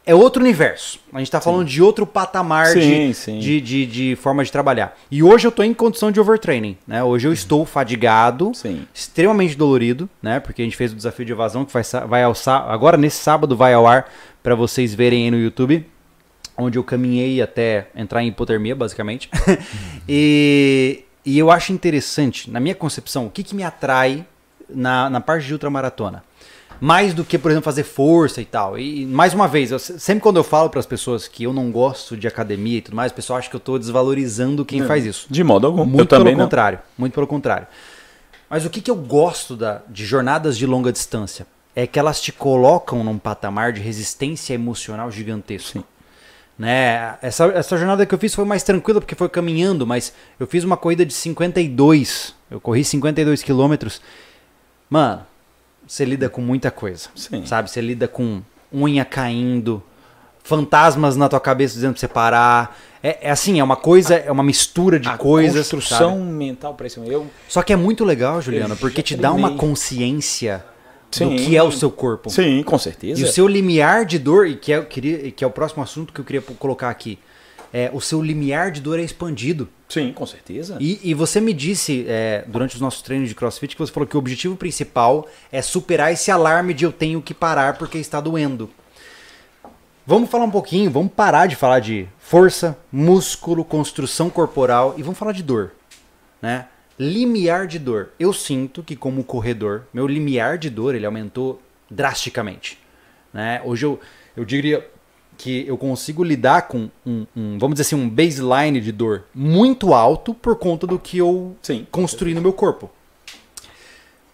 é 0.06 0.14
outro 0.14 0.40
universo. 0.40 1.00
A 1.12 1.18
gente 1.18 1.30
tá 1.32 1.40
falando 1.40 1.66
de 1.66 1.82
outro 1.82 2.06
patamar 2.06 2.68
Sim, 2.68 3.08
de, 3.08 3.14
sim. 3.14 3.38
De, 3.40 3.60
de, 3.60 3.86
de 3.86 4.16
forma 4.16 4.44
de 4.44 4.52
trabalhar. 4.52 4.96
E 5.10 5.20
hoje 5.20 5.48
eu 5.48 5.50
tô 5.50 5.64
em 5.64 5.74
condição 5.74 6.12
de 6.12 6.20
overtraining, 6.20 6.78
né? 6.86 7.02
Hoje 7.02 7.26
eu 7.26 7.32
estou 7.32 7.66
fadigado, 7.66 8.52
Sim. 8.54 8.86
extremamente 8.94 9.56
dolorido, 9.56 10.08
né? 10.22 10.38
Porque 10.38 10.62
a 10.62 10.64
gente 10.64 10.76
fez 10.76 10.92
o 10.92 10.94
desafio 10.94 11.26
de 11.26 11.32
evasão 11.32 11.64
que 11.64 11.72
vai, 11.72 11.82
vai 12.06 12.22
ao 12.22 12.34
agora 12.68 12.96
nesse 12.96 13.16
sábado 13.16 13.56
vai 13.56 13.74
ao 13.74 13.84
ar 13.84 14.08
para 14.44 14.54
vocês 14.54 14.94
verem 14.94 15.24
aí 15.24 15.30
no 15.32 15.38
YouTube, 15.40 15.84
onde 16.56 16.78
eu 16.78 16.84
caminhei 16.84 17.42
até 17.42 17.88
entrar 17.96 18.22
em 18.22 18.28
hipotermia, 18.28 18.76
basicamente. 18.76 19.28
e, 20.08 21.02
e 21.24 21.36
eu 21.36 21.50
acho 21.50 21.72
interessante, 21.72 22.48
na 22.48 22.60
minha 22.60 22.76
concepção, 22.76 23.26
o 23.26 23.30
que, 23.30 23.42
que 23.42 23.56
me 23.56 23.64
atrai 23.64 24.24
na, 24.68 25.10
na 25.10 25.20
parte 25.20 25.46
de 25.46 25.52
ultramaratona? 25.52 26.22
Mais 26.80 27.14
do 27.14 27.24
que, 27.24 27.38
por 27.38 27.50
exemplo, 27.50 27.64
fazer 27.64 27.84
força 27.84 28.40
e 28.40 28.44
tal. 28.44 28.78
E, 28.78 29.06
mais 29.06 29.32
uma 29.34 29.48
vez, 29.48 29.70
eu 29.70 29.78
se- 29.78 29.98
sempre 29.98 30.22
quando 30.22 30.36
eu 30.36 30.44
falo 30.44 30.68
para 30.68 30.80
as 30.80 30.86
pessoas 30.86 31.26
que 31.26 31.44
eu 31.44 31.52
não 31.52 31.70
gosto 31.70 32.16
de 32.16 32.26
academia 32.28 32.78
e 32.78 32.82
tudo 32.82 32.94
mais, 32.96 33.12
o 33.12 33.14
pessoal 33.14 33.38
acha 33.38 33.48
que 33.48 33.56
eu 33.56 33.60
tô 33.60 33.78
desvalorizando 33.78 34.64
quem 34.64 34.82
faz 34.84 35.04
isso. 35.06 35.26
De 35.30 35.42
modo 35.42 35.66
algum. 35.66 35.84
Muito 35.84 36.00
eu 36.00 36.06
também 36.06 36.26
pelo 36.26 36.38
não. 36.38 36.44
contrário. 36.44 36.78
Muito 36.98 37.12
pelo 37.14 37.26
contrário. 37.26 37.66
Mas 38.48 38.64
o 38.64 38.70
que, 38.70 38.80
que 38.80 38.90
eu 38.90 38.96
gosto 38.96 39.56
da, 39.56 39.82
de 39.88 40.04
jornadas 40.04 40.56
de 40.56 40.66
longa 40.66 40.92
distância? 40.92 41.46
É 41.74 41.86
que 41.86 41.98
elas 41.98 42.20
te 42.20 42.32
colocam 42.32 43.02
num 43.02 43.18
patamar 43.18 43.72
de 43.72 43.80
resistência 43.80 44.54
emocional 44.54 45.10
gigantesco. 45.10 45.78
Sim. 45.78 45.84
Né? 46.58 47.16
Essa, 47.20 47.44
essa 47.46 47.76
jornada 47.76 48.06
que 48.06 48.14
eu 48.14 48.18
fiz 48.18 48.34
foi 48.34 48.44
mais 48.44 48.62
tranquila 48.62 49.00
porque 49.00 49.14
foi 49.14 49.28
caminhando, 49.28 49.86
mas 49.86 50.12
eu 50.40 50.46
fiz 50.46 50.64
uma 50.64 50.76
corrida 50.76 51.04
de 51.04 51.12
52. 51.12 52.34
Eu 52.50 52.60
corri 52.60 52.82
52 52.84 53.42
quilômetros. 53.42 54.00
Mano, 54.88 55.22
você 55.86 56.04
lida 56.04 56.28
com 56.28 56.40
muita 56.40 56.70
coisa. 56.70 57.08
Sim. 57.14 57.44
Sabe? 57.46 57.70
Você 57.70 57.80
lida 57.80 58.08
com 58.08 58.42
unha 58.72 59.04
caindo, 59.04 59.82
fantasmas 60.42 61.16
na 61.16 61.28
tua 61.28 61.40
cabeça 61.40 61.74
dizendo 61.74 61.92
pra 61.92 62.00
você 62.00 62.08
parar. 62.08 62.78
É, 63.02 63.28
é 63.28 63.30
assim, 63.30 63.60
é 63.60 63.64
uma 63.64 63.76
coisa, 63.76 64.14
é 64.14 64.30
uma 64.30 64.42
mistura 64.42 64.98
de 64.98 65.08
A 65.08 65.16
coisas. 65.16 65.54
construção 65.68 66.18
sabe? 66.18 66.22
mental 66.22 66.74
para 66.74 66.86
isso. 66.86 67.00
Eu, 67.04 67.26
Só 67.48 67.62
que 67.62 67.72
é 67.72 67.76
muito 67.76 68.04
legal, 68.04 68.40
Juliano, 68.40 68.74
Eu 68.74 68.78
porque 68.78 69.02
te 69.02 69.16
dá 69.16 69.32
uma 69.32 69.52
consciência 69.56 70.64
Sim. 71.10 71.36
do 71.36 71.42
que 71.42 71.56
é 71.56 71.62
o 71.62 71.70
seu 71.70 71.90
corpo. 71.90 72.30
sim, 72.30 72.62
com 72.62 72.78
certeza. 72.78 73.20
E 73.20 73.24
o 73.24 73.28
seu 73.28 73.46
limiar 73.46 74.04
de 74.04 74.18
dor, 74.18 74.46
e 74.46 74.56
que 74.56 74.72
é, 74.72 74.82
que 74.82 75.44
é 75.44 75.46
o 75.46 75.50
próximo 75.50 75.82
assunto 75.82 76.12
que 76.12 76.20
eu 76.20 76.24
queria 76.24 76.42
colocar 76.42 76.90
aqui, 76.90 77.18
é 77.76 77.90
o 77.92 78.00
seu 78.00 78.22
limiar 78.22 78.70
de 78.70 78.80
dor 78.80 78.98
é 78.98 79.02
expandido. 79.02 79.68
Sim, 79.86 80.10
com 80.10 80.24
certeza. 80.24 80.78
E, 80.80 80.98
e 81.04 81.12
você 81.12 81.42
me 81.42 81.52
disse 81.52 82.06
é, 82.08 82.42
durante 82.46 82.74
os 82.74 82.80
nossos 82.80 83.02
treinos 83.02 83.28
de 83.28 83.34
crossfit 83.34 83.76
que 83.76 83.78
você 83.78 83.92
falou 83.92 84.06
que 84.06 84.16
o 84.16 84.18
objetivo 84.18 84.56
principal 84.56 85.28
é 85.52 85.60
superar 85.60 86.10
esse 86.10 86.30
alarme 86.30 86.72
de 86.72 86.86
eu 86.86 86.92
tenho 86.92 87.20
que 87.20 87.34
parar 87.34 87.76
porque 87.76 87.98
está 87.98 88.18
doendo. 88.18 88.70
Vamos 90.06 90.30
falar 90.30 90.46
um 90.46 90.50
pouquinho, 90.50 90.90
vamos 90.90 91.12
parar 91.12 91.48
de 91.48 91.54
falar 91.54 91.80
de 91.80 92.08
força, 92.18 92.78
músculo, 92.90 93.62
construção 93.62 94.30
corporal 94.30 94.94
e 94.96 95.02
vamos 95.02 95.18
falar 95.18 95.32
de 95.32 95.42
dor, 95.42 95.72
né? 96.40 96.68
Limiar 96.98 97.66
de 97.66 97.78
dor. 97.78 98.08
Eu 98.18 98.32
sinto 98.32 98.82
que 98.82 98.96
como 98.96 99.22
corredor, 99.22 99.82
meu 99.92 100.06
limiar 100.06 100.56
de 100.56 100.70
dor 100.70 100.94
ele 100.94 101.04
aumentou 101.04 101.60
drasticamente, 101.90 102.78
né? 103.34 103.60
Hoje 103.66 103.84
eu, 103.84 104.00
eu 104.34 104.46
diria 104.46 104.82
que 105.36 105.66
eu 105.66 105.76
consigo 105.76 106.24
lidar 106.24 106.62
com 106.68 106.88
um, 107.06 107.26
um, 107.36 107.58
vamos 107.58 107.74
dizer 107.76 107.82
assim, 107.82 107.94
um 107.96 108.08
baseline 108.08 108.80
de 108.80 108.90
dor 108.92 109.24
muito 109.34 109.92
alto 109.94 110.32
por 110.34 110.56
conta 110.56 110.86
do 110.86 110.98
que 110.98 111.18
eu 111.18 111.54
Sim. 111.62 111.86
construí 111.90 112.34
no 112.34 112.40
meu 112.40 112.52
corpo. 112.52 112.90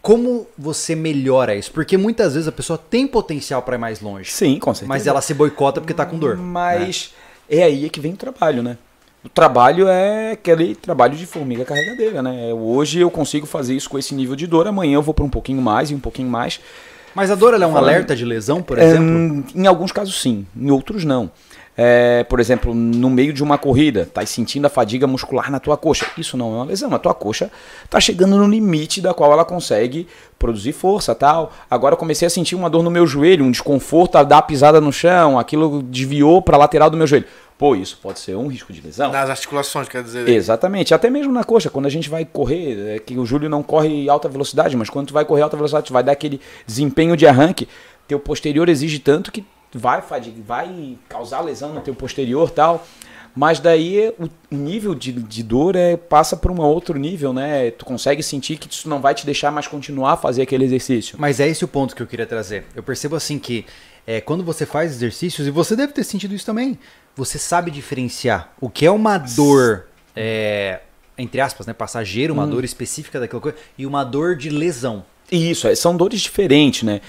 Como 0.01 0.49
você 0.59 0.97
melhora 0.97 1.55
isso? 1.55 1.71
Porque 1.71 1.97
muitas 1.97 2.35
vezes 2.35 2.49
a 2.49 2.53
pessoa 2.53 2.77
tem 2.77 3.07
potencial 3.07 3.63
para 3.63 3.77
ir 3.77 3.79
mais 3.79 4.01
longe, 4.01 4.31
Sim, 4.33 4.59
com 4.59 4.75
certeza. 4.75 4.89
mas 4.89 5.07
ela 5.07 5.21
se 5.21 5.33
boicota 5.33 5.81
porque 5.81 5.95
tá 5.95 6.05
com 6.05 6.19
dor. 6.19 6.37
né? 6.37 6.43
Mas 6.43 7.15
é 7.49 7.63
aí 7.63 7.89
que 7.89 8.01
vem 8.01 8.13
o 8.13 8.17
trabalho, 8.17 8.63
né? 8.63 8.77
O 9.25 9.29
trabalho 9.29 9.87
é 9.87 10.33
aquele 10.33 10.75
trabalho 10.75 11.15
de 11.15 11.25
formiga 11.25 11.65
carregadeira, 11.65 12.21
né? 12.21 12.53
Hoje 12.53 12.99
eu 12.99 13.09
consigo 13.09 13.47
fazer 13.47 13.77
isso 13.77 13.89
com 13.89 13.97
esse 13.97 14.13
nível 14.13 14.35
de 14.35 14.49
dor, 14.49 14.67
amanhã 14.67 14.95
eu 14.95 15.03
vou 15.03 15.15
para 15.15 15.25
um 15.25 15.31
pouquinho 15.31 15.63
mais 15.63 15.93
e 15.93 15.95
um 15.95 16.01
pouquinho 16.01 16.29
mais. 16.29 16.59
Mas 17.15 17.31
a 17.31 17.35
dor 17.35 17.55
ela 17.55 17.65
é 17.65 17.67
um 17.67 17.73
Falando- 17.73 17.89
alerta 17.91 18.17
de 18.17 18.25
lesão, 18.25 18.63
por 18.63 18.79
exemplo? 18.79 19.05
Hum, 19.05 19.45
em 19.55 19.67
alguns 19.67 19.93
casos 19.93 20.21
sim, 20.21 20.47
em 20.57 20.71
outros 20.71 21.05
não. 21.05 21.31
É, 21.77 22.23
por 22.25 22.39
exemplo, 22.39 22.75
no 22.75 23.09
meio 23.09 23.33
de 23.33 23.43
uma 23.43 23.57
corrida, 23.57 24.07
tá 24.13 24.25
sentindo 24.27 24.67
a 24.67 24.69
fadiga 24.69 25.07
muscular 25.07 25.51
na 25.51 25.59
tua 25.59 25.77
coxa. 25.77 26.07
Isso 26.19 26.37
não 26.37 26.53
é 26.53 26.57
uma 26.57 26.65
lesão, 26.65 26.93
a 26.95 26.99
tua 26.99 27.15
coxa 27.15 27.51
tá 27.89 27.99
chegando 27.99 28.37
no 28.37 28.47
limite 28.47 29.01
da 29.01 29.15
qual 29.15 29.33
ela 29.33 29.45
consegue 29.45 30.07
produzir 30.39 30.73
força, 30.73 31.15
tal. 31.15 31.53
Agora 31.71 31.95
eu 31.95 31.99
comecei 31.99 32.27
a 32.27 32.31
sentir 32.31 32.55
uma 32.55 32.69
dor 32.69 32.83
no 32.83 32.91
meu 32.91 33.07
joelho, 33.07 33.45
um 33.45 33.51
desconforto 33.51 34.17
a 34.17 34.23
dar 34.23 34.39
a 34.39 34.43
pisada 34.43 34.81
no 34.81 34.93
chão, 34.93 35.39
aquilo 35.39 35.83
desviou 35.83 36.43
para 36.43 36.59
lateral 36.59 36.91
do 36.91 36.97
meu 36.97 37.07
joelho. 37.07 37.27
Pô, 37.57 37.77
isso 37.77 37.99
pode 38.03 38.19
ser 38.19 38.35
um 38.35 38.49
risco 38.49 38.73
de 38.73 38.81
lesão. 38.81 39.13
Nas 39.13 39.31
articulações, 39.31 39.89
quer 39.89 40.03
dizer. 40.03 40.29
Exatamente, 40.29 40.93
até 40.93 41.09
mesmo 41.09 41.33
na 41.33 41.45
coxa, 41.45 41.71
quando 41.71 41.87
a 41.87 41.91
gente 41.91 42.11
vai 42.11 42.25
correr, 42.25 42.97
é 42.97 42.99
que 42.99 43.17
o 43.17 43.25
Júlio 43.25 43.49
não 43.49 43.63
corre 43.63 44.09
alta 44.11 44.29
velocidade, 44.29 44.77
mas 44.77 44.91
quando 44.91 45.09
tu 45.09 45.15
vai 45.15 45.25
correr 45.25 45.43
alta 45.43 45.57
velocidade, 45.57 45.87
tu 45.87 45.93
vai 45.93 46.03
dar 46.03 46.13
aquele 46.13 46.41
desempenho 46.67 47.17
de 47.17 47.25
arranque, 47.27 47.69
teu 48.09 48.19
posterior 48.19 48.69
exige 48.69 48.99
tanto 48.99 49.31
que 49.31 49.45
vai 49.79 50.03
vai 50.45 50.99
causar 51.09 51.41
lesão 51.41 51.73
no 51.73 51.81
teu 51.81 51.95
posterior 51.95 52.51
tal. 52.51 52.87
Mas 53.35 53.59
daí 53.59 54.13
o 54.19 54.55
nível 54.55 54.95
de, 54.95 55.11
de 55.11 55.43
dor 55.43 55.75
é, 55.75 55.97
passa 55.97 56.37
para 56.37 56.53
um 56.53 56.61
outro 56.61 56.99
nível, 56.99 57.33
né? 57.33 57.71
Tu 57.71 57.85
consegue 57.85 58.23
sentir 58.23 58.59
que 58.59 58.71
isso 58.71 58.89
não 58.89 59.01
vai 59.01 59.15
te 59.15 59.25
deixar 59.25 59.51
mais 59.51 59.67
continuar 59.67 60.13
a 60.13 60.17
fazer 60.19 60.43
aquele 60.43 60.65
exercício. 60.65 61.17
Mas 61.19 61.41
é 61.41 61.49
esse 61.49 61.65
o 61.65 61.69
ponto 61.69 61.97
que 61.97 62.03
eu 62.03 62.07
queria 62.07 62.27
trazer. 62.27 62.67
Eu 62.77 62.83
percebo 62.83 63.17
assim 63.17 63.39
que 63.39 63.65
é, 64.07 64.21
quando 64.21 64.45
você 64.45 64.67
faz 64.67 64.93
exercícios, 64.93 65.47
e 65.47 65.51
você 65.51 65.75
deve 65.75 65.93
ter 65.93 66.05
sentido 66.05 66.35
isso 66.35 66.45
também, 66.45 66.79
você 67.17 67.39
sabe 67.39 67.71
diferenciar 67.71 68.53
o 68.61 68.69
que 68.69 68.85
é 68.85 68.91
uma 68.91 69.17
dor, 69.17 69.87
é, 70.15 70.81
entre 71.17 71.41
aspas, 71.41 71.67
né, 71.67 71.73
passageira, 71.73 72.33
uma 72.33 72.47
dor 72.47 72.65
específica 72.65 73.21
daquela 73.21 73.41
coisa, 73.41 73.57
e 73.79 73.87
uma 73.87 74.05
dor 74.05 74.37
de 74.37 74.51
lesão. 74.51 75.05
E 75.31 75.51
Isso, 75.51 75.67
é, 75.67 75.75
são 75.75 75.97
dores 75.97 76.21
diferentes, 76.21 76.83
né? 76.83 77.01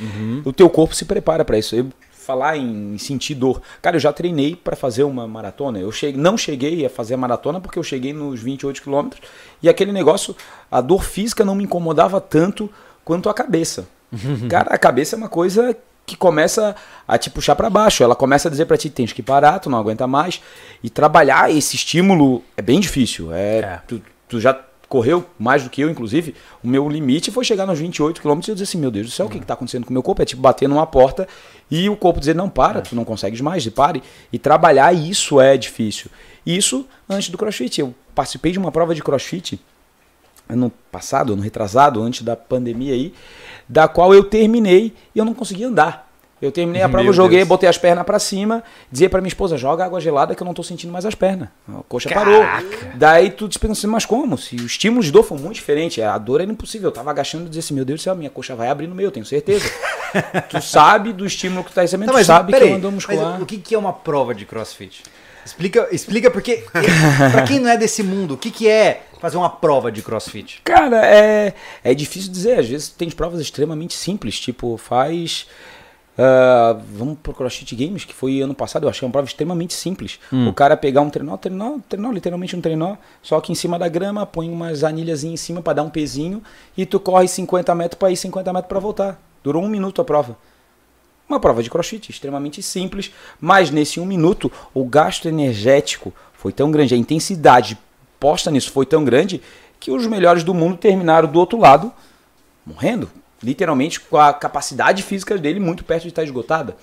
O 0.45 0.53
teu 0.53 0.69
corpo 0.69 0.95
se 0.95 1.03
prepara 1.03 1.43
para 1.43 1.57
isso. 1.57 1.75
Eu 1.75 1.87
falar 2.23 2.57
em 2.57 2.97
sentir 2.97 3.35
dor. 3.35 3.61
Cara, 3.81 3.95
eu 3.95 3.99
já 3.99 4.13
treinei 4.13 4.55
para 4.55 4.75
fazer 4.75 5.03
uma 5.03 5.27
maratona. 5.27 5.79
Eu 5.79 5.91
cheguei, 5.91 6.19
não 6.19 6.37
cheguei 6.37 6.85
a 6.85 6.89
fazer 6.89 7.13
a 7.13 7.17
maratona 7.17 7.59
porque 7.59 7.77
eu 7.77 7.83
cheguei 7.83 8.13
nos 8.13 8.41
28 8.41 8.81
quilômetros 8.81 9.21
e 9.61 9.69
aquele 9.69 9.91
negócio, 9.91 10.35
a 10.71 10.81
dor 10.81 11.03
física 11.03 11.45
não 11.45 11.55
me 11.55 11.63
incomodava 11.63 12.19
tanto 12.19 12.69
quanto 13.03 13.29
a 13.29 13.33
cabeça. 13.33 13.87
Cara, 14.49 14.73
a 14.73 14.77
cabeça 14.77 15.15
é 15.15 15.17
uma 15.17 15.29
coisa 15.29 15.75
que 16.05 16.17
começa 16.17 16.75
a 17.07 17.17
te 17.17 17.29
puxar 17.29 17.55
para 17.55 17.69
baixo. 17.69 18.03
Ela 18.03 18.15
começa 18.15 18.47
a 18.47 18.51
dizer 18.51 18.65
para 18.65 18.77
ti, 18.77 18.89
tens 18.89 19.13
que 19.13 19.23
parar, 19.23 19.59
tu 19.59 19.69
não 19.69 19.77
aguenta 19.77 20.07
mais. 20.07 20.41
E 20.83 20.89
trabalhar 20.89 21.51
esse 21.51 21.75
estímulo 21.75 22.43
é 22.57 22.61
bem 22.61 22.79
difícil. 22.79 23.33
É, 23.33 23.59
É. 23.63 23.81
Tu, 23.87 24.01
tu 24.27 24.39
já 24.39 24.57
correu 24.93 25.25
mais 25.39 25.63
do 25.63 25.71
que 25.71 25.81
eu, 25.81 25.89
inclusive. 25.89 26.35
O 26.63 26.67
meu 26.67 26.87
limite 26.87 27.31
foi 27.31 27.43
chegar 27.43 27.65
nos 27.65 27.79
28 27.79 28.21
km 28.21 28.29
e 28.29 28.51
eu 28.51 28.53
dizer 28.53 28.65
assim, 28.65 28.77
meu 28.77 28.91
Deus 28.91 29.07
do 29.07 29.11
céu, 29.11 29.25
o 29.25 29.29
que 29.29 29.39
está 29.39 29.55
acontecendo 29.55 29.85
com 29.85 29.89
o 29.89 29.93
meu 29.93 30.03
corpo? 30.03 30.21
É 30.21 30.25
tipo 30.25 30.39
bater 30.39 30.69
numa 30.69 30.85
porta 30.85 31.27
e 31.71 31.89
o 31.89 31.97
corpo 31.97 32.19
dizer, 32.19 32.35
não, 32.35 32.47
para, 32.47 32.79
tu 32.79 32.95
não 32.95 33.03
consegues 33.03 33.41
mais, 33.41 33.67
pare. 33.69 34.03
E 34.31 34.37
trabalhar 34.37 34.93
isso 34.93 35.41
é 35.41 35.57
difícil. 35.57 36.11
Isso 36.45 36.85
antes 37.09 37.29
do 37.29 37.39
crossfit. 37.39 37.81
Eu 37.81 37.95
participei 38.13 38.51
de 38.51 38.59
uma 38.59 38.71
prova 38.71 38.93
de 38.93 39.01
crossfit 39.01 39.59
ano 40.47 40.71
passado, 40.91 41.33
ano 41.33 41.41
retrasado, 41.41 42.03
antes 42.03 42.21
da 42.21 42.35
pandemia 42.35 42.93
aí, 42.93 43.15
da 43.67 43.87
qual 43.87 44.13
eu 44.13 44.23
terminei 44.23 44.93
e 45.15 45.17
eu 45.17 45.25
não 45.25 45.33
conseguia 45.33 45.69
andar. 45.69 46.12
Eu 46.43 46.51
terminei 46.51 46.81
a 46.81 46.89
prova, 46.89 47.03
Meu 47.03 47.11
eu 47.11 47.15
joguei, 47.15 47.39
Deus. 47.39 47.47
botei 47.47 47.69
as 47.69 47.77
pernas 47.77 48.05
pra 48.05 48.19
cima, 48.19 48.61
dizia 48.91 49.09
pra 49.09 49.21
minha 49.21 49.29
esposa, 49.29 49.57
joga 49.57 49.85
água 49.85 50.01
gelada 50.01 50.35
que 50.35 50.43
eu 50.43 50.45
não 50.45 50.53
tô 50.53 50.61
sentindo 50.61 50.91
mais 50.91 51.05
as 51.05 51.15
pernas. 51.15 51.47
A 51.69 51.81
coxa 51.87 52.09
Caraca. 52.09 52.31
parou. 52.31 52.91
Daí 52.95 53.31
tu 53.31 53.47
te 53.47 53.57
pensa 53.57 53.73
assim, 53.73 53.87
mas 53.87 54.05
como? 54.05 54.37
Se 54.37 54.55
o 54.57 54.65
estímulo 54.65 55.01
de 55.01 55.11
dor 55.11 55.23
foi 55.23 55.37
muito 55.37 55.55
diferente, 55.55 56.01
a 56.01 56.17
dor 56.17 56.41
era 56.41 56.51
impossível. 56.51 56.89
Eu 56.89 56.93
tava 56.93 57.09
agachando 57.11 57.45
e 57.45 57.47
dizia 57.47 57.61
assim, 57.61 57.73
meu 57.73 57.85
Deus 57.85 58.01
do 58.01 58.03
céu, 58.03 58.15
minha 58.15 58.29
coxa 58.29 58.55
vai 58.55 58.67
abrir 58.67 58.87
no 58.87 58.95
meio, 58.95 59.07
eu 59.07 59.11
tenho 59.11 59.25
certeza. 59.25 59.69
tu 60.49 60.61
sabe 60.61 61.13
do 61.13 61.25
estímulo 61.25 61.63
que 61.63 61.71
tu 61.71 61.75
tá 61.75 61.81
recebendo, 61.81 62.07
Tá, 62.07 62.11
tu 62.13 62.15
mas 62.17 62.27
sabe 62.27 62.51
que 62.51 62.59
peraí, 62.59 62.69
é 62.71 62.73
uma 62.73 62.79
dor 62.81 62.91
muscular. 62.91 63.31
mas 63.33 63.41
o 63.41 63.45
que, 63.45 63.57
que 63.57 63.73
é 63.73 63.77
uma 63.77 63.93
prova 63.93 64.35
de 64.35 64.45
crossfit? 64.45 65.01
Explica, 65.45 65.87
explica 65.91 66.31
porque, 66.31 66.63
pra 67.31 67.41
quem 67.43 67.59
não 67.59 67.69
é 67.69 67.77
desse 67.77 68.01
mundo, 68.01 68.35
o 68.35 68.37
que, 68.37 68.49
que 68.49 68.67
é 68.69 69.01
fazer 69.19 69.35
uma 69.37 69.49
prova 69.49 69.91
de 69.91 70.01
crossfit? 70.01 70.61
Cara, 70.63 71.05
é, 71.05 71.53
é 71.83 71.93
difícil 71.93 72.31
dizer. 72.31 72.59
Às 72.59 72.67
vezes 72.69 72.87
tem 72.89 73.09
provas 73.11 73.41
extremamente 73.41 73.93
simples, 73.93 74.39
tipo, 74.39 74.77
faz. 74.77 75.45
Ah, 76.17 76.77
vamos 76.91 77.17
pro 77.21 77.33
CrossFit 77.33 77.75
Games, 77.75 78.05
que 78.05 78.13
foi 78.13 78.41
ano 78.41 78.53
passado, 78.53 78.83
eu 78.83 78.89
achei 78.89 79.05
uma 79.05 79.11
prova 79.11 79.27
extremamente 79.27 79.73
simples. 79.73 80.19
O 80.47 80.53
cara 80.53 80.77
pegar 80.77 81.01
um 81.01 81.09
trenó, 81.09 81.37
trenó, 81.37 81.77
trenó, 81.89 82.11
literalmente 82.11 82.55
um 82.55 82.61
trenó, 82.61 82.95
só 83.21 83.39
que 83.41 83.51
em 83.51 83.55
cima 83.55 83.79
da 83.79 83.87
grama, 83.87 84.25
põe 84.25 84.49
umas 84.49 84.83
anilhazinhas 84.83 85.41
em 85.41 85.43
cima 85.43 85.61
para 85.61 85.73
dar 85.73 85.83
um 85.83 85.89
pezinho 85.89 86.41
e 86.77 86.85
tu 86.85 86.99
corre 86.99 87.27
50 87.27 87.73
metros 87.75 87.97
para 87.97 88.11
ir 88.11 88.17
50 88.17 88.53
metros 88.53 88.69
para 88.69 88.79
voltar. 88.79 89.21
Durou 89.43 89.63
um 89.63 89.67
minuto 89.67 90.01
a 90.01 90.05
prova. 90.05 90.37
Uma 91.27 91.39
prova 91.39 91.63
de 91.63 91.69
crossfit 91.69 92.11
extremamente 92.11 92.61
simples, 92.61 93.11
mas 93.39 93.71
nesse 93.71 93.99
um 93.99 94.05
minuto 94.05 94.51
o 94.73 94.85
gasto 94.85 95.27
energético 95.27 96.13
foi 96.33 96.51
tão 96.51 96.69
grande, 96.69 96.93
a 96.93 96.97
intensidade 96.97 97.77
posta 98.19 98.51
nisso 98.51 98.71
foi 98.71 98.85
tão 98.85 99.03
grande 99.03 99.41
que 99.79 99.89
os 99.89 100.05
melhores 100.05 100.43
do 100.43 100.53
mundo 100.53 100.77
terminaram 100.77 101.27
do 101.27 101.39
outro 101.39 101.57
lado 101.57 101.91
morrendo, 102.65 103.09
literalmente 103.43 103.99
com 103.99 104.17
a 104.17 104.33
capacidade 104.33 105.03
física 105.03 105.37
dele 105.37 105.59
muito 105.59 105.83
perto 105.83 106.03
de 106.03 106.09
estar 106.09 106.23
esgotada. 106.23 106.75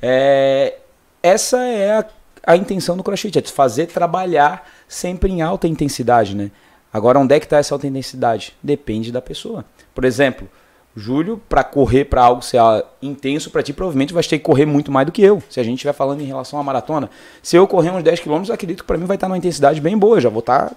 É, 0.00 0.76
essa 1.22 1.58
é 1.58 1.98
a, 1.98 2.06
a 2.46 2.56
intenção 2.56 2.96
do 2.96 3.02
crossfit, 3.02 3.38
é 3.38 3.42
te 3.42 3.52
fazer 3.52 3.86
trabalhar 3.86 4.68
sempre 4.86 5.30
em 5.30 5.42
alta 5.42 5.66
intensidade, 5.66 6.34
né? 6.34 6.50
Agora, 6.92 7.18
onde 7.18 7.34
é 7.34 7.40
que 7.40 7.46
está 7.46 7.58
essa 7.58 7.74
alta 7.74 7.86
intensidade? 7.86 8.54
Depende 8.62 9.12
da 9.12 9.20
pessoa. 9.20 9.64
Por 9.94 10.04
exemplo, 10.04 10.48
Júlio, 10.96 11.40
para 11.48 11.62
correr 11.62 12.06
para 12.06 12.22
algo 12.22 12.42
ser 12.42 12.60
intenso 13.02 13.50
para 13.50 13.62
ti, 13.62 13.72
provavelmente 13.72 14.14
vai 14.14 14.22
ter 14.22 14.38
que 14.38 14.44
correr 14.44 14.64
muito 14.64 14.90
mais 14.90 15.06
do 15.06 15.12
que 15.12 15.22
eu. 15.22 15.42
Se 15.50 15.60
a 15.60 15.62
gente 15.62 15.74
estiver 15.74 15.92
falando 15.92 16.22
em 16.22 16.24
relação 16.24 16.58
à 16.58 16.62
maratona. 16.62 17.10
Se 17.42 17.56
eu 17.56 17.66
correr 17.66 17.90
uns 17.90 18.02
10 18.02 18.20
km, 18.20 18.50
acredito 18.50 18.82
que 18.82 18.86
para 18.86 18.96
mim 18.96 19.04
vai 19.04 19.16
estar 19.16 19.26
tá 19.26 19.28
numa 19.28 19.38
intensidade 19.38 19.80
bem 19.80 19.96
boa. 19.96 20.20
Já 20.20 20.28
vou 20.28 20.40
estar 20.40 20.70
tá 20.70 20.76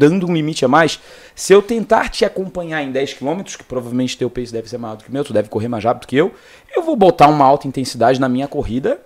dando 0.00 0.26
um 0.26 0.32
limite 0.32 0.64
a 0.64 0.68
mais. 0.68 0.98
Se 1.34 1.52
eu 1.52 1.60
tentar 1.60 2.08
te 2.08 2.24
acompanhar 2.24 2.82
em 2.82 2.90
10 2.90 3.14
km, 3.14 3.42
que 3.42 3.64
provavelmente 3.64 4.16
teu 4.16 4.30
pace 4.30 4.50
deve 4.52 4.68
ser 4.68 4.78
maior 4.78 4.96
do 4.96 5.04
que 5.04 5.10
o 5.10 5.12
meu, 5.12 5.22
tu 5.22 5.32
deve 5.32 5.50
correr 5.50 5.68
mais 5.68 5.84
rápido 5.84 6.08
que 6.08 6.16
eu, 6.16 6.34
eu 6.74 6.82
vou 6.82 6.96
botar 6.96 7.28
uma 7.28 7.44
alta 7.44 7.68
intensidade 7.68 8.18
na 8.18 8.28
minha 8.28 8.48
corrida 8.48 9.00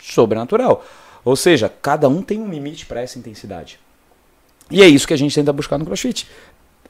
sobrenatural. 0.00 0.84
Ou 1.24 1.36
seja, 1.36 1.72
cada 1.80 2.08
um 2.08 2.20
tem 2.20 2.40
um 2.40 2.50
limite 2.50 2.84
para 2.84 3.00
essa 3.00 3.18
intensidade. 3.18 3.78
E 4.68 4.82
é 4.82 4.88
isso 4.88 5.06
que 5.06 5.14
a 5.14 5.18
gente 5.18 5.34
tenta 5.34 5.52
buscar 5.52 5.78
no 5.78 5.84
CrossFit. 5.84 6.26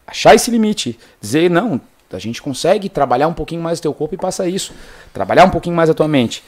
Achar 0.07 0.35
esse 0.35 0.51
limite. 0.51 0.99
Dizer, 1.21 1.51
não, 1.51 1.79
a 2.11 2.19
gente 2.19 2.41
consegue 2.41 2.89
trabalhar 2.89 3.29
um 3.29 3.35
pouquinho 3.35 3.61
mais 3.61 3.79
o 3.79 3.83
teu 3.83 3.93
corpo 3.93 4.15
e 4.15 4.19
passa 4.19 4.49
isso. 4.49 4.73
Trabalhar 5.13 5.45
um 5.45 5.51
pouquinho 5.51 5.77
mais 5.77 5.91
a 5.91 5.95
tua 5.95 6.09
mente. 6.09 6.43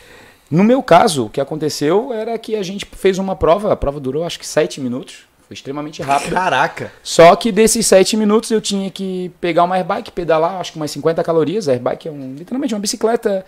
No 0.50 0.64
meu 0.64 0.82
caso, 0.82 1.26
o 1.26 1.30
que 1.30 1.40
aconteceu 1.40 2.12
era 2.12 2.38
que 2.38 2.54
a 2.56 2.62
gente 2.62 2.86
fez 2.92 3.18
uma 3.18 3.34
prova, 3.34 3.72
a 3.72 3.76
prova 3.76 4.00
durou 4.00 4.24
acho 4.24 4.38
que 4.38 4.46
7 4.46 4.80
minutos. 4.80 5.26
Foi 5.46 5.54
extremamente 5.54 6.02
rápido. 6.02 6.32
Caraca! 6.32 6.92
Só 7.02 7.34
que 7.36 7.52
desses 7.52 7.86
7 7.86 8.16
minutos 8.16 8.50
eu 8.50 8.60
tinha 8.60 8.90
que 8.90 9.30
pegar 9.40 9.64
uma 9.64 9.76
airbike, 9.76 10.10
pedalar 10.10 10.60
acho 10.60 10.72
que 10.72 10.76
umas 10.76 10.90
50 10.90 11.22
calorias. 11.22 11.68
A 11.68 11.72
airbike 11.72 12.08
é 12.08 12.10
um, 12.10 12.34
literalmente 12.34 12.74
uma 12.74 12.80
bicicleta 12.80 13.44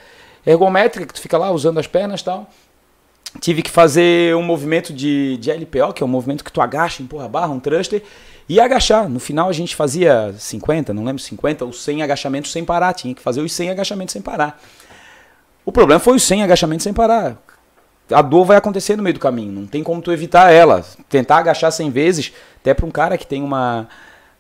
ergométrica 0.47 1.06
que 1.06 1.14
tu 1.14 1.20
fica 1.20 1.39
lá 1.39 1.51
usando 1.51 1.78
as 1.78 1.86
pernas 1.86 2.20
e 2.20 2.24
tal 2.24 2.51
tive 3.40 3.62
que 3.62 3.70
fazer 3.70 4.35
um 4.35 4.43
movimento 4.43 4.93
de, 4.93 5.36
de 5.39 5.51
LPO, 5.51 5.93
que 5.93 6.02
é 6.02 6.06
um 6.06 6.09
movimento 6.09 6.44
que 6.44 6.52
tu 6.52 6.60
agacha, 6.60 7.02
empurra 7.02 7.27
a 7.27 7.28
barra, 7.28 7.52
um 7.52 7.60
thruster, 7.60 8.02
e 8.48 8.60
agachar. 8.60 9.09
No 9.09 9.20
final 9.20 9.48
a 9.48 9.52
gente 9.52 9.74
fazia 9.74 10.35
50, 10.39 10.94
não 10.94 11.05
lembro, 11.05 11.23
50 11.23 11.64
ou 11.64 11.73
100 11.73 12.02
agachamentos 12.02 12.52
sem 12.52 12.64
parar. 12.64 12.93
Tinha 12.94 13.14
que 13.14 13.23
fazer 13.23 13.40
os 13.40 13.52
100 13.52 13.70
agachamentos 13.70 14.12
sem 14.12 14.23
parar. 14.23 14.60
O 15.64 15.73
problema 15.73 15.98
foi 15.98 16.16
os 16.16 16.23
100 16.23 16.44
agachamentos 16.44 16.85
sem 16.85 16.93
parar. 16.93 17.36
A 18.10 18.22
dor 18.22 18.44
vai 18.44 18.56
acontecer 18.56 18.96
no 18.96 19.02
meio 19.02 19.14
do 19.14 19.20
caminho, 19.20 19.52
não 19.52 19.66
tem 19.66 19.82
como 19.82 20.00
tu 20.00 20.12
evitar 20.12 20.52
ela. 20.52 20.84
Tentar 21.08 21.38
agachar 21.38 21.72
100 21.72 21.90
vezes, 21.90 22.32
até 22.60 22.72
para 22.72 22.86
um 22.86 22.90
cara 22.90 23.18
que 23.18 23.26
tem 23.26 23.42
uma, 23.42 23.88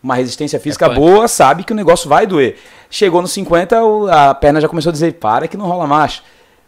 uma 0.02 0.14
resistência 0.14 0.60
física 0.60 0.86
é 0.86 0.94
boa, 0.94 1.26
sabe 1.26 1.64
que 1.64 1.72
o 1.72 1.76
negócio 1.76 2.08
vai 2.08 2.26
doer. 2.26 2.56
Chegou 2.88 3.20
no 3.20 3.28
50, 3.28 3.76
a 4.10 4.34
perna 4.34 4.60
já 4.60 4.68
começou 4.68 4.90
a 4.90 4.92
dizer: 4.92 5.14
para 5.14 5.48
que 5.48 5.56
não 5.56 5.66
rola 5.66 5.86
mais. 5.86 6.22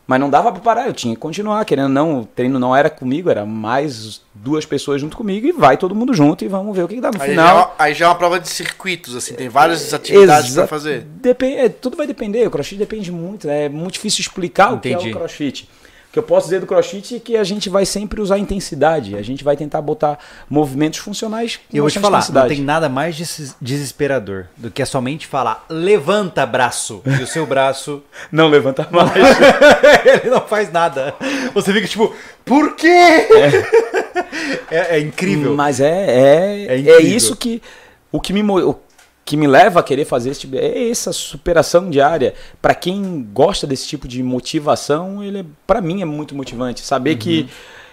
Mas 0.08 0.18
não 0.18 0.30
dava 0.30 0.50
para 0.50 0.62
parar, 0.62 0.86
eu 0.86 0.94
tinha 0.94 1.14
que 1.14 1.20
continuar, 1.20 1.62
querendo 1.66 1.90
não, 1.90 2.20
o 2.20 2.24
treino 2.24 2.58
não 2.58 2.74
era 2.74 2.88
comigo, 2.88 3.28
era 3.28 3.44
mais 3.44 4.22
duas 4.34 4.64
pessoas 4.64 5.02
junto 5.02 5.14
comigo 5.14 5.46
e 5.46 5.52
vai 5.52 5.76
todo 5.76 5.94
mundo 5.94 6.14
junto 6.14 6.42
e 6.46 6.48
vamos 6.48 6.74
ver 6.74 6.82
o 6.82 6.88
que, 6.88 6.94
que 6.94 7.00
dá 7.02 7.10
no 7.10 7.20
aí 7.20 7.28
final. 7.28 7.74
Já, 7.76 7.84
aí 7.84 7.92
já 7.92 8.06
é 8.06 8.08
uma 8.08 8.14
prova 8.14 8.40
de 8.40 8.48
circuitos, 8.48 9.14
assim, 9.14 9.34
tem 9.34 9.50
várias 9.50 9.92
atividades 9.92 10.54
para 10.54 10.66
fazer. 10.66 11.02
Depende, 11.02 11.56
é, 11.58 11.68
tudo 11.68 11.94
vai 11.94 12.06
depender, 12.06 12.46
o 12.46 12.50
crossfit 12.50 12.78
depende 12.78 13.12
muito, 13.12 13.50
é 13.50 13.68
muito 13.68 13.92
difícil 13.94 14.22
explicar 14.22 14.72
Entendi. 14.72 14.96
o 14.96 14.98
que 14.98 15.08
é 15.08 15.10
o 15.10 15.14
crossfit. 15.14 15.68
O 16.09 16.12
que 16.12 16.18
eu 16.18 16.22
posso 16.22 16.47
dizer 16.47 16.60
do 16.60 16.66
crossfit 16.66 17.16
é 17.16 17.18
que 17.18 17.36
a 17.36 17.44
gente 17.44 17.68
vai 17.68 17.85
sempre 17.85 18.20
usar 18.20 18.39
intensidade, 18.39 19.14
a 19.14 19.22
gente 19.22 19.44
vai 19.44 19.56
tentar 19.56 19.82
botar 19.82 20.18
movimentos 20.48 20.98
funcionais. 21.01 21.60
Eu 21.72 21.82
vou 21.82 21.90
te 21.90 22.01
falar, 22.01 22.26
não 22.32 22.48
tem 22.48 22.62
nada 22.62 22.89
mais 22.89 23.55
desesperador 23.60 24.47
do 24.56 24.70
que 24.70 24.80
é 24.80 24.85
somente 24.86 25.26
falar 25.26 25.66
levanta 25.68 26.47
braço 26.47 27.02
e 27.05 27.22
o 27.22 27.26
seu 27.26 27.47
braço 27.47 28.02
não 28.32 28.48
levanta 28.48 28.89
mais. 28.90 29.12
Ele 30.22 30.30
não 30.30 30.40
faz 30.40 30.72
nada. 30.72 31.14
Você 31.52 31.72
fica 31.72 31.86
tipo, 31.86 32.14
por 32.44 32.74
quê? 32.74 32.86
É, 32.89 34.66
é, 34.76 34.97
é 34.97 35.01
incrível. 35.01 35.55
Mas 35.55 35.80
é, 35.80 35.86
é, 35.89 36.66
é, 36.68 36.90
é, 36.90 37.01
isso 37.02 37.36
que 37.36 37.62
o 38.10 38.20
que 38.20 38.32
me 38.32 38.43
o 38.43 38.74
que 39.28 39.36
me 39.36 39.46
leva 39.46 39.80
a 39.80 39.82
querer 39.82 40.06
fazer 40.06 40.30
esse 40.30 40.40
tipo 40.40 40.56
de, 40.56 40.59
é 40.59 40.88
essa 40.88 41.12
superação 41.12 41.90
diária. 41.90 42.32
Para 42.62 42.74
quem 42.74 43.28
gosta 43.30 43.66
desse 43.66 43.86
tipo 43.86 44.09
de 44.09 44.22
motivação, 44.22 45.22
ele 45.22 45.44
para 45.66 45.82
mim 45.82 46.00
é 46.00 46.05
muito 46.06 46.34
motivante. 46.34 46.80
Saber 46.80 47.10
uhum. 47.10 47.18
que 47.18 47.48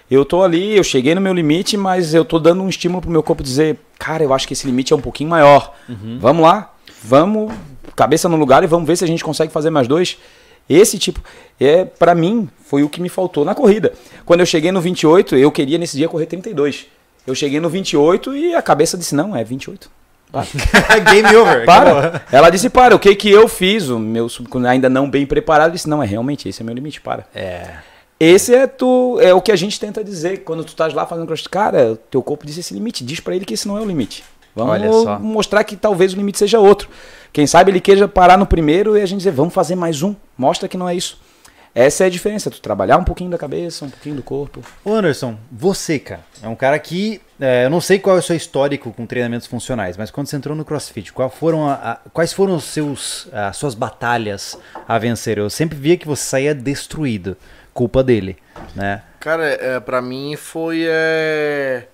eu 0.09 0.23
tô 0.23 0.43
ali, 0.43 0.77
eu 0.77 0.83
cheguei 0.83 1.13
no 1.13 1.19
meu 1.19 1.33
limite, 1.33 1.75
mas 1.75 2.13
eu 2.13 2.23
tô 2.23 2.39
dando 2.39 2.63
um 2.63 2.69
estímulo 2.69 3.01
pro 3.01 3.11
meu 3.11 3.21
corpo 3.21 3.43
dizer, 3.43 3.77
cara, 3.99 4.23
eu 4.23 4.33
acho 4.33 4.47
que 4.47 4.53
esse 4.53 4.65
limite 4.65 4.93
é 4.93 4.95
um 4.95 5.01
pouquinho 5.01 5.29
maior. 5.29 5.75
Uhum. 5.89 6.19
Vamos 6.21 6.41
lá, 6.41 6.73
vamos 7.03 7.51
cabeça 7.97 8.29
no 8.29 8.37
lugar 8.37 8.63
e 8.63 8.67
vamos 8.67 8.87
ver 8.87 8.95
se 8.95 9.03
a 9.03 9.07
gente 9.07 9.21
consegue 9.21 9.51
fazer 9.51 9.69
mais 9.69 9.89
dois. 9.89 10.17
Esse 10.69 10.97
tipo, 10.97 11.19
é 11.59 11.83
para 11.83 12.15
mim, 12.15 12.47
foi 12.63 12.81
o 12.81 12.87
que 12.87 13.01
me 13.01 13.09
faltou 13.09 13.43
na 13.43 13.53
corrida. 13.53 13.91
Quando 14.25 14.39
eu 14.39 14.45
cheguei 14.45 14.71
no 14.71 14.79
28, 14.79 15.35
eu 15.35 15.51
queria 15.51 15.77
nesse 15.77 15.97
dia 15.97 16.07
correr 16.07 16.27
32. 16.27 16.85
Eu 17.27 17.35
cheguei 17.35 17.59
no 17.59 17.69
28 17.69 18.33
e 18.37 18.55
a 18.55 18.61
cabeça 18.61 18.97
disse: 18.97 19.13
não, 19.13 19.35
é 19.35 19.43
28. 19.43 19.91
Game 21.11 21.35
over. 21.35 21.65
Para. 21.65 22.23
Ela 22.31 22.49
disse: 22.49 22.69
para, 22.69 22.95
o 22.95 22.99
que 22.99 23.15
que 23.15 23.29
eu 23.29 23.47
fiz? 23.47 23.89
O 23.89 23.99
meu 23.99 24.27
ainda 24.67 24.89
não 24.89 25.09
bem 25.09 25.25
preparado 25.25 25.71
disse: 25.71 25.89
não, 25.89 26.01
é 26.01 26.05
realmente 26.05 26.49
esse 26.49 26.61
é 26.61 26.65
meu 26.65 26.73
limite, 26.73 27.01
para. 27.01 27.25
É. 27.33 27.75
Esse 28.19 28.55
é 28.55 28.65
tu 28.65 29.19
é 29.21 29.33
o 29.33 29.41
que 29.41 29.51
a 29.51 29.55
gente 29.55 29.79
tenta 29.79 30.03
dizer 30.03 30.43
quando 30.43 30.63
tu 30.63 30.69
estás 30.69 30.93
lá 30.93 31.05
fazendo 31.05 31.27
crossfit. 31.27 31.49
Cara, 31.49 31.99
teu 32.09 32.23
corpo 32.23 32.45
diz 32.45 32.57
esse 32.57 32.73
limite, 32.73 33.03
diz 33.03 33.19
para 33.19 33.35
ele 33.35 33.43
que 33.43 33.53
esse 33.53 33.67
não 33.67 33.77
é 33.77 33.81
o 33.81 33.85
limite. 33.85 34.23
Vamos 34.55 35.21
mostrar 35.21 35.63
que 35.65 35.75
talvez 35.75 36.13
o 36.13 36.15
limite 36.15 36.39
seja 36.39 36.59
outro. 36.59 36.87
Quem 37.33 37.45
sabe 37.45 37.71
ele 37.71 37.81
queira 37.81 38.07
parar 38.07 38.37
no 38.37 38.45
primeiro 38.45 38.97
e 38.97 39.01
a 39.01 39.05
gente 39.05 39.17
dizer, 39.17 39.31
vamos 39.31 39.53
fazer 39.53 39.75
mais 39.75 40.01
um. 40.01 40.15
Mostra 40.37 40.69
que 40.69 40.77
não 40.77 40.87
é 40.87 40.95
isso. 40.95 41.19
Essa 41.75 42.05
é 42.05 42.07
a 42.07 42.09
diferença, 42.09 42.49
tu 42.49 42.61
trabalhar 42.61 42.95
um 42.95 43.03
pouquinho 43.03 43.29
da 43.29 43.37
cabeça, 43.37 43.83
um 43.83 43.89
pouquinho 43.89 44.15
do 44.15 44.23
corpo. 44.23 44.61
Ô 44.85 44.93
Anderson, 44.93 45.37
você, 45.51 45.99
cara, 45.99 46.21
é 46.41 46.47
um 46.47 46.55
cara 46.55 46.79
que. 46.79 47.21
É, 47.37 47.65
eu 47.65 47.69
não 47.69 47.81
sei 47.81 47.99
qual 47.99 48.15
é 48.15 48.19
o 48.19 48.23
seu 48.23 48.33
histórico 48.33 48.93
com 48.93 49.05
treinamentos 49.05 49.45
funcionais, 49.45 49.97
mas 49.97 50.09
quando 50.09 50.27
você 50.27 50.37
entrou 50.37 50.55
no 50.55 50.63
CrossFit, 50.63 51.11
qual 51.11 51.29
foram 51.29 51.67
a, 51.67 51.73
a, 51.73 51.95
quais 52.13 52.31
foram 52.31 52.55
os 52.55 52.63
seus, 52.63 53.27
as 53.33 53.57
suas 53.57 53.75
batalhas 53.75 54.57
a 54.87 54.97
vencer? 54.97 55.37
Eu 55.37 55.49
sempre 55.49 55.77
via 55.77 55.97
que 55.97 56.07
você 56.07 56.23
saía 56.23 56.55
destruído, 56.55 57.35
culpa 57.73 58.01
dele, 58.01 58.37
né? 58.73 59.03
Cara, 59.19 59.45
é, 59.45 59.77
para 59.81 60.01
mim 60.01 60.37
foi 60.37 60.85
é, 60.87 61.87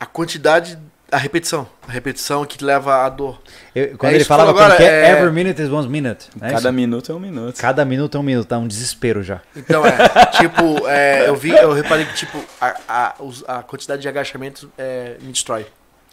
a 0.00 0.06
quantidade 0.06 0.76
a 1.12 1.18
repetição. 1.18 1.68
A 1.86 1.92
repetição 1.92 2.44
que 2.46 2.64
leva 2.64 3.04
à 3.04 3.08
dor. 3.10 3.40
Eu, 3.74 3.98
quando 3.98 4.12
é 4.12 4.14
ele 4.16 4.24
fala 4.24 4.48
agora, 4.48 4.76
que 4.76 4.82
é, 4.82 5.10
every 5.10 5.30
minute 5.30 5.60
is 5.60 5.68
one 5.68 5.86
minute. 5.86 6.28
É 6.40 6.50
Cada 6.50 6.58
isso? 6.58 6.72
minuto 6.72 7.12
é 7.12 7.14
um 7.14 7.20
minuto. 7.20 7.60
Cada 7.60 7.84
minuto 7.84 8.16
é 8.16 8.20
um 8.20 8.22
minuto, 8.22 8.48
tá 8.48 8.58
um 8.58 8.66
desespero 8.66 9.22
já. 9.22 9.40
Então, 9.54 9.84
é, 9.86 9.92
tipo, 10.40 10.88
é, 10.88 11.28
eu 11.28 11.36
vi, 11.36 11.50
eu 11.50 11.72
reparei 11.72 12.06
que, 12.06 12.14
tipo, 12.14 12.42
a, 12.58 12.76
a, 12.88 13.14
a 13.58 13.62
quantidade 13.62 14.00
de 14.00 14.08
agachamentos 14.08 14.66
é, 14.78 15.16
me 15.20 15.32
destrói. 15.32 15.66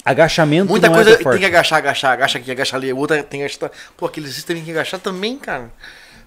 Agachamento 0.04 0.70
Muita 0.70 0.88
é 0.88 0.90
coisa 0.90 1.18
tem 1.18 1.40
que 1.40 1.46
agachar, 1.46 1.80
agachar, 1.80 2.12
agacha 2.14 2.38
aqui, 2.38 2.52
agacha 2.52 2.76
ali. 2.76 2.92
Outra 2.92 3.24
tem 3.24 3.40
que 3.40 3.46
agachar. 3.46 3.72
Pô, 3.96 4.06
aquele 4.06 4.26
exercício 4.26 4.48
tem 4.48 4.64
que 4.64 4.72
agachar 4.72 5.00
também, 5.00 5.38
cara. 5.38 5.70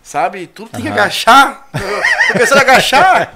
Sabe? 0.02 0.46
Tudo 0.46 0.70
tem 0.70 0.82
que 0.82 0.88
agachar. 0.88 1.68
Tô 2.28 2.38
pensando 2.38 2.58
em 2.58 2.62
agachar. 2.62 3.32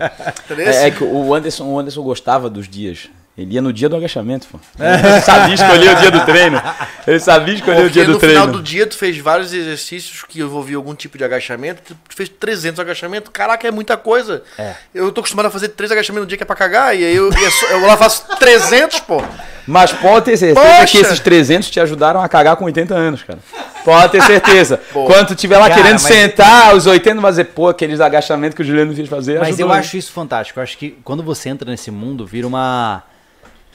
É, 0.59 0.89
é, 0.89 0.91
que 0.91 1.05
o 1.05 1.35
Anderson, 1.35 1.65
o 1.65 1.79
Anderson 1.79 2.03
gostava 2.03 2.49
dos 2.49 2.69
dias. 2.69 3.09
Ele 3.37 3.55
ia 3.55 3.61
no 3.61 3.71
dia 3.71 3.87
do 3.87 3.97
agachamento, 3.97 4.47
pô. 4.51 4.59
Ele 4.83 5.21
sabia 5.21 5.55
escolher 5.55 5.91
o 5.95 6.01
dia 6.01 6.11
do 6.11 6.25
treino. 6.25 6.63
Ele 7.07 7.21
sabia 7.21 7.55
escolher 7.55 7.77
Porque 7.83 7.89
o 7.89 7.91
dia 7.91 8.05
do 8.07 8.19
treino. 8.19 8.39
no 8.39 8.47
final 8.47 8.59
do 8.59 8.63
dia 8.63 8.87
tu 8.87 8.97
fez 8.97 9.19
vários 9.19 9.53
exercícios 9.53 10.25
que 10.27 10.41
envolviam 10.41 10.79
algum 10.79 10.95
tipo 10.95 11.19
de 11.19 11.25
agachamento, 11.25 11.83
tu 12.09 12.17
fez 12.17 12.31
300 12.31 12.81
agachamentos. 12.81 13.31
Caraca, 13.31 13.69
é 13.69 13.71
muita 13.71 13.95
coisa. 13.99 14.43
É. 14.59 14.75
Eu 14.95 15.13
tô 15.13 15.21
acostumado 15.21 15.47
a 15.47 15.51
fazer 15.51 15.69
3 15.69 15.93
agachamentos 15.93 16.25
no 16.25 16.29
dia 16.29 16.39
que 16.39 16.45
é 16.45 16.47
pra 16.47 16.57
cagar, 16.57 16.97
e 16.97 17.05
aí 17.05 17.15
eu, 17.15 17.31
eu, 17.31 17.71
eu 17.73 17.87
lá 17.87 17.97
faço 17.99 18.25
300, 18.39 19.01
pô. 19.01 19.23
Mas 19.67 19.93
pode 19.93 20.27
ter 20.27 20.37
certeza 20.37 20.67
Poxa. 20.67 20.87
que 20.87 20.99
esses 20.99 21.21
300 21.21 21.69
te 21.69 21.81
ajudaram 21.81 22.23
a 22.23 22.29
cagar 22.29 22.57
com 22.57 22.65
80 22.65 22.95
anos, 22.95 23.23
cara. 23.23 23.41
Pode 23.85 24.13
ter 24.13 24.23
certeza. 24.23 24.81
Quando 24.93 25.29
tu 25.29 25.35
estiver 25.35 25.59
lá 25.59 25.69
cara, 25.69 25.83
querendo 25.83 26.01
mas... 26.01 26.03
sentar, 26.03 26.75
os 26.75 26.87
80 26.87 27.21
vai 27.21 27.33
dizer, 27.33 27.45
pô, 27.47 27.69
aqueles 27.69 28.01
agachamentos 28.01 28.57
que 28.57 28.63
o 28.63 28.65
Juliano 28.65 28.95
fez 28.95 29.09
fazer. 29.09 29.41
Mas 29.41 29.59
eu 29.59 29.71
acho 29.71 29.97
isso 29.97 30.13
fantástico. 30.13 30.59
Eu 30.59 30.63
acho 30.63 30.79
que 30.79 30.97
quando 31.05 31.23
você 31.23 31.49
entra 31.49 31.71
nesse 31.71 31.91
mundo, 31.91 32.25
vira 32.25 32.47
uma 32.47 33.03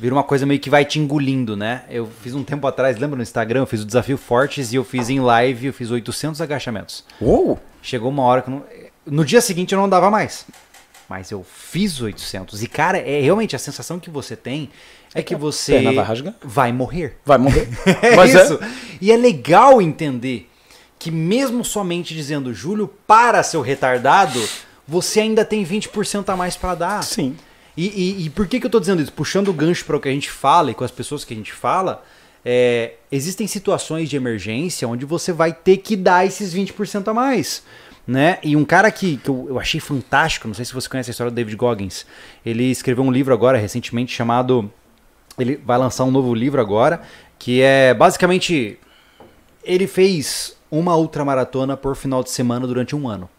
vira 0.01 0.15
uma 0.15 0.23
coisa 0.23 0.47
meio 0.47 0.59
que 0.59 0.69
vai 0.69 0.83
te 0.83 0.97
engolindo, 0.97 1.55
né? 1.55 1.83
Eu 1.87 2.09
fiz 2.23 2.33
um 2.33 2.43
tempo 2.43 2.65
atrás, 2.65 2.97
lembra 2.97 3.15
no 3.15 3.21
Instagram, 3.21 3.59
eu 3.59 3.67
fiz 3.67 3.83
o 3.83 3.85
desafio 3.85 4.17
Fortes 4.17 4.73
e 4.73 4.75
eu 4.75 4.83
fiz 4.83 5.11
em 5.11 5.19
live, 5.19 5.67
eu 5.67 5.73
fiz 5.73 5.91
800 5.91 6.41
agachamentos. 6.41 7.05
Uou! 7.21 7.59
Chegou 7.83 8.09
uma 8.09 8.23
hora 8.23 8.41
que 8.41 8.49
não... 8.49 8.63
no 9.05 9.23
dia 9.23 9.39
seguinte 9.39 9.73
eu 9.73 9.79
não 9.79 9.87
dava 9.87 10.09
mais. 10.09 10.47
Mas 11.07 11.29
eu 11.29 11.43
fiz 11.43 12.01
800 12.01 12.63
e 12.63 12.67
cara, 12.67 12.97
é 12.97 13.21
realmente 13.21 13.55
a 13.55 13.59
sensação 13.59 13.99
que 13.99 14.09
você 14.09 14.35
tem 14.35 14.71
é 15.13 15.21
que 15.21 15.35
você 15.35 15.83
vai, 15.83 16.35
vai 16.41 16.71
morrer. 16.71 17.17
Vai 17.23 17.37
morrer. 17.37 17.69
é 18.01 18.15
Mas 18.15 18.33
é. 18.33 18.43
isso. 18.43 18.55
É. 18.55 18.71
E 18.99 19.11
é 19.11 19.17
legal 19.17 19.79
entender 19.79 20.49
que 20.97 21.11
mesmo 21.11 21.63
somente 21.63 22.15
dizendo 22.15 22.51
Júlio, 22.51 22.87
para 23.05 23.43
seu 23.43 23.61
retardado, 23.61 24.41
você 24.87 25.19
ainda 25.19 25.45
tem 25.45 25.63
20% 25.63 26.27
a 26.27 26.35
mais 26.35 26.55
para 26.57 26.73
dar. 26.73 27.03
Sim. 27.03 27.35
E, 27.75 27.87
e- 27.87 28.25
e 28.25 28.29
por 28.29 28.47
que, 28.47 28.59
que 28.59 28.65
eu 28.65 28.69
tô 28.69 28.79
dizendo 28.79 29.01
isso? 29.01 29.13
Puxando 29.13 29.47
o 29.47 29.53
gancho 29.53 29.85
para 29.85 29.95
o 29.95 29.99
que 29.99 30.09
a 30.09 30.11
gente 30.11 30.29
fala 30.29 30.71
e 30.71 30.73
com 30.73 30.83
as 30.83 30.91
pessoas 30.91 31.23
que 31.23 31.33
a 31.33 31.37
gente 31.37 31.53
fala, 31.53 32.03
é, 32.43 32.93
existem 33.11 33.47
situações 33.47 34.09
de 34.09 34.15
emergência 34.17 34.87
onde 34.87 35.05
você 35.05 35.31
vai 35.31 35.53
ter 35.53 35.77
que 35.77 35.95
dar 35.95 36.25
esses 36.25 36.53
20% 36.53 37.07
a 37.07 37.13
mais. 37.13 37.63
Né? 38.05 38.39
E 38.43 38.55
um 38.55 38.65
cara 38.65 38.91
que, 38.91 39.17
que 39.17 39.29
eu, 39.29 39.45
eu 39.49 39.59
achei 39.59 39.79
fantástico, 39.79 40.47
não 40.47 40.55
sei 40.55 40.65
se 40.65 40.73
você 40.73 40.89
conhece 40.89 41.09
a 41.09 41.11
história 41.11 41.31
do 41.31 41.35
David 41.35 41.55
Goggins, 41.55 42.05
ele 42.45 42.65
escreveu 42.65 43.03
um 43.03 43.11
livro 43.11 43.33
agora 43.33 43.57
recentemente 43.57 44.13
chamado. 44.13 44.69
Ele 45.39 45.55
vai 45.63 45.77
lançar 45.77 46.03
um 46.03 46.11
novo 46.11 46.33
livro 46.33 46.59
agora, 46.59 47.01
que 47.39 47.61
é 47.61 47.93
basicamente. 47.93 48.77
Ele 49.63 49.85
fez 49.87 50.57
uma 50.69 50.95
ultramaratona 50.97 51.77
por 51.77 51.95
final 51.95 52.23
de 52.23 52.31
semana 52.31 52.65
durante 52.65 52.95
um 52.95 53.07
ano. 53.07 53.29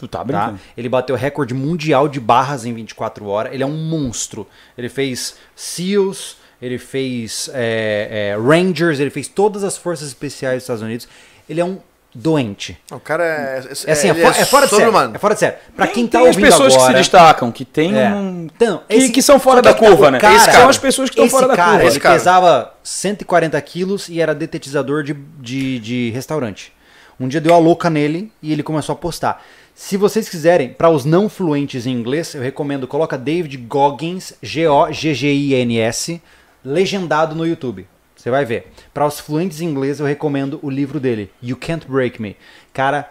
Tu 0.00 0.08
tá 0.08 0.18
Tá? 0.18 0.24
brincando? 0.24 0.60
Ele 0.76 0.88
bateu 0.88 1.14
recorde 1.14 1.52
mundial 1.54 2.08
de 2.08 2.18
barras 2.18 2.64
em 2.64 2.72
24 2.72 3.26
horas. 3.26 3.52
Ele 3.52 3.62
é 3.62 3.66
um 3.66 3.76
monstro. 3.76 4.46
Ele 4.78 4.88
fez 4.88 5.36
SEALs, 5.54 6.36
ele 6.60 6.78
fez 6.78 7.50
é, 7.52 8.32
é, 8.34 8.36
Rangers, 8.40 8.98
ele 8.98 9.10
fez 9.10 9.28
todas 9.28 9.62
as 9.62 9.76
forças 9.76 10.08
especiais 10.08 10.56
dos 10.56 10.62
Estados 10.64 10.82
Unidos. 10.82 11.06
Ele 11.48 11.60
é 11.60 11.64
um 11.64 11.78
doente. 12.14 12.76
O 12.90 12.98
cara 12.98 13.24
é. 13.24 13.56
É 13.86 13.92
assim, 13.92 14.08
é, 14.08 14.10
ele 14.10 14.20
fo- 14.22 14.28
é 14.28 14.32
fora 14.32 14.40
de 14.42 14.46
sério. 14.46 14.68
sobre-humano. 14.70 15.14
É 15.14 15.18
fora 15.18 15.34
de 15.34 15.40
sério. 15.40 15.58
Pra 15.76 15.86
quem 15.86 16.06
tá 16.06 16.18
tem 16.18 16.28
as 16.28 16.34
ouvindo 16.36 16.44
pessoas 16.50 16.68
que 16.72 16.78
se 16.80 16.84
agora, 16.86 16.98
destacam, 16.98 17.52
que 17.52 17.64
tem 17.64 17.96
É. 17.98 18.08
um. 18.10 18.46
Então, 18.56 18.82
que, 18.88 18.96
esse- 18.96 19.10
que 19.10 19.22
são 19.22 19.38
fora 19.38 19.60
da 19.62 19.72
que 19.74 19.78
curva, 19.78 20.10
né? 20.10 20.18
cara- 20.18 20.34
Esses 20.34 20.52
são 20.54 20.68
as 20.68 20.78
pessoas 20.78 21.10
que 21.10 21.14
estão 21.14 21.26
esse 21.26 21.34
fora 21.34 21.46
da 21.46 21.54
cara, 21.56 21.68
curva. 21.72 21.82
Ele 21.82 21.88
Esse 21.90 22.00
cara. 22.00 22.14
pesava 22.14 22.74
140 22.82 23.60
quilos 23.60 24.08
e 24.08 24.20
era 24.20 24.34
detetizador 24.34 25.02
de, 25.02 25.12
de, 25.38 25.78
de 25.78 26.10
restaurante. 26.10 26.72
Um 27.18 27.28
dia 27.28 27.40
deu 27.40 27.52
a 27.54 27.58
louca 27.58 27.90
nele 27.90 28.32
e 28.42 28.50
ele 28.50 28.62
começou 28.62 28.94
a 28.94 28.96
postar. 28.96 29.44
Se 29.82 29.96
vocês 29.96 30.28
quiserem, 30.28 30.74
para 30.74 30.90
os 30.90 31.06
não 31.06 31.26
fluentes 31.26 31.86
em 31.86 31.92
inglês, 31.92 32.34
eu 32.34 32.42
recomendo, 32.42 32.86
coloca 32.86 33.16
David 33.16 33.56
Goggins, 33.56 34.34
G-O-G-G-I-N-S, 34.42 36.20
legendado 36.62 37.34
no 37.34 37.46
YouTube. 37.46 37.88
Você 38.14 38.30
vai 38.30 38.44
ver. 38.44 38.70
Para 38.92 39.06
os 39.06 39.18
fluentes 39.18 39.62
em 39.62 39.64
inglês, 39.64 39.98
eu 39.98 40.04
recomendo 40.04 40.60
o 40.62 40.68
livro 40.68 41.00
dele, 41.00 41.30
You 41.42 41.56
Can't 41.56 41.88
Break 41.88 42.20
Me. 42.20 42.36
Cara, 42.74 43.10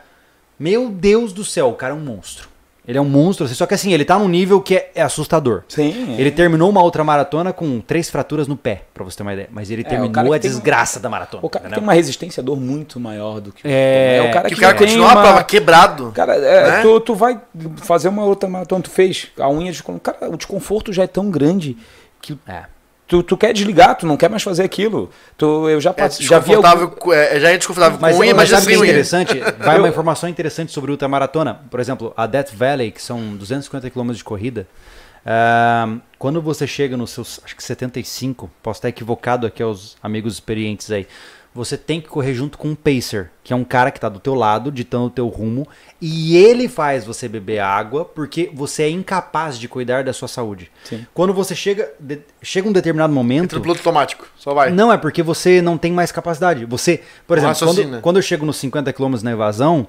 meu 0.60 0.92
Deus 0.92 1.34
do 1.34 1.44
céu, 1.44 1.70
o 1.70 1.74
cara 1.74 1.92
é 1.92 1.98
um 1.98 2.02
monstro. 2.02 2.49
Ele 2.90 2.98
é 2.98 3.02
um 3.02 3.06
monstro, 3.06 3.46
assim, 3.46 3.54
só 3.54 3.68
que 3.68 3.76
assim, 3.76 3.94
ele 3.94 4.04
tá 4.04 4.18
num 4.18 4.28
nível 4.28 4.60
que 4.60 4.76
é, 4.76 4.92
é 4.96 5.02
assustador. 5.04 5.62
Sim. 5.68 6.16
é. 6.18 6.20
Ele 6.20 6.32
terminou 6.32 6.68
uma 6.72 6.82
outra 6.82 7.04
maratona 7.04 7.54
com 7.54 7.80
três 7.80 8.10
fraturas 8.10 8.48
no 8.48 8.58
pé, 8.58 8.82
pra 8.96 9.04
você 9.04 9.16
ter 9.16 9.22
uma 9.22 9.32
ideia. 9.32 9.48
Mas 9.52 9.70
ele 9.70 9.84
É, 9.84 9.86
terminou 9.86 10.34
a 10.34 10.40
desgraça 10.40 11.00
da 11.00 11.08
maratona. 11.08 11.46
O 11.46 11.50
cara 11.52 11.66
entendeu? 11.66 11.76
tem 11.76 11.84
uma 11.84 11.94
resistência 11.94 12.42
à 12.42 12.44
dor 12.44 12.60
muito 12.60 13.00
maior 13.00 13.40
do 13.42 13.52
que 13.52 13.62
o 13.64 13.70
É, 13.70 14.26
o 14.28 14.34
cara 14.34 14.50
Que 14.50 14.56
que, 14.56 14.60
o 14.60 14.64
cara 14.64 14.76
tem 14.76 14.88
continua 14.88 15.06
uma... 15.06 15.20
a 15.20 15.24
prova 15.24 15.44
quebrado. 15.44 16.12
Cara, 16.16 16.36
é, 16.36 16.72
né? 16.72 16.82
tu, 16.82 17.00
tu 17.00 17.14
vai 17.14 17.40
fazer 17.78 18.10
uma 18.10 18.24
outra 18.26 18.50
maratona, 18.50 18.82
tu 18.82 18.90
fez 18.90 19.28
a 19.38 19.48
unha 19.48 19.72
de 19.72 19.84
cara, 20.02 20.28
o 20.28 20.36
desconforto 20.36 20.92
já 20.92 21.04
é 21.04 21.08
tão 21.08 21.30
grande 21.30 21.78
que 22.20 22.40
É. 22.48 22.64
tu, 23.10 23.22
tu 23.24 23.36
quer 23.36 23.52
desligar, 23.52 23.96
tu 23.98 24.06
não 24.06 24.16
quer 24.16 24.30
mais 24.30 24.42
fazer 24.44 24.64
aquilo. 24.64 25.10
Tu, 25.36 25.68
eu 25.68 25.82
já 25.82 25.94
É 25.98 26.10
já 26.10 26.40
vi 26.40 26.54
algum- 26.54 26.62
desconfortável, 26.62 26.88
com- 26.92 27.12
é, 27.12 27.40
já 27.40 27.50
é 27.50 27.58
desconfortável 27.58 27.98
Mas, 28.00 28.16
com 28.16 28.22
unha, 28.22 28.34
mas 28.34 28.50
imagina 28.50 28.62
sabe 28.62 28.78
que 28.78 28.82
é 28.82 28.86
interessante? 28.88 29.40
Vai 29.60 29.78
uma 29.80 29.90
informação 29.90 30.30
interessante 30.30 30.72
sobre 30.72 30.92
ultramaratona. 30.92 31.60
Por 31.70 31.80
exemplo, 31.82 32.14
a 32.16 32.26
Death 32.26 32.52
Valley, 32.54 32.92
que 32.92 33.02
são 33.02 33.36
250 33.36 33.90
km 33.90 34.12
de 34.12 34.24
corrida. 34.24 34.66
ah, 35.26 35.98
quando 36.18 36.42
você 36.42 36.66
chega 36.68 36.96
nos 36.96 37.12
seus, 37.12 37.40
acho 37.44 37.56
que 37.56 37.64
75, 37.64 38.50
posso 38.64 38.78
estar 38.80 38.90
equivocado 38.90 39.46
aqui 39.48 39.62
aos 39.64 39.98
amigos 40.04 40.34
experientes 40.36 40.90
aí. 40.92 41.08
Você 41.54 41.76
tem 41.76 42.00
que 42.00 42.08
correr 42.08 42.34
junto 42.36 42.58
com 42.58 42.70
um 42.70 42.76
pacer, 42.76 43.32
que 43.44 43.52
é 43.52 43.56
um 43.56 43.64
cara 43.64 43.90
que 43.90 43.98
está 43.98 44.08
do 44.08 44.20
teu 44.20 44.36
lado, 44.36 44.72
ditando 44.72 45.06
o 45.06 45.10
teu 45.10 45.28
rumo, 45.28 45.68
e 46.00 46.38
ele 46.38 46.68
faz 46.70 47.04
você 47.04 47.28
beber 47.28 47.60
água 47.60 48.06
porque 48.06 48.52
você 48.54 48.84
é 48.84 48.90
incapaz 48.90 49.58
de 49.58 49.68
cuidar 49.68 50.04
da 50.04 50.14
sua 50.14 50.28
saúde. 50.28 50.72
Sim. 50.84 51.06
Quando 51.14 51.34
você 51.34 51.56
chega, 51.56 51.92
de- 52.00 52.20
chega 52.42 52.70
um 52.70 52.72
determinado 52.72 53.12
momento, 53.12 53.46
Entra 53.46 53.58
no 53.58 53.64
piloto 53.64 53.80
automático, 53.80 54.28
só 54.38 54.54
vai. 54.54 54.70
não, 54.70 54.94
é 54.94 54.98
porque 54.98 55.24
você 55.24 55.60
não 55.62 55.76
tem 55.78 55.92
mais 55.92 56.12
capacidade. 56.12 56.66
Você, 56.66 57.02
por 57.26 57.38
exemplo, 57.38 57.58
quando, 57.60 58.02
quando 58.02 58.16
eu 58.18 58.24
chego 58.24 58.46
nos 58.46 58.58
50 58.58 58.94
km 58.94 59.16
na 59.24 59.32
evasão, 59.32 59.88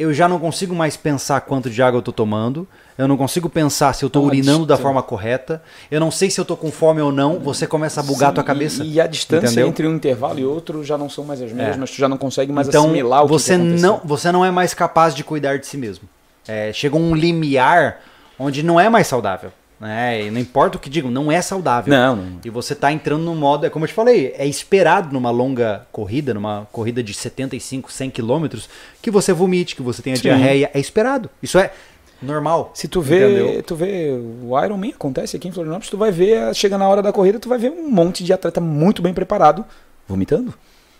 eu 0.00 0.14
já 0.14 0.26
não 0.26 0.38
consigo 0.38 0.74
mais 0.74 0.96
pensar 0.96 1.40
quanto 1.42 1.68
de 1.68 1.82
água 1.82 1.98
eu 1.98 2.02
tô 2.02 2.10
tomando. 2.10 2.66
Eu 2.96 3.06
não 3.06 3.16
consigo 3.16 3.48
pensar 3.50 3.92
se 3.94 4.02
eu 4.04 4.08
tô 4.08 4.20
Não, 4.20 4.26
a 4.26 4.28
urinando 4.28 4.64
da 4.64 4.76
forma 4.76 5.02
correta. 5.02 5.62
Eu 5.90 6.00
não 6.00 6.10
sei 6.10 6.30
se 6.30 6.40
eu 6.40 6.44
tô 6.44 6.56
com 6.56 6.70
fome 6.72 7.00
ou 7.02 7.12
não. 7.12 7.38
Você 7.38 7.66
começa 7.66 8.00
a 8.00 8.02
bugar 8.02 8.30
a 8.30 8.32
tua 8.32 8.42
Sim, 8.42 8.46
cabeça. 8.46 8.82
E, 8.84 8.92
e 8.94 9.00
a 9.00 9.06
distância 9.06 9.46
entendeu? 9.46 9.68
entre 9.68 9.86
um 9.86 9.94
intervalo 9.94 10.38
e 10.38 10.44
outro 10.44 10.82
já 10.82 10.96
não 10.96 11.08
são 11.10 11.22
mais 11.24 11.42
as 11.42 11.52
mesmas, 11.52 11.90
É. 11.90 11.92
tu 11.94 11.98
já 11.98 12.08
não 12.08 12.16
consegue 12.16 12.50
mais 12.52 12.68
então, 12.68 12.84
assimilar 12.84 13.22
o 13.22 13.26
que 13.26 13.32
você 13.32 13.56
que 13.56 13.62
não, 13.62 14.00
você 14.04 14.32
não 14.32 14.44
é 14.44 14.50
mais 14.50 14.72
capaz 14.72 15.14
de 15.14 15.22
cuidar 15.22 15.58
de 15.58 15.66
si 15.66 15.76
mesmo. 15.76 16.08
É, 16.48 16.72
chega 16.72 16.96
um 16.96 17.14
limiar 17.14 18.00
onde 18.38 18.62
não 18.62 18.80
é 18.80 18.88
mais 18.88 19.06
saudável. 19.06 19.52
Né? 19.80 20.26
E 20.26 20.30
não 20.30 20.38
importa 20.38 20.76
o 20.76 20.80
que 20.80 20.90
digam, 20.90 21.10
não 21.10 21.32
é 21.32 21.40
saudável. 21.40 21.90
Não, 21.92 22.14
não. 22.14 22.40
E 22.44 22.50
você 22.50 22.74
tá 22.74 22.92
entrando 22.92 23.24
num 23.24 23.34
modo, 23.34 23.64
é 23.64 23.70
como 23.70 23.84
eu 23.84 23.88
te 23.88 23.94
falei, 23.94 24.34
é 24.36 24.46
esperado 24.46 25.10
numa 25.10 25.30
longa 25.30 25.86
corrida, 25.90 26.34
numa 26.34 26.68
corrida 26.70 27.02
de 27.02 27.14
75, 27.14 27.90
100 27.90 28.10
quilômetros, 28.10 28.68
que 29.00 29.10
você 29.10 29.32
vomite, 29.32 29.74
que 29.74 29.82
você 29.82 30.02
tenha 30.02 30.16
Sim. 30.16 30.22
diarreia. 30.22 30.70
É 30.74 30.78
esperado. 30.78 31.30
Isso 31.42 31.58
é 31.58 31.72
normal. 32.20 32.72
Se 32.74 32.88
tu 32.88 33.00
vê, 33.00 33.40
Entendeu? 33.40 33.62
tu 33.62 33.74
vê 33.74 34.10
o 34.42 34.62
Iron 34.62 34.76
Man 34.76 34.90
acontece 34.90 35.36
aqui 35.36 35.48
em 35.48 35.52
Florianópolis, 35.52 35.88
tu 35.88 35.96
vai 35.96 36.12
ver, 36.12 36.54
chega 36.54 36.76
na 36.76 36.86
hora 36.86 37.00
da 37.00 37.10
corrida, 37.10 37.38
tu 37.38 37.48
vai 37.48 37.58
ver 37.58 37.70
um 37.70 37.90
monte 37.90 38.22
de 38.22 38.34
atleta 38.34 38.60
muito 38.60 39.00
bem 39.00 39.14
preparado 39.14 39.64
vomitando. 40.06 40.52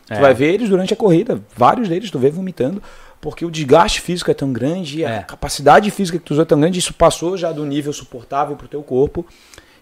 É. 0.09 0.15
Tu 0.16 0.20
vai 0.23 0.32
ver 0.32 0.55
eles 0.55 0.70
durante 0.70 0.94
a 0.94 0.97
corrida, 0.97 1.40
vários 1.55 1.86
deles 1.89 2.11
tu 2.11 2.19
vê 2.19 2.31
vomitando, 2.31 2.82
porque 3.21 3.45
o 3.45 3.51
desgaste 3.51 4.01
físico 4.01 4.31
é 4.31 4.35
tão 4.35 4.53
grande, 4.53 5.05
É. 5.05 5.19
a 5.19 5.23
capacidade 5.23 5.91
física 5.91 6.19
que 6.19 6.25
tu 6.25 6.33
usa 6.33 6.43
é 6.43 6.45
tão 6.45 6.59
grande, 6.61 6.79
isso 6.79 6.95
passou 6.95 7.37
já 7.37 7.53
do 7.53 7.65
nível 7.67 7.93
suportável 7.93 8.57
pro 8.57 8.67
teu 8.69 8.83
corpo. 8.83 9.27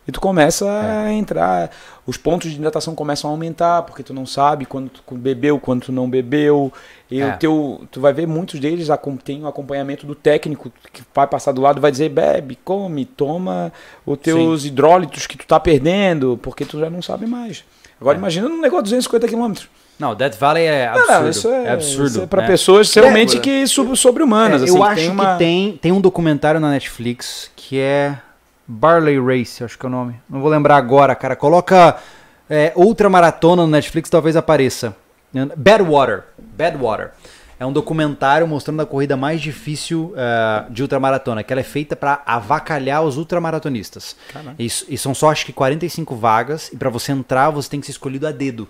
E 0.06 0.10
tu 0.10 0.20
começa 0.22 0.64
É. 0.64 1.06
a 1.08 1.12
entrar, 1.12 1.70
os 2.06 2.16
pontos 2.16 2.50
de 2.50 2.56
hidratação 2.56 2.94
começam 2.94 3.28
a 3.28 3.32
aumentar, 3.34 3.82
porque 3.82 4.02
tu 4.02 4.14
não 4.14 4.24
sabe 4.24 4.64
quando 4.64 4.88
tu 4.88 5.02
bebeu, 5.14 5.60
quando 5.60 5.82
tu 5.82 5.92
não 5.92 6.08
bebeu. 6.08 6.72
E 7.10 7.20
É. 7.20 7.34
o 7.34 7.36
teu, 7.36 7.86
tu 7.90 8.00
vai 8.00 8.10
ver 8.14 8.26
muitos 8.26 8.58
deles 8.58 8.88
tem 9.22 9.42
o 9.42 9.46
acompanhamento 9.46 10.06
do 10.06 10.14
técnico 10.14 10.72
que 10.94 11.02
vai 11.14 11.26
passar 11.26 11.52
do 11.52 11.60
lado 11.60 11.76
e 11.78 11.80
vai 11.82 11.90
dizer: 11.90 12.08
bebe, 12.08 12.58
come, 12.64 13.04
toma 13.04 13.70
os 14.06 14.16
teus 14.18 14.64
hidrólitos 14.64 15.26
que 15.26 15.36
tu 15.36 15.46
tá 15.46 15.60
perdendo, 15.60 16.38
porque 16.42 16.64
tu 16.64 16.80
já 16.80 16.88
não 16.88 17.02
sabe 17.02 17.26
mais. 17.26 17.62
Agora 18.00 18.16
É. 18.16 18.18
imagina 18.18 18.48
num 18.48 18.62
negócio 18.62 18.84
de 18.84 18.90
250 18.94 19.28
km. 19.28 19.68
Não, 19.98 20.14
Death 20.14 20.36
Valley 20.38 20.64
é 20.64 20.86
Não, 20.86 20.94
absurdo. 20.94 21.20
não, 21.22 21.28
isso 21.30 21.48
é, 21.48 21.70
absurdo. 21.70 22.06
Isso 22.06 22.22
é 22.22 22.26
para 22.26 22.42
né? 22.42 22.46
pessoas 22.48 22.94
realmente 22.94 23.36
É, 23.36 23.40
que 23.40 23.66
sub- 23.66 23.96
sobre-humanas. 23.96 24.62
É, 24.62 24.64
assim, 24.66 24.76
eu 24.76 24.82
acho 24.84 24.94
tem 25.00 25.10
uma... 25.10 25.32
que 25.32 25.38
tem, 25.38 25.78
tem 25.82 25.92
um 25.92 26.00
documentário 26.00 26.60
na 26.60 26.70
Netflix 26.70 27.50
que 27.56 27.78
é 27.80 28.16
Barley 28.66 29.18
Race, 29.20 29.62
acho 29.64 29.78
que 29.78 29.84
é 29.84 29.88
o 29.88 29.90
nome. 29.92 30.14
Não 30.28 30.40
vou 30.40 30.50
lembrar 30.50 30.76
agora, 30.76 31.14
cara. 31.14 31.34
Coloca 31.34 31.96
é, 32.48 32.72
outra 32.74 33.08
maratona 33.10 33.62
no 33.62 33.68
Netflix, 33.68 34.08
talvez 34.08 34.36
apareça. 34.36 34.94
Badwater. 35.56 36.24
Badwater. 36.38 37.10
É 37.60 37.66
um 37.66 37.72
documentário 37.72 38.46
mostrando 38.46 38.80
a 38.80 38.86
corrida 38.86 39.16
mais 39.16 39.40
difícil 39.40 40.14
eh, 40.16 40.64
de 40.70 40.80
ultramaratona, 40.80 41.42
que 41.42 41.52
ela 41.52 41.58
é 41.60 41.64
feita 41.64 41.96
para 41.96 42.22
avacalhar 42.24 43.02
os 43.02 43.16
ultramaratonistas. 43.16 44.14
Isso, 44.56 44.86
e 44.88 44.96
são 44.96 45.12
só 45.12 45.30
acho 45.32 45.44
que 45.44 45.52
45 45.52 46.14
vagas, 46.14 46.70
e 46.72 46.76
para 46.76 46.88
você 46.88 47.10
entrar 47.10 47.50
você 47.50 47.68
tem 47.68 47.80
que 47.80 47.86
ser 47.86 47.92
escolhido 47.92 48.28
a 48.28 48.30
dedo. 48.30 48.68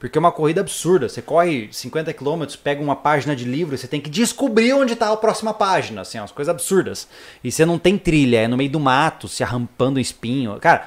Porque 0.00 0.16
é 0.16 0.20
uma 0.20 0.30
corrida 0.30 0.60
absurda. 0.60 1.08
Você 1.08 1.20
corre 1.20 1.68
50 1.72 2.12
km, 2.12 2.44
pega 2.62 2.80
uma 2.80 2.94
página 2.94 3.34
de 3.34 3.44
livro, 3.44 3.74
e 3.74 3.78
você 3.78 3.88
tem 3.88 4.00
que 4.00 4.08
descobrir 4.08 4.72
onde 4.72 4.92
está 4.92 5.12
a 5.12 5.16
próxima 5.16 5.52
página. 5.52 6.02
Assim, 6.02 6.18
umas 6.18 6.30
coisas 6.30 6.50
absurdas. 6.54 7.08
E 7.42 7.50
você 7.50 7.66
não 7.66 7.78
tem 7.78 7.98
trilha, 7.98 8.42
é 8.42 8.46
no 8.48 8.56
meio 8.56 8.70
do 8.70 8.78
mato, 8.78 9.26
se 9.26 9.42
arrampando 9.42 9.98
espinho. 9.98 10.56
Cara, 10.60 10.86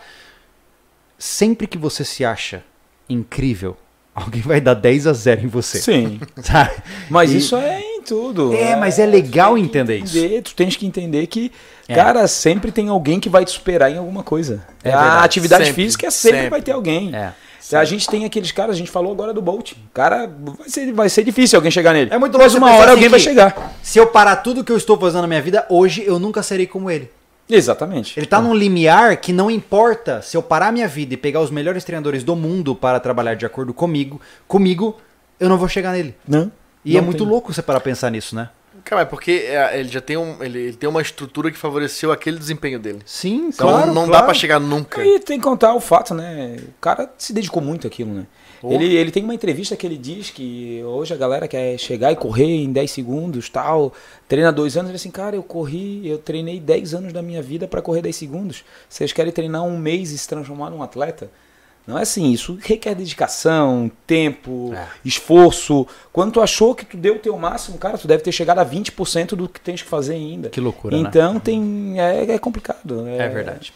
sempre 1.18 1.68
que 1.68 1.78
você 1.78 2.04
se 2.04 2.24
acha 2.24 2.64
incrível, 3.10 3.76
alguém 4.16 4.42
vai 4.42 4.62
dar 4.62 4.74
10 4.74 5.08
a 5.08 5.14
0 5.14 5.42
em 5.44 5.48
você. 5.48 5.80
Sim. 5.82 6.20
Sabe? 6.42 6.72
Mas 7.10 7.32
E- 7.32 7.38
isso 7.38 7.56
é 7.56 7.80
em 7.82 8.02
tudo. 8.02 8.54
É, 8.54 8.76
mas 8.76 8.98
é 8.98 9.06
legal 9.06 9.56
que 9.56 9.62
entender 9.62 9.98
isso. 9.98 10.18
entender, 10.18 10.42
Tu 10.42 10.56
tens 10.56 10.76
que 10.76 10.86
entender 10.86 11.28
que, 11.28 11.52
É. 11.88 11.96
cara, 11.96 12.26
sempre 12.28 12.72
tem 12.72 12.88
alguém 12.90 13.20
que 13.20 13.30
vai 13.30 13.44
te 13.46 13.52
superar 13.52 13.92
em 13.92 13.98
alguma 13.98 14.24
coisa. 14.24 14.66
É 14.84 14.92
a 14.92 15.02
verdade. 15.02 15.26
atividade 15.26 15.66
Sempre, 15.66 15.84
física 15.84 16.10
sempre, 16.12 16.38
sempre. 16.38 16.50
vai 16.50 16.62
ter 16.62 16.72
alguém. 16.72 17.14
É. 17.16 17.34
A 17.80 17.86
gente 17.86 18.08
tem 18.10 18.26
aqueles 18.26 18.52
caras, 18.52 18.76
a 18.76 18.78
gente 18.78 18.92
falou 18.92 19.12
agora 19.12 19.34
do 19.34 19.42
Bolt. 19.42 19.72
O 19.74 19.76
cara 19.94 20.30
vai 20.58 20.70
ser, 20.70 20.92
vai 20.94 21.10
ser 21.10 21.24
difícil 21.24 21.58
alguém 21.58 21.72
chegar 21.72 21.94
nele. 21.94 22.12
É 22.14 22.18
muito 22.18 22.38
Mas 22.38 22.54
louco 22.54 22.58
uma 22.66 22.68
você 22.68 22.72
pensar 22.72 22.82
hora 22.82 22.92
assim 22.92 22.92
alguém 22.98 23.10
vai 23.10 23.20
que- 23.20 23.24
chegar. 23.26 23.74
Se 23.82 23.98
eu 24.00 24.08
parar 24.08 24.36
tudo 24.38 24.64
que 24.64 24.72
eu 24.72 24.78
estou 24.78 24.98
fazendo 25.00 25.22
na 25.22 25.28
minha 25.28 25.42
vida, 25.42 25.66
hoje 25.70 26.04
eu 26.06 26.20
nunca 26.20 26.42
serei 26.44 26.68
como 26.68 26.90
ele. 26.90 27.10
Exatamente. 27.50 28.18
Ele 28.18 28.26
tá 28.26 28.42
num 28.42 28.54
limiar 28.54 29.18
que 29.18 29.34
não 29.34 29.52
importa 29.52 30.22
se 30.22 30.38
eu 30.38 30.42
parar 30.44 30.72
minha 30.72 30.88
vida 30.88 31.14
e 31.14 31.18
pegar 31.18 31.42
os 31.42 31.52
melhores 31.52 31.84
treinadores 31.84 32.24
do 32.24 32.36
mundo 32.36 32.74
para 32.74 33.00
trabalhar 33.00 33.34
de 33.36 33.46
acordo 33.46 33.74
comigo, 33.74 34.22
comigo, 34.48 34.98
eu 35.40 35.50
não 35.50 35.58
vou 35.58 35.68
chegar 35.68 35.92
nele. 35.92 36.16
Não. 36.28 36.50
E 36.86 36.94
não 36.94 37.00
é 37.00 37.02
muito 37.02 37.20
tem. 37.24 37.28
louco 37.28 37.54
você 37.54 37.62
parar 37.62 37.80
pensar 37.82 38.10
nisso, 38.10 38.36
né? 38.36 38.50
Cara, 38.84 39.04
é 39.04 39.06
porque 39.06 39.48
ele 39.74 39.90
já 39.90 40.02
tem, 40.02 40.18
um, 40.18 40.44
ele, 40.44 40.60
ele 40.60 40.78
tem 40.78 40.90
uma 40.90 41.02
estrutura 41.02 41.52
que 41.52 41.58
favoreceu 41.58 42.12
aquele 42.12 42.38
desempenho 42.38 42.80
dele. 42.80 43.00
Sim, 43.06 43.50
Então 43.54 43.70
claro. 43.70 43.94
não 43.94 44.04
dá 44.04 44.10
claro. 44.10 44.26
pra 44.26 44.34
chegar 44.34 44.60
nunca. 44.60 45.04
E 45.06 45.20
tem 45.20 45.38
que 45.38 45.44
contar 45.44 45.74
o 45.74 45.80
fato, 45.80 46.14
né? 46.14 46.58
O 46.60 46.82
cara 46.82 47.12
se 47.18 47.34
dedicou 47.34 47.62
muito 47.62 47.88
àquilo, 47.88 48.14
né? 48.14 48.26
Oh. 48.64 48.72
Ele, 48.72 48.96
ele 48.96 49.10
tem 49.12 49.24
uma 49.24 49.34
entrevista 49.34 49.76
que 49.76 49.88
ele 49.88 49.98
diz 49.98 50.30
que 50.30 50.84
hoje 50.84 51.14
a 51.14 51.18
galera 51.18 51.48
quer 51.48 51.78
chegar 51.80 52.12
e 52.12 52.16
correr 52.16 52.46
em 52.46 52.72
10 52.72 52.92
segundos, 52.92 53.50
tal. 53.50 53.92
Treina 54.28 54.52
dois 54.52 54.78
anos, 54.78 54.90
ele 54.90 54.98
assim, 54.98 55.10
cara, 55.10 55.36
eu 55.36 55.42
corri, 55.42 56.08
eu 56.08 56.20
treinei 56.20 56.60
10 56.60 56.94
anos 56.94 57.14
da 57.14 57.22
minha 57.22 57.42
vida 57.42 57.68
pra 57.68 57.82
correr 57.82 58.02
10 58.04 58.16
segundos. 58.16 58.64
Vocês 58.88 59.12
querem 59.12 59.32
treinar 59.32 59.64
um 59.64 59.78
mês 59.78 60.12
e 60.12 60.18
se 60.18 60.28
transformar 60.28 60.70
num 60.70 60.84
atleta? 60.84 61.32
Não 61.92 62.00
é 62.00 62.04
assim, 62.04 62.32
isso 62.32 62.58
requer 62.62 62.96
dedicação, 62.96 63.92
tempo, 64.08 64.74
É. 64.74 64.88
esforço. 65.04 65.86
Quando 66.14 66.32
tu 66.32 66.42
achou 66.42 66.74
que 66.74 66.86
tu 66.86 66.96
deu 66.96 67.16
o 67.16 67.20
teu 67.20 67.38
máximo, 67.38 67.78
cara, 67.78 67.98
tu 67.98 68.08
deve 68.08 68.24
ter 68.24 68.32
chegado 68.32 68.60
a 68.60 68.66
20% 68.66 69.36
do 69.36 69.50
que 69.50 69.60
tens 69.60 69.82
que 69.82 69.90
fazer 69.90 70.14
ainda. 70.14 70.50
Que 70.50 70.62
loucura, 70.62 70.96
né? 70.96 71.04
Então 71.06 71.38
tem. 71.38 72.00
É, 72.00 72.32
é 72.32 72.40
complicado. 72.40 73.06
É 73.10 73.28
verdade. 73.28 73.74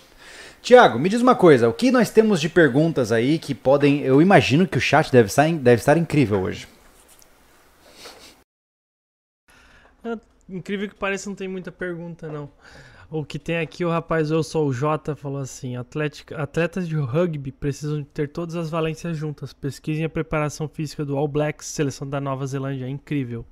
Tiago, 0.61 0.97
me 0.97 1.09
diz 1.09 1.21
uma 1.21 1.35
coisa, 1.35 1.67
o 1.67 1.73
que 1.73 1.91
nós 1.91 2.09
temos 2.09 2.39
de 2.39 2.47
perguntas 2.47 3.11
aí 3.11 3.37
que 3.37 3.53
podem. 3.53 3.99
Eu 3.99 4.21
imagino 4.21 4.65
que 4.65 4.77
o 4.77 4.81
chat 4.81 5.11
deve 5.11 5.27
estar, 5.27 5.51
deve 5.51 5.81
estar 5.81 5.97
incrível 5.97 6.41
hoje. 6.41 6.67
Incrível 10.47 10.87
que 10.87 10.95
pareça, 10.95 11.27
não 11.29 11.35
tem 11.35 11.47
muita 11.47 11.71
pergunta, 11.71 12.27
não. 12.27 12.49
O 13.09 13.23
que 13.23 13.37
tem 13.37 13.59
aqui, 13.59 13.85
o 13.85 13.89
rapaz 13.89 14.31
Eu 14.31 14.41
Sou 14.41 14.67
o 14.67 14.73
Jota 14.73 15.15
falou 15.15 15.39
assim: 15.39 15.75
Atlética, 15.75 16.41
atletas 16.41 16.87
de 16.87 16.95
rugby 16.95 17.51
precisam 17.51 18.03
ter 18.03 18.29
todas 18.29 18.55
as 18.55 18.69
valências 18.69 19.15
juntas. 19.15 19.53
Pesquisem 19.53 20.05
a 20.05 20.09
preparação 20.09 20.67
física 20.67 21.05
do 21.05 21.17
All 21.17 21.27
Blacks, 21.27 21.67
seleção 21.67 22.09
da 22.09 22.19
Nova 22.19 22.45
Zelândia. 22.47 22.85
É 22.85 22.89
incrível. 22.89 23.45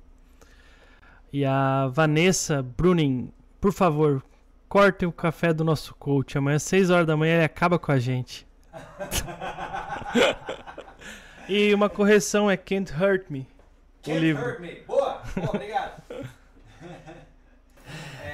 E 1.32 1.44
a 1.44 1.88
Vanessa 1.88 2.62
Bruning, 2.62 3.32
por 3.60 3.72
favor, 3.72 4.22
cortem 4.68 5.08
o 5.08 5.12
café 5.12 5.52
do 5.52 5.64
nosso 5.64 5.94
coach. 5.94 6.36
Amanhã, 6.36 6.56
às 6.56 6.62
6 6.64 6.90
horas 6.90 7.06
da 7.06 7.16
manhã, 7.16 7.36
ele 7.36 7.44
acaba 7.44 7.78
com 7.78 7.92
a 7.92 7.98
gente. 7.98 8.46
e 11.48 11.72
uma 11.72 11.88
correção 11.88 12.50
é 12.50 12.56
Can't 12.56 12.92
Hurt 12.92 13.30
Me. 13.30 13.46
O 14.06 14.18
livro. 14.18 14.44
Boa, 14.86 15.22
boa, 15.34 15.48
obrigado. 15.48 16.02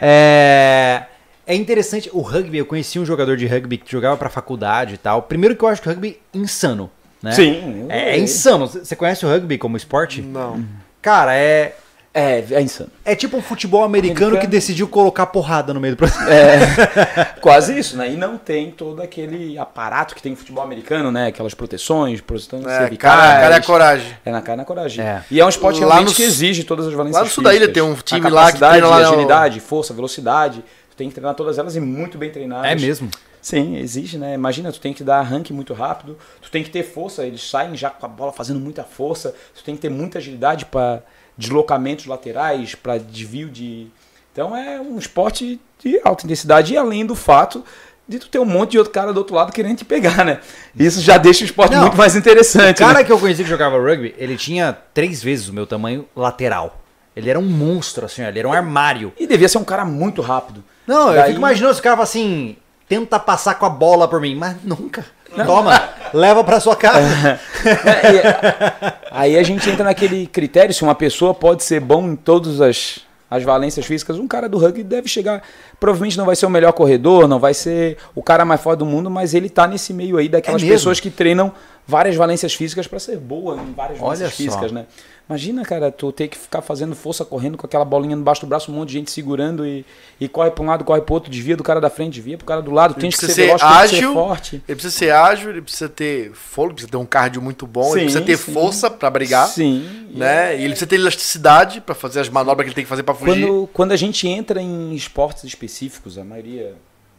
é, 0.01 1.05
é 1.47 1.55
interessante, 1.55 2.09
o 2.12 2.20
rugby, 2.20 2.59
eu 2.59 2.66
conheci 2.66 2.98
um 2.98 3.05
jogador 3.05 3.36
de 3.36 3.47
rugby 3.47 3.78
que 3.78 3.90
jogava 3.90 4.16
pra 4.16 4.28
faculdade 4.28 4.94
e 4.94 4.98
tal. 4.98 5.22
Primeiro 5.22 5.56
que 5.56 5.62
eu 5.62 5.68
acho 5.68 5.82
que 5.82 5.89
o 5.89 5.90
rugby 5.90 6.18
é 6.35 6.39
insano, 6.39 6.90
né? 7.22 7.32
Sim. 7.32 7.86
É, 7.89 8.16
é 8.16 8.18
insano. 8.18 8.66
Você 8.66 8.97
conhece 8.97 9.27
o 9.27 9.28
rugby 9.28 9.59
como 9.59 9.77
esporte? 9.77 10.22
Não. 10.22 10.64
Cara, 11.02 11.35
é, 11.35 11.77
É, 12.12 12.45
é 12.51 12.61
insano. 12.61 12.91
é 13.05 13.15
tipo 13.15 13.37
um 13.37 13.43
futebol 13.43 13.85
americano, 13.85 14.19
Americano. 14.27 14.41
que 14.41 14.47
decidiu 14.49 14.89
colocar 14.89 15.27
porrada 15.27 15.73
no 15.73 15.78
meio 15.78 15.95
do 15.95 15.97
processo. 15.97 16.20
É, 16.28 17.24
quase 17.41 17.78
isso, 17.78 17.97
né? 17.97 18.11
E 18.11 18.16
não 18.16 18.37
tem 18.37 18.70
todo 18.73 19.01
aquele 19.01 19.57
aparato 19.57 20.15
que 20.15 20.20
tem 20.20 20.32
no 20.32 20.37
futebol 20.37 20.65
americano, 20.65 21.12
né? 21.12 21.28
Aquelas 21.28 21.55
proteções, 21.55 22.20
proteções 22.20 22.66
É, 22.66 22.78
cervicais. 22.78 23.15
cara, 23.20 23.41
cara 23.41 23.57
é 23.57 23.61
coragem. 23.61 24.16
É 24.24 24.32
na 24.32 24.43
cara 24.43 24.55
e 24.55 24.57
na 24.57 24.65
coragem. 24.65 25.05
É. 25.05 25.24
E 25.31 25.39
é 25.41 25.47
um 25.47 25.49
esporte 25.49 25.81
Lá 25.81 25.87
realmente 25.95 26.09
no 26.09 26.15
que 26.16 26.23
exige 26.23 26.65
todas 26.65 26.87
as 26.89 26.93
valências 26.95 27.16
lá 27.23 27.24
no 27.24 27.31
sul 27.31 27.45
da 27.45 27.55
ilha 27.55 27.69
tem 27.69 27.82
um 27.82 27.93
A 27.93 27.97
time 27.97 28.28
lá 28.28 28.51
que 28.51 28.59
treina 28.59 28.89
lá 28.89 28.97
agilidade, 28.97 29.61
força, 29.61 29.95
velocidade. 29.95 30.65
Tu 30.91 30.97
tem 30.97 31.09
que 31.09 31.15
treinar 31.15 31.35
todas 31.37 31.59
elas 31.59 31.77
e 31.77 31.81
muito 31.81 32.19
bem 32.19 32.31
treinadas. 32.31 32.70
É 32.70 32.74
mesmo? 32.74 33.09
Sim, 33.41 33.77
exige, 33.77 34.19
né? 34.19 34.35
Imagina, 34.35 34.70
tu 34.73 34.81
tem 34.81 34.93
que 34.93 35.03
dar 35.05 35.20
arranque 35.20 35.53
muito 35.53 35.73
rápido, 35.73 36.19
tu 36.43 36.51
tem 36.51 36.62
que 36.62 36.69
ter 36.70 36.82
força, 36.82 37.24
eles 37.24 37.49
saem 37.49 37.74
já 37.77 37.89
com 37.89 38.05
a 38.05 38.09
bola 38.09 38.32
fazendo 38.32 38.61
muita 38.61 38.85
força, 38.85 39.35
tu 39.55 39.65
tem 39.65 39.74
que 39.77 39.81
ter 39.81 39.89
muita 39.89 40.19
agilidade 40.19 40.66
para 40.66 41.03
deslocamentos 41.41 42.07
laterais, 42.07 42.75
para 42.75 42.99
desvio 42.99 43.49
de. 43.49 43.89
Então 44.33 44.57
é 44.57 44.81
um 44.81 44.99
esporte 44.99 45.61
de 45.83 46.01
alta 46.05 46.25
intensidade 46.25 46.73
e 46.75 46.77
além 46.77 47.05
do 47.05 47.17
fato 47.17 47.65
de 48.07 48.19
tu 48.19 48.29
ter 48.29 48.39
um 48.39 48.45
monte 48.45 48.73
de 48.73 48.79
outro 48.79 48.93
cara 48.93 49.12
do 49.12 49.19
outro 49.19 49.35
lado 49.35 49.53
querendo 49.53 49.79
te 49.79 49.85
pegar, 49.85 50.25
né? 50.25 50.41
Isso 50.79 51.01
já 51.01 51.17
deixa 51.17 51.43
o 51.43 51.45
esporte 51.47 51.73
Não. 51.75 51.83
muito 51.83 51.97
mais 51.97 52.15
O 52.15 52.19
interessante. 52.19 52.79
cara 52.79 52.99
né? 52.99 53.05
que 53.05 53.12
eu 53.12 53.19
conheci 53.19 53.43
que 53.45 53.49
jogava 53.49 53.79
rugby, 53.79 54.15
ele 54.19 54.37
tinha 54.37 54.77
três 54.93 55.23
vezes 55.23 55.49
o 55.49 55.53
meu 55.53 55.67
tamanho 55.67 56.07
lateral. 56.15 56.81
Ele 57.17 57.29
era 57.31 57.39
um 57.39 57.45
monstro, 57.47 58.07
assim, 58.07 58.23
ele 58.23 58.39
era 58.39 58.49
um 58.49 58.53
armário. 58.53 59.12
E 59.19 59.27
devia 59.27 59.49
ser 59.49 59.59
um 59.59 59.65
cara 59.65 59.85
muito 59.85 60.21
rápido. 60.23 60.62
Não, 60.87 61.09
eu 61.11 61.15
Daí- 61.17 61.27
fico 61.29 61.39
imaginando 61.39 61.73
caras 61.81 61.97
falam 61.97 62.03
assim, 62.03 62.57
tenta 62.89 63.19
passar 63.19 63.55
com 63.55 63.67
a 63.67 63.71
bola 63.71 64.07
por 64.09 64.21
mim, 64.21 64.35
mas 64.35 64.57
nunca. 64.65 65.05
Toma, 65.47 65.89
leva 66.12 66.43
pra 66.44 66.61
sua 66.61 66.77
casa. 66.77 67.39
É, 67.65 68.93
aí 69.11 69.39
a 69.39 69.43
gente 69.43 69.69
entra 69.69 69.85
naquele 69.85 70.27
critério 70.27 70.74
se 70.74 70.82
uma 70.82 70.94
pessoa 70.94 71.32
pode 71.35 71.62
ser 71.62 71.81
bom 71.81 72.05
em 72.09 72.16
todas 72.16 72.61
as, 72.61 73.01
as 73.31 73.43
valências 73.43 73.86
físicas. 73.86 74.19
Um 74.19 74.27
cara 74.27 74.48
do 74.48 74.59
rugby 74.59 74.82
deve 74.82 75.09
chegar. 75.09 75.43
Provavelmente 75.78 76.19
não 76.19 76.27
vai 76.27 76.36
ser 76.36 76.47
o 76.47 76.51
melhor 76.51 76.73
corredor, 76.73 77.28
não 77.28 77.39
vai 77.39 77.55
ser 77.55 77.97
o 78.15 78.23
cara 78.23 78.44
mais 78.44 78.61
forte 78.61 78.81
do 78.81 78.86
mundo, 78.86 79.11
mas 79.11 79.35
ele 79.35 79.48
tá 79.48 79.66
nesse 79.66 79.93
meio 79.93 80.16
aí 80.16 80.28
daquelas 80.28 80.62
É 80.62 80.66
pessoas 80.66 81.01
que 81.01 81.11
treinam 81.11 81.52
várias 81.86 82.16
valências 82.16 82.55
físicas 82.55 82.86
para 82.86 82.98
ser 82.98 83.16
boa 83.16 83.57
em 83.57 83.73
várias 83.73 83.98
valências 83.98 84.32
físicas, 84.32 84.73
né? 84.73 84.86
Imagina, 85.31 85.65
cara, 85.65 85.93
tu 85.93 86.11
ter 86.11 86.27
que 86.27 86.36
ficar 86.36 86.61
fazendo 86.61 86.97
força 86.97 87.24
correndo 87.24 87.57
com 87.57 87.65
aquela 87.65 87.85
bolinha 87.85 88.16
debaixo 88.16 88.40
do 88.40 88.48
braço, 88.48 88.73
um 88.73 88.74
monte 88.74 88.89
de 88.89 88.94
gente 88.94 89.12
segurando 89.12 89.65
e, 89.65 89.86
e 90.20 90.28
corre 90.28 90.51
pra 90.51 90.65
um 90.65 90.66
lado, 90.66 90.85
corre 90.85 91.02
pro 91.02 91.15
outro, 91.15 91.31
desvia 91.31 91.57
do 91.57 91.62
cara 91.62 91.81
da 91.81 91.89
frente, 91.89 92.15
desvia 92.15 92.36
pro 92.36 92.44
cara 92.44 92.61
do 92.61 92.73
lado, 92.73 92.94
Ele 92.94 93.02
tem 93.02 93.11
que 93.11 93.16
ser, 93.16 93.28
ser 93.28 93.47
veloz, 93.47 93.61
tem 93.61 93.70
que 93.70 93.77
ser 93.77 93.97
ágil, 93.97 94.12
forte. 94.12 94.57
Ele 94.57 94.74
precisa 94.74 94.90
ser 94.90 95.11
ágil, 95.12 95.51
ele 95.51 95.62
precisa 95.62 95.89
ter 95.89 96.32
fôlego, 96.32 96.74
precisa 96.74 96.90
ter 96.90 96.97
um 96.97 97.07
cardio 97.07 97.40
muito 97.40 97.65
bom, 97.65 97.97
ele 97.97 98.01
Sim, 98.01 98.01
precisa 98.07 98.24
ter 98.24 98.36
sim. 98.39 98.52
força 98.52 98.90
pra 98.90 99.09
brigar, 99.09 99.47
Sim. 99.47 100.09
né? 100.12 100.57
E 100.59 100.62
ele 100.62 100.70
precisa 100.70 100.89
ter 100.89 100.97
elasticidade 100.97 101.81
pra 101.81 101.94
fazer 101.94 102.19
as 102.19 102.28
manobras 102.28 102.65
que 102.65 102.70
ele 102.70 102.74
tem 102.74 102.85
que 102.85 102.90
fazer 102.90 103.05
pra 103.05 103.15
fugir. 103.15 103.47
Quando, 103.47 103.69
quando 103.73 103.93
a 103.93 103.97
gente 103.97 104.27
entra 104.27 104.61
em 104.61 104.93
esportes 104.97 105.44
específicos, 105.44 106.19
a 106.19 106.24
maioria, 106.24 106.74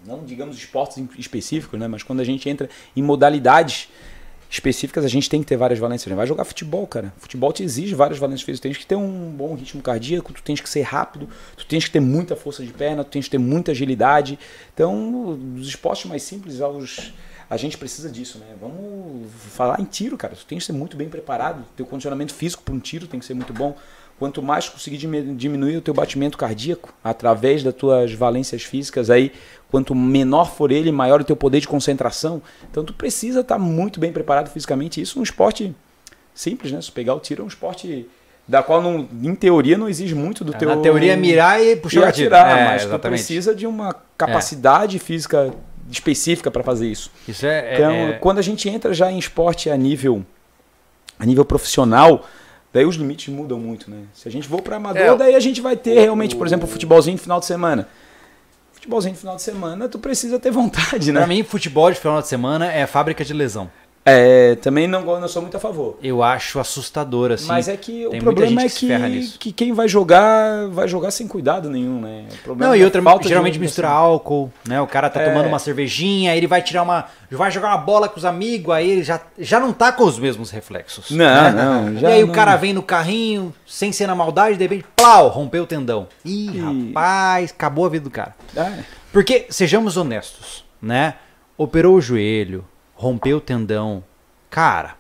não 0.06 0.26
digamos 0.26 0.58
esportes 0.58 1.02
específicos, 1.18 1.80
né? 1.80 1.88
Mas 1.88 2.04
quando 2.04 2.20
a 2.20 2.26
gente 2.26 2.50
entra 2.50 2.70
em 2.94 3.02
modalidades 3.02 3.88
específicas, 4.52 5.06
a 5.06 5.08
gente 5.08 5.30
tem 5.30 5.40
que 5.40 5.48
ter 5.48 5.56
várias 5.56 5.80
valências. 5.80 6.14
Vai 6.14 6.28
jogar 6.28 6.44
futebol, 6.44 6.86
cara. 6.86 7.14
Futebol 7.18 7.54
te 7.54 7.64
exige 7.64 7.96
várias 7.96 8.20
valências 8.20 8.42
físicas. 8.42 8.60
Tu 8.60 8.64
tens 8.64 8.78
que 8.78 8.86
ter 8.86 8.96
um 8.96 9.32
bom 9.32 9.56
ritmo 9.56 9.82
cardíaco, 9.82 10.34
tu 10.34 10.44
tens 10.44 10.60
que 10.60 10.70
ser 10.70 10.82
rápido, 10.82 11.30
tu 11.56 11.66
tens 11.66 11.86
que 11.86 11.92
ter 11.92 12.02
muita 12.02 12.36
força 12.36 12.62
de 12.62 12.74
perna, 12.74 13.06
tu 13.06 13.12
tens 13.12 13.26
que 13.26 13.32
ter 13.32 13.38
muita 13.38 13.72
agilidade. 13.72 14.38
Então, 14.74 15.40
os 15.56 15.68
esportes 15.70 16.06
mais 16.06 16.22
simples, 16.22 16.60
aos, 16.60 17.14
a 17.50 17.56
gente 17.56 17.78
precisa 17.78 18.10
disso, 18.10 18.40
né? 18.40 18.48
Vamos 18.60 19.32
falar 19.54 19.80
em 19.80 19.86
tiro, 19.86 20.18
cara. 20.18 20.36
Tu 20.36 20.46
tens 20.46 20.60
que 20.60 20.66
ser 20.66 20.74
muito 20.74 20.98
bem 20.98 21.08
preparado. 21.08 21.64
Teu 21.78 21.86
condicionamento 21.86 22.34
físico 22.34 22.62
para 22.62 22.74
um 22.74 22.80
tiro 22.80 23.08
tem 23.08 23.22
que 23.22 23.26
ser 23.26 23.34
muito 23.34 23.54
bom. 23.54 23.74
Quanto 24.22 24.40
mais 24.44 24.70
conseguir 24.70 24.98
dimi- 24.98 25.34
diminuir 25.34 25.78
o 25.78 25.82
teu 25.82 25.96
batimento 25.96 26.38
cardíaco 26.38 26.94
através 27.04 27.64
das 27.64 27.74
tuas 27.74 28.14
valências 28.14 28.62
físicas 28.62 29.10
aí, 29.10 29.32
quanto 29.72 29.96
menor 29.96 30.54
for 30.56 30.72
ele, 30.72 30.92
maior 30.92 31.22
o 31.22 31.24
teu 31.24 31.36
poder 31.36 31.60
de 31.60 31.68
concentração. 31.68 32.40
Então 32.70 32.86
tu 32.86 32.94
precisa 32.94 33.40
estar 33.40 33.58
muito 33.58 34.00
bem 34.00 34.12
preparado 34.14 34.48
fisicamente. 34.52 35.02
Isso 35.02 35.18
é 35.18 35.22
um 35.22 35.24
esporte 35.24 35.76
simples, 36.36 36.72
né? 36.72 36.80
Se 36.84 36.92
pegar 36.92 37.16
o 37.16 37.20
tiro 37.20 37.42
é 37.42 37.46
um 37.46 37.48
esporte 37.48 38.08
da 38.48 38.62
qual 38.62 38.80
não, 38.80 39.10
em 39.24 39.34
teoria 39.34 39.76
não 39.76 39.90
exige 39.90 40.14
muito 40.14 40.44
do 40.44 40.54
teu 40.54 40.70
Na 40.70 40.78
teoria, 40.78 41.14
é 41.14 41.16
mirar 41.16 41.60
e 41.60 41.72
e 41.72 41.76
puxar 41.76 42.02
gatilho. 42.02 42.28
atirar, 42.28 42.60
É, 42.60 42.66
mas 42.66 42.82
tu 42.84 42.88
exatamente. 42.90 43.18
precisa 43.18 43.56
de 43.56 43.66
uma 43.66 43.96
capacidade 44.16 45.00
física 45.00 45.52
específica 45.90 46.52
para 46.52 46.62
fazer 46.62 46.88
isso. 46.88 47.10
Isso 47.28 47.44
é... 47.48 47.72
é- 47.72 47.74
Então, 47.74 47.92
é- 47.92 48.14
quando 48.20 48.38
a 48.38 48.44
gente 48.44 48.70
entra 48.70 48.94
já 48.94 49.12
em 49.12 49.18
esporte 49.18 49.68
a 49.68 49.76
nível 49.76 50.24
a 51.20 51.26
nível 51.26 51.44
profissional, 51.44 52.24
daí 52.74 52.86
os 52.86 52.96
limites 52.96 53.34
mudam 53.34 53.60
muito, 53.60 53.90
né? 53.90 54.04
Se 54.14 54.28
a 54.28 54.32
gente 54.32 54.48
for 54.48 54.62
para 54.62 54.78
amador, 54.78 55.02
É, 55.02 55.16
daí 55.16 55.36
a 55.36 55.40
gente 55.40 55.62
vai 55.62 55.76
ter 55.76 56.00
realmente, 56.00 56.36
por 56.36 56.46
exemplo, 56.48 56.68
futebolzinho 56.68 57.16
no 57.18 57.22
final 57.22 57.40
de 57.40 57.46
semana. 57.46 57.88
Futebolzinho 58.74 59.14
no 59.14 59.20
final 59.20 59.36
de 59.36 59.42
semana, 59.42 59.88
tu 59.88 60.00
precisa 60.00 60.40
ter 60.40 60.52
vontade, 60.52 61.12
Pra 61.12 61.22
né? 61.22 61.28
mim, 61.28 61.44
futebol 61.44 61.92
de 61.92 62.00
final 62.00 62.22
de 62.22 62.28
semana 62.28 62.72
é 62.72 62.86
fábrica 62.88 63.24
de 63.24 63.34
lesão. 63.34 63.70
É, 64.04 64.56
também 64.56 64.88
não, 64.88 65.04
não 65.04 65.28
sou 65.28 65.44
muito 65.44 65.56
a 65.56 65.60
favor. 65.60 65.96
Eu 66.02 66.24
acho 66.24 66.60
assustador, 66.60 67.32
assim. 67.32 67.48
Mas 67.48 67.68
é 67.68 67.78
que 67.78 68.08
o 68.08 68.10
tem 68.10 68.20
problema 68.20 68.62
é 68.64 68.68
que 68.68 69.28
que, 69.38 69.52
quem 69.52 69.74
vai 69.74 69.88
jogar, 69.88 70.68
vai 70.70 70.88
jogar 70.88 71.12
sem 71.12 71.28
cuidado 71.28 71.70
nenhum, 71.70 72.02
né? 72.02 72.26
O 72.48 72.56
Não, 72.56 72.76
e 72.76 72.82
é 72.82 72.86
outra, 72.86 73.00
falta 73.02 73.28
geralmente 73.28 73.60
mistura 73.60 73.90
álcool, 73.90 74.52
né? 74.68 74.82
O 74.82 74.88
cara 74.88 75.08
tá 75.08 75.22
É. 75.22 75.30
tomando 75.30 75.48
uma 75.48 75.60
cervejinha, 75.60 76.32
aí 76.32 76.38
ele 76.38 76.48
vai 76.48 76.64
tirar 76.64 76.82
uma. 76.82 77.06
Vai 77.30 77.52
jogar 77.52 77.68
uma 77.70 77.78
bola 77.78 78.10
com 78.10 78.18
os 78.18 78.26
amigos, 78.26 78.74
aí 78.74 78.90
ele 78.90 79.04
já, 79.04 79.22
já 79.38 79.60
não 79.60 79.72
tá 79.72 79.92
com 79.92 80.04
os 80.04 80.18
mesmos 80.18 80.50
reflexos. 80.50 81.12
Não, 81.12 81.44
né? 81.44 81.52
não, 81.52 81.94
E 81.94 82.00
já 82.00 82.08
aí 82.10 82.24
o 82.24 82.28
não. 82.28 82.34
cara 82.34 82.56
vem 82.56 82.74
no 82.74 82.82
carrinho, 82.82 83.54
sem 83.68 83.92
ser 83.92 84.08
na 84.08 84.16
maldade, 84.16 84.58
de 84.58 84.64
repente, 84.64 84.84
plau, 84.96 85.28
rompeu 85.28 85.64
o 85.64 85.68
tendão. 85.68 86.08
Ih, 86.26 86.50
Ih. 86.58 86.88
rapaz, 86.92 87.52
acabou 87.52 87.86
a 87.86 87.90
vida 87.90 88.04
do 88.06 88.10
cara. 88.12 88.34
É. 88.58 88.80
Porque, 89.14 89.46
sejamos 89.50 89.96
honestos, 89.96 90.66
né? 90.82 91.14
Operou 91.58 91.96
o 91.96 92.02
joelho, 92.02 92.66
rompeu 93.02 93.38
o 93.38 93.42
tendão. 93.42 94.04
Cara, 94.50 94.96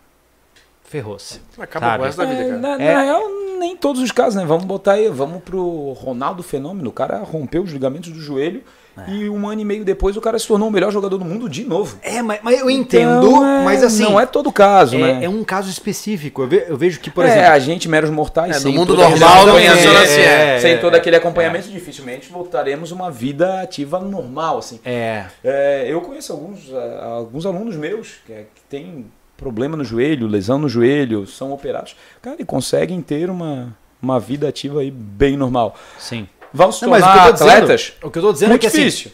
ferrou-se. 0.83 1.39
Acaba 1.59 1.85
sabe? 1.85 1.99
com 1.99 2.05
essa 2.09 2.25
da 2.25 2.29
vida, 2.31 2.41
É, 2.41 2.47
cara. 2.47 2.57
na, 2.59 2.83
É. 2.83 2.93
na 2.95 3.01
real, 3.01 3.21
nem 3.59 3.77
todos 3.77 4.01
os 4.01 4.11
casos, 4.11 4.35
né? 4.35 4.45
Vamos 4.45 4.65
botar 4.65 4.93
aí, 4.93 5.07
vamos 5.09 5.43
pro 5.43 5.91
Ronaldo 5.93 6.41
Fenômeno. 6.41 6.89
O 6.89 6.93
cara 6.93 7.19
rompeu 7.19 7.61
os 7.61 7.71
ligamentos 7.71 8.11
do 8.11 8.19
joelho 8.19 8.63
E 9.07 9.29
um 9.29 9.47
ano 9.47 9.61
e 9.61 9.65
meio 9.65 9.83
depois 9.85 10.15
o 10.17 10.21
cara 10.21 10.37
se 10.37 10.47
tornou 10.47 10.67
o 10.67 10.71
melhor 10.71 10.91
jogador 10.91 11.17
do 11.17 11.25
mundo 11.25 11.47
de 11.49 11.63
novo. 11.63 11.97
É, 12.01 12.21
mas, 12.21 12.39
mas 12.43 12.59
eu 12.59 12.69
entendo, 12.69 13.27
Então, 13.27 13.45
é, 13.47 13.63
mas 13.63 13.83
assim. 13.83 14.03
Não 14.03 14.19
é 14.19 14.25
todo 14.25 14.51
caso, 14.51 14.95
é, 14.95 14.99
né? 14.99 15.25
é 15.25 15.29
um 15.29 15.43
caso 15.43 15.69
específico. 15.69 16.41
Eu, 16.43 16.47
ve- 16.47 16.65
eu 16.67 16.77
vejo 16.77 16.99
que, 16.99 17.09
por 17.09 17.25
é, 17.25 17.29
exemplo. 17.29 17.49
a 17.51 17.59
gente, 17.59 17.87
meros 17.89 18.09
mortais, 18.09 18.51
É, 18.51 18.55
no 18.55 18.61
sem 18.61 18.73
mundo 18.75 18.95
normal 18.95 19.45
não 19.45 19.55
funciona 19.55 19.99
assim, 20.01 20.21
é. 20.21 20.59
sem 20.59 20.77
todo 20.79 20.95
aquele 20.95 21.15
acompanhamento, 21.15 21.69
dificilmente 21.69 22.29
voltaremos 22.31 22.91
uma 22.91 23.09
vida 23.11 23.61
ativa 23.61 23.99
normal, 23.99 24.57
assim. 24.59 24.79
É. 24.85 25.25
É, 25.43 25.85
eu 25.87 26.01
conheço 26.01 26.31
alguns, 26.33 26.59
alguns 27.01 27.45
alunos 27.45 27.75
meus 27.75 28.15
que, 28.25 28.33
é- 28.33 28.45
que 28.53 28.61
têm 28.69 29.05
problema 29.37 29.75
no 29.75 29.83
joelho, 29.83 30.27
lesão 30.27 30.59
no 30.59 30.69
joelho, 30.69 31.25
são 31.25 31.51
operados. 31.51 31.95
Cara, 32.21 32.35
e 32.39 32.45
conseguem 32.45 33.01
ter 33.01 33.29
uma, 33.29 33.75
uma 34.01 34.19
vida 34.19 34.47
ativa 34.47 34.81
aí 34.81 34.91
bem 34.91 35.35
normal. 35.35 35.75
Sim. 35.97 36.27
Vão 36.53 36.71
se 36.71 36.83
Não, 36.83 36.89
mas 36.91 37.01
o 37.03 37.05
tornar 37.07 37.25
tô 37.27 37.31
dizendo- 37.33 37.49
atletas? 37.51 37.93
O 38.03 38.11
que 38.11 38.17
eu 38.17 38.21
tô 38.23 38.33
dizendo 38.33 38.49
Muito 38.49 38.59
é 38.61 38.69
que 38.69 38.75
assim, 38.75 38.85
difícil. 38.85 39.11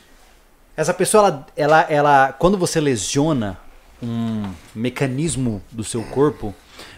essa 0.76 0.94
pessoa, 0.94 1.24
ela, 1.28 1.46
ela, 1.56 1.82
ela, 1.90 2.34
quando 2.34 2.58
você 2.58 2.80
lesiona 2.80 3.58
um 4.02 4.44
mecanismo 4.76 5.62
do 5.72 5.84
seu 5.84 6.04
corpo, 6.04 6.54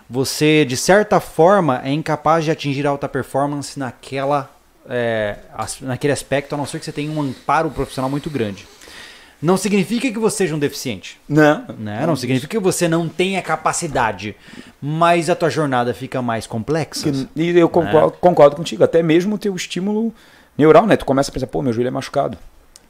você, 0.10 0.66
de 0.66 0.76
certa 0.76 1.20
forma, 1.20 1.82
é 1.84 1.92
incapaz 1.92 2.44
de 2.46 2.52
atingir 2.52 2.88
alta 2.88 3.08
performance 3.08 3.78
naquela, 3.78 4.50
é, 4.90 5.38
naquele 5.82 6.14
aspecto, 6.14 6.56
a 6.56 6.58
não 6.58 6.66
ser 6.66 6.80
que 6.80 6.86
você 6.86 6.92
tenha 6.92 7.12
um 7.12 7.22
amparo 7.22 7.70
profissional 7.70 8.10
muito 8.10 8.30
grande. 8.30 8.68
Não 9.42 9.56
significa 9.56 10.12
que 10.12 10.20
você 10.20 10.38
seja 10.38 10.56
um 10.56 10.60
deficiente. 10.60 11.20
Não, 11.28 11.64
Né? 11.78 12.06
Não 12.06 12.16
significa 12.16 12.58
que 12.58 12.64
você 12.64 12.88
não 12.88 13.08
tenha 13.08 13.42
capacidade, 13.42 14.36
mas 14.82 15.30
a 15.30 15.36
tua 15.36 15.50
jornada 15.50 15.94
fica 15.94 16.22
mais 16.22 16.46
complexa. 16.46 17.10
E 17.36 17.58
eu 17.58 17.70
concordo, 17.70 18.12
concordo 18.20 18.56
contigo. 18.56 18.84
Até 18.84 19.02
mesmo 19.02 19.36
o 19.36 19.38
teu 19.38 19.56
estímulo 19.56 20.14
neural, 20.58 20.86
né? 20.86 20.98
Tu 20.98 21.06
começa 21.06 21.32
a 21.32 21.34
pensar, 21.34 21.48
pô, 21.48 21.62
meu 21.62 21.72
joelho 21.72 21.88
é 21.88 21.92
machucado. 21.92 22.38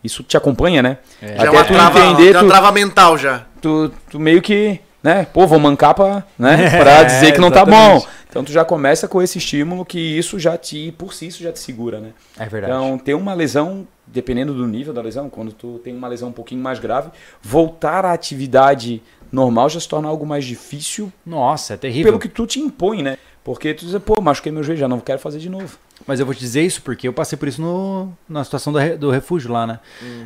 Isso 0.04 0.24
te 0.24 0.36
acompanha, 0.38 0.82
né? 0.82 0.98
Já 1.22 1.28
é 1.28 1.38
Até 1.38 1.50
uma 1.52 1.64
tu 1.66 1.74
trava, 1.74 2.00
entender, 2.00 2.34
já 2.34 2.40
é 2.40 2.42
uma 2.42 2.48
tu, 2.48 2.52
trava 2.52 2.72
mental 2.72 3.18
já. 3.18 3.46
tu, 3.62 3.92
tu 4.10 4.20
meio 4.20 4.42
que, 4.42 4.80
né? 5.02 5.26
Pô, 5.34 5.48
vou 5.48 5.60
mancar 5.60 5.94
pra, 5.94 6.24
né? 6.38 6.70
pra 6.78 7.04
dizer 7.04 7.34
que 7.34 7.40
não 7.40 7.52
tá 7.52 7.66
bom. 7.66 8.06
Então 8.30 8.44
tu 8.44 8.52
já 8.52 8.64
começa 8.64 9.08
com 9.08 9.22
esse 9.22 9.38
estímulo 9.38 9.84
que 9.84 10.00
isso 10.00 10.38
já 10.38 10.58
te, 10.58 10.92
por 10.92 11.14
si, 11.14 11.28
isso 11.28 11.42
já 11.42 11.52
te 11.52 11.60
segura, 11.60 12.00
né? 12.00 12.12
É 12.38 12.46
verdade. 12.46 12.74
Então, 12.74 12.98
ter 12.98 13.14
uma 13.16 13.34
lesão, 13.34 13.88
dependendo 14.06 14.54
do 14.54 14.68
nível 14.68 14.94
da 14.94 15.02
lesão, 15.02 15.30
quando 15.30 15.52
tu 15.52 15.80
tem 15.84 15.96
uma 15.96 16.08
lesão 16.08 16.30
um 16.30 16.34
pouquinho 16.34 16.62
mais 16.62 16.78
grave, 16.78 17.10
voltar 17.42 18.06
à 18.06 18.14
atividade 18.14 19.02
normal 19.32 19.70
já 19.70 19.80
se 19.80 19.88
torna 19.88 20.08
algo 20.08 20.26
mais 20.26 20.44
difícil 20.44 21.12
Nossa, 21.26 21.76
é 21.76 21.78
terrível. 21.78 22.12
pelo 22.12 22.20
que 22.20 22.28
tu 22.28 22.46
te 22.46 22.60
impõe, 22.60 23.02
né? 23.02 23.18
Porque 23.44 23.74
tu 23.74 23.86
diz, 23.86 23.98
pô, 24.00 24.22
machuquei 24.22 24.52
meu 24.52 24.64
joelho, 24.64 24.80
já 24.80 24.88
não 24.88 25.00
quero 25.00 25.20
fazer 25.20 25.40
de 25.40 25.50
novo. 25.50 25.78
Mas 26.08 26.20
eu 26.20 26.26
vou 26.26 26.34
te 26.34 26.40
dizer 26.40 26.64
isso 26.64 26.82
porque 26.82 27.08
eu 27.08 27.14
passei 27.14 27.38
por 27.38 27.48
isso 27.48 27.62
no, 27.62 28.12
na 28.28 28.44
situação 28.44 28.74
do, 28.74 28.98
do 28.98 29.12
refúgio 29.12 29.52
lá, 29.52 29.68
né? 29.68 29.80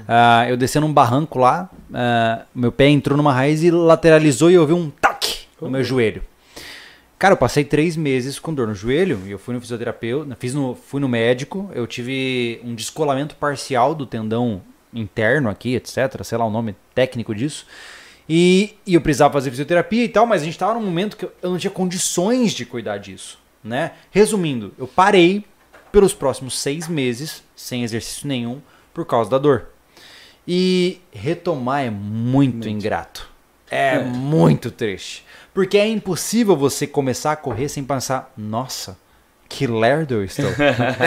Ah, 0.08 0.46
eu 0.50 0.56
descendo 0.56 0.86
um 0.86 0.94
barranco 0.94 1.40
lá, 1.40 1.70
ah, 1.94 2.44
meu 2.54 2.72
pé 2.72 2.88
entrou 2.88 3.18
numa 3.18 3.34
raiz 3.34 3.64
e 3.64 3.72
lateralizou 3.72 4.50
e 4.50 4.54
eu 4.54 4.62
ouvi 4.62 4.74
um 4.74 4.90
tac 4.90 5.48
no 5.62 5.70
meu 5.70 5.84
joelho. 5.84 6.24
Cara, 7.18 7.34
eu 7.34 7.38
passei 7.38 7.64
três 7.64 7.96
meses 7.96 8.38
com 8.38 8.54
dor 8.54 8.68
no 8.68 8.76
joelho 8.76 9.22
e 9.26 9.32
eu 9.32 9.40
fui 9.40 9.54
no 9.54 9.62
fisioterapeuta, 9.62 10.36
fiz 10.38 10.54
no, 10.54 10.76
fui 10.76 11.00
no 11.00 11.08
médico, 11.08 11.70
eu 11.74 11.88
tive 11.88 12.60
um 12.64 12.76
descolamento 12.76 13.36
parcial 13.36 13.96
do 13.96 14.06
tendão 14.06 14.62
interno 14.94 15.50
aqui, 15.50 15.76
etc. 15.76 16.22
Sei 16.24 16.38
lá 16.38 16.46
o 16.46 16.50
nome 16.50 16.76
técnico 16.94 17.34
disso. 17.34 17.66
E, 18.28 18.76
e 18.86 18.94
eu 18.94 19.02
precisava 19.02 19.34
fazer 19.34 19.50
fisioterapia 19.50 20.04
e 20.04 20.10
tal, 20.10 20.26
mas 20.26 20.42
a 20.42 20.46
gente 20.46 20.54
estava 20.54 20.74
num 20.74 20.86
momento 20.86 21.18
que 21.18 21.26
eu 21.26 21.50
não 21.50 21.58
tinha 21.58 21.72
condições 21.72 22.52
de 22.52 22.66
cuidar 22.66 22.98
disso, 22.98 23.40
né? 23.64 23.92
Resumindo, 24.12 24.74
eu 24.78 24.88
parei 24.88 25.46
pelos 25.94 26.14
próximos 26.14 26.60
seis 26.60 26.88
meses 26.90 27.42
sem 27.56 27.84
exercício 27.84 28.28
nenhum 28.28 28.60
por 28.94 29.06
causa 29.06 29.30
da 29.30 29.38
dor. 29.38 29.68
E 30.46 31.00
retomar 31.14 31.84
é 31.86 31.90
muito, 31.90 32.68
ingrato. 32.68 33.30
É, 33.72 33.96
É. 33.96 34.00
muito 34.04 34.70
triste. 34.72 35.24
Porque 35.54 35.78
é 35.78 35.88
impossível 35.88 36.58
você 36.58 36.86
começar 36.88 37.32
a 37.32 37.36
correr 37.36 37.70
sem 37.70 37.84
pensar, 37.84 38.34
nossa, 38.36 38.98
que 39.48 39.68
lerdo 39.68 40.16
eu 40.16 40.24
estou. 40.26 40.50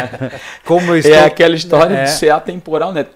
Como 0.65 0.93
eu 0.93 0.99
estou. 0.99 1.15
É 1.15 1.25
aquela 1.25 1.55
história 1.57 1.95
É. 1.95 2.05
de 2.05 2.11
ser 2.13 2.31
atemporal, 2.31 2.93
né? 2.93 3.07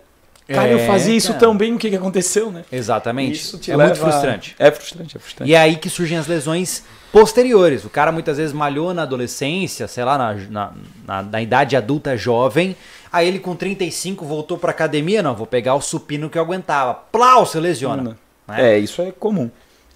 Cara, 0.49 0.69
eu 0.69 0.79
É, 0.81 0.87
fazia 0.89 1.15
isso 1.17 1.29
cara. 1.29 1.39
tão 1.39 1.57
bem, 1.57 1.73
o 1.75 1.79
que, 1.79 1.89
que 1.89 1.95
aconteceu, 1.97 2.51
né? 2.51 2.65
Exatamente. 2.73 3.37
Isso 3.41 3.57
te 3.59 3.71
é 3.71 3.77
leva... 3.77 3.91
muito 3.91 4.03
frustrante. 4.03 4.57
É 4.59 4.71
frustrante, 4.73 5.17
é 5.17 5.21
frustrante. 5.21 5.51
E 5.51 5.55
é 5.55 5.59
aí 5.59 5.77
que 5.77 5.89
surgem 5.89 6.19
as 6.19 6.27
lesões 6.27 6.83
posteriores. 7.13 7.85
O 7.85 7.91
cara 7.91 8.11
muitas 8.13 8.37
vezes 8.39 8.53
malhou 8.53 8.93
na 8.95 9.03
adolescência, 9.03 9.87
sei 9.89 10.05
lá, 10.05 10.17
na, 10.19 10.35
na, 10.35 10.73
na- 11.07 11.23
na 11.23 11.43
idade 11.43 11.77
adulta 11.77 12.17
jovem. 12.17 12.77
Aí 13.13 13.27
ele 13.27 13.39
com 13.39 13.55
35 13.57 14.25
voltou 14.25 14.57
pra 14.59 14.71
academia. 14.71 15.23
Não, 15.23 15.35
vou 15.35 15.47
pegar 15.47 15.75
o 15.75 15.81
supino 15.81 16.31
que 16.31 16.39
eu 16.39 16.43
aguentava. 16.43 16.95
Plau, 16.95 17.45
se 17.45 17.59
lesiona. 17.59 18.17
Né? 18.49 18.75
É, 18.75 18.79
isso 18.79 19.03
é 19.03 19.11
comum. 19.13 19.51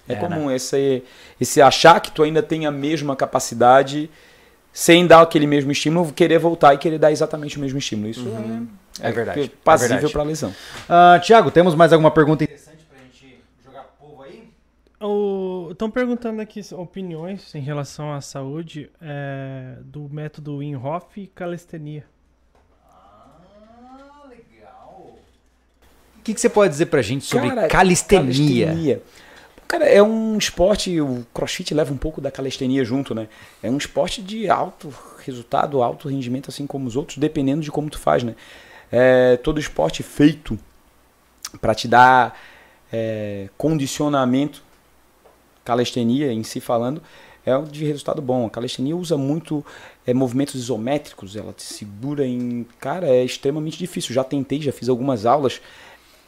É, 0.07 0.13
É, 0.13 0.15
comum 0.17 0.51
esse, 0.51 1.03
esse 1.41 1.61
achar 1.61 1.99
que 1.99 2.11
tu 2.11 2.21
ainda 2.23 2.43
tem 2.43 2.65
a 2.65 2.71
mesma 2.71 3.15
capacidade 3.15 4.09
sem 4.71 5.07
dar 5.07 5.21
aquele 5.21 5.47
mesmo 5.47 5.71
estímulo, 5.71 6.11
querer 6.11 6.37
voltar 6.37 6.73
e 6.73 6.77
querer 6.77 6.99
dar 6.99 7.11
exatamente 7.11 7.57
o 7.57 7.61
mesmo 7.61 7.79
estímulo. 7.79 8.09
Isso 8.09 8.27
é, 9.01 9.07
É 9.07 9.11
verdade, 9.11 9.41
é 9.41 9.49
passível 9.63 9.93
verdade. 9.95 10.13
para 10.13 10.23
lesão. 10.23 10.53
Ah, 10.87 11.17
Tiago, 11.23 11.49
temos 11.49 11.73
mais 11.73 11.93
alguma 11.93 12.11
pergunta 12.11 12.43
interessante 12.43 12.83
pra 12.89 12.99
gente 12.99 13.39
jogar 13.65 13.83
povo 13.99 14.21
aí? 14.21 14.49
Estão 15.71 15.91
perguntando 15.91 16.41
aqui 16.41 16.61
opiniões 16.73 17.53
em 17.53 17.61
relação 17.61 18.13
à 18.13 18.21
saúde 18.21 18.89
é, 19.01 19.77
do 19.81 20.09
método 20.09 20.63
Inhoff 20.63 21.19
e 21.19 21.27
calistenia. 21.27 22.05
Ah, 22.89 24.23
legal. 24.27 25.15
O 26.17 26.21
que, 26.23 26.33
que 26.33 26.41
você 26.41 26.49
pode 26.49 26.71
dizer 26.71 26.87
pra 26.87 27.01
gente 27.01 27.25
sobre 27.25 27.49
Cara, 27.49 27.67
calistenia? 27.67 28.67
calistenia. 28.67 29.03
Cara, 29.67 29.85
é 29.85 30.01
um 30.01 30.37
esporte, 30.37 31.01
o 31.01 31.25
crossfit 31.33 31.73
leva 31.73 31.91
um 31.91 31.97
pouco 31.97 32.21
da 32.21 32.29
calistenia 32.29 32.85
junto, 32.85 33.15
né? 33.15 33.27
É 33.63 33.69
um 33.69 33.77
esporte 33.77 34.21
de 34.21 34.49
alto 34.49 34.93
resultado, 35.25 35.81
alto 35.81 36.07
rendimento, 36.07 36.49
assim 36.49 36.67
como 36.67 36.87
os 36.87 36.95
outros, 36.95 37.17
dependendo 37.17 37.61
de 37.61 37.71
como 37.71 37.89
tu 37.89 37.97
faz, 37.97 38.23
né? 38.23 38.35
É, 38.91 39.37
todo 39.37 39.59
esporte 39.59 40.03
feito 40.03 40.57
para 41.59 41.73
te 41.73 41.87
dar 41.87 42.39
é, 42.93 43.49
condicionamento, 43.57 44.63
calistenia 45.65 46.31
em 46.31 46.43
si 46.43 46.61
falando, 46.61 47.01
é 47.45 47.59
de 47.61 47.83
resultado 47.83 48.21
bom. 48.21 48.45
A 48.45 48.49
calistenia 48.49 48.95
usa 48.95 49.17
muito 49.17 49.65
é, 50.05 50.13
movimentos 50.13 50.55
isométricos, 50.55 51.35
ela 51.35 51.51
te 51.51 51.63
segura 51.63 52.25
em. 52.25 52.65
Cara, 52.79 53.07
é 53.07 53.23
extremamente 53.23 53.77
difícil. 53.77 54.13
Já 54.13 54.23
tentei, 54.23 54.61
já 54.61 54.71
fiz 54.71 54.87
algumas 54.87 55.25
aulas. 55.25 55.61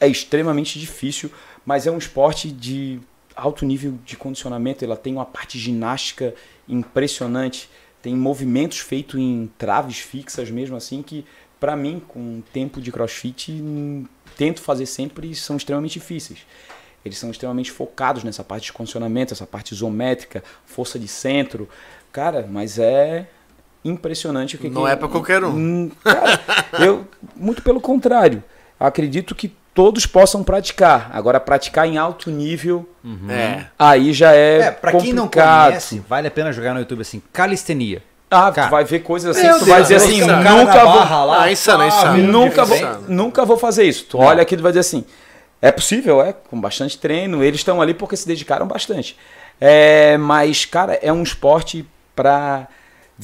É 0.00 0.06
extremamente 0.06 0.78
difícil, 0.78 1.30
mas 1.64 1.86
é 1.86 1.90
um 1.90 1.98
esporte 1.98 2.50
de 2.50 3.00
alto 3.34 3.64
nível 3.64 3.98
de 4.04 4.16
condicionamento. 4.16 4.84
Ela 4.84 4.96
tem 4.96 5.14
uma 5.14 5.26
parte 5.26 5.58
ginástica 5.58 6.34
impressionante. 6.68 7.68
Tem 8.00 8.14
movimentos 8.14 8.78
feitos 8.78 9.18
em 9.18 9.50
traves 9.58 9.98
fixas 9.98 10.50
mesmo 10.50 10.76
assim 10.76 11.02
que, 11.02 11.24
para 11.58 11.74
mim, 11.74 12.00
com 12.06 12.40
tempo 12.52 12.80
de 12.80 12.92
crossfit, 12.92 13.50
hum, 13.50 14.04
tento 14.36 14.60
fazer 14.60 14.86
sempre 14.86 15.32
e 15.32 15.34
são 15.34 15.56
extremamente 15.56 15.94
difíceis. 15.94 16.46
Eles 17.08 17.18
são 17.18 17.30
extremamente 17.30 17.70
focados 17.72 18.22
nessa 18.22 18.44
parte 18.44 18.66
de 18.66 18.72
condicionamento, 18.72 19.32
essa 19.34 19.46
parte 19.46 19.72
isométrica, 19.74 20.42
força 20.66 20.98
de 20.98 21.08
centro. 21.08 21.68
Cara, 22.12 22.46
mas 22.50 22.78
é 22.78 23.26
impressionante 23.84 24.56
o 24.56 24.58
que 24.58 24.68
Não 24.68 24.84
que- 24.84 24.90
é 24.90 24.96
pra 24.96 25.08
qualquer 25.08 25.42
um. 25.44 25.48
Hum, 25.50 25.90
Cara, 26.04 26.40
eu, 26.80 27.06
muito 27.36 27.62
pelo 27.62 27.80
contrário. 27.80 28.42
Acredito 28.78 29.34
que 29.34 29.52
todos 29.74 30.06
possam 30.06 30.42
praticar. 30.42 31.10
Agora, 31.12 31.38
praticar 31.40 31.86
em 31.86 31.96
alto 31.98 32.30
nível, 32.30 32.88
É. 33.28 33.64
aí 33.78 34.12
já 34.12 34.32
é. 34.34 34.58
É, 34.60 34.70
pra 34.70 34.92
quem 34.92 35.12
não 35.12 35.24
complicado. 35.24 35.66
conhece, 35.68 36.02
vale 36.08 36.28
a 36.28 36.30
pena 36.30 36.52
jogar 36.52 36.74
no 36.74 36.80
YouTube 36.80 37.02
assim, 37.02 37.22
calistenia. 37.32 38.02
Ah, 38.30 38.52
Cara, 38.52 38.68
tu 38.68 38.70
vai 38.72 38.84
ver 38.84 38.98
coisas 38.98 39.34
assim 39.36 39.48
tu 39.58 39.64
vai 39.64 39.82
Deus, 39.82 39.88
dizer 39.88 39.94
assim, 39.96 40.20
cara, 40.26 40.50
nunca 40.54 40.84
vou. 40.84 41.32
Ah, 41.32 41.50
insano, 41.50 41.82
Ah, 41.82 41.86
insano. 41.88 42.22
Nunca 42.24 42.64
vou, 42.64 42.78
nunca 43.08 43.44
vou 43.46 43.56
fazer 43.56 43.84
isso. 43.84 44.04
Tu 44.04 44.18
olha 44.18 44.42
aqui 44.42 44.54
e 44.54 44.58
vai 44.58 44.70
dizer 44.70 44.80
assim: 44.80 45.04
é 45.60 45.72
possível, 45.72 46.22
é, 46.22 46.32
com 46.32 46.60
bastante 46.60 46.98
treino. 46.98 47.42
Eles 47.42 47.60
estão 47.60 47.80
ali 47.80 47.94
porque 47.94 48.16
se 48.16 48.26
dedicaram 48.26 48.66
bastante. 48.66 49.16
É, 49.60 50.16
mas, 50.16 50.64
cara, 50.64 50.94
é 50.94 51.12
um 51.12 51.22
esporte 51.22 51.84
pra. 52.14 52.68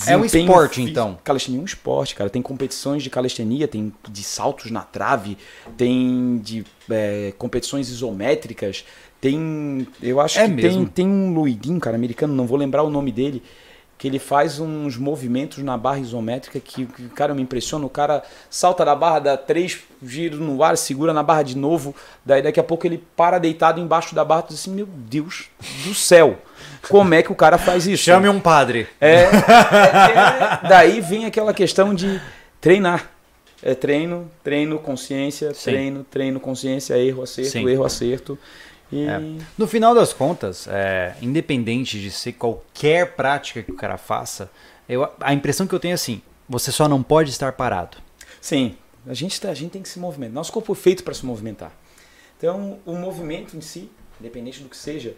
É 0.08 0.16
um 0.16 0.24
esporte, 0.24 0.74
físico. 0.76 0.90
então. 0.90 1.18
Calistenia 1.22 1.60
é 1.60 1.62
um 1.62 1.64
esporte, 1.64 2.16
cara. 2.16 2.28
Tem 2.28 2.42
competições 2.42 3.00
de 3.00 3.08
calistenia, 3.08 3.68
tem 3.68 3.92
de 4.08 4.22
saltos 4.24 4.68
na 4.72 4.80
trave, 4.80 5.38
tem 5.76 6.40
de 6.42 6.64
é, 6.90 7.32
competições 7.38 7.88
isométricas, 7.88 8.84
tem. 9.20 9.86
Eu 10.02 10.20
acho 10.20 10.40
É 10.40 10.48
que 10.48 10.54
mesmo? 10.54 10.80
tem, 10.86 11.06
tem 11.06 11.06
um 11.06 11.32
Luidinho, 11.32 11.78
cara, 11.78 11.94
americano, 11.94 12.34
não 12.34 12.44
vou 12.44 12.58
lembrar 12.58 12.82
o 12.82 12.90
nome 12.90 13.12
dele 13.12 13.40
que 13.96 14.08
ele 14.08 14.18
faz 14.18 14.58
uns 14.60 14.96
movimentos 14.96 15.58
na 15.58 15.76
barra 15.76 15.98
isométrica 15.98 16.60
que, 16.60 16.86
que, 16.86 17.08
cara, 17.10 17.34
me 17.34 17.42
impressiona. 17.42 17.86
O 17.86 17.90
cara 17.90 18.22
salta 18.50 18.84
da 18.84 18.94
barra, 18.94 19.18
dá 19.20 19.36
três 19.36 19.80
giros 20.02 20.40
no 20.40 20.62
ar, 20.62 20.76
segura 20.76 21.12
na 21.12 21.22
barra 21.22 21.42
de 21.42 21.56
novo, 21.56 21.94
daí 22.24 22.42
daqui 22.42 22.60
a 22.60 22.64
pouco 22.64 22.86
ele 22.86 23.02
para 23.16 23.38
deitado 23.38 23.80
embaixo 23.80 24.14
da 24.14 24.24
barra, 24.24 24.42
tu 24.42 24.48
diz 24.48 24.60
assim, 24.60 24.72
meu 24.72 24.86
Deus 24.86 25.48
do 25.84 25.94
céu, 25.94 26.38
como 26.88 27.14
é 27.14 27.22
que 27.22 27.32
o 27.32 27.34
cara 27.34 27.56
faz 27.56 27.86
isso? 27.86 28.04
Chame 28.04 28.28
um 28.28 28.40
padre. 28.40 28.86
É, 29.00 29.14
é, 29.14 29.24
é, 30.64 30.68
daí 30.68 31.00
vem 31.00 31.24
aquela 31.24 31.54
questão 31.54 31.94
de 31.94 32.20
treinar. 32.60 33.10
É 33.62 33.74
treino, 33.74 34.30
treino, 34.42 34.78
consciência, 34.78 35.54
Sim. 35.54 35.70
treino, 35.70 36.04
treino, 36.04 36.38
consciência, 36.38 36.98
erro, 36.98 37.22
acerto, 37.22 37.50
Sim. 37.50 37.66
erro, 37.66 37.84
acerto. 37.84 38.38
E 38.94 39.06
É. 39.08 39.20
No 39.58 39.66
final 39.66 39.94
das 39.94 40.12
contas, 40.12 40.66
é, 40.68 41.14
independente 41.20 42.00
de 42.00 42.10
ser 42.10 42.32
qualquer 42.32 43.14
prática 43.14 43.62
que 43.62 43.70
o 43.70 43.76
cara 43.76 43.96
faça, 43.96 44.50
eu- 44.88 45.08
a 45.20 45.32
impressão 45.34 45.66
que 45.66 45.74
eu 45.74 45.80
tenho 45.80 45.92
é 45.92 45.94
assim: 45.94 46.22
você 46.48 46.70
só 46.70 46.88
não 46.88 47.02
pode 47.02 47.30
estar 47.30 47.52
parado. 47.52 47.98
sim, 48.40 48.76
a 49.08 49.14
gente, 49.14 49.40
tá- 49.40 49.48
a 49.50 49.54
gente 49.54 49.70
tem 49.72 49.82
que 49.82 49.88
se 49.88 49.98
movimentar. 49.98 50.34
Nosso 50.34 50.52
corpo 50.52 50.74
foi 50.74 50.82
feito 50.82 51.02
para 51.04 51.14
se 51.14 51.24
movimentar. 51.26 51.72
Então, 52.38 52.78
o 52.84 52.94
movimento 52.94 53.56
em 53.56 53.60
si, 53.60 53.90
independente 54.20 54.62
do 54.62 54.68
que 54.68 54.76
seja, 54.76 55.14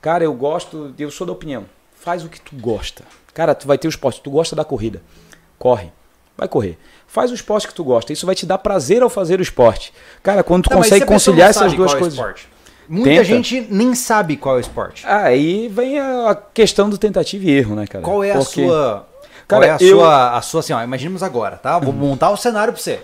cara, 0.00 0.24
eu 0.24 0.32
gosto, 0.32 0.94
eu 0.98 1.10
sou 1.10 1.26
da 1.26 1.32
opinião. 1.32 1.66
Faz 1.94 2.24
o 2.24 2.28
que 2.28 2.40
tu 2.40 2.56
gosta. 2.56 3.04
Cara, 3.34 3.54
tu 3.54 3.66
vai 3.66 3.76
ter 3.76 3.86
o 3.86 3.90
esporte, 3.90 4.20
tu 4.22 4.30
gosta 4.30 4.56
da 4.56 4.64
corrida. 4.64 5.02
Corre. 5.58 5.92
Vai 6.36 6.48
correr. 6.48 6.78
Faz 7.06 7.30
o 7.30 7.34
esporte 7.34 7.68
que 7.68 7.74
tu 7.74 7.84
gosta. 7.84 8.12
Isso 8.14 8.24
vai 8.24 8.34
te 8.34 8.46
dar 8.46 8.56
prazer 8.56 9.02
ao 9.02 9.10
fazer 9.10 9.40
o 9.40 9.42
esporte. 9.42 9.92
Cara, 10.22 10.42
quando 10.42 10.64
tu 10.64 10.70
Não, 10.70 10.78
consegue 10.78 11.04
conciliar 11.04 11.50
essas 11.50 11.74
duas 11.74 11.92
é 11.92 11.98
coisas. 11.98 12.18
Muita 12.92 13.10
Tenta. 13.10 13.24
gente 13.24 13.60
nem 13.70 13.94
sabe 13.94 14.36
qual 14.36 14.56
é 14.56 14.58
o 14.58 14.60
esporte. 14.60 15.06
Aí 15.06 15.68
vem 15.68 16.00
a 16.00 16.34
questão 16.52 16.90
do 16.90 16.98
tentativa 16.98 17.44
e 17.44 17.50
erro, 17.50 17.76
né, 17.76 17.86
cara? 17.86 18.04
Qual 18.04 18.24
é 18.24 18.32
a 18.32 18.38
Porque- 18.38 18.66
sua. 18.66 19.06
Cara, 19.46 19.62
qual 19.62 19.62
é 19.62 19.70
a 19.70 19.76
eu- 19.80 19.96
sua, 19.96 20.36
a 20.36 20.42
sua 20.42 20.58
assim, 20.60 20.72
ó, 20.72 20.82
imaginemos 20.82 21.22
agora, 21.22 21.56
tá? 21.56 21.78
Vou 21.78 21.92
montar 21.92 22.30
o 22.30 22.36
cenário 22.36 22.72
pra 22.72 22.82
você. 22.82 22.94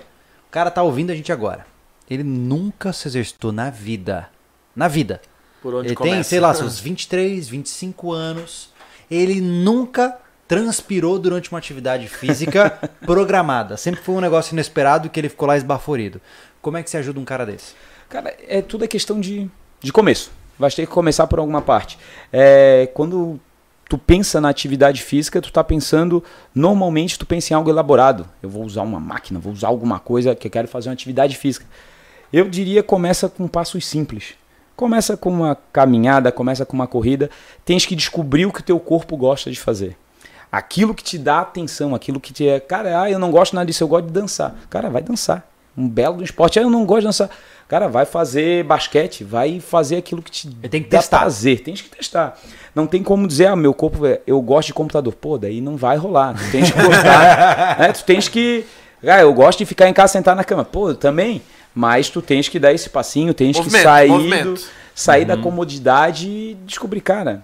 O 0.48 0.50
cara 0.50 0.70
tá 0.72 0.82
ouvindo 0.82 1.12
a 1.12 1.14
gente 1.14 1.30
agora. 1.32 1.64
Ele 2.10 2.24
nunca 2.24 2.92
se 2.92 3.06
exercitou 3.06 3.52
na 3.52 3.70
vida. 3.70 4.28
Na 4.74 4.88
vida. 4.88 5.20
Por 5.62 5.72
onde 5.74 5.88
Ele 5.88 5.94
começa? 5.96 6.14
tem, 6.16 6.22
sei 6.24 6.40
lá, 6.40 6.52
seus 6.52 6.78
23, 6.80 7.48
25 7.48 8.12
anos. 8.12 8.70
Ele 9.08 9.40
nunca 9.40 10.16
transpirou 10.48 11.18
durante 11.18 11.50
uma 11.50 11.58
atividade 11.58 12.08
física 12.08 12.78
programada. 13.06 13.76
Sempre 13.76 14.00
foi 14.02 14.14
um 14.16 14.20
negócio 14.20 14.52
inesperado 14.52 15.08
que 15.10 15.18
ele 15.20 15.28
ficou 15.28 15.46
lá 15.48 15.56
esbaforido. 15.56 16.20
Como 16.60 16.76
é 16.76 16.82
que 16.82 16.90
você 16.90 16.96
ajuda 16.98 17.18
um 17.20 17.24
cara 17.24 17.44
desse? 17.46 17.74
Cara, 18.08 18.34
é 18.48 18.62
tudo 18.62 18.84
é 18.84 18.88
questão 18.88 19.18
de, 19.20 19.50
de 19.80 19.92
começo. 19.92 20.30
Vai 20.58 20.70
ter 20.70 20.86
que 20.86 20.92
começar 20.92 21.26
por 21.26 21.38
alguma 21.38 21.60
parte. 21.60 21.98
É, 22.32 22.88
quando 22.94 23.38
tu 23.88 23.98
pensa 23.98 24.40
na 24.40 24.48
atividade 24.48 25.02
física, 25.02 25.40
tu 25.40 25.52
tá 25.52 25.62
pensando, 25.62 26.22
normalmente 26.54 27.18
tu 27.18 27.26
pensa 27.26 27.52
em 27.52 27.56
algo 27.56 27.70
elaborado. 27.70 28.26
Eu 28.42 28.48
vou 28.48 28.64
usar 28.64 28.82
uma 28.82 28.98
máquina, 29.00 29.38
vou 29.38 29.52
usar 29.52 29.68
alguma 29.68 29.98
coisa 29.98 30.34
que 30.34 30.46
eu 30.46 30.50
quero 30.50 30.68
fazer 30.68 30.88
uma 30.88 30.94
atividade 30.94 31.36
física. 31.36 31.66
Eu 32.32 32.48
diria 32.48 32.82
começa 32.82 33.28
com 33.28 33.46
passos 33.46 33.86
simples. 33.86 34.34
Começa 34.74 35.16
com 35.16 35.30
uma 35.30 35.56
caminhada, 35.72 36.30
começa 36.30 36.66
com 36.66 36.74
uma 36.74 36.86
corrida. 36.86 37.30
Tens 37.64 37.86
que 37.86 37.96
descobrir 37.96 38.44
o 38.44 38.52
que 38.52 38.60
o 38.60 38.64
teu 38.64 38.78
corpo 38.78 39.16
gosta 39.16 39.50
de 39.50 39.58
fazer. 39.58 39.96
Aquilo 40.50 40.94
que 40.94 41.02
te 41.02 41.16
dá 41.16 41.40
atenção, 41.40 41.94
aquilo 41.94 42.20
que 42.20 42.32
te 42.32 42.46
é. 42.46 42.60
Cara, 42.60 43.02
ah, 43.02 43.10
eu 43.10 43.18
não 43.18 43.30
gosto 43.30 43.54
nada 43.54 43.66
disso, 43.66 43.82
eu 43.82 43.88
gosto 43.88 44.06
de 44.06 44.12
dançar. 44.12 44.54
Cara, 44.68 44.90
vai 44.90 45.02
dançar. 45.02 45.48
Um 45.76 45.88
belo 45.88 46.22
esporte. 46.22 46.58
Ah, 46.58 46.62
eu 46.62 46.70
não 46.70 46.84
gosto 46.84 47.00
de 47.00 47.06
dançar. 47.06 47.30
Cara, 47.68 47.88
vai 47.88 48.06
fazer 48.06 48.62
basquete, 48.64 49.24
vai 49.24 49.58
fazer 49.58 49.96
aquilo 49.96 50.22
que 50.22 50.30
te 50.30 50.48
Tem 50.48 50.82
que 50.82 50.88
dá 50.88 50.98
testar. 50.98 51.18
prazer. 51.20 51.60
Tens 51.60 51.80
que 51.80 51.88
testar. 51.88 52.38
Não 52.74 52.86
tem 52.86 53.02
como 53.02 53.26
dizer, 53.26 53.46
ah, 53.46 53.56
meu 53.56 53.74
corpo, 53.74 54.06
é- 54.06 54.20
eu 54.26 54.40
gosto 54.40 54.68
de 54.68 54.74
computador. 54.74 55.12
Pô, 55.14 55.36
daí 55.36 55.60
não 55.60 55.76
vai 55.76 55.96
rolar. 55.96 56.34
Tu 56.36 56.50
tens 56.52 56.70
que 56.70 56.80
gostar. 56.80 57.78
né? 57.80 57.92
Tu 57.92 58.04
tens 58.04 58.28
que. 58.28 58.64
Ah, 59.02 59.20
eu 59.20 59.32
gosto 59.34 59.58
de 59.58 59.66
ficar 59.66 59.88
em 59.88 59.92
casa 59.92 60.12
sentado 60.12 60.36
na 60.36 60.44
cama. 60.44 60.64
Pô, 60.64 60.90
eu 60.90 60.94
também. 60.94 61.42
Mas 61.74 62.08
tu 62.08 62.22
tens 62.22 62.48
que 62.48 62.58
dar 62.58 62.72
esse 62.72 62.88
passinho, 62.88 63.34
tens 63.34 63.56
Movimento, 63.56 63.76
que 63.78 63.82
sair, 63.82 64.08
movimento. 64.08 64.54
do- 64.54 64.60
sair 64.94 65.22
Uhum. 65.22 65.26
da 65.28 65.36
comodidade 65.36 66.26
e 66.28 66.56
descobrir, 66.64 67.00
cara. 67.00 67.42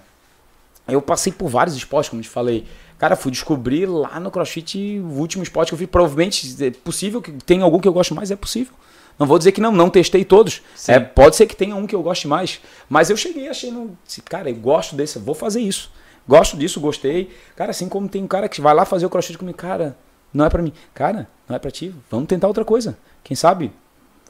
Eu 0.89 1.03
passei 1.03 1.33
por 1.33 1.49
vários 1.49 1.77
esportes, 1.77 2.09
como 2.09 2.21
eu 2.21 2.25
te 2.25 2.31
falei. 2.31 2.65
Cara, 2.99 3.15
fui 3.17 3.31
descobrir 3.33 3.87
lá 3.87 4.19
no 4.21 4.31
CrossFit 4.31 5.01
o 5.01 5.19
último 5.19 5.43
esporte 5.43 5.69
que 5.71 5.75
eu 5.75 5.79
fiz. 5.79 5.89
Provavelmente 5.89 6.65
é 6.65 6.71
possível 6.71 7.21
que 7.21 7.33
tenha 7.33 7.65
algum 7.65 7.79
que 7.81 7.89
eu 7.89 7.93
gosto 7.93 8.15
mais, 8.15 8.31
é 8.31 8.37
possível. 8.37 8.73
Não 9.19 9.27
vou 9.27 9.39
dizer 9.39 9.53
que 9.53 9.61
não, 9.61 9.73
não 9.73 9.91
testei 9.91 10.25
todos. 10.25 10.63
É, 10.89 10.99
pode 10.99 11.37
ser 11.37 11.47
que 11.47 11.55
tenha 11.55 11.77
um 11.77 11.87
que 11.87 11.95
eu 11.95 12.03
goste 12.03 12.27
mais. 12.27 12.61
Mas 12.89 13.11
eu 13.11 13.17
cheguei 13.17 13.49
disse, 13.51 14.23
cara, 14.23 14.51
eu 14.51 14.57
gosto 14.57 14.97
desse, 14.97 15.19
vou 15.19 15.35
fazer 15.35 15.61
isso. 15.61 15.91
Gosto 16.27 16.57
disso, 16.57 16.81
gostei. 16.81 17.31
Cara, 17.57 17.71
assim 17.71 17.89
como 17.89 18.09
tem 18.09 18.23
um 18.23 18.27
cara 18.27 18.49
que 18.49 18.61
vai 18.61 18.75
lá 18.75 18.85
fazer 18.85 19.07
o 19.07 19.11
CrossFit 19.11 19.39
comigo, 19.39 19.59
cara, 19.59 19.97
não 20.33 20.45
é 20.45 20.51
pra 20.51 20.63
mim. 20.63 20.73
Cara, 20.95 21.29
não 21.49 21.57
é 21.57 21.59
pra 21.59 21.71
ti. 21.71 21.95
Vamos 22.11 22.29
tentar 22.29 22.49
outra 22.49 22.65
coisa. 22.65 22.97
Quem 23.23 23.37
sabe 23.37 23.73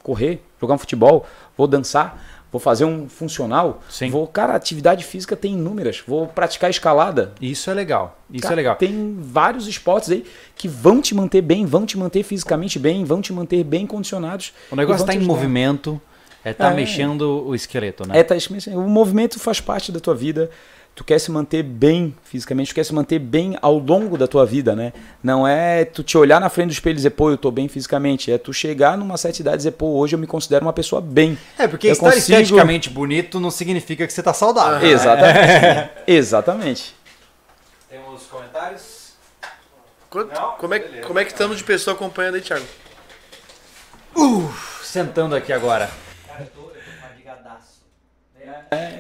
correr, 0.03 0.43
jogar 0.61 0.75
um 0.75 0.79
futebol, 0.79 1.25
vou 1.57 1.67
dançar, 1.67 2.32
vou 2.53 2.61
fazer 2.61 2.85
um 2.85 3.09
funcional. 3.09 3.81
Sim. 3.89 4.11
Vou, 4.11 4.27
cara, 4.27 4.55
atividade 4.55 5.03
física 5.05 5.35
tem 5.35 5.55
inúmeras. 5.55 6.03
Vou 6.07 6.27
praticar 6.27 6.69
escalada. 6.69 7.33
Isso 7.41 7.71
é 7.71 7.75
legal. 7.75 8.19
Isso 8.31 8.43
Cara, 8.43 8.55
é 8.55 8.57
legal. 8.57 8.77
Tem 8.77 9.17
vários 9.19 9.67
esportes 9.67 10.11
aí 10.11 10.25
que 10.55 10.69
vão 10.69 11.01
te 11.01 11.15
manter 11.15 11.41
bem, 11.43 11.65
vão 11.65 11.87
te 11.87 11.99
manter 11.99 12.23
fisicamente 12.23 12.79
bem, 12.79 13.05
vão 13.05 13.21
te 13.23 13.33
manter 13.33 13.65
bem 13.65 13.87
condicionados. 13.87 14.53
O 14.71 14.77
negócio 14.77 15.05
e 15.05 15.07
tá 15.07 15.13
te 15.13 15.19
em 15.19 15.23
movimento, 15.23 16.01
é 16.45 16.53
tá 16.53 16.71
É. 16.71 16.75
mexendo 16.75 17.47
o 17.47 17.55
esqueleto, 17.55 18.07
né? 18.07 18.19
É, 18.19 18.23
tá, 18.23 18.35
o 18.75 18.81
movimento 18.89 19.39
faz 19.39 19.61
parte 19.61 19.91
da 19.91 20.01
tua 20.01 20.15
vida. 20.15 20.51
Tu 20.95 21.03
quer 21.05 21.19
se 21.19 21.31
manter 21.31 21.63
bem 21.63 22.15
fisicamente, 22.23 22.69
tu 22.71 22.75
quer 22.75 22.85
se 22.85 22.93
manter 22.95 23.19
bem 23.19 23.57
ao 23.63 23.79
longo 23.79 24.19
da 24.19 24.27
tua 24.29 24.45
vida, 24.45 24.77
né? 24.77 24.93
Não 25.25 25.49
é 25.49 25.87
tu 25.87 26.03
te 26.03 26.19
olhar 26.19 26.39
na 26.39 26.51
frente 26.51 26.67
do 26.69 26.73
espelho 26.73 26.93
e 26.93 26.97
dizer, 26.97 27.11
pô, 27.11 27.31
eu 27.31 27.39
tô 27.39 27.51
bem 27.51 27.67
fisicamente. 27.67 28.31
É 28.31 28.37
tu 28.37 28.53
chegar 28.53 28.99
numa 28.99 29.17
certa 29.17 29.41
idade 29.41 29.55
e 29.55 29.59
dizer, 29.59 29.71
pô, 29.73 29.87
hoje 29.99 30.15
eu 30.15 30.19
me 30.19 30.27
considero 30.27 30.67
uma 30.67 30.73
pessoa 30.73 31.01
bem. 31.01 31.39
É, 31.59 31.67
porque 31.67 31.89
Eu 31.89 31.93
estar 31.93 32.11
consigo- 32.13 32.39
esteticamente 32.39 32.91
bonito 32.91 33.41
não 33.41 33.51
significa 33.51 34.07
que 34.07 34.13
você 34.13 34.23
tá 34.23 34.35
saudável. 34.35 34.87
Exatamente. 34.87 35.91
Exatamente. 36.07 36.95
Temos 37.89 38.25
comentários? 38.25 39.13
Quanto- 40.11 40.39
como, 40.59 40.75
é, 40.75 40.79
como 40.79 41.19
é 41.19 41.25
que 41.25 41.33
estamos 41.33 41.57
de 41.57 41.65
pessoa 41.65 41.95
acompanhando 41.95 42.35
aí, 42.35 42.43
Thiago? 42.43 42.67
Sentando 44.83 45.35
aqui 45.35 45.55
agora. 45.55 45.91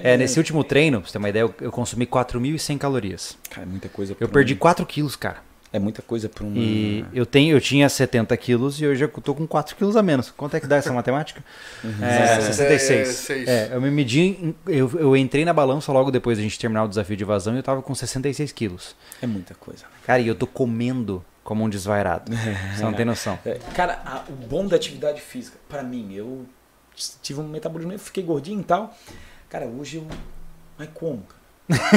É, 0.02 0.16
nesse 0.16 0.38
último 0.38 0.64
treino, 0.64 1.00
pra 1.00 1.06
você 1.08 1.12
ter 1.12 1.18
uma 1.18 1.28
ideia, 1.28 1.42
eu, 1.42 1.54
eu 1.60 1.70
consumi 1.72 2.06
4.100 2.06 2.78
calorias. 2.78 3.38
Cara, 3.50 3.62
é 3.62 3.66
muita 3.70 3.88
coisa. 3.88 4.16
Eu 4.18 4.28
perdi 4.28 4.54
um- 4.54 4.58
4 4.58 4.84
quilos, 4.84 5.16
cara. 5.16 5.38
É 5.74 5.78
muita 5.78 6.02
coisa 6.02 6.28
pra 6.28 6.44
um. 6.44 6.52
E 6.54 7.02
eu, 7.14 7.24
tenho, 7.24 7.56
eu 7.56 7.60
tinha 7.60 7.88
70 7.88 8.36
quilos 8.36 8.78
e 8.78 8.86
hoje 8.86 9.02
eu 9.04 9.08
tô 9.08 9.34
com 9.34 9.46
4 9.46 9.74
quilos 9.74 9.96
a 9.96 10.02
menos. 10.02 10.30
Quanto 10.30 10.54
é 10.54 10.60
que 10.60 10.66
dá 10.66 10.76
essa 10.76 10.92
matemática? 10.92 11.42
É, 12.02 12.40
66. 12.42 13.08
É, 13.08 13.12
seis. 13.12 13.48
É, 13.48 13.70
eu 13.72 13.80
me 13.80 13.90
medi, 13.90 14.54
eu, 14.66 14.90
eu 14.98 15.16
entrei 15.16 15.46
na 15.46 15.52
balança 15.54 15.90
logo 15.90 16.10
depois 16.10 16.36
da 16.36 16.42
gente 16.44 16.58
terminar 16.58 16.84
o 16.84 16.88
desafio 16.88 17.16
de 17.16 17.22
evasão 17.24 17.54
e 17.54 17.56
eu 17.56 17.62
tava 17.62 17.80
com 17.80 17.94
66 17.94 18.52
quilos. 18.52 18.94
É 19.22 19.26
muita 19.26 19.54
coisa. 19.54 19.84
Cara, 20.06 20.20
e 20.20 20.28
eu 20.28 20.34
tô 20.34 20.46
comendo 20.46 21.24
como 21.42 21.64
um 21.64 21.70
desvairado. 21.70 22.30
Você 22.76 22.82
não 22.82 22.92
tem 22.92 23.06
noção. 23.06 23.38
É, 23.46 23.58
cara, 23.74 24.02
a- 24.04 24.24
o 24.28 24.32
bom 24.46 24.66
da 24.66 24.76
atividade 24.76 25.22
física, 25.22 25.56
pra 25.70 25.82
mim, 25.82 26.12
eu 26.12 26.44
tive 27.22 27.40
um 27.40 27.48
metabolismo, 27.48 27.94
eu 27.94 27.98
fiquei 27.98 28.22
gordinho 28.22 28.60
e 28.60 28.64
tal. 28.64 28.94
Cara, 29.52 29.66
hoje 29.66 29.98
eu. 29.98 30.04
Mas 30.78 30.88
como? 30.94 31.22
cara? 31.22 31.42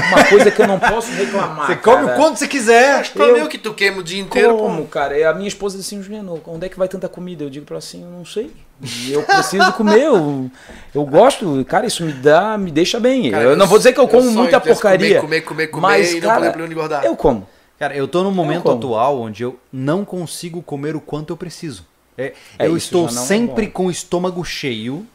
Uma 0.08 0.24
coisa 0.26 0.52
que 0.52 0.62
eu 0.62 0.68
não 0.68 0.78
posso 0.78 1.10
reclamar. 1.12 1.68
Você 1.72 1.76
come 1.78 2.04
o 2.04 2.06
cara. 2.08 2.18
quanto 2.18 2.38
você 2.38 2.48
quiser. 2.50 3.02
Que 3.04 3.12
pra 3.12 3.26
eu- 3.28 3.36
mim 3.36 3.42
o 3.44 3.48
que 3.48 3.58
tu 3.58 3.74
queima 3.74 4.00
o 4.00 4.04
dia 4.04 4.22
inteiro, 4.22 4.58
Como, 4.58 4.82
pô. 4.84 4.88
cara? 4.90 5.18
E 5.18 5.24
a 5.24 5.34
minha 5.34 5.48
esposa 5.48 5.78
disse 5.78 5.96
assim, 5.96 6.04
Juliano, 6.04 6.40
onde 6.48 6.66
é 6.66 6.70
que 6.70 6.78
vai 6.78 6.88
tanta 6.90 7.08
comida? 7.08 7.44
Eu 7.46 7.50
digo 7.50 7.66
pra 7.66 7.76
ela 7.76 7.80
assim, 7.80 8.04
eu 8.04 8.10
não 8.10 8.26
sei. 8.26 8.52
E 8.84 9.14
Eu 9.14 9.24
preciso 9.24 9.72
comer, 9.74 10.02
eu, 10.04 10.52
eu 10.94 11.06
gosto, 11.06 11.64
cara, 11.66 11.86
isso 11.88 12.04
me 12.04 12.12
dá, 12.12 12.58
me 12.58 12.72
deixa 12.72 13.00
bem. 13.00 13.32
Cara, 13.32 13.44
eu 13.46 13.56
não 13.56 13.66
vou 13.68 13.78
dizer 13.78 13.94
que 13.94 14.00
eu 14.02 14.08
como 14.08 14.30
muita 14.32 14.60
porcaria. 14.60 15.22
Comer, 15.22 15.42
comer, 15.42 15.68
comer, 15.68 15.82
mas, 15.82 16.12
e 16.12 16.20
não 16.20 16.28
cara, 16.30 16.52
poder 16.52 16.64
onde 16.64 16.74
engordar. 16.74 17.06
eu 17.06 17.16
como. 17.16 17.48
Cara, 17.80 17.96
eu 17.96 18.08
tô 18.08 18.22
num 18.24 18.32
momento 18.32 18.70
atual 18.70 19.20
onde 19.20 19.44
eu 19.44 19.58
não 19.74 20.06
consigo 20.06 20.62
comer 20.62 20.96
o 20.96 21.02
quanto 21.02 21.32
eu 21.34 21.38
preciso. 21.38 21.86
É, 22.18 22.34
É, 22.60 22.68
eu 22.68 22.78
isso 22.78 22.86
estou 22.88 23.02
não 23.04 23.10
é 23.10 23.26
sempre 23.26 23.66
bom. 23.66 23.72
com 23.72 23.86
o 23.88 23.92
estômago 23.92 24.44
cheio. 24.46 25.06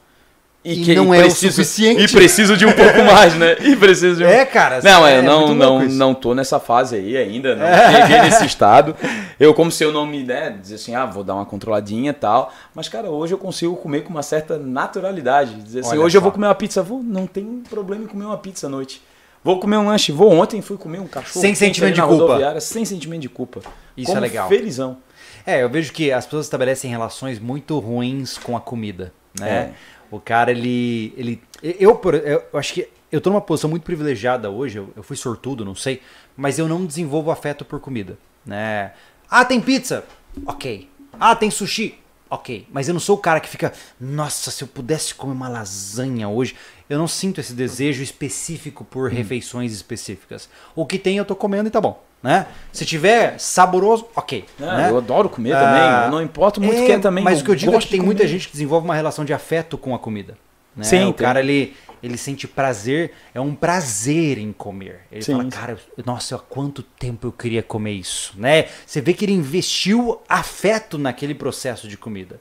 E 0.63 0.77
que- 0.85 0.95
não 0.95 1.15
é 1.15 1.25
o 1.25 1.31
suficiente. 1.31 2.03
E 2.03 2.09
preciso 2.09 2.55
de 2.55 2.67
um 2.67 2.73
pouco 2.73 3.03
mais, 3.03 3.35
né? 3.35 3.57
E 3.61 3.75
preciso 3.77 4.17
de 4.19 4.25
um 4.25 4.29
É, 4.29 4.45
cara. 4.45 4.81
Não, 4.83 5.07
é 5.07 5.19
eu 5.19 5.23
não, 5.23 5.47
muito 5.47 5.55
não, 5.55 5.85
isso. 5.87 5.97
não 5.97 6.15
tô 6.15 6.35
nessa 6.35 6.61
fase 6.61 6.97
aí 6.97 7.17
ainda, 7.17 7.57
não 7.57 7.67
cheguei 7.67 8.21
nesse 8.29 8.45
estado. 8.45 8.95
Eu, 9.39 9.55
como 9.55 9.71
se 9.73 9.83
eu 9.83 9.91
não 9.91 10.05
me, 10.05 10.23
né, 10.23 10.51
dizer 10.61 10.75
assim, 10.75 10.95
ah, 10.95 11.07
vou 11.07 11.25
dar 11.25 11.35
uma 11.35 11.47
controladinha 11.47 12.11
e 12.11 12.15
tal. 12.15 12.53
Mas, 12.75 12.89
cara, 12.91 13.09
hoje 13.11 13.33
eu 13.33 13.39
consigo 13.39 13.75
comer 13.77 14.03
com 14.03 14.11
uma 14.11 14.23
certa 14.23 14.59
naturalidade. 14.59 15.55
Dizer 15.63 15.81
assim, 15.81 15.91
Olha 15.93 16.01
hoje 16.03 16.17
eu 16.17 16.21
só. 16.21 16.25
vou 16.25 16.33
comer 16.33 16.47
uma 16.49 16.55
pizza, 16.55 16.83
vou, 16.83 17.03
não 17.03 17.27
tem 17.27 17.63
problema 17.71 18.05
em 18.05 18.07
comer 18.07 18.27
uma 18.27 18.37
pizza 18.39 18.67
à 18.67 18.71
noite. 18.71 19.01
Vou 19.43 19.59
comer 19.59 19.79
um 19.79 19.87
lanche, 19.87 20.13
vou 20.13 20.31
ontem, 20.31 20.61
fui 20.61 20.77
comer 20.77 20.99
um 21.01 21.07
cachorro. 21.07 21.41
Sem 21.41 21.55
sentimento 21.55 21.95
de 21.95 22.03
culpa. 22.03 22.61
Sem 22.61 22.85
sentimento 22.85 23.23
de 23.23 23.29
culpa. 23.31 23.61
Isso 23.97 24.09
Como 24.09 24.19
é 24.19 24.21
legal. 24.21 24.47
Felizão. 24.47 24.99
É, 25.47 25.63
eu 25.63 25.71
vejo 25.71 25.91
que 25.95 26.13
as 26.13 26.27
pessoas 26.27 26.45
estabelecem 26.45 26.91
relações 26.91 27.39
muito 27.39 27.79
ruins 27.79 28.37
com 28.37 28.55
a 28.55 28.61
comida, 28.61 29.11
né? 29.39 29.49
É. 29.49 29.71
O 30.11 30.21
cara, 30.21 30.51
ele, 30.51 31.15
ele... 31.17 31.43
Eu, 31.63 31.95
por- 31.97 32.15
eu 32.15 32.43
acho 32.55 32.75
que 32.75 32.89
eu 33.13 33.21
tô 33.21 33.31
numa 33.31 33.41
posição 33.41 33.71
muito 33.71 33.83
privilegiada 33.83 34.51
hoje, 34.51 34.79
eu, 34.79 34.91
eu 34.97 35.03
fui 35.03 35.17
sortudo, 35.17 35.65
não 35.65 35.75
sei, 35.75 36.01
mas 36.37 36.59
eu 36.59 36.69
não 36.69 36.85
desenvolvo 36.85 37.31
afeto 37.31 37.65
por 37.65 37.81
comida, 37.81 38.19
né? 38.45 38.93
Ah, 39.29 39.45
tem 39.45 39.61
pizza? 39.61 40.05
Ok. 40.47 40.89
Ah, 41.19 41.35
tem 41.37 41.51
sushi? 41.51 41.99
Ok. 42.29 42.67
Mas 42.73 42.89
eu 42.89 42.95
não 42.95 43.01
sou 43.01 43.17
o 43.17 43.21
cara 43.21 43.41
que 43.41 43.49
fica, 43.49 43.73
nossa, 44.01 44.51
se 44.51 44.63
eu 44.63 44.69
pudesse 44.69 45.15
comer 45.15 45.33
uma 45.33 45.49
lasanha 45.49 46.29
hoje... 46.29 46.55
Eu 46.89 46.99
não 46.99 47.07
sinto 47.07 47.41
esse 47.41 47.53
desejo 47.53 48.03
específico 48.03 48.85
por 48.85 49.13
refeições 49.13 49.71
específicas. 49.73 50.49
O 50.75 50.85
que 50.85 50.99
tem 50.99 51.19
eu 51.19 51.25
tô 51.25 51.37
comendo 51.37 51.69
e 51.69 51.71
tá 51.71 51.81
bom. 51.81 52.03
Né? 52.23 52.47
Se 52.73 52.85
tiver 52.85 53.39
saboroso, 53.39 54.07
ok. 54.15 54.45
Ah, 54.61 54.77
né? 54.77 54.91
Eu 54.91 54.99
adoro 54.99 55.29
comer 55.29 55.53
Ah, 55.53 55.61
também. 55.61 56.05
Eu 56.05 56.11
não 56.11 56.23
importo 56.23 56.61
muito 56.61 56.83
o 56.83 56.87
que 56.87 56.93
é 56.93 56.99
também. 56.99 57.25
Mas 57.25 57.41
o 57.41 57.45
que 57.45 57.51
eu 57.51 57.55
digo 57.55 57.75
é 57.75 57.79
que 57.79 57.89
tem 57.89 58.01
muita 58.01 58.27
gente 58.27 58.47
que 58.47 58.53
desenvolve 58.53 58.87
uma 58.87 58.95
relação 58.95 59.25
de 59.25 59.33
afeto 59.33 59.79
com 59.79 59.95
a 59.95 59.99
comida. 59.99 60.37
Né? 60.77 60.85
Sim, 60.85 61.05
o 61.05 61.13
tem. 61.15 61.25
cara 61.25 61.41
ele, 61.41 61.75
ele 62.03 62.19
sente 62.19 62.47
prazer, 62.47 63.13
é 63.35 63.41
um 63.41 63.55
prazer 63.55 64.37
em 64.37 64.53
comer. 64.53 65.01
Ele 65.11 65.23
Sim, 65.23 65.33
fala, 65.33 65.45
cara, 65.51 65.79
nossa, 66.05 66.37
há 66.37 66.39
quanto 66.39 66.83
tempo 66.83 67.27
eu 67.27 67.33
queria 67.33 67.63
comer 67.63 67.93
isso, 67.93 68.35
né? 68.37 68.67
Você 68.87 69.01
vê 69.01 69.15
que 69.15 69.25
ele 69.25 69.33
investiu 69.33 70.21
afeto 70.29 70.99
naquele 70.99 71.35
processo 71.35 71.89
de 71.89 71.97
comida. 71.97 72.39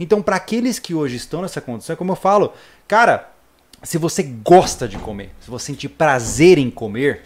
Então, 0.00 0.22
para 0.22 0.36
aqueles 0.36 0.78
que 0.78 0.94
hoje 0.94 1.16
estão 1.16 1.42
nessa 1.42 1.60
condição, 1.60 1.92
é 1.92 1.96
como 1.96 2.12
eu 2.12 2.16
falo, 2.16 2.52
cara, 2.88 3.30
se 3.82 3.98
você 3.98 4.22
gosta 4.22 4.88
de 4.88 4.96
comer, 4.98 5.30
se 5.38 5.50
você 5.50 5.66
sentir 5.66 5.90
prazer 5.90 6.58
em 6.58 6.70
comer, 6.70 7.22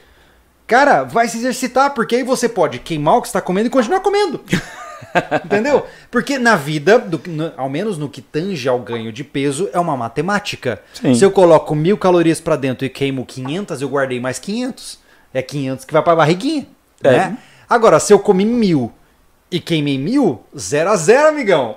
cara, 0.72 1.02
vai 1.04 1.28
se 1.28 1.36
exercitar, 1.38 1.90
porque 1.92 2.16
aí 2.16 2.22
você 2.22 2.48
pode 2.48 2.78
queimar 2.78 3.16
o 3.16 3.20
que 3.22 3.26
está 3.28 3.40
comendo 3.40 3.66
e 3.66 3.70
continuar 3.70 4.00
comendo. 4.00 4.40
Entendeu? 5.44 5.84
Porque 6.10 6.38
na 6.38 6.56
vida, 6.56 6.98
do- 6.98 7.20
no- 7.26 7.52
ao 7.56 7.68
menos 7.68 7.98
no 7.98 8.08
que 8.08 8.22
tange 8.22 8.66
ao 8.68 8.78
ganho 8.78 9.12
de 9.12 9.22
peso, 9.22 9.68
é 9.72 9.78
uma 9.78 9.96
matemática. 9.96 10.80
Sim. 10.94 11.14
Se 11.14 11.22
eu 11.24 11.30
coloco 11.30 11.74
mil 11.74 11.98
calorias 11.98 12.40
pra 12.40 12.56
dentro 12.56 12.86
e 12.86 12.88
queimo 12.88 13.26
500, 13.26 13.82
eu 13.82 13.88
guardei 13.88 14.18
mais 14.20 14.38
500. 14.38 14.98
É 15.34 15.42
500 15.42 15.84
que 15.84 15.92
vai 15.92 16.02
pra 16.02 16.16
barriguinha. 16.16 16.66
É. 17.04 17.10
Né? 17.10 17.38
Agora, 17.68 18.00
se 18.00 18.12
eu 18.12 18.18
comi 18.18 18.44
mil 18.46 18.90
e 19.50 19.60
queimei 19.60 19.98
mil, 19.98 20.42
zero 20.58 20.90
a 20.90 20.96
zero, 20.96 21.28
amigão. 21.28 21.76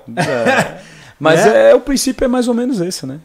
Mas 1.19 1.43
Né? 1.45 1.72
é, 1.72 1.76
o 1.76 1.81
princípio 1.81 2.23
é 2.23 2.27
mais 2.30 2.47
ou 2.47 2.53
menos 2.53 2.80
esse, 2.80 3.05
né? 3.05 3.19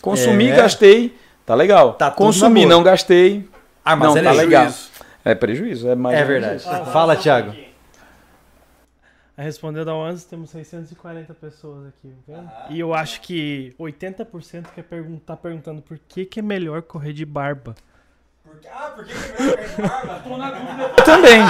Consumi, 0.00 0.48
É. 0.48 0.56
gastei, 0.56 1.16
tá 1.46 1.54
legal. 1.54 1.92
Tá 1.94 2.10
Consumi, 2.10 2.66
não 2.66 2.82
gastei, 2.82 3.48
Armazenei. 3.84 4.22
não, 4.24 4.30
tá 4.32 4.36
legal. 4.42 4.72
É 5.24 5.34
prejuízo, 5.34 5.88
é 5.88 5.94
mais 5.94 6.18
É 6.18 6.24
verdade. 6.24 6.56
isso. 6.56 6.68
Fala, 6.92 7.16
Thiago. 7.16 7.54
A 9.36 9.42
Respondendo 9.42 9.88
ao 9.90 10.04
antes, 10.04 10.24
temos 10.24 10.50
640 10.50 11.32
pessoas 11.34 11.86
aqui, 11.88 12.12
vendo? 12.28 12.50
E 12.70 12.78
eu 12.78 12.92
acho 12.92 13.20
que 13.22 13.74
80% 13.80 14.66
quer 14.74 14.82
pergun 14.82 15.18
tá 15.18 15.34
perguntando 15.36 15.80
por 15.80 15.98
que, 16.08 16.24
que 16.26 16.40
é 16.40 16.42
melhor 16.42 16.82
correr 16.82 17.12
de 17.12 17.24
barba. 17.24 17.74
Também. 21.04 21.40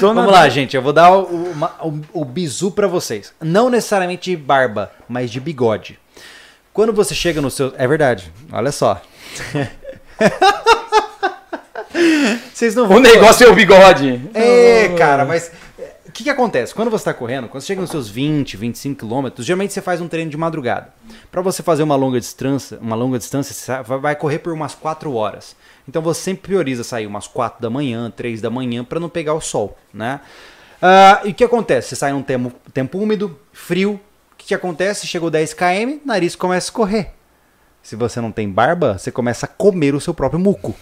Tô 0.00 0.08
na- 0.12 0.22
Vamos 0.22 0.32
lá, 0.32 0.48
gente. 0.48 0.74
Eu 0.74 0.82
vou 0.82 0.92
dar 0.92 1.10
o, 1.12 1.22
o, 1.22 1.52
o- 1.88 2.20
o 2.22 2.24
bizu 2.24 2.72
pra 2.72 2.86
vocês. 2.88 3.32
Não 3.40 3.70
necessariamente 3.70 4.30
de 4.30 4.36
barba, 4.36 4.90
mas 5.08 5.30
de 5.30 5.38
bigode. 5.40 5.98
Quando 6.72 6.92
você 6.92 7.14
chega 7.14 7.40
no 7.40 7.50
seu. 7.50 7.72
É 7.76 7.86
verdade. 7.86 8.32
Olha 8.52 8.72
só. 8.72 9.00
Vocês 12.52 12.74
não 12.74 12.84
O 12.84 12.88
vão. 12.88 13.00
negócio 13.00 13.46
é 13.46 13.50
o 13.50 13.54
bigode. 13.54 14.20
É, 14.34 14.88
cara, 14.96 15.24
mas. 15.24 15.50
é, 15.78 15.94
O 16.08 16.12
que, 16.12 16.24
que 16.24 16.30
acontece? 16.30 16.74
Quando 16.74 16.90
você 16.90 17.02
está 17.02 17.14
correndo, 17.14 17.48
quando 17.48 17.60
você 17.62 17.68
chega 17.68 17.80
nos 17.80 17.90
seus 17.90 18.08
20, 18.08 18.56
25 18.56 18.98
quilômetros, 19.00 19.46
geralmente 19.46 19.72
você 19.72 19.80
faz 19.80 20.00
um 20.00 20.08
treino 20.08 20.30
de 20.30 20.36
madrugada. 20.36 20.92
Para 21.30 21.40
você 21.42 21.62
fazer 21.62 21.82
uma 21.82 21.96
longa 21.96 22.18
distância, 22.20 22.78
uma 22.80 22.96
longa 22.96 23.18
distância, 23.18 23.54
você 23.54 23.82
vai- 23.98 24.14
correr 24.16 24.38
por 24.40 24.52
umas 24.52 24.74
4 24.74 25.12
horas. 25.14 25.54
Então 25.88 26.02
você 26.02 26.20
sempre 26.20 26.42
prioriza 26.42 26.84
sair 26.84 27.06
umas 27.06 27.26
4 27.26 27.60
da 27.62 27.70
manhã, 27.70 28.10
3 28.14 28.40
da 28.40 28.50
manhã, 28.50 28.84
para 28.84 29.00
não 29.00 29.08
pegar 29.08 29.34
o 29.34 29.40
sol, 29.40 29.76
né? 29.94 30.20
Ah, 30.82 31.20
e 31.24 31.30
o 31.30 31.34
que 31.34 31.44
acontece? 31.44 31.88
Você 31.90 31.96
sai 31.96 32.12
num 32.12 32.22
tempo, 32.22 32.52
tempo 32.72 32.98
úmido, 32.98 33.38
frio. 33.52 34.00
O 34.32 34.36
que, 34.36 34.46
que 34.48 34.54
acontece? 34.54 35.06
Chegou 35.06 35.30
10 35.30 35.52
km, 35.54 35.98
nariz 36.04 36.34
começa 36.34 36.66
a 36.66 36.68
escorrer. 36.68 37.10
Se 37.82 37.94
você 37.96 38.20
não 38.20 38.32
tem 38.32 38.48
barba, 38.48 38.98
você 38.98 39.10
começa 39.10 39.46
a 39.46 39.48
comer 39.48 39.94
o 39.94 40.00
seu 40.00 40.12
próprio 40.14 40.40
muco. 40.40 40.74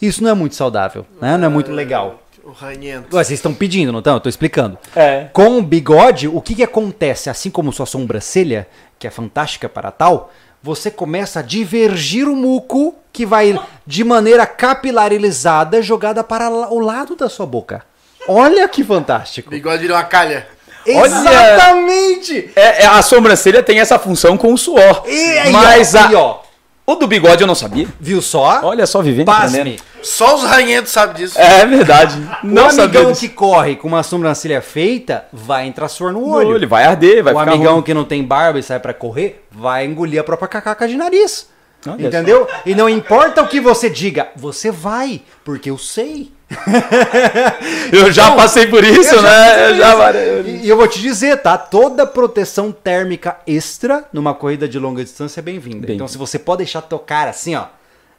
Isso 0.00 0.22
não 0.22 0.30
é 0.30 0.34
muito 0.34 0.54
saudável, 0.54 1.06
né? 1.20 1.36
Não 1.36 1.46
é 1.46 1.48
muito 1.48 1.70
legal. 1.72 2.22
O 2.44 2.50
ranhento. 2.52 3.08
Vocês 3.10 3.38
estão 3.38 3.52
pedindo, 3.52 3.90
não 3.90 3.98
estão? 3.98 4.14
Eu 4.14 4.20
tô 4.20 4.28
explicando. 4.28 4.78
É. 4.94 5.26
Com 5.32 5.58
o 5.58 5.62
bigode, 5.62 6.28
o 6.28 6.40
que, 6.40 6.54
que 6.54 6.62
acontece? 6.62 7.28
Assim 7.28 7.50
como 7.50 7.72
sua 7.72 7.86
sobrancelha, 7.86 8.68
que 8.98 9.06
é 9.06 9.10
fantástica 9.10 9.68
para 9.68 9.90
tal, 9.90 10.30
você 10.62 10.90
começa 10.90 11.40
a 11.40 11.42
divergir 11.42 12.28
o 12.28 12.36
muco 12.36 12.94
que 13.12 13.26
vai 13.26 13.58
de 13.86 14.04
maneira 14.04 14.46
capilarizada 14.46 15.82
jogada 15.82 16.22
para 16.22 16.48
o 16.48 16.78
lado 16.78 17.16
da 17.16 17.28
sua 17.28 17.46
boca. 17.46 17.82
Olha 18.28 18.68
que 18.68 18.84
fantástico. 18.84 19.50
Bigode 19.50 19.82
vira 19.82 19.94
uma 19.94 20.04
calha. 20.04 20.46
Exatamente! 20.86 22.50
É, 22.54 22.82
é, 22.84 22.86
a 22.86 23.02
sobrancelha 23.02 23.62
tem 23.62 23.80
essa 23.80 23.98
função 23.98 24.36
com 24.36 24.52
o 24.52 24.58
suor. 24.58 25.02
E 25.06 25.50
Mas 25.50 25.94
ó, 25.94 25.98
a- 25.98 26.06
aí, 26.08 26.14
ó, 26.14 26.38
o 26.86 26.94
do 26.94 27.06
bigode 27.06 27.42
eu 27.42 27.46
não 27.46 27.54
sabia. 27.54 27.88
viu 27.98 28.22
só? 28.22 28.60
Olha 28.62 28.86
só, 28.86 29.02
vivendo 29.02 29.26
Pasme. 29.26 29.58
aprendendo. 29.58 29.82
Só 30.02 30.36
os 30.36 30.44
ranhentos 30.44 30.92
sabem 30.92 31.16
disso. 31.16 31.38
É 31.38 31.66
verdade. 31.66 32.16
O 32.44 32.46
Não 32.46 32.70
sabia 32.70 33.00
amigão 33.00 33.14
que 33.14 33.28
corre 33.28 33.74
com 33.74 33.88
uma 33.88 34.02
sobrancelha 34.04 34.62
feita 34.62 35.24
vai 35.32 35.66
entrar 35.66 35.88
suor 35.88 36.12
no 36.12 36.20
No 36.20 36.28
olho. 36.28 36.48
olho, 36.50 36.68
vai 36.68 36.84
arder, 36.84 37.24
vai 37.24 37.34
o 37.34 37.38
ficar 37.40 37.50
amigão 37.52 37.74
ruim. 37.74 37.82
que 37.82 37.92
não 37.92 38.04
tem 38.04 38.22
barba 38.22 38.58
e 38.58 38.62
sai 38.62 38.78
pra 38.78 38.94
correr 38.94 39.44
vai 39.50 39.84
engolir 39.84 40.20
a 40.20 40.24
própria 40.24 40.46
cacaca 40.48 40.86
de 40.86 40.96
nariz. 40.96 41.48
Olha 41.88 42.06
Entendeu? 42.06 42.46
E 42.64 42.74
não 42.74 42.88
importa 42.88 43.42
o 43.42 43.48
que 43.48 43.60
você 43.60 43.88
diga, 43.90 44.28
você 44.36 44.70
vai, 44.70 45.22
porque 45.44 45.70
eu 45.70 45.78
sei. 45.78 46.32
Eu 47.92 48.12
já 48.12 48.34
passei 48.36 48.66
por 48.68 48.84
isso, 48.84 49.14
Eu 49.14 49.22
né? 49.22 49.70
Eu 49.70 49.76
já 49.76 50.12
E 50.12 50.68
eu 50.68 50.76
vou 50.76 50.86
te 50.86 51.00
dizer, 51.00 51.42
tá? 51.42 51.58
Toda 51.58 52.06
proteção 52.06 52.70
térmica 52.70 53.38
extra 53.46 54.04
numa 54.12 54.32
corrida 54.34 54.68
de 54.68 54.78
longa 54.78 55.02
distância 55.02 55.40
é 55.40 55.42
bem-vinda. 55.42 55.86
Bem. 55.86 55.96
Então, 55.96 56.06
se 56.06 56.16
você 56.16 56.38
pode 56.38 56.58
deixar 56.58 56.82
teu 56.82 56.98
cara 56.98 57.30
assim, 57.30 57.54
ó, 57.56 57.66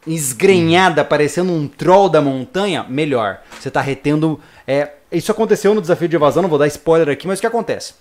esgrenhada, 0.05 1.03
parecendo 1.05 1.51
um 1.51 1.67
troll 1.67 2.09
da 2.09 2.21
montanha, 2.21 2.85
melhor. 2.87 3.41
Você 3.59 3.71
tá 3.71 3.81
retendo. 3.81 4.39
é, 4.65 4.91
isso 5.11 5.31
aconteceu 5.31 5.73
no 5.73 5.81
desafio 5.81 6.09
de 6.09 6.15
evasão, 6.15 6.41
não 6.41 6.49
vou 6.49 6.59
dar 6.59 6.67
spoiler 6.67 7.09
aqui, 7.09 7.27
mas 7.27 7.39
o 7.39 7.41
que 7.41 7.47
acontece? 7.47 7.93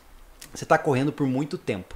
Você 0.52 0.64
tá 0.64 0.76
correndo 0.76 1.12
por 1.12 1.26
muito 1.26 1.56
tempo. 1.56 1.94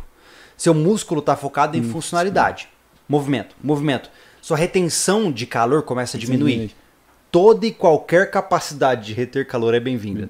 Seu 0.57 0.74
músculo 0.74 1.23
tá 1.23 1.35
focado 1.36 1.77
em 1.77 1.82
funcionalidade. 1.82 2.69
Movimento, 3.09 3.57
movimento. 3.62 4.11
Sua 4.43 4.57
retenção 4.57 5.32
de 5.32 5.47
calor 5.47 5.82
começa 5.82 6.16
a 6.16 6.20
diminuir 6.20 6.52
Diminui. 6.52 6.80
Toda 7.31 7.66
e 7.66 7.73
qualquer 7.73 8.31
capacidade 8.31 9.07
de 9.07 9.12
reter 9.12 9.47
calor 9.47 9.74
é 9.74 9.81
bem-vinda. 9.81 10.28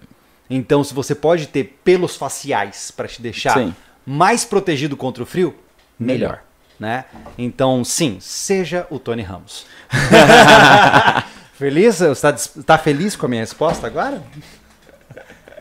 Então, 0.49 0.83
se 0.83 0.93
você 0.93 1.15
pode 1.15 1.47
ter 1.47 1.79
pelos 1.85 2.17
faciais 2.17 2.91
para 2.91 3.07
te 3.07 3.23
deixar 3.23 3.55
Sim. 3.55 3.75
mais 4.05 4.45
protegido 4.45 4.97
contra 4.97 5.23
o 5.23 5.27
frio, 5.27 5.55
melhor, 5.99 6.19
Melhor. 6.19 6.43
né? 6.79 7.05
Então, 7.39 7.85
sim, 7.85 8.19
seja 8.21 8.87
o 8.91 8.99
Tony 8.99 9.23
Ramos. 9.23 9.67
feliz? 11.55 11.99
Você 11.99 12.11
está, 12.27 12.33
tá 12.63 12.79
feliz 12.79 13.15
com 13.15 13.27
a 13.27 13.29
minha 13.29 13.43
resposta 13.43 13.87
agora? 13.87 14.23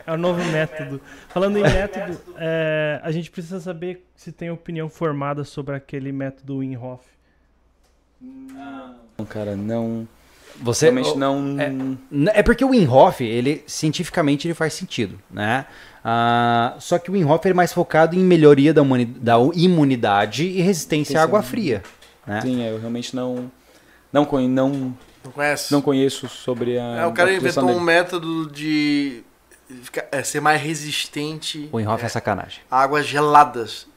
É 0.08 0.12
o 0.12 0.18
novo 0.18 0.44
método. 0.46 1.00
Falando 1.28 1.58
em 1.60 1.62
método, 1.62 2.20
é, 2.38 3.00
a 3.04 3.12
gente 3.12 3.30
precisa 3.30 3.60
saber 3.60 4.04
se 4.16 4.32
tem 4.32 4.50
opinião 4.50 4.90
formada 4.90 5.44
sobre 5.44 5.76
aquele 5.76 6.12
método 6.12 6.58
Wim 6.58 6.76
Hof. 6.78 7.06
Não, 8.20 9.26
cara, 9.26 9.56
não. 9.56 10.08
Você 10.62 10.86
Realmente 10.92 11.18
não. 11.18 11.56
É, 11.60 12.40
É 12.40 12.44
porque 12.44 12.64
o 12.66 12.70
Wim 12.70 12.86
Hof, 12.88 13.22
ele 13.22 13.64
cientificamente 13.68 14.48
ele 14.48 14.54
faz 14.54 14.74
sentido, 14.74 15.20
né? 15.32 15.66
Ah, 16.04 16.76
só 16.80 16.98
que 16.98 17.10
o 17.10 17.14
Wim 17.14 17.24
Hof 17.26 17.46
ele 17.46 17.54
é 17.54 17.56
mais 17.56 17.72
focado 17.74 18.16
em 18.16 18.20
melhoria 18.20 18.74
da, 18.74 18.82
da 19.18 19.36
imunidade 19.54 20.46
e 20.46 20.62
resistência 20.62 21.20
à 21.20 21.24
água 21.24 21.42
fria, 21.42 21.84
né? 22.26 22.42
Sim, 22.42 22.62
é, 22.64 22.72
eu 22.72 22.80
realmente 22.80 23.16
não. 23.16 23.52
Não, 24.12 24.26
conhe- 24.26 24.48
não, 24.48 24.96
Não 25.24 25.32
conhece? 25.32 25.72
não 25.72 25.82
conheço 25.82 26.28
sobre 26.28 26.80
a. 26.80 26.84
É, 27.02 27.06
o 27.06 27.12
cara 27.14 27.32
inventou 27.34 27.64
um 27.66 27.68
dele. 27.74 27.80
método 27.82 28.50
de 28.52 29.24
ficar- 29.84 30.08
é, 30.12 30.24
ser 30.24 30.40
mais 30.42 30.62
resistente 30.62 31.70
O 31.72 31.78
Wim 31.78 31.86
Hof 31.86 32.04
é 32.04 32.10
sacanagem. 32.10 32.62
a 32.72 32.82
águas 32.82 33.06
geladas. 33.06 33.88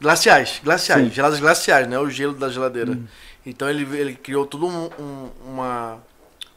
Glaciais, 0.00 0.60
glaciais, 0.62 1.08
Sim. 1.08 1.10
geladas 1.10 1.40
glaciais, 1.40 1.88
né? 1.88 1.98
O 1.98 2.08
gelo 2.08 2.32
da 2.34 2.48
geladeira. 2.48 2.96
Então 3.48 3.68
ele, 3.68 3.84
ele 3.96 4.14
criou 4.14 4.44
todo 4.46 4.66
um, 4.66 4.90
um- 5.00 5.30
uma, 5.46 5.98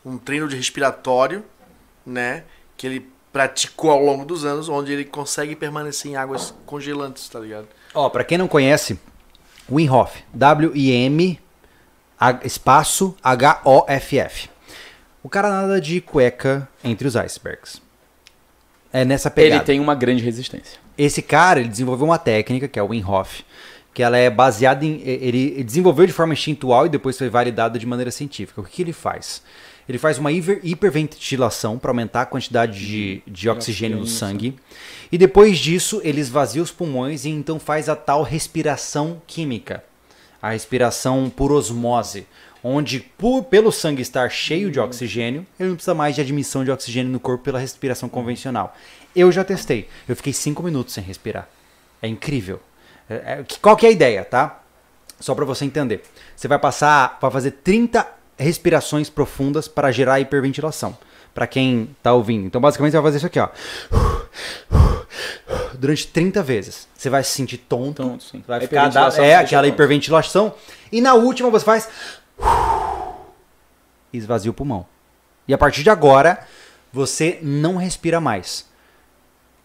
um 0.05 0.17
treino 0.17 0.47
de 0.47 0.55
respiratório, 0.55 1.43
né? 2.05 2.43
Que 2.75 2.87
ele 2.87 3.09
praticou 3.31 3.91
ao 3.91 4.03
longo 4.03 4.25
dos 4.25 4.43
anos, 4.43 4.67
onde 4.67 4.91
ele 4.91 5.05
consegue 5.05 5.55
permanecer 5.55 6.11
em 6.11 6.15
águas 6.17 6.53
congelantes, 6.65 7.29
tá 7.29 7.39
ligado? 7.39 7.67
Ó, 7.93 8.09
pra 8.09 8.23
quem 8.25 8.37
não 8.37 8.47
conhece, 8.47 8.99
Wim 9.71 9.89
Hof, 9.89 10.17
W-I-M, 10.33 11.39
espaço 12.43 13.15
H-O-F-F. 13.23 14.49
O 15.23 15.29
cara 15.29 15.49
nada 15.49 15.79
de 15.79 16.01
cueca 16.01 16.67
entre 16.83 17.07
os 17.07 17.15
icebergs. 17.15 17.81
É 18.91 19.05
nessa 19.05 19.31
pegada. 19.31 19.55
Ele 19.57 19.63
tem 19.65 19.79
uma 19.79 19.95
grande 19.95 20.21
resistência. 20.23 20.79
Esse 20.97 21.21
cara, 21.21 21.59
ele 21.59 21.69
desenvolveu 21.69 22.05
uma 22.05 22.17
técnica, 22.19 22.67
que 22.67 22.77
é 22.77 22.83
o 22.83 22.87
Wim 22.87 23.03
Hof, 23.05 23.41
que 23.93 24.01
ela 24.03 24.17
é 24.17 24.29
baseada 24.29 24.85
em... 24.85 25.01
Ele 25.05 25.63
desenvolveu 25.63 26.05
de 26.05 26.13
forma 26.13 26.33
instintual 26.33 26.85
e 26.85 26.89
depois 26.89 27.17
foi 27.17 27.29
validada 27.29 27.77
de 27.77 27.85
maneira 27.85 28.11
científica. 28.11 28.61
O 28.61 28.63
que, 28.63 28.71
que 28.71 28.81
ele 28.81 28.93
faz? 28.93 29.41
Ele 29.89 29.97
faz 29.97 30.17
uma 30.17 30.31
hiper- 30.31 30.61
hiperventilação 30.63 31.77
para 31.77 31.91
aumentar 31.91 32.21
a 32.21 32.25
quantidade 32.25 32.79
de, 32.85 33.21
de 33.27 33.49
oxigênio 33.49 33.97
no 33.97 34.07
sangue. 34.07 34.55
E 35.11 35.17
depois 35.17 35.57
disso, 35.57 35.99
ele 36.03 36.21
esvazia 36.21 36.61
os 36.61 36.71
pulmões 36.71 37.25
e 37.25 37.29
então 37.29 37.59
faz 37.59 37.89
a 37.89 37.95
tal 37.95 38.23
respiração 38.23 39.21
química. 39.27 39.83
A 40.41 40.51
respiração 40.51 41.29
por 41.29 41.51
osmose. 41.51 42.25
onde 42.63 42.99
por, 42.99 43.43
pelo 43.43 43.71
sangue 43.71 44.01
estar 44.01 44.29
cheio 44.29 44.71
de 44.71 44.79
oxigênio, 44.79 45.45
ele 45.59 45.69
não 45.69 45.75
precisa 45.75 45.93
mais 45.95 46.15
de 46.15 46.21
admissão 46.21 46.63
de 46.63 46.71
oxigênio 46.71 47.11
no 47.11 47.19
corpo 47.19 47.43
pela 47.43 47.59
respiração 47.59 48.07
convencional. 48.07 48.75
Eu 49.15 49.31
já 49.31 49.43
testei. 49.43 49.87
Eu 50.07 50.15
fiquei 50.15 50.31
5 50.31 50.61
minutos 50.63 50.93
sem 50.93 51.03
respirar. 51.03 51.49
É 52.01 52.07
incrível. 52.07 52.61
É, 53.11 53.33
é, 53.39 53.45
qual 53.61 53.75
que 53.75 53.85
é 53.85 53.89
a 53.89 53.91
ideia, 53.91 54.23
tá? 54.23 54.61
Só 55.19 55.35
para 55.35 55.45
você 55.45 55.65
entender. 55.65 56.03
Você 56.35 56.47
vai 56.47 56.57
passar, 56.57 57.17
vai 57.21 57.29
fazer 57.29 57.51
30 57.51 58.07
respirações 58.37 59.09
profundas 59.09 59.67
para 59.67 59.91
gerar 59.91 60.19
hiperventilação. 60.19 60.97
Para 61.33 61.47
quem 61.47 61.95
tá 62.03 62.13
ouvindo. 62.13 62.45
Então, 62.45 62.59
basicamente, 62.59 62.91
você 62.91 62.97
vai 62.97 63.07
fazer 63.11 63.17
isso 63.17 63.27
aqui, 63.27 63.39
ó. 63.39 63.49
Durante 65.73 66.07
30 66.07 66.43
vezes. 66.43 66.87
Você 66.95 67.09
vai 67.09 67.23
se 67.23 67.31
sentir 67.31 67.57
tonto. 67.57 68.03
Tonto, 68.03 68.23
sim. 68.23 68.43
Vai 68.47 68.57
A 68.57 68.61
ficar 68.61 68.81
da, 68.81 68.87
hiperventilação 68.87 69.23
é 69.23 69.35
aquela 69.35 69.63
tonto. 69.63 69.73
hiperventilação. 69.73 70.53
E 70.91 70.99
na 71.01 71.13
última 71.13 71.49
você 71.49 71.63
faz 71.65 71.87
esvazia 74.11 74.51
o 74.51 74.53
pulmão. 74.53 74.85
E 75.47 75.53
a 75.53 75.57
partir 75.57 75.83
de 75.83 75.89
agora, 75.89 76.45
você 76.91 77.39
não 77.41 77.77
respira 77.77 78.19
mais. 78.19 78.69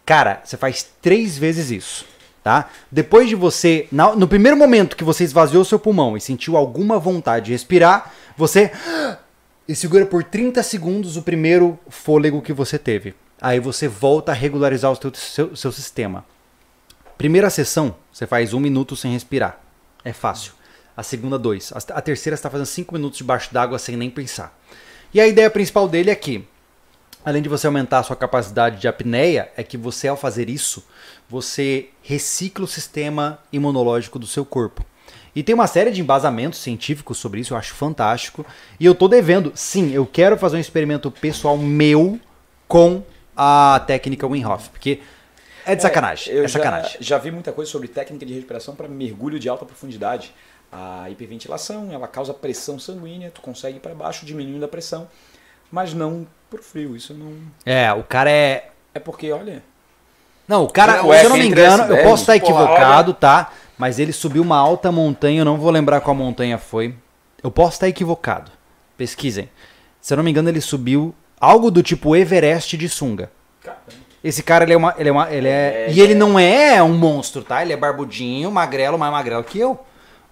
Cara, 0.04 0.40
você 0.44 0.56
faz 0.56 0.88
três 1.02 1.36
vezes 1.36 1.70
isso, 1.70 2.06
tá? 2.46 2.70
Depois 2.92 3.28
de 3.28 3.34
você, 3.34 3.88
no 3.90 4.28
primeiro 4.28 4.56
momento 4.56 4.96
que 4.96 5.02
você 5.02 5.24
esvaziou 5.24 5.64
seu 5.64 5.80
pulmão 5.80 6.16
e 6.16 6.20
sentiu 6.20 6.56
alguma 6.56 6.96
vontade 6.96 7.46
de 7.46 7.50
respirar, 7.50 8.14
você 8.36 8.70
e 9.66 9.74
segura 9.74 10.06
por 10.06 10.22
30 10.22 10.62
segundos 10.62 11.16
o 11.16 11.22
primeiro 11.22 11.76
fôlego 11.88 12.40
que 12.40 12.52
você 12.52 12.78
teve. 12.78 13.16
Aí 13.42 13.58
você 13.58 13.88
volta 13.88 14.30
a 14.30 14.34
regularizar 14.36 14.92
o 14.92 14.96
teu- 14.96 15.12
seu, 15.12 15.56
seu 15.56 15.72
sistema. 15.72 16.24
Primeira 17.18 17.50
sessão, 17.50 17.96
você 18.12 18.28
faz 18.28 18.54
um 18.54 18.60
minuto 18.60 18.94
sem 18.94 19.12
respirar. 19.12 19.58
É 20.04 20.12
fácil. 20.12 20.52
A 20.96 21.02
segunda, 21.02 21.36
dois. 21.36 21.72
A, 21.72 21.98
a 21.98 22.00
terceira, 22.00 22.36
você 22.36 22.38
está 22.38 22.48
fazendo 22.48 22.66
cinco 22.66 22.94
minutos 22.94 23.18
debaixo 23.18 23.52
d'água 23.52 23.76
sem 23.76 23.96
nem 23.96 24.08
pensar. 24.08 24.56
E 25.12 25.20
a 25.20 25.26
ideia 25.26 25.50
principal 25.50 25.88
dele 25.88 26.10
é 26.10 26.14
que, 26.14 26.46
além 27.26 27.42
de 27.42 27.48
você 27.48 27.66
aumentar 27.66 27.98
a 27.98 28.02
sua 28.04 28.14
capacidade 28.14 28.80
de 28.80 28.86
apneia, 28.86 29.50
é 29.56 29.64
que 29.64 29.76
você, 29.76 30.06
ao 30.06 30.16
fazer 30.16 30.48
isso, 30.48 30.86
você 31.28 31.88
recicla 32.00 32.64
o 32.64 32.68
sistema 32.68 33.40
imunológico 33.52 34.16
do 34.16 34.28
seu 34.28 34.44
corpo. 34.44 34.86
E 35.34 35.42
tem 35.42 35.52
uma 35.52 35.66
série 35.66 35.90
de 35.90 36.00
embasamentos 36.00 36.60
científicos 36.60 37.18
sobre 37.18 37.40
isso, 37.40 37.52
eu 37.52 37.58
acho 37.58 37.74
fantástico. 37.74 38.46
E 38.78 38.86
eu 38.86 38.94
tô 38.94 39.08
devendo, 39.08 39.50
sim, 39.56 39.92
eu 39.92 40.06
quero 40.06 40.38
fazer 40.38 40.56
um 40.56 40.60
experimento 40.60 41.10
pessoal 41.10 41.58
meu 41.58 42.20
com 42.68 43.02
a 43.36 43.82
técnica 43.88 44.24
Wim 44.24 44.44
Hof, 44.44 44.68
porque 44.68 45.00
é 45.66 45.74
de 45.74 45.82
sacanagem, 45.82 46.32
eu 46.32 46.44
é 46.44 46.48
sacanagem. 46.48 46.92
Já, 46.92 47.16
já 47.16 47.18
vi 47.18 47.32
muita 47.32 47.50
coisa 47.50 47.68
sobre 47.68 47.88
técnica 47.88 48.24
de 48.24 48.34
respiração 48.34 48.76
para 48.76 48.86
mergulho 48.86 49.40
de 49.40 49.48
alta 49.48 49.64
profundidade. 49.64 50.32
A 50.70 51.10
hiperventilação, 51.10 51.90
ela 51.90 52.06
causa 52.06 52.32
pressão 52.32 52.78
sanguínea, 52.78 53.32
tu 53.32 53.40
consegue 53.40 53.78
ir 53.78 53.80
para 53.80 53.94
baixo 53.96 54.24
diminuindo 54.24 54.64
a 54.64 54.68
pressão, 54.68 55.08
mas 55.70 55.94
não 55.94 56.26
pro 56.50 56.62
frio. 56.62 56.96
Isso 56.96 57.14
não 57.14 57.32
É, 57.64 57.92
o 57.92 58.02
cara 58.02 58.30
é. 58.30 58.70
é 58.94 58.98
porque, 58.98 59.30
olha, 59.32 59.62
Não, 60.46 60.64
o 60.64 60.68
cara, 60.68 60.98
é 60.98 61.18
se 61.18 61.24
eu 61.24 61.30
não 61.30 61.36
me 61.36 61.46
engano, 61.46 61.84
eu 61.84 62.02
posso 62.04 62.22
estar 62.22 62.38
porra, 62.40 62.64
equivocado, 62.64 63.14
tá? 63.14 63.52
Mas 63.76 63.98
ele 63.98 64.12
subiu 64.12 64.42
uma 64.42 64.56
alta 64.56 64.90
montanha, 64.90 65.40
eu 65.40 65.44
não 65.44 65.58
vou 65.58 65.70
lembrar 65.70 66.00
qual 66.00 66.14
montanha 66.14 66.56
foi. 66.56 66.94
Eu 67.42 67.50
posso 67.50 67.74
estar 67.74 67.88
equivocado. 67.88 68.50
Pesquisem. 68.96 69.50
Se 70.00 70.12
eu 70.12 70.16
não 70.16 70.24
me 70.24 70.30
engano, 70.30 70.48
ele 70.48 70.60
subiu 70.60 71.14
algo 71.38 71.70
do 71.70 71.82
tipo 71.82 72.16
Everest 72.16 72.76
de 72.76 72.88
sunga. 72.88 73.30
Esse 74.24 74.42
cara, 74.42 74.64
ele 74.64 74.72
é 74.72 74.76
uma. 74.76 74.94
Ele 74.98 75.08
é 75.08 75.12
uma 75.12 75.30
ele 75.30 75.48
é, 75.48 75.86
É, 75.88 75.92
e 75.92 76.00
ele 76.00 76.14
não 76.14 76.38
é 76.38 76.82
um 76.82 76.96
monstro, 76.96 77.44
tá? 77.44 77.62
Ele 77.62 77.72
é 77.72 77.76
barbudinho, 77.76 78.50
magrelo, 78.50 78.98
mais 78.98 79.12
magrelo 79.12 79.44
que 79.44 79.58
eu. 79.58 79.78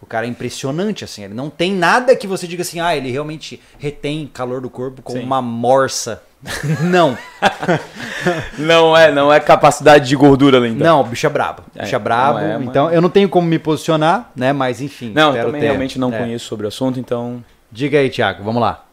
O 0.04 0.06
cara 0.06 0.26
é 0.26 0.28
impressionante, 0.28 1.02
assim. 1.02 1.24
Ele 1.24 1.32
não 1.32 1.48
tem 1.48 1.72
nada 1.72 2.14
que 2.14 2.26
você 2.26 2.46
diga 2.46 2.60
assim, 2.60 2.78
ah, 2.78 2.94
ele 2.94 3.10
realmente 3.10 3.58
retém 3.78 4.26
calor 4.26 4.60
do 4.60 4.68
corpo 4.68 5.00
como 5.00 5.18
Sim. 5.18 5.24
uma 5.24 5.40
morsa. 5.40 6.22
não. 6.84 7.16
não 8.58 8.94
é, 8.94 9.10
não 9.10 9.32
é 9.32 9.40
capacidade 9.40 10.06
de 10.06 10.14
gordura 10.14 10.60
ainda. 10.62 10.84
Não, 10.84 11.00
o 11.00 11.04
bicho 11.04 11.26
é 11.26 11.30
brabo. 11.30 11.62
O 11.74 11.78
É, 11.78 11.82
bicho 11.84 11.96
é 11.96 11.98
brabo. 11.98 12.38
é, 12.38 12.58
mas- 12.58 12.66
então, 12.68 12.90
eu 12.90 13.00
não 13.00 13.08
tenho 13.08 13.30
como 13.30 13.48
me 13.48 13.58
posicionar, 13.58 14.30
né? 14.36 14.52
Mas 14.52 14.82
enfim. 14.82 15.10
Não, 15.14 15.34
eu 15.34 15.46
também 15.46 15.62
ter. 15.62 15.68
realmente 15.68 15.98
não 15.98 16.12
É. 16.12 16.18
conheço 16.18 16.44
sobre 16.44 16.66
o 16.66 16.68
assunto, 16.68 17.00
então 17.00 17.42
Diga 17.72 17.98
aí, 17.98 18.08
Thiago, 18.10 18.44
vamos 18.44 18.60
lá. 18.60 18.84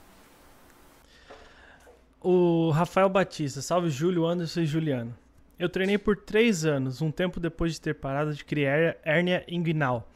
O 2.21 2.69
Rafael 2.71 3.09
Batista, 3.09 3.61
salve 3.61 3.89
Júlio, 3.89 4.25
Anderson 4.25 4.61
e 4.61 4.65
Juliano. 4.65 5.13
Eu 5.59 5.69
treinei 5.69 5.97
por 5.97 6.15
três 6.17 6.65
anos, 6.65 7.01
um 7.01 7.11
tempo 7.11 7.39
depois 7.39 7.73
de 7.73 7.81
ter 7.81 7.95
parado 7.95 8.33
de 8.33 8.43
criar 8.45 8.95
hérnia 9.03 9.43
inguinal. 9.47 10.07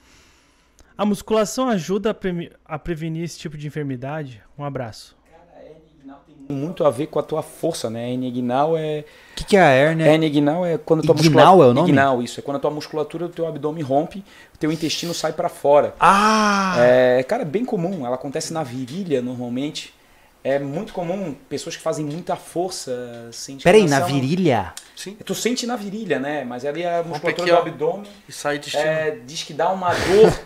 A 0.98 1.06
musculação 1.06 1.70
ajuda 1.70 2.12
a, 2.12 2.14
premi- 2.14 2.52
a 2.64 2.80
prevenir 2.80 3.24
esse 3.24 3.38
tipo 3.38 3.58
de 3.58 3.68
enfermidade? 3.68 4.42
Um 4.58 4.64
abraço. 4.64 5.16
tem 6.48 6.56
muito 6.56 6.86
a 6.86 6.90
ver 6.90 7.08
com 7.08 7.20
a 7.20 7.24
tua 7.24 7.42
força, 7.44 7.90
né? 7.90 8.12
Hernia 8.12 8.30
inguinal 8.30 8.78
é 8.78 9.04
O 9.34 9.36
que, 9.36 9.44
que 9.44 9.58
é 9.58 9.62
a 9.62 9.70
hérnia? 9.70 10.06
Hernia 10.06 10.30
inguinal 10.30 10.66
é 10.66 10.78
quando 10.78 11.02
a 11.02 11.04
tua 11.04 11.16
Inguinal 11.16 11.58
musculatura 11.58 11.68
é 11.68 11.72
o 11.72 11.74
nome? 11.74 11.90
Inguinal, 11.90 12.22
isso, 12.24 12.40
é 12.40 12.44
quando 12.44 12.58
a 12.58 12.60
tua 12.60 12.72
musculatura 12.72 13.28
do 13.28 13.34
teu 13.34 13.46
abdômen 13.46 13.84
rompe, 13.84 14.24
o 14.54 14.58
teu 14.58 14.72
intestino 14.72 15.14
sai 15.14 15.34
para 15.34 15.50
fora. 15.50 15.94
Ah! 16.00 16.76
É, 16.80 17.24
cara, 17.24 17.42
é 17.42 17.46
bem 17.46 17.66
comum, 17.66 18.06
ela 18.06 18.16
acontece 18.16 18.54
na 18.54 18.64
virilha 18.64 19.22
normalmente. 19.22 19.94
É 20.46 20.60
muito 20.60 20.94
comum 20.94 21.36
pessoas 21.50 21.76
que 21.76 21.82
fazem 21.82 22.06
muita 22.06 22.36
força 22.36 23.30
sem 23.32 23.58
Peraí, 23.58 23.88
na 23.88 24.02
virilha? 24.02 24.74
Sim. 24.96 25.16
Tu 25.26 25.34
sente 25.34 25.66
na 25.66 25.76
virilha, 25.76 26.20
né? 26.20 26.46
Mas 26.46 26.64
ali 26.64 26.86
a 26.86 27.02
musculatura 27.04 27.52
aqui, 27.58 27.64
do 27.66 27.70
abdômen 27.70 28.04
E 28.30 28.32
sai 28.32 28.58
intestino. 28.58 28.84
é, 28.84 29.18
diz 29.26 29.42
que 29.42 29.54
dá 29.54 29.72
uma 29.72 29.90
dor. 29.90 30.40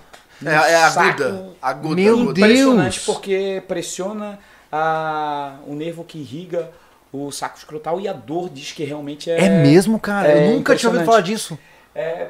É, 0.45 0.49
é 0.71 0.75
aguda. 0.83 1.49
Aguda. 1.61 1.95
Meu 1.95 2.13
aguda. 2.21 2.39
Impressionante 2.39 2.95
Deus! 2.95 3.05
porque 3.05 3.63
pressiona 3.67 4.39
a, 4.71 5.55
o 5.67 5.73
nervo 5.75 6.03
que 6.03 6.17
irriga 6.19 6.69
o 7.11 7.31
saco 7.31 7.57
escrotal 7.57 7.99
e 7.99 8.07
a 8.07 8.13
dor 8.13 8.49
diz 8.49 8.71
que 8.71 8.83
realmente 8.83 9.29
é. 9.31 9.45
É, 9.45 9.49
mesmo, 9.49 9.99
cara? 9.99 10.27
é 10.31 10.47
eu 10.47 10.51
nunca 10.55 10.75
tinha 10.75 10.89
ouvido 10.89 11.01
impressionante. 11.01 11.05
falar 11.05 11.21
disso. 11.21 11.57
É, 11.95 12.27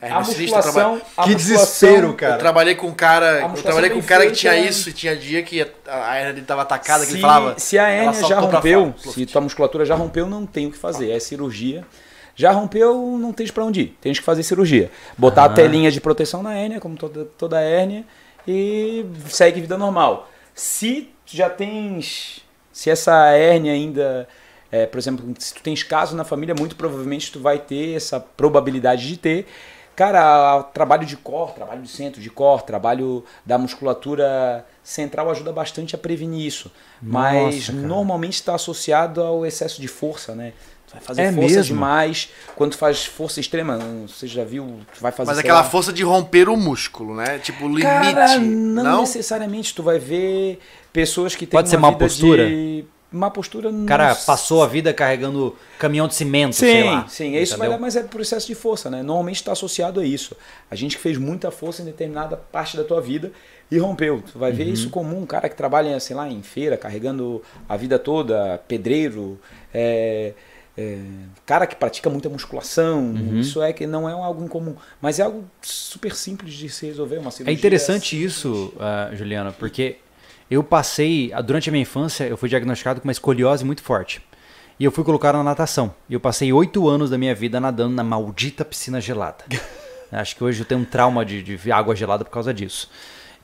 É, 0.00 0.10
a 0.12 0.20
musculação. 0.20 1.00
a 1.16 1.24
Que 1.24 1.30
musculação- 1.32 1.36
desespero, 1.36 2.14
cara. 2.14 2.34
Eu 2.34 2.38
trabalhei 2.38 2.74
com 2.76 2.86
um 2.86 2.94
cara, 2.94 3.40
eu 3.40 3.62
trabalhei 3.62 3.90
com 3.90 3.98
um 3.98 4.02
cara 4.02 4.26
que 4.26 4.32
tinha 4.32 4.54
é- 4.54 4.60
isso 4.60 4.90
e 4.90 4.92
tinha 4.92 5.16
dia 5.16 5.42
que 5.42 5.60
a 5.60 5.66
a 6.10 6.16
hernia 6.18 6.34
dele 6.34 6.46
tava 6.46 6.62
atacada, 6.62 7.00
que 7.00 7.06
se, 7.10 7.14
ele 7.14 7.20
falava. 7.22 7.58
se 7.58 7.76
a 7.78 7.88
ela 7.88 8.12
hérnia 8.12 8.28
já 8.28 8.38
rompeu, 8.38 8.94
se 8.98 9.26
tua 9.26 9.40
musculatura 9.40 9.84
já 9.84 9.96
rompeu, 9.96 10.26
não 10.28 10.46
tem 10.46 10.66
o 10.66 10.70
que 10.70 10.78
fazer. 10.78 11.10
É 11.10 11.18
cirurgia. 11.18 11.84
Já 12.38 12.52
rompeu, 12.52 13.18
não 13.18 13.32
tens 13.32 13.50
pra 13.50 13.64
onde 13.64 13.80
ir. 13.80 13.96
Tens 14.00 14.18
que 14.20 14.24
fazer 14.24 14.44
cirurgia. 14.44 14.90
Botar 15.18 15.42
Ah. 15.42 15.46
a 15.46 15.48
telinha 15.48 15.90
de 15.90 16.00
proteção 16.00 16.40
na 16.40 16.54
hérnia, 16.54 16.78
como 16.78 16.96
toda, 16.96 17.24
toda 17.36 17.60
hérnia, 17.60 18.04
e 18.46 19.04
segue 19.26 19.60
vida 19.60 19.76
normal. 19.76 20.30
Se 20.54 21.10
tu 21.26 21.36
já 21.36 21.50
tens. 21.50 22.40
Se 22.72 22.88
essa 22.90 23.30
hérnia 23.32 23.72
ainda. 23.72 24.28
é, 24.70 24.86
por 24.86 24.98
exemplo, 24.98 25.24
se 25.38 25.52
tu 25.54 25.62
tens 25.62 25.82
caso 25.82 26.14
na 26.14 26.24
família, 26.24 26.54
muito 26.54 26.76
provavelmente 26.76 27.32
tu 27.32 27.40
vai 27.40 27.58
ter 27.58 27.96
essa 27.96 28.20
probabilidade 28.20 29.08
de 29.08 29.16
ter. 29.16 29.46
Cara, 29.96 30.62
trabalho 30.62 31.04
de 31.04 31.16
core, 31.16 31.54
trabalho 31.54 31.82
de 31.82 31.88
centro 31.88 32.20
de 32.20 32.30
core, 32.30 32.62
trabalho 32.62 33.24
da 33.44 33.58
musculatura 33.58 34.64
central 34.82 35.28
ajuda 35.30 35.52
bastante 35.52 35.94
a 35.96 35.98
prevenir 35.98 36.46
isso. 36.46 36.70
Mas 37.02 37.66
cara. 37.66 37.78
normalmente 37.80 38.34
está 38.34 38.54
associado 38.54 39.22
ao 39.22 39.44
excesso 39.44 39.80
de 39.80 39.88
força, 39.88 40.34
né? 40.36 40.52
Tu 40.88 40.92
vai 40.94 41.00
fazer 41.02 41.22
É 41.22 41.32
força 41.32 41.40
mesmo? 41.56 41.62
demais. 41.74 42.30
Quando 42.56 42.70
tu 42.72 42.78
faz 42.78 43.04
força 43.04 43.38
extrema, 43.40 43.78
você 44.06 44.26
já 44.26 44.42
viu, 44.44 44.80
tu 44.94 45.00
vai 45.00 45.12
fazer 45.12 45.28
Mas 45.28 45.36
sei 45.36 45.44
aquela 45.44 45.60
lá, 45.60 45.68
força 45.68 45.92
de 45.92 46.02
romper 46.02 46.48
o 46.48 46.56
músculo, 46.56 47.14
né? 47.14 47.38
Tipo, 47.38 47.66
o 47.66 47.68
limite. 47.68 47.82
Cara, 47.84 48.38
não, 48.38 48.82
não? 48.84 49.00
necessariamente. 49.02 49.74
Tu 49.74 49.82
vai 49.82 49.98
ver 49.98 50.58
pessoas 50.92 51.34
que 51.34 51.46
têm 51.46 51.58
Pode 51.58 51.68
ser 51.68 51.76
uma 51.76 51.92
postura? 51.96 52.48
De... 52.48 52.84
Má 53.10 53.30
postura 53.30 53.70
O 53.70 53.86
cara 53.86 54.10
não- 54.10 54.16
passou 54.26 54.62
a 54.62 54.66
vida 54.66 54.92
carregando 54.92 55.56
caminhão 55.78 56.06
de 56.06 56.14
cimento, 56.14 56.54
sei 56.54 56.82
Sim, 56.82 56.86
lá. 56.88 57.08
sim, 57.08 57.34
isso 57.36 57.56
vai 57.56 57.66
dar, 57.66 57.78
mas 57.78 57.96
é 57.96 58.02
processo 58.02 58.46
de 58.46 58.54
força, 58.54 58.90
né? 58.90 59.02
Normalmente 59.02 59.36
está 59.36 59.52
associado 59.52 59.98
a 60.00 60.04
isso. 60.04 60.36
A 60.70 60.74
gente 60.74 60.94
que 60.96 61.02
fez 61.02 61.16
muita 61.16 61.50
força 61.50 61.80
em 61.80 61.86
determinada 61.86 62.36
parte 62.36 62.76
da 62.76 62.84
tua 62.84 63.00
vida 63.00 63.32
e 63.70 63.78
rompeu. 63.78 64.22
Tu 64.30 64.38
vai 64.38 64.52
ver 64.52 64.66
Uhum. 64.66 64.72
isso 64.74 64.90
comum, 64.90 65.22
um 65.22 65.26
cara 65.26 65.48
que 65.48 65.56
trabalha, 65.56 65.98
sei 66.00 66.14
lá, 66.14 66.28
em 66.28 66.42
feira, 66.42 66.76
carregando 66.76 67.42
a 67.66 67.78
vida 67.78 67.98
toda, 67.98 68.60
pedreiro, 68.68 69.40
é, 69.72 70.34
é, 70.80 70.96
cara 71.44 71.66
que 71.66 71.74
pratica 71.74 72.08
muita 72.08 72.28
musculação. 72.28 73.00
Uhum. 73.00 73.40
Isso 73.40 73.60
é 73.60 73.72
que 73.72 73.84
não 73.84 74.08
é 74.08 74.12
algo 74.12 74.44
incomum, 74.44 74.76
mas 75.02 75.18
é 75.18 75.24
algo 75.24 75.44
super 75.60 76.14
simples 76.14 76.54
de 76.54 76.68
se 76.68 76.86
resolver. 76.86 77.18
Uma 77.18 77.28
É 77.28 77.30
cirurgia 77.32 77.52
interessante 77.54 78.10
simples. 78.10 78.32
isso, 78.36 78.72
ah, 78.78 79.10
Juliana, 79.12 79.50
porque 79.50 79.96
eu 80.48 80.62
passei, 80.62 81.32
ah, 81.34 81.40
durante 81.42 81.68
a 81.68 81.72
minha 81.72 81.82
infância, 81.82 82.24
eu 82.24 82.36
fui 82.36 82.48
diagnosticado 82.48 83.00
com 83.00 83.08
uma 83.08 83.12
escoliose 83.12 83.64
muito 83.64 83.82
forte. 83.82 84.22
E 84.78 84.84
eu 84.84 84.92
fui 84.92 85.02
colocado 85.02 85.34
na 85.34 85.42
natação. 85.42 85.92
E 86.08 86.14
eu 86.14 86.20
passei 86.20 86.52
oito 86.52 86.88
anos 86.88 87.10
da 87.10 87.18
minha 87.18 87.34
vida 87.34 87.58
nadando 87.58 87.96
na 87.96 88.04
maldita 88.04 88.64
piscina 88.64 89.00
gelada. 89.00 89.44
Acho 90.12 90.36
que 90.36 90.44
hoje 90.44 90.60
eu 90.60 90.64
tenho 90.64 90.80
um 90.82 90.84
trauma 90.84 91.24
de, 91.24 91.42
de 91.42 91.72
água 91.72 91.96
gelada 91.96 92.24
por 92.24 92.30
causa 92.30 92.54
disso. 92.54 92.88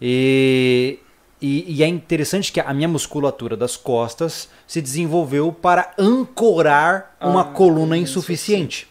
E, 0.01 1.01
e, 1.47 1.65
e 1.77 1.83
é 1.83 1.87
interessante 1.89 2.51
que 2.53 2.59
a 2.61 2.73
minha 2.73 2.89
musculatura 2.89 3.57
das 3.57 3.77
costas 3.77 4.49
se 4.67 4.81
desenvolveu 4.81 5.53
para 5.53 5.93
ancorar 5.99 7.17
uma 7.21 7.43
Ah, 7.43 7.45
coluna 7.45 7.97
insuficiente. 7.99 8.89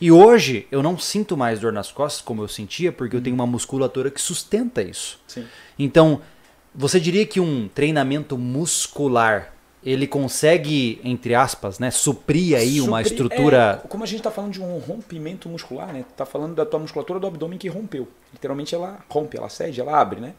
E 0.00 0.10
hoje 0.10 0.66
eu 0.70 0.82
não 0.82 0.98
sinto 0.98 1.36
mais 1.36 1.60
dor 1.60 1.72
nas 1.72 1.92
costas 1.92 2.22
como 2.22 2.42
eu 2.42 2.48
sentia, 2.48 2.90
porque 2.90 3.14
eu 3.16 3.20
tenho 3.22 3.34
uma 3.34 3.46
musculatura 3.46 4.10
que 4.10 4.20
sustenta 4.20 4.82
isso. 4.82 5.20
Sim. 5.26 5.44
Então, 5.78 6.20
você 6.74 6.98
diria 6.98 7.26
que 7.26 7.38
um 7.40 7.68
treinamento 7.68 8.36
muscular 8.38 9.52
ele 9.84 10.06
consegue, 10.06 10.98
entre 11.04 11.34
aspas, 11.34 11.78
né, 11.78 11.90
suprir 11.90 12.56
aí 12.56 12.80
uma 12.80 13.04
Supri- 13.04 13.10
estrutura. 13.12 13.82
é, 13.84 13.88
como 13.88 14.02
a 14.02 14.06
gente 14.06 14.20
está 14.20 14.30
falando 14.30 14.52
de 14.52 14.62
um 14.62 14.78
rompimento 14.78 15.46
muscular, 15.48 15.92
né? 15.92 16.04
Tá 16.16 16.24
falando 16.24 16.54
da 16.54 16.64
tua 16.64 16.80
musculatura 16.80 17.20
do 17.20 17.26
abdômen 17.26 17.58
que 17.58 17.68
rompeu. 17.68 18.08
Literalmente 18.32 18.74
ela 18.74 19.00
rompe, 19.10 19.36
ela 19.36 19.50
cede, 19.50 19.80
ela 19.82 20.00
abre, 20.00 20.20
né? 20.20 20.32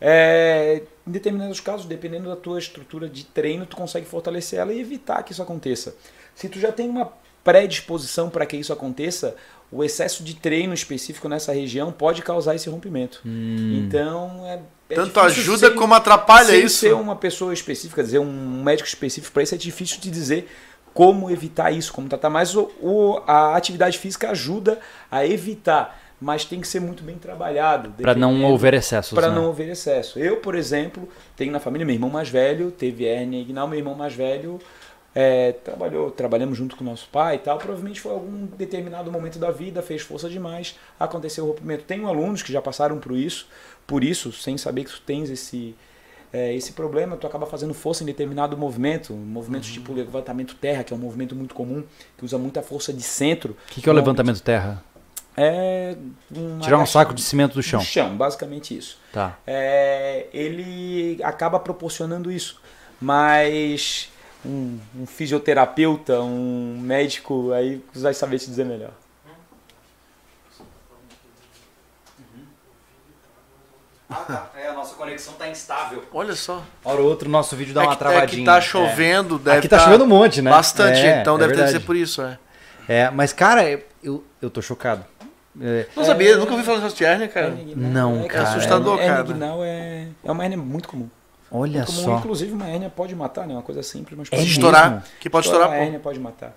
É, 0.00 0.82
em 1.06 1.10
determinados 1.10 1.60
casos, 1.60 1.86
dependendo 1.86 2.28
da 2.28 2.36
tua 2.36 2.58
estrutura 2.58 3.08
de 3.08 3.24
treino, 3.24 3.66
tu 3.66 3.76
consegue 3.76 4.06
fortalecer 4.06 4.58
ela 4.58 4.72
e 4.72 4.80
evitar 4.80 5.22
que 5.22 5.32
isso 5.32 5.42
aconteça. 5.42 5.94
Se 6.34 6.48
tu 6.48 6.58
já 6.58 6.72
tem 6.72 6.88
uma 6.88 7.12
predisposição 7.44 8.30
para 8.30 8.46
que 8.46 8.56
isso 8.56 8.72
aconteça, 8.72 9.34
o 9.72 9.84
excesso 9.84 10.22
de 10.24 10.34
treino 10.34 10.72
específico 10.74 11.28
nessa 11.28 11.52
região 11.52 11.92
pode 11.92 12.22
causar 12.22 12.54
esse 12.54 12.68
rompimento. 12.68 13.20
Então, 13.24 14.44
é, 14.46 14.60
é 14.90 14.94
Tanto 14.94 15.20
ajuda 15.20 15.68
sem- 15.68 15.76
como 15.76 15.94
atrapalha 15.94 16.46
sem 16.48 16.64
isso. 16.64 16.78
ser 16.78 16.94
uma 16.94 17.16
pessoa 17.16 17.52
específica, 17.52 18.02
dizer 18.02 18.18
um 18.18 18.62
médico 18.62 18.88
específico 18.88 19.32
para 19.32 19.42
isso 19.42 19.54
é 19.54 19.58
difícil 19.58 20.00
de 20.00 20.10
dizer 20.10 20.50
como 20.92 21.30
evitar 21.30 21.70
isso, 21.70 21.92
como 21.92 22.08
tratar. 22.08 22.30
Mas 22.30 22.54
o, 22.56 22.70
o- 22.80 23.22
a 23.26 23.56
atividade 23.56 23.96
física 23.98 24.30
ajuda 24.30 24.80
a 25.10 25.24
evitar, 25.26 25.98
mas 26.20 26.44
tem 26.44 26.60
que 26.60 26.68
ser 26.68 26.80
muito 26.80 27.02
bem 27.02 27.16
trabalhado. 27.16 27.94
Para 28.02 28.14
não 28.14 28.52
haver 28.54 28.74
excessos. 28.74 29.14
para 29.14 29.28
né? 29.28 29.34
não 29.34 29.48
haver 29.48 29.70
excesso. 29.70 30.18
Eu, 30.18 30.36
por 30.36 30.54
exemplo, 30.54 31.08
tenho 31.36 31.50
na 31.50 31.60
família 31.60 31.86
meu 31.86 31.94
irmão 31.94 32.10
mais 32.10 32.28
velho, 32.28 32.70
teve 32.70 33.06
hérnia 33.06 33.40
inguinal, 33.40 33.66
meu 33.66 33.78
irmão 33.78 33.94
mais 33.94 34.14
velho 34.14 34.60
é, 35.14 35.52
trabalhou, 35.52 36.10
trabalhamos 36.10 36.56
junto 36.56 36.76
com 36.76 36.84
nosso 36.84 37.08
pai 37.08 37.36
e 37.36 37.38
tal. 37.38 37.58
Provavelmente 37.58 38.00
foi 38.00 38.12
algum 38.12 38.46
determinado 38.46 39.10
momento 39.10 39.38
da 39.38 39.50
vida, 39.50 39.82
fez 39.82 40.02
força 40.02 40.28
demais, 40.28 40.78
aconteceu 40.98 41.44
o 41.44 41.48
rompimento. 41.48 41.84
Tenho 41.84 42.06
alunos 42.06 42.42
que 42.42 42.52
já 42.52 42.62
passaram 42.62 42.98
por 42.98 43.12
isso, 43.12 43.48
por 43.86 44.04
isso, 44.04 44.32
sem 44.32 44.56
saber 44.56 44.84
que 44.84 44.90
tu 44.90 45.02
tens 45.02 45.30
esse 45.30 45.74
é, 46.32 46.54
esse 46.54 46.72
problema, 46.74 47.16
tu 47.16 47.26
acaba 47.26 47.44
fazendo 47.44 47.74
força 47.74 48.04
em 48.04 48.06
determinado 48.06 48.56
movimento, 48.56 49.12
movimentos 49.12 49.68
Uhum. 49.68 49.74
tipo 49.74 49.92
levantamento 49.92 50.54
terra, 50.54 50.84
que 50.84 50.92
é 50.92 50.96
um 50.96 51.00
movimento 51.00 51.34
muito 51.34 51.56
comum, 51.56 51.82
que 52.16 52.24
usa 52.24 52.38
muita 52.38 52.62
força 52.62 52.92
de 52.92 53.02
centro. 53.02 53.56
O 53.68 53.72
que, 53.72 53.82
que 53.82 53.88
é 53.88 53.92
o 53.92 53.94
levantamento 53.94 54.40
terra? 54.40 54.80
É 55.36 55.96
Tirar 56.60 56.78
um 56.78 56.86
saco 56.86 57.14
de 57.14 57.22
cimento 57.22 57.54
do 57.54 57.62
chão. 57.62 57.80
do 57.80 57.86
chão, 57.86 58.16
basicamente 58.16 58.76
isso 58.76 58.98
Tá. 59.12 59.38
é, 59.46 60.26
ele 60.32 61.18
acaba 61.22 61.58
proporcionando 61.60 62.30
isso. 62.30 62.60
Mas 63.00 64.10
um, 64.44 64.78
um 64.98 65.06
fisioterapeuta, 65.06 66.20
um 66.20 66.78
médico, 66.80 67.52
aí 67.52 67.82
vai 67.94 68.12
saber 68.12 68.38
te 68.38 68.46
dizer 68.46 68.64
melhor. 68.64 68.90
É, 74.56 74.66
a 74.66 74.72
nossa 74.72 74.94
conexão 74.96 75.34
tá 75.34 75.48
instável. 75.48 76.04
Olha 76.12 76.34
só. 76.34 76.64
Hora 76.84 77.00
ou 77.00 77.08
outro, 77.08 77.28
nosso 77.28 77.54
vídeo 77.54 77.72
dá 77.72 77.82
é, 77.82 77.86
uma 77.86 77.96
que, 77.96 78.02
é 78.02 78.06
travadinha. 78.08 78.40
que 78.40 78.44
tá 78.44 78.60
chovendo, 78.60 79.38
deve 79.38 79.58
Aqui 79.58 79.68
tá 79.68 79.78
tá 79.78 79.84
chovendo 79.84 80.04
um 80.04 80.08
monte, 80.08 80.42
né? 80.42 80.50
Bastante, 80.50 80.98
É, 80.98 81.20
então 81.20 81.36
é 81.36 81.38
deve 81.38 81.52
ter 81.52 81.56
verdade. 81.58 81.78
ser 81.78 81.86
por 81.86 81.94
isso, 81.94 82.20
é. 82.22 82.38
É, 82.88 83.08
mas 83.10 83.32
cara, 83.32 83.62
eu, 84.02 84.24
eu 84.42 84.50
tô 84.50 84.60
chocado. 84.60 85.04
É, 85.60 85.86
Não 85.94 86.04
sabia, 86.04 86.36
nunca 86.36 86.52
ouvi 86.52 86.64
falar 86.64 86.88
de 86.88 87.04
hérnia, 87.04 87.28
cara. 87.28 87.48
Hernia 87.48 87.62
inguinal 87.64 88.10
Não, 88.10 88.24
é, 88.24 88.28
cara. 88.28 88.48
assustador, 88.48 88.98
hernia 88.98 89.24
cara. 89.24 89.64
é, 89.66 90.06
é 90.24 90.32
uma 90.32 90.42
hernia 90.44 90.56
muito 90.58 90.88
comum. 90.88 91.08
olha 91.52 91.84
comum 91.84 91.98
só. 91.98 92.18
Inclusive, 92.18 92.52
uma 92.52 92.68
hernia 92.68 92.88
pode 92.90 93.14
matar, 93.14 93.46
né? 93.46 93.54
Uma 93.54 93.62
coisa 93.62 93.82
simples, 93.82 94.16
mas 94.18 94.28
É 94.28 94.36
Se 94.36 94.42
pode 94.42 94.50
estourar, 94.50 94.90
mesmo? 94.90 95.04
que 95.20 95.28
pode 95.30 95.46
estourar, 95.46 95.68
a 95.68 95.72
pô. 95.72 95.76
hérnia 95.76 95.98
pode 96.00 96.18
matar. 96.18 96.54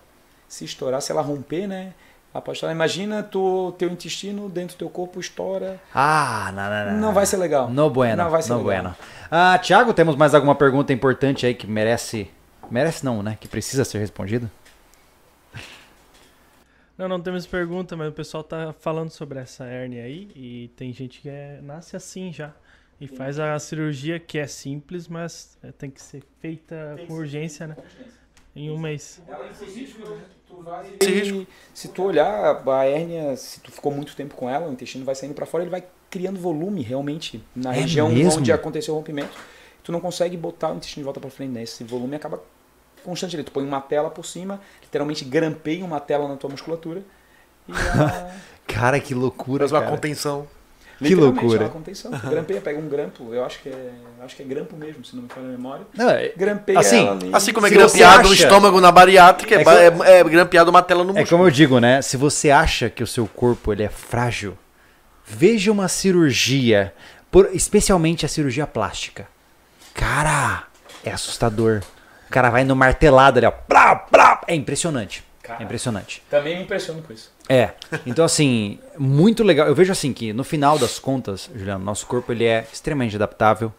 Se 0.47 0.63
estourar, 0.65 1.01
se 1.01 1.11
ela 1.11 1.21
romper, 1.21 1.67
né? 1.67 1.93
Ela 2.34 2.41
pode 2.41 2.55
estourar. 2.57 2.75
Imagina 2.75 3.21
tu, 3.21 3.73
teu 3.77 3.89
intestino 3.89 4.47
dentro 4.49 4.75
do 4.75 4.80
teu 4.80 4.89
corpo 4.89 5.19
estoura. 5.19 5.80
Ah, 5.93 6.51
não, 6.55 6.69
não, 6.69 6.91
não. 6.93 7.07
Não 7.07 7.13
vai 7.13 7.25
ser 7.25 7.38
legal. 7.38 7.69
No 7.69 7.89
bueno. 7.89 8.23
Não 8.23 8.30
vai 8.31 8.41
ser 8.41 8.53
no 8.53 8.63
legal. 8.63 8.84
bueno. 8.84 8.95
Ah, 9.30 9.59
Thiago, 9.59 9.93
temos 9.93 10.15
mais 10.15 10.34
alguma 10.34 10.55
pergunta 10.55 10.93
importante 10.93 11.45
aí 11.45 11.53
que 11.53 11.67
merece. 11.67 12.30
Merece 12.71 13.03
não, 13.03 13.21
né? 13.21 13.38
Que 13.39 13.47
precisa 13.47 13.84
ser 13.84 13.99
respondida? 13.99 14.49
Não, 17.03 17.09
não 17.09 17.21
temos 17.21 17.45
pergunta, 17.45 17.97
mas 17.97 18.07
o 18.07 18.11
pessoal 18.13 18.45
tá 18.45 18.73
falando 18.80 19.09
sobre 19.09 19.38
essa 19.38 19.65
hérnia 19.65 20.03
aí 20.05 20.30
e 20.34 20.71
tem 20.77 20.93
gente 20.93 21.19
que 21.19 21.27
é- 21.27 21.59
nasce 21.61 21.97
assim 21.97 22.31
já. 22.31 22.53
E 23.01 23.07
faz 23.07 23.38
a 23.39 23.59
cirurgia 23.59 24.17
que 24.21 24.38
é 24.38 24.47
simples, 24.47 25.09
mas 25.09 25.57
é, 25.61 25.73
tem 25.73 25.89
que 25.89 26.01
ser 26.01 26.23
feita 26.39 26.95
com 27.05 27.15
urgência, 27.15 27.67
né? 27.67 27.75
Em 28.55 28.71
um 28.71 28.77
mês. 28.80 29.21
Ela, 29.27 29.49
inclusive, 29.49 29.95
tu 30.47 30.61
vai. 30.61 30.85
E, 31.01 31.45
se 31.73 31.89
tu 31.89 32.03
olhar 32.03 32.63
a 32.65 32.85
hérnia, 32.85 33.35
se 33.35 33.59
tu 33.59 33.69
ficou 33.69 33.91
muito 33.91 34.15
tempo 34.15 34.34
com 34.35 34.49
ela, 34.49 34.69
o 34.69 34.71
intestino 34.71 35.03
vai 35.03 35.15
saindo 35.15 35.34
para 35.34 35.45
fora, 35.45 35.65
ele 35.65 35.71
vai 35.71 35.84
criando 36.09 36.39
volume 36.39 36.81
realmente 36.84 37.43
na 37.53 37.75
É 37.75 37.81
região 37.81 38.07
mesmo? 38.09 38.39
onde 38.39 38.51
aconteceu 38.53 38.93
o 38.93 38.97
rompimento. 38.97 39.38
Tu 39.84 39.91
não 39.91 39.99
consegue 39.99 40.38
botar 40.38 40.71
o 40.71 40.77
intestino 40.77 41.01
de 41.01 41.03
volta 41.03 41.19
para 41.19 41.30
frente, 41.30 41.51
né? 41.51 41.63
Esse 41.63 41.84
volume 41.84 42.15
acaba 42.15 42.41
constante 43.03 43.35
ali. 43.35 43.43
Tu 43.43 43.51
põe 43.51 43.63
uma 43.63 43.81
tela 43.81 44.09
por 44.09 44.25
cima, 44.25 44.59
literalmente 44.81 45.23
grampeia 45.25 45.84
uma 45.85 45.99
tela 45.99 46.27
na 46.27 46.35
tua 46.35 46.49
musculatura. 46.49 47.01
E 47.67 47.71
ela, 47.71 48.31
Cara, 48.67 48.99
que 48.99 49.13
loucura, 49.13 49.59
Faz 49.59 49.71
uma 49.71 49.80
cara. 49.81 49.91
contenção. 49.91 50.47
Que 50.99 51.15
loucura. 51.15 51.63
É 51.63 51.65
uma 51.65 51.69
contenção. 51.69 52.11
Tu 52.11 52.27
grampeia, 52.30 52.61
pega 52.61 52.80
um 52.80 52.88
grampo, 52.88 53.34
eu 53.34 53.43
acho 53.43 53.59
que 53.61 53.67
é, 53.67 53.91
acho 54.23 54.35
que 54.38 54.41
é 54.43 54.45
grampo 54.45 54.75
mesmo, 54.77 55.03
se 55.03 55.13
não 55.15 55.23
me 55.23 55.27
falha 55.30 55.47
a 55.47 55.49
memória. 55.49 55.85
Não, 55.93 56.09
é, 56.09 56.30
Grampeia 56.30 56.80
Assim. 56.80 57.05
Assim 57.34 57.51
como 57.51 57.65
é 57.67 57.69
Se 57.69 57.75
grampeado 57.75 58.30
o 58.30 58.34
estômago 58.34 58.80
na 58.80 58.89
bariátrica, 58.89 59.55
é, 59.55 59.63
É 59.63 60.13
é, 60.15 60.19
é 60.19 60.23
grampeado 60.23 60.69
uma 60.69 60.81
tela 60.81 61.03
no 61.03 61.09
é 61.09 61.19
músculo. 61.19 61.27
como 61.30 61.45
eu 61.47 61.51
digo, 61.51 61.80
né? 61.80 62.01
Se 62.01 62.15
você 62.15 62.51
acha 62.51 62.89
que 62.89 63.03
o 63.03 63.07
seu 63.07 63.27
corpo 63.27 63.73
ele 63.73 63.84
é 63.84 63.89
frágil, 63.89 64.57
veja 65.25 65.73
uma 65.73 65.89
cirurgia, 65.89 66.93
por- 67.30 67.49
especialmente 67.53 68.25
a 68.25 68.30
cirurgia 68.30 68.65
plástica. 68.65 69.27
Cara, 69.93 70.63
é 71.03 71.11
assustador. 71.11 71.81
O 72.34 72.39
cara 72.41 72.49
vai 72.49 72.64
no 72.64 72.76
martelado 72.76 73.38
ali, 73.38 73.45
ó. 73.45 73.51
Plá, 73.51 73.95
plá. 73.95 74.41
É 74.47 74.55
impressionante. 74.55 75.23
É 75.60 75.61
impressionante. 75.61 76.23
Também 76.31 76.57
me 76.57 76.64
impressiono 76.64 77.03
com 77.03 77.14
isso. 77.14 77.31
É. 77.47 77.73
Então, 78.07 78.26
assim, 78.26 78.80
muito 78.97 79.43
legal. 79.43 79.68
Eu 79.68 79.76
vejo 79.76 79.91
assim 79.91 80.11
que 80.11 80.34
no 80.34 80.43
final 80.43 80.80
das 80.80 80.97
contas, 80.97 81.47
Juliano, 81.55 81.85
nosso 81.85 82.07
corpo 82.07 82.31
ele 82.31 82.43
é 82.45 82.65
extremamente 82.73 83.15
adaptável. 83.15 83.72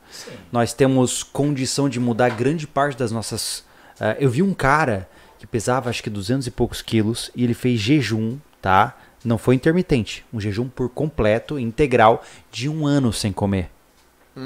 Nós 0.52 0.72
temos 0.72 1.24
condição 1.24 1.88
de 1.88 1.98
mudar 1.98 2.28
grande 2.30 2.64
parte 2.64 2.96
das 2.96 3.10
nossas. 3.10 3.64
eh, 3.98 4.18
eu 4.20 4.30
vi 4.30 4.40
um 4.40 4.54
cara 4.54 5.08
que 5.36 5.48
pesava 5.48 5.90
acho 5.90 6.00
que 6.00 6.08
200 6.08 6.46
e 6.46 6.50
poucos 6.52 6.80
quilos 6.80 7.32
e 7.34 7.42
ele 7.42 7.54
fez 7.54 7.80
jejum, 7.80 8.38
tá? 8.62 8.96
Não 9.24 9.36
foi 9.36 9.56
intermitente, 9.56 10.24
um 10.32 10.38
jejum 10.38 10.68
por 10.68 10.88
completo, 10.88 11.58
integral, 11.58 12.22
de 12.52 12.68
um 12.68 12.86
ano 12.86 13.12
sem 13.12 13.32
comer. 13.32 13.68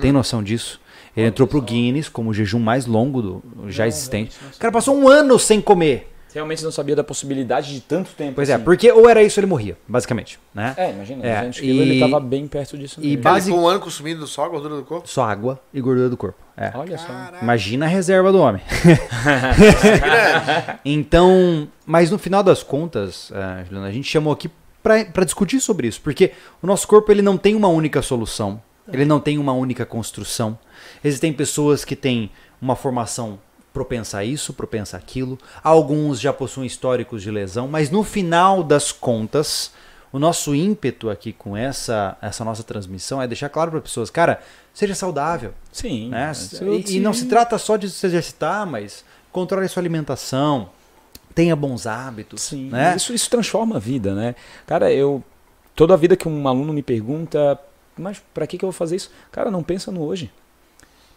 Tem 0.00 0.12
noção 0.12 0.42
disso? 0.42 0.80
Ele 1.18 1.28
entrou 1.28 1.48
pro 1.48 1.60
Guinness 1.60 2.08
como 2.08 2.30
o 2.30 2.34
jejum 2.34 2.60
mais 2.60 2.86
longo 2.86 3.20
do, 3.20 3.42
já 3.68 3.82
Não, 3.84 3.88
existente. 3.88 4.36
O 4.54 4.58
cara 4.58 4.72
passou 4.72 4.96
um 4.96 5.08
ano 5.08 5.38
sem 5.38 5.60
comer. 5.60 6.12
Realmente 6.32 6.62
não 6.62 6.70
sabia 6.70 6.94
da 6.94 7.02
possibilidade 7.02 7.72
de 7.72 7.80
tanto 7.80 8.10
tempo. 8.10 8.34
Pois 8.34 8.50
é, 8.50 8.54
assim. 8.54 8.62
porque 8.64 8.92
ou 8.92 9.08
era 9.08 9.22
isso 9.22 9.40
ou 9.40 9.42
ele 9.42 9.48
morria, 9.48 9.78
basicamente, 9.88 10.38
né? 10.54 10.74
É, 10.76 10.90
imagina, 10.90 11.26
É, 11.26 11.36
200 11.38 11.60
quilos, 11.60 11.86
e- 11.86 11.90
ele 11.90 12.00
tava 12.00 12.20
bem 12.20 12.46
perto 12.46 12.76
disso. 12.76 13.00
e 13.02 13.16
base- 13.16 13.50
um 13.50 13.66
ano 13.66 13.80
consumindo 13.80 14.26
só 14.26 14.44
a 14.44 14.48
gordura 14.48 14.76
do 14.76 14.84
corpo? 14.84 15.08
Só 15.08 15.24
água 15.24 15.58
e 15.72 15.80
gordura 15.80 16.10
do 16.10 16.18
corpo. 16.18 16.38
É. 16.54 16.70
Olha 16.74 16.98
só. 16.98 17.06
Imagina 17.40 17.86
a 17.86 17.88
reserva 17.88 18.30
do 18.30 18.38
homem. 18.40 18.60
então, 20.84 21.68
mas 21.86 22.10
no 22.10 22.18
final 22.18 22.42
das 22.42 22.62
contas, 22.62 23.30
eh, 23.34 23.64
Juliana, 23.64 23.88
a 23.88 23.92
gente 23.92 24.08
chamou 24.08 24.32
aqui 24.32 24.50
para 24.82 25.24
discutir 25.24 25.60
sobre 25.60 25.88
isso, 25.88 26.00
porque 26.00 26.32
o 26.62 26.66
nosso 26.66 26.86
corpo 26.86 27.10
ele 27.10 27.22
não 27.22 27.36
tem 27.36 27.54
uma 27.54 27.68
única 27.68 28.00
solução, 28.00 28.60
ele 28.92 29.04
não 29.04 29.20
tem 29.20 29.36
uma 29.38 29.52
única 29.52 29.84
construção. 29.84 30.58
Existem 31.02 31.32
pessoas 31.32 31.84
que 31.84 31.96
têm 31.96 32.30
uma 32.60 32.76
formação 32.76 33.38
propensa 33.72 34.18
a 34.18 34.24
isso, 34.24 34.52
propensa 34.52 34.96
àquilo. 34.96 35.38
Alguns 35.62 36.20
já 36.20 36.32
possuem 36.32 36.66
históricos 36.66 37.22
de 37.22 37.30
lesão, 37.30 37.68
mas 37.68 37.90
no 37.90 38.02
final 38.02 38.62
das 38.62 38.90
contas, 38.90 39.72
o 40.12 40.18
nosso 40.18 40.54
ímpeto 40.54 41.10
aqui 41.10 41.32
com 41.32 41.56
essa, 41.56 42.16
essa 42.20 42.44
nossa 42.44 42.62
transmissão 42.62 43.20
é 43.20 43.26
deixar 43.26 43.48
claro 43.48 43.70
para 43.70 43.80
pessoas, 43.80 44.10
cara, 44.10 44.40
seja 44.72 44.94
saudável, 44.94 45.52
Sim. 45.70 46.08
né? 46.08 46.32
isso 46.32 46.64
E, 46.64 46.96
e 46.96 47.00
não 47.00 47.12
se 47.12 47.26
trata 47.26 47.58
só 47.58 47.76
de 47.76 47.90
se 47.90 48.06
exercitar, 48.06 48.66
mas 48.66 49.04
controle 49.30 49.68
sua 49.68 49.80
alimentação, 49.80 50.70
tenha 51.34 51.54
bons 51.54 51.86
hábitos, 51.86 52.42
Sim, 52.42 52.70
né? 52.70 52.96
isso, 52.96 53.12
isso 53.12 53.30
transforma 53.30 53.76
a 53.76 53.78
vida, 53.78 54.14
né? 54.14 54.34
Cara, 54.66 54.92
eu. 54.92 55.22
Toda 55.76 55.94
a 55.94 55.96
vida 55.96 56.16
que 56.16 56.26
um 56.26 56.48
aluno 56.48 56.72
me 56.72 56.82
pergunta, 56.82 57.56
mas 57.96 58.20
pra 58.34 58.48
que, 58.48 58.58
que 58.58 58.64
eu 58.64 58.68
vou 58.68 58.76
fazer 58.76 58.96
isso? 58.96 59.12
Cara, 59.30 59.48
não 59.48 59.62
pensa 59.62 59.92
no 59.92 60.02
hoje. 60.02 60.32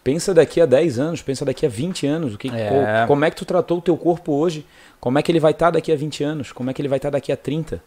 Pensa 0.04 0.34
daqui 0.34 0.60
a 0.60 0.66
10 0.66 0.98
anos, 0.98 1.22
pensa 1.22 1.44
daqui 1.44 1.64
a 1.64 1.68
20 1.68 2.06
anos. 2.06 2.34
O 2.34 2.38
que, 2.38 2.48
É. 2.48 2.68
co- 3.02 3.06
como 3.08 3.24
é 3.24 3.30
que 3.30 3.36
tu 3.36 3.44
tratou 3.44 3.78
o 3.78 3.80
teu 3.80 3.96
corpo 3.96 4.32
hoje? 4.32 4.66
Como 5.00 5.18
é 5.18 5.22
que 5.22 5.30
ele 5.30 5.38
vai 5.40 5.52
estar 5.52 5.70
daqui 5.70 5.92
a 5.92 5.96
20 5.96 6.24
anos? 6.24 6.50
Como 6.52 6.70
é 6.70 6.74
que 6.74 6.80
ele 6.82 6.88
vai 6.88 6.98
estar 6.98 7.10
daqui 7.10 7.30
a 7.30 7.36
30? 7.36 7.82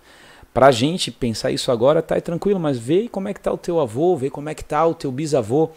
Pra 0.54 0.72
gente 0.72 1.12
pensar 1.12 1.52
isso 1.52 1.70
agora, 1.72 2.02
tá 2.02 2.16
é 2.16 2.22
tranquilo, 2.22 2.60
mas 2.60 2.78
vê 2.78 3.10
como 3.10 3.28
é 3.28 3.34
que 3.34 3.42
tá 3.42 3.52
o 3.52 3.58
teu 3.58 3.80
avô, 3.82 4.16
vê 4.16 4.30
como 4.30 4.48
é 4.48 4.54
que 4.56 4.64
tá 4.64 4.86
o 4.86 4.94
teu 4.94 5.12
bisavô, 5.12 5.72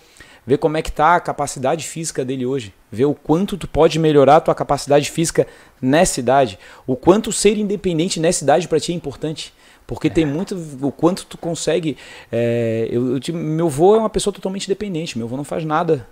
vê 0.46 0.56
como 0.56 0.76
é 0.76 0.82
que 0.82 0.92
tá 0.92 1.16
a 1.16 1.20
capacidade 1.20 1.84
física 1.84 2.24
dele 2.24 2.46
hoje, 2.46 2.72
vê 2.90 3.04
o 3.04 3.12
quanto 3.12 3.56
tu 3.58 3.66
pode 3.66 3.98
melhorar 3.98 4.36
a 4.36 4.40
tua 4.40 4.54
capacidade 4.54 5.10
física 5.10 5.48
nessa 5.82 6.20
idade, 6.20 6.56
o 6.86 6.94
quanto 6.94 7.32
ser 7.32 7.58
independente 7.58 8.20
nessa 8.20 8.44
idade 8.44 8.68
para 8.68 8.78
ti 8.78 8.92
é 8.92 8.94
importante. 8.94 9.52
Porque 9.84 10.08
tem 10.10 10.26
muito. 10.26 10.54
O 10.82 10.92
quanto 10.92 11.24
tu 11.24 11.38
consegue. 11.38 11.96
é, 12.30 12.86
eu, 12.92 13.16
eu 13.16 13.34
meu 13.34 13.66
avô 13.66 13.96
é 13.96 13.98
uma 13.98 14.10
pessoa 14.10 14.32
totalmente 14.34 14.68
dependente. 14.68 15.16
Meu 15.16 15.26
avô 15.26 15.34
não 15.34 15.44
faz 15.44 15.64
nada. 15.64 16.06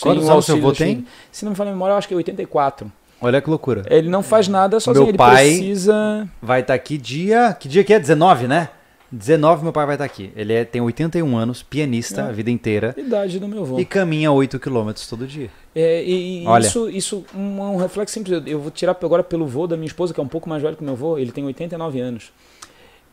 Quantos 0.00 0.26
o 0.28 0.30
anos 0.32 0.44
seu 0.46 0.56
avô 0.56 0.70
da 0.72 0.78
tem? 0.78 1.06
Se 1.30 1.44
não 1.44 1.50
me 1.52 1.56
falha 1.56 1.70
a 1.70 1.72
memória, 1.72 1.92
eu 1.94 1.96
acho 1.98 2.08
que 2.08 2.14
é 2.14 2.16
84. 2.16 2.90
Olha 3.20 3.40
que 3.40 3.48
loucura. 3.48 3.84
Ele 3.88 4.08
não 4.08 4.22
faz 4.22 4.48
nada 4.48 4.80
sozinho. 4.80 5.04
Meu 5.04 5.10
ele 5.10 5.18
pai- 5.18 5.46
precisa. 5.46 6.28
Vai 6.40 6.60
estar 6.60 6.74
aqui 6.74 6.98
dia. 6.98 7.56
Que 7.58 7.68
dia 7.68 7.84
que 7.84 7.92
é? 7.94 7.98
19, 8.00 8.48
né? 8.48 8.68
19 9.10 9.62
meu 9.62 9.72
pai 9.72 9.84
vai 9.86 9.94
estar 9.94 10.04
aqui. 10.06 10.32
Ele 10.34 10.52
é- 10.54 10.64
tem 10.64 10.80
81 10.80 11.36
anos, 11.36 11.62
pianista 11.62 12.22
É. 12.22 12.24
a 12.28 12.32
vida 12.32 12.50
inteira. 12.50 12.94
Idade 12.96 13.38
do 13.38 13.46
meu 13.46 13.60
avô. 13.62 13.78
E 13.78 13.84
caminha 13.84 14.32
8 14.32 14.58
quilômetros 14.58 15.06
todo 15.06 15.26
dia. 15.26 15.50
É, 15.74 16.02
e 16.02 16.42
e 16.44 16.46
Olha. 16.46 16.66
isso, 16.66 16.88
isso 16.88 17.24
um, 17.34 17.60
um 17.60 17.76
reflexo 17.76 18.14
simples. 18.14 18.42
Eu- 18.46 18.58
vou 18.58 18.70
tirar 18.70 18.96
agora 19.02 19.22
pelo 19.22 19.46
vô 19.46 19.66
da 19.66 19.76
minha 19.76 19.86
esposa, 19.86 20.12
que 20.14 20.18
é 20.20 20.22
um 20.22 20.28
pouco 20.28 20.48
mais 20.48 20.62
velho 20.62 20.74
que 20.76 20.82
o 20.82 20.84
meu 20.86 20.96
vô. 20.96 21.18
Ele 21.18 21.30
tem 21.30 21.44
89 21.44 22.00
anos. 22.00 22.32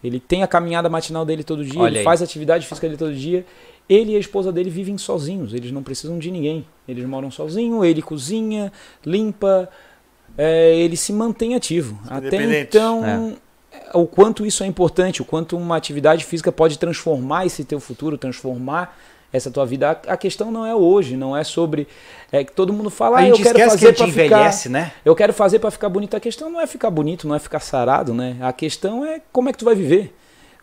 Ele 0.04 0.20
tem 0.20 0.42
a 0.42 0.48
caminhada 0.48 0.88
matinal 0.90 1.26
dele 1.26 1.44
todo 1.44 1.64
dia, 1.66 1.80
Olha 1.82 1.90
ele 1.90 1.98
aí. 2.00 2.04
faz 2.06 2.22
a 2.22 2.24
atividade 2.26 2.66
física 2.66 2.88
dele 2.88 2.98
todo 2.98 3.14
dia. 3.14 3.46
Ele 3.90 4.12
e 4.12 4.16
a 4.16 4.20
esposa 4.20 4.52
dele 4.52 4.70
vivem 4.70 4.98
sozinhos, 4.98 5.54
eles 5.54 5.72
não 5.72 5.82
precisam 5.82 6.20
de 6.20 6.30
ninguém. 6.30 6.66
Eles 6.88 7.06
moram 7.06 7.32
sozinhos, 7.32 7.84
ele 7.84 8.02
cozinha, 8.02 8.72
limpa, 9.04 9.68
é, 10.38 10.76
ele 10.76 10.96
se 10.96 11.12
mantém 11.12 11.56
ativo. 11.56 12.00
Até 12.08 12.62
então, 12.62 13.36
o 13.94 14.06
quanto 14.06 14.46
isso 14.46 14.64
é 14.64 14.68
importante, 14.68 15.22
o 15.22 15.26
quanto 15.26 15.58
uma 15.58 15.76
atividade 15.76 16.24
física 16.24 16.52
pode 16.52 16.78
transformar 16.78 17.46
esse 17.46 17.64
teu 17.64 17.80
futuro, 17.80 18.18
transformar 18.18 18.98
essa 19.32 19.50
tua 19.52 19.66
vida. 19.66 19.92
A, 19.92 20.18
questão 20.18 20.52
não 20.52 20.66
é 20.66 20.76
hoje, 20.76 21.16
não 21.16 21.36
é 21.36 21.44
sobre 21.44 21.88
é 22.32 22.44
que 22.44 22.52
todo 22.52 22.74
mundo 22.74 22.90
fala, 22.90 23.18
a 23.18 23.20
ah, 23.20 23.28
eu 23.28 23.36
gente 23.36 23.44
quero 23.44 23.60
esquece 23.60 23.78
que 23.78 23.86
fazer 23.86 23.86
a 23.86 23.90
gente 23.90 23.98
para 23.98 24.24
ficar 24.24 24.38
envelhece, 24.38 24.70
né? 24.70 24.92
eu 25.06 25.16
quero 25.16 25.34
fazer 25.34 25.60
para 25.60 25.72
ficar 25.72 25.90
bonito. 25.90 26.16
A 26.16 26.20
questão 26.20 26.50
não 26.50 26.60
é 26.60 26.68
ficar 26.68 26.90
bonito, 26.90 27.28
não 27.28 27.36
é 27.36 27.40
ficar 27.40 27.60
sarado, 27.60 28.14
né? 28.14 28.38
A 28.42 28.54
questão 28.54 29.06
é 29.06 29.22
como 29.32 29.50
é 29.50 29.52
que 29.52 29.58
tu 29.58 29.66
vai 29.66 29.76
viver. 29.76 30.16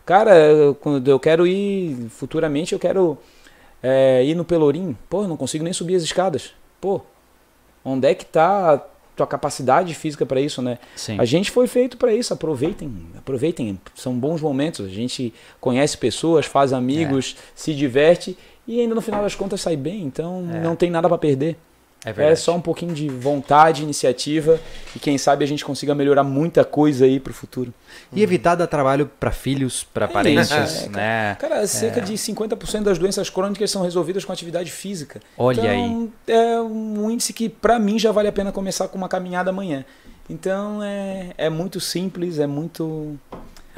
Cara, 0.07 0.33
eu, 0.37 0.73
quando 0.73 1.05
eu 1.05 1.19
quero 1.19 1.45
ir 1.45 2.07
futuramente, 2.09 2.71
eu 2.71 2.79
quero 2.79 3.17
é, 3.83 4.23
ir 4.23 4.35
no 4.35 4.45
Pelourinho. 4.45 4.97
Pô, 5.09 5.23
eu 5.23 5.27
não 5.27 5.35
consigo 5.35 5.65
nem 5.65 5.73
subir 5.73 5.95
as 5.95 6.01
escadas. 6.03 6.53
Pô, 6.79 7.01
onde 7.83 8.07
é 8.07 8.15
que 8.15 8.25
tá 8.25 8.75
a 8.75 8.77
tua 9.17 9.27
capacidade 9.27 9.93
física 9.93 10.25
para 10.25 10.39
isso, 10.39 10.61
né? 10.61 10.79
Sim. 10.95 11.19
A 11.19 11.25
gente 11.25 11.51
foi 11.51 11.67
feito 11.67 11.97
para 11.97 12.13
isso. 12.13 12.33
Aproveitem, 12.33 12.89
aproveitem. 13.17 13.77
São 13.95 14.17
bons 14.17 14.39
momentos. 14.39 14.85
A 14.85 14.89
gente 14.89 15.33
conhece 15.59 15.97
pessoas, 15.97 16.45
faz 16.45 16.71
amigos, 16.71 17.35
É. 17.37 17.41
se 17.53 17.73
diverte 17.75 18.37
e 18.65 18.79
ainda 18.79 18.95
no 18.95 19.01
final 19.01 19.21
das 19.21 19.35
contas 19.35 19.59
sai 19.59 19.75
bem. 19.75 20.03
Então 20.03 20.41
não 20.41 20.75
tem 20.77 20.89
nada 20.89 21.09
para 21.09 21.17
perder. 21.17 21.57
É 22.05 22.31
É 22.31 22.35
só 22.35 22.55
um 22.55 22.61
pouquinho 22.61 22.93
de 22.93 23.09
vontade, 23.09 23.83
iniciativa 23.83 24.59
e 24.95 24.99
quem 24.99 25.17
sabe 25.17 25.43
a 25.43 25.47
gente 25.47 25.65
consiga 25.65 25.93
melhorar 25.93 26.23
muita 26.23 26.63
coisa 26.63 27.05
aí 27.05 27.19
pro 27.19 27.33
futuro. 27.33 27.73
E 28.13 28.21
evitar 28.21 28.55
dar 28.55 28.67
trabalho 28.67 29.09
para 29.19 29.31
filhos, 29.31 29.83
para 29.83 30.07
parentes, 30.07 30.51
é, 30.51 30.89
né? 30.89 31.35
Cara, 31.39 31.65
cerca 31.67 32.01
de 32.01 32.13
50% 32.13 32.83
das 32.83 32.97
doenças 32.97 33.29
crônicas 33.29 33.69
são 33.69 33.81
resolvidas 33.81 34.23
com 34.23 34.31
atividade 34.31 34.71
física. 34.71 35.19
Olha 35.37 35.75
então, 35.75 36.11
é 36.27 36.61
um 36.61 37.09
índice 37.09 37.33
que 37.33 37.49
pra 37.49 37.79
mim 37.79 37.97
já 37.99 38.11
vale 38.11 38.27
a 38.27 38.31
pena 38.31 38.51
começar 38.51 38.87
com 38.87 38.97
uma 38.97 39.09
caminhada 39.09 39.49
amanhã. 39.49 39.83
Então 40.29 40.83
é, 40.83 41.33
é 41.37 41.49
muito 41.49 41.79
simples, 41.79 42.39
é 42.39 42.47
muito. 42.47 43.17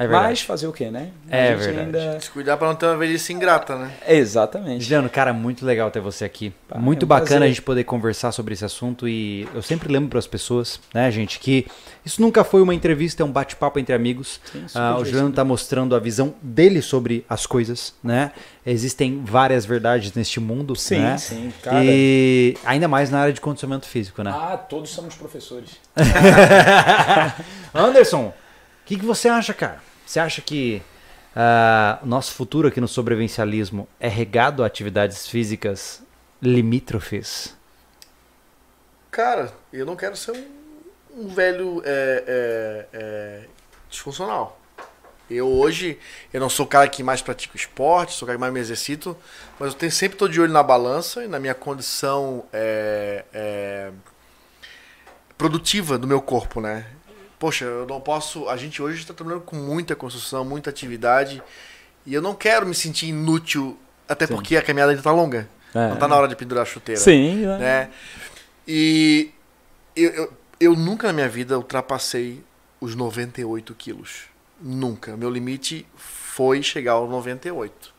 É. 0.02 0.08
Mas 0.08 0.40
fazer 0.40 0.66
o 0.66 0.72
quê, 0.72 0.90
né? 0.90 1.10
A 1.30 1.36
É 1.36 1.48
gente 1.56 1.58
verdade. 1.64 1.98
Ainda... 1.98 2.20
Se 2.20 2.30
cuidar 2.30 2.56
pra 2.56 2.66
não 2.68 2.74
ter 2.74 2.86
uma 2.86 2.96
velhice 2.96 3.32
ingrata, 3.34 3.76
né? 3.76 3.92
Exatamente. 4.08 4.82
Juliano, 4.82 5.10
cara, 5.10 5.32
muito 5.34 5.66
legal 5.66 5.90
ter 5.90 6.00
você 6.00 6.24
aqui. 6.24 6.54
Pá, 6.66 6.78
muito 6.78 7.02
é 7.02 7.04
um 7.04 7.08
bacana 7.08 7.26
prazer. 7.28 7.42
a 7.44 7.48
gente 7.48 7.60
poder 7.62 7.84
conversar 7.84 8.32
sobre 8.32 8.54
esse 8.54 8.64
assunto 8.64 9.06
e 9.06 9.46
eu 9.54 9.60
sempre 9.60 9.92
lembro 9.92 10.08
para 10.08 10.18
as 10.18 10.26
pessoas, 10.26 10.80
né, 10.94 11.10
gente, 11.10 11.38
que 11.38 11.66
isso 12.04 12.22
nunca 12.22 12.42
foi 12.44 12.62
uma 12.62 12.74
entrevista, 12.74 13.22
é 13.22 13.26
um 13.26 13.30
bate-papo 13.30 13.78
entre 13.78 13.94
amigos. 13.94 14.40
Sim, 14.50 14.64
Ah, 14.74 14.96
o. 14.98 15.04
Juliano 15.04 15.28
está 15.28 15.44
mostrando 15.44 15.94
a 15.94 15.98
visão 15.98 16.34
dele 16.40 16.80
sobre 16.80 17.24
as 17.28 17.44
coisas, 17.44 17.92
né? 18.02 18.32
Existem 18.64 19.22
várias 19.22 19.66
verdades 19.66 20.14
neste 20.14 20.40
mundo, 20.40 20.74
Sim, 20.76 21.00
né? 21.00 21.18
sim, 21.18 21.52
cara. 21.62 21.82
E 21.84 22.56
ainda 22.64 22.88
mais 22.88 23.10
na 23.10 23.20
área 23.20 23.32
de 23.34 23.40
condicionamento 23.40 23.86
físico, 23.86 24.22
né? 24.22 24.30
Ah, 24.34 24.56
todos 24.56 24.88
somos 24.90 25.14
professores. 25.14 25.70
Anderson, 27.74 28.26
o 28.28 28.34
que, 28.86 28.96
que 28.96 29.04
você 29.04 29.28
acha, 29.28 29.52
cara? 29.54 29.78
Você 30.10 30.18
acha 30.18 30.42
que 30.42 30.82
o 32.02 32.06
nosso 32.06 32.32
futuro 32.32 32.66
aqui 32.66 32.80
no 32.80 32.88
sobrevivencialismo 32.88 33.86
é 34.00 34.08
regado 34.08 34.64
a 34.64 34.66
atividades 34.66 35.28
físicas 35.28 36.02
limítrofes? 36.42 37.56
Cara, 39.08 39.52
eu 39.72 39.86
não 39.86 39.94
quero 39.94 40.16
ser 40.16 40.32
um, 40.32 40.46
um 41.16 41.28
velho 41.28 41.80
é, 41.84 42.24
é, 42.26 42.86
é, 42.92 43.44
disfuncional. 43.88 44.60
Eu 45.30 45.46
hoje, 45.46 45.96
eu 46.32 46.40
não 46.40 46.50
sou 46.50 46.66
o 46.66 46.68
cara 46.68 46.88
que 46.88 47.04
mais 47.04 47.22
pratica 47.22 47.56
esporte, 47.56 48.12
sou 48.14 48.26
o 48.26 48.26
cara 48.26 48.36
que 48.36 48.40
mais 48.40 48.52
me 48.52 48.58
exercito, 48.58 49.16
mas 49.60 49.68
eu 49.68 49.78
tenho, 49.78 49.92
sempre 49.92 50.16
estou 50.16 50.26
de 50.26 50.40
olho 50.40 50.52
na 50.52 50.64
balança 50.64 51.22
e 51.22 51.28
na 51.28 51.38
minha 51.38 51.54
condição 51.54 52.44
é, 52.52 53.24
é, 53.32 53.92
produtiva 55.38 55.96
do 55.96 56.08
meu 56.08 56.20
corpo, 56.20 56.60
né? 56.60 56.84
Poxa, 57.40 57.64
eu 57.64 57.86
não 57.86 57.98
posso. 58.02 58.46
A 58.50 58.56
gente 58.58 58.82
hoje 58.82 59.00
está 59.00 59.14
trabalhando 59.14 59.40
com 59.40 59.56
muita 59.56 59.96
construção, 59.96 60.44
muita 60.44 60.68
atividade, 60.68 61.42
e 62.04 62.12
eu 62.12 62.20
não 62.20 62.34
quero 62.34 62.66
me 62.66 62.74
sentir 62.74 63.06
inútil, 63.06 63.78
até 64.06 64.26
Sim. 64.26 64.34
porque 64.34 64.58
a 64.58 64.62
caminhada 64.62 64.92
ainda 64.92 65.00
está 65.00 65.10
longa. 65.10 65.48
É. 65.74 65.86
Não 65.86 65.94
está 65.94 66.06
na 66.06 66.16
hora 66.16 66.28
de 66.28 66.36
pendurar 66.36 66.62
a 66.62 66.66
chuteira 66.66 67.00
Sim, 67.00 67.46
né? 67.46 67.58
né? 67.58 67.90
E 68.68 69.30
eu, 69.96 70.10
eu, 70.10 70.32
eu 70.60 70.76
nunca 70.76 71.06
na 71.06 71.14
minha 71.14 71.28
vida 71.30 71.56
ultrapassei 71.56 72.44
os 72.78 72.94
98 72.94 73.74
quilos. 73.74 74.24
Nunca. 74.60 75.16
Meu 75.16 75.30
limite 75.30 75.86
foi 75.96 76.62
chegar 76.62 76.92
aos 76.92 77.08
98. 77.08 77.89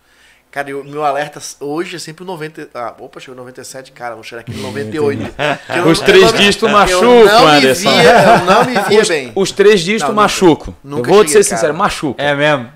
Cara, 0.52 0.70
eu, 0.70 0.84
meu 0.84 1.02
alerta 1.06 1.40
hoje 1.62 1.96
é 1.96 2.00
sempre 2.00 2.24
o 2.24 2.28
90. 2.28 2.70
Ah, 2.74 2.94
opa, 3.00 3.22
chegou 3.22 3.36
97, 3.38 3.94
cara, 3.94 4.16
vou 4.16 4.24
chegar 4.24 4.42
aqui 4.42 4.52
no 4.52 4.64
98. 4.64 5.24
Que 5.32 5.80
eu 5.80 5.88
Os 5.88 6.00
não- 6.00 6.06
três 6.06 6.34
dias 6.34 6.56
tu 6.58 6.66
eu 6.68 6.72
machuca, 6.74 7.38
Anderson. 7.38 7.90
via, 7.90 8.12
Eu 8.12 8.46
não 8.46 8.66
me 8.66 8.80
via 8.90 9.02
Os, 9.02 9.08
bem. 9.08 9.32
os 9.34 9.52
três 9.54 9.80
dias 9.80 10.02
tu 10.02 10.12
machuco. 10.12 10.76
Nunca 10.84 11.10
eu 11.10 11.14
vou 11.16 11.24
te 11.24 11.32
ser 11.32 11.38
cheguei, 11.44 11.44
sincero, 11.58 11.74
cara. 11.74 11.74
machuca. 11.74 12.22
É 12.22 12.36
mesmo? 12.36 12.70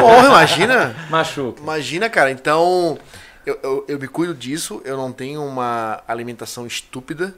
Porra, 0.00 0.26
imagina. 0.26 0.96
Machuca. 1.08 1.60
Imagina, 1.62 2.10
cara. 2.10 2.32
Então, 2.32 2.98
eu, 3.46 3.58
eu, 3.62 3.84
eu 3.86 3.98
me 4.00 4.08
cuido 4.08 4.34
disso. 4.34 4.82
Eu 4.84 4.96
não 4.96 5.12
tenho 5.12 5.44
uma 5.44 6.02
alimentação 6.08 6.66
estúpida 6.66 7.32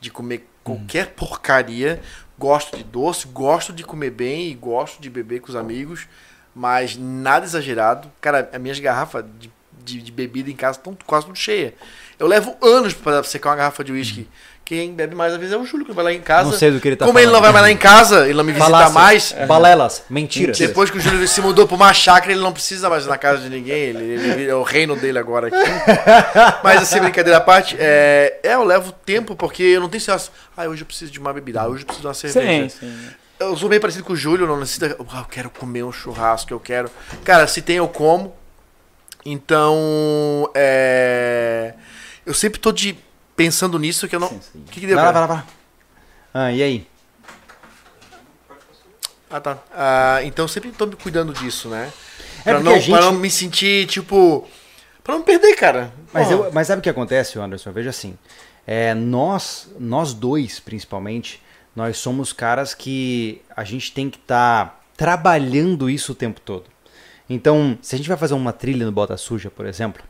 de 0.00 0.10
comer 0.10 0.48
qualquer 0.64 1.10
porcaria. 1.14 2.00
Gosto 2.36 2.76
de 2.76 2.82
doce, 2.82 3.26
gosto 3.28 3.72
de 3.72 3.84
comer 3.84 4.10
bem 4.10 4.48
e 4.50 4.54
gosto 4.54 5.00
de 5.00 5.08
beber 5.10 5.40
com 5.40 5.48
os 5.50 5.54
amigos, 5.56 6.08
mas 6.54 6.96
nada 6.96 7.44
exagerado. 7.44 8.10
Cara, 8.20 8.48
as 8.52 8.60
minhas 8.60 8.78
garrafas 8.78 9.24
de, 9.38 9.50
de, 9.82 10.02
de 10.02 10.12
bebida 10.12 10.50
em 10.50 10.56
casa 10.56 10.78
estão 10.78 10.96
quase 11.06 11.26
tudo 11.26 11.36
cheias. 11.36 11.72
Eu 12.18 12.26
levo 12.26 12.56
anos 12.62 12.92
para 12.92 13.22
secar 13.22 13.50
uma 13.50 13.56
garrafa 13.56 13.82
de 13.82 13.92
uísque. 13.92 14.28
Quem 14.62 14.92
bebe 14.94 15.16
mais 15.16 15.32
às 15.32 15.38
vezes 15.40 15.52
é 15.52 15.58
o 15.58 15.64
Júlio, 15.66 15.84
que 15.84 15.90
vai 15.92 16.04
lá 16.04 16.12
em 16.12 16.20
casa. 16.20 16.48
Não 16.48 16.56
sei 16.56 16.70
do 16.70 16.78
que 16.78 16.86
ele 16.86 16.94
tá 16.94 17.04
Como 17.04 17.18
ele 17.18 17.26
não 17.26 17.40
falando. 17.40 17.42
vai 17.42 17.52
mais 17.54 17.62
lá 17.64 17.70
em 17.72 17.76
casa, 17.76 18.24
ele 18.26 18.34
não 18.34 18.44
me 18.44 18.52
visita 18.52 18.70
Falácias. 18.70 18.94
mais. 18.94 19.48
Balelas, 19.48 20.04
mentiras. 20.08 20.56
Depois 20.56 20.88
que 20.90 20.96
o 20.98 21.00
Júlio 21.00 21.26
se 21.26 21.40
mudou 21.40 21.66
pra 21.66 21.74
uma 21.74 21.92
chácara, 21.92 22.30
ele 22.30 22.40
não 22.40 22.52
precisa 22.52 22.88
mais 22.88 23.04
ir 23.04 23.08
na 23.08 23.18
casa 23.18 23.38
de 23.42 23.48
ninguém. 23.48 23.80
Ele, 23.80 24.04
ele- 24.04 24.48
é 24.48 24.54
o 24.54 24.62
reino 24.62 24.94
dele 24.94 25.18
agora 25.18 25.48
aqui. 25.48 25.56
Mas 26.62 26.82
assim, 26.82 27.00
brincadeira 27.00 27.38
à 27.38 27.40
parte, 27.40 27.76
é, 27.80 28.38
é, 28.44 28.54
eu 28.54 28.62
levo 28.62 28.92
tempo 28.92 29.34
porque 29.34 29.60
eu 29.64 29.80
não 29.80 29.88
tenho 29.88 29.98
esse 30.00 30.10
ah, 30.12 30.68
hoje 30.68 30.82
eu 30.82 30.86
preciso 30.86 31.10
de 31.10 31.18
uma 31.18 31.32
bebida, 31.32 31.62
ah, 31.62 31.66
hoje 31.66 31.82
eu 31.82 31.86
preciso 31.86 32.02
de 32.02 32.06
uma 32.06 32.14
cerveja. 32.14 32.68
Sim, 32.68 32.78
sim. 32.78 33.08
Eu 33.40 33.56
sou 33.56 33.70
bem 33.70 33.80
parecido 33.80 34.04
com 34.04 34.12
o 34.12 34.16
Júlio, 34.16 34.46
não 34.46 34.60
necessita. 34.60 34.86
Eu 34.98 35.06
quero 35.24 35.48
comer 35.48 35.82
um 35.82 35.90
churrasco, 35.90 36.52
eu 36.52 36.60
quero. 36.60 36.90
Cara, 37.24 37.46
se 37.46 37.62
tem, 37.62 37.76
eu 37.76 37.88
como. 37.88 38.36
Então, 39.24 40.50
é, 40.54 41.72
eu 42.26 42.34
sempre 42.34 42.60
tô 42.60 42.70
de, 42.70 42.98
pensando 43.34 43.78
nisso 43.78 44.06
que 44.06 44.14
eu 44.14 44.20
não. 44.20 44.28
Sim, 44.28 44.40
sim. 44.52 44.58
O 44.60 44.64
que, 44.70 44.80
que 44.80 44.86
deu? 44.86 44.94
Vai 44.94 45.06
lá, 45.06 45.12
vai 45.12 45.20
lá, 45.22 45.26
vai 45.26 45.36
lá. 45.38 45.46
Ah, 46.34 46.52
e 46.52 46.62
aí? 46.62 46.86
Ah, 49.30 49.40
tá. 49.40 49.58
Ah, 49.72 50.18
então 50.22 50.44
eu 50.44 50.48
sempre 50.48 50.70
tô 50.72 50.84
me 50.86 50.96
cuidando 50.96 51.32
disso, 51.32 51.68
né? 51.70 51.90
É 52.44 52.52
pra, 52.52 52.60
não, 52.60 52.78
gente- 52.78 52.90
pra 52.90 53.00
não 53.06 53.12
me 53.12 53.30
sentir, 53.30 53.86
tipo. 53.86 54.46
Pra 55.02 55.14
não 55.14 55.22
perder, 55.22 55.54
cara. 55.56 55.92
Mas, 56.12 56.30
eu, 56.30 56.50
mas 56.52 56.66
sabe 56.66 56.80
o 56.80 56.82
que 56.82 56.90
acontece, 56.90 57.38
Anderson? 57.38 57.72
Veja 57.72 57.88
assim. 57.88 58.18
É, 58.66 58.92
nós, 58.92 59.68
nós 59.78 60.12
dois, 60.12 60.60
principalmente, 60.60 61.42
nós 61.74 61.98
somos 61.98 62.32
caras 62.32 62.74
que 62.74 63.40
a 63.56 63.64
gente 63.64 63.92
tem 63.92 64.10
que 64.10 64.18
estar 64.18 64.84
trabalhando 64.96 65.88
isso 65.88 66.12
o 66.12 66.14
tempo 66.14 66.40
todo. 66.40 66.64
Então, 67.28 67.78
se 67.80 67.94
a 67.94 67.98
gente 67.98 68.08
vai 68.08 68.18
fazer 68.18 68.34
uma 68.34 68.52
trilha 68.52 68.84
no 68.84 68.92
Bota 68.92 69.16
Suja, 69.16 69.50
por 69.50 69.64
exemplo, 69.64 70.02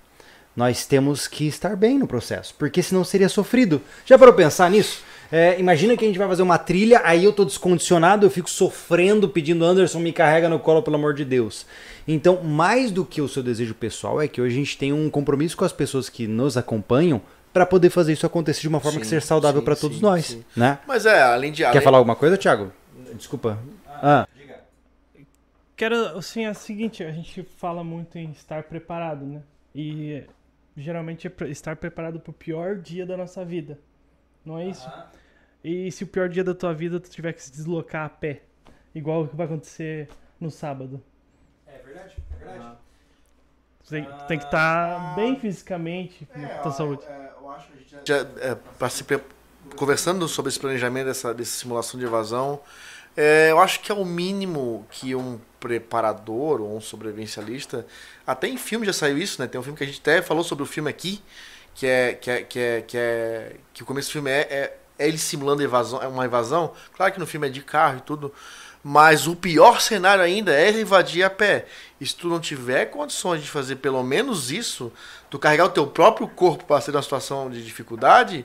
nós 0.57 0.87
temos 0.87 1.29
que 1.29 1.47
estar 1.47 1.77
bem 1.77 1.99
no 1.99 2.07
processo, 2.07 2.55
porque 2.59 2.83
senão 2.83 3.05
seria 3.05 3.29
sofrido. 3.29 3.81
Já 4.05 4.19
parou 4.19 4.35
pensar 4.35 4.71
nisso? 4.71 5.03
É, 5.33 5.61
imagina 5.61 5.97
que 5.97 6.05
a 6.05 6.09
gente 6.09 6.19
vai 6.19 6.27
fazer 6.27 6.43
uma 6.43 6.59
trilha, 6.59 7.03
aí 7.05 7.25
eu 7.25 7.33
tô 7.33 7.45
descondicionado, 7.45 8.27
eu 8.27 8.31
fico 8.31 8.51
sofrendo, 8.51 9.29
pedindo 9.29 9.65
Anderson, 9.65 10.01
me 10.01 10.13
carrega 10.13 10.49
no 10.49 10.59
colo, 10.59 10.83
pelo 10.83 10.97
amor 10.97 11.15
de 11.15 11.25
Deus. 11.25 11.67
Então, 12.09 12.43
mais 12.43 12.91
do 12.91 13.05
que 13.05 13.21
o 13.21 13.29
seu 13.29 13.43
desejo 13.43 13.75
pessoal, 13.75 14.21
é 14.21 14.27
que 14.27 14.41
hoje 14.41 14.57
a 14.57 14.59
gente 14.59 14.77
tem 14.77 14.93
um 14.93 15.09
compromisso 15.09 15.57
com 15.57 15.65
as 15.65 15.73
pessoas 15.73 16.09
que 16.09 16.27
nos 16.27 16.57
acompanham 16.57 17.23
para 17.53 17.67
poder 17.67 17.91
fazer 17.91 18.13
isso 18.13 18.27
acontecer 18.27 18.61
de 18.63 18.69
uma 18.69 18.81
forma 18.81 18.99
que 18.99 19.05
Sim, 19.07 19.11
seja 19.11 19.27
saudável 19.27 19.63
para 19.63 19.75
todos 19.77 19.97
sim, 19.99 20.03
nós, 20.03 20.27
sim. 20.27 20.45
né? 20.57 20.79
Mas 20.87 21.07
é, 21.07 21.23
além 21.23 21.53
de. 21.53 21.63
Quer 21.63 21.69
além- 21.69 21.81
falar 21.83 21.99
alguma 21.99 22.17
coisa, 22.17 22.37
Thiago? 22.37 22.73
Desculpa. 23.15 23.59
Ah, 23.87 24.27
quero, 25.77 26.19
assim, 26.19 26.45
é 26.45 26.51
o 26.51 26.55
seguinte, 26.55 27.03
a 27.03 27.11
gente 27.11 27.43
fala 27.43 27.83
muito 27.83 28.17
em 28.19 28.31
estar 28.31 28.63
preparado, 28.65 29.25
né? 29.25 29.43
E 29.75 30.25
geralmente 30.77 31.27
é 31.27 31.49
estar 31.49 31.77
preparado 31.77 32.21
pro 32.21 32.33
pior 32.33 32.77
dia 32.77 33.05
da 33.07 33.17
nossa 33.17 33.45
vida. 33.45 33.79
Não 34.45 34.59
é 34.59 34.69
isso? 34.69 34.91
E 35.63 35.91
se 35.93 36.05
o 36.05 36.07
pior 36.07 36.29
dia 36.29 36.43
da 36.45 36.55
tua 36.55 36.73
vida 36.73 36.99
tu 36.99 37.11
tiver 37.11 37.33
que 37.33 37.43
se 37.43 37.51
deslocar 37.53 38.07
a 38.07 38.09
pé, 38.09 38.43
igual 38.95 39.23
o 39.25 39.29
que 39.29 39.37
vai 39.37 39.47
acontecer 39.47 40.09
no 40.41 40.51
sábado. 40.51 41.03
É 41.67 41.79
verdade, 41.79 42.17
é 42.41 42.45
verdade. 42.45 42.77
Tu 42.77 42.90
tem, 43.91 44.09
tem 44.29 44.39
que 44.39 44.45
estar 44.45 45.15
bem 45.15 45.39
fisicamente, 45.39 46.27
com 46.33 46.41
É, 46.41 46.47
tua 46.59 46.73
saúde. 46.73 47.03
eu 47.41 47.51
acho 47.51 47.67
que 47.67 47.73
a 47.73 47.99
gente 47.99 48.09
já, 48.09 48.19
é, 48.41 48.89
se 48.89 49.05
pre- 49.05 49.21
conversando 49.77 50.27
sobre 50.29 50.49
esse 50.49 50.59
planejamento 50.59 51.07
dessa, 51.07 51.35
dessa 51.35 51.51
simulação 51.59 51.99
de 52.01 52.07
evasão, 52.07 52.61
é, 53.17 53.51
eu 53.51 53.61
acho 53.61 53.81
que 53.81 53.91
é 53.93 53.95
o 53.95 54.05
mínimo 54.05 54.87
que 54.91 55.15
um 55.15 55.39
preparador 55.59 56.61
ou 56.61 56.77
um 56.77 56.81
sobrevivencialista, 56.81 57.85
até 58.27 58.49
em 58.49 58.57
filme 58.57 58.87
já 58.87 58.93
saiu 58.93 59.19
isso, 59.19 59.43
né? 59.43 59.49
Tem 59.49 59.61
um 59.61 59.65
filme 59.65 59.77
que 59.77 59.85
a 59.85 59.87
gente 59.87 60.01
até 60.01 60.23
falou 60.23 60.43
sobre 60.45 60.63
o 60.63 60.67
filme 60.67 60.89
aqui, 60.89 61.21
que 61.75 61.87
é 61.87 62.15
que 62.15 62.31
é 62.31 62.43
que 62.43 62.59
é 62.59 62.83
que, 62.83 62.97
é, 62.97 63.57
que 63.75 63.83
o 63.83 63.87
começo 63.87 64.09
do 64.09 64.13
filme 64.13 64.31
é, 64.31 64.41
é, 64.41 64.77
é 64.99 65.09
ele 65.09 65.19
simulando 65.19 65.63
evasão, 65.63 66.01
é 66.03 66.07
uma 66.07 66.25
evasão. 66.25 66.73
Claro 66.97 67.13
que 67.13 67.19
no 67.21 67.27
filme 67.27 67.49
é 67.49 67.51
de 67.51 67.61
carro 67.63 67.99
e 67.99 68.01
tudo, 68.01 68.33
mas 68.83 69.27
o 69.27 69.37
pior 69.37 69.81
cenário 69.81 70.23
ainda 70.25 70.53
é 70.55 70.71
invadir 70.81 71.23
a 71.23 71.31
pé. 71.31 71.67
E 72.01 72.07
se 72.07 72.17
tu 72.17 72.29
não 72.29 72.41
tiver 72.41 72.87
condições 72.87 73.43
de 73.43 73.51
fazer 73.51 73.77
pelo 73.77 74.03
menos 74.03 74.51
isso, 74.51 74.91
tu 75.29 75.39
carregar 75.39 75.67
o 75.67 75.71
teu 75.71 75.87
próprio 75.87 76.27
corpo 76.27 76.65
para 76.65 76.81
ser 76.81 76.91
numa 76.93 77.03
situação 77.03 77.51
de 77.51 77.63
dificuldade, 77.63 78.45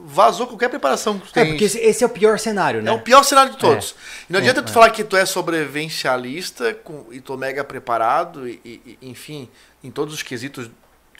vazou 0.00 0.46
qualquer 0.48 0.68
preparação 0.68 1.18
que 1.18 1.26
tu 1.32 1.38
É, 1.38 1.42
tem. 1.44 1.52
porque 1.52 1.64
esse, 1.64 2.02
é 2.02 2.06
o 2.06 2.10
pior 2.10 2.38
cenário, 2.38 2.82
né? 2.82 2.90
É 2.90 2.94
o 2.94 3.00
pior 3.00 3.22
cenário 3.22 3.52
de 3.52 3.58
todos. 3.58 3.94
E 4.28 4.32
não 4.32 4.38
É, 4.38 4.42
adianta 4.42 4.62
tu 4.62 4.70
é. 4.70 4.72
falar 4.72 4.90
que 4.90 5.04
tu 5.04 5.16
é 5.16 5.24
sobrevivencialista 5.26 6.74
com, 6.74 7.06
e 7.10 7.20
tô 7.20 7.36
mega 7.36 7.62
preparado, 7.64 8.48
e, 8.48 8.60
e- 8.64 8.98
enfim, 9.02 9.48
em 9.82 9.90
todos 9.90 10.14
os 10.14 10.22
quesitos 10.22 10.70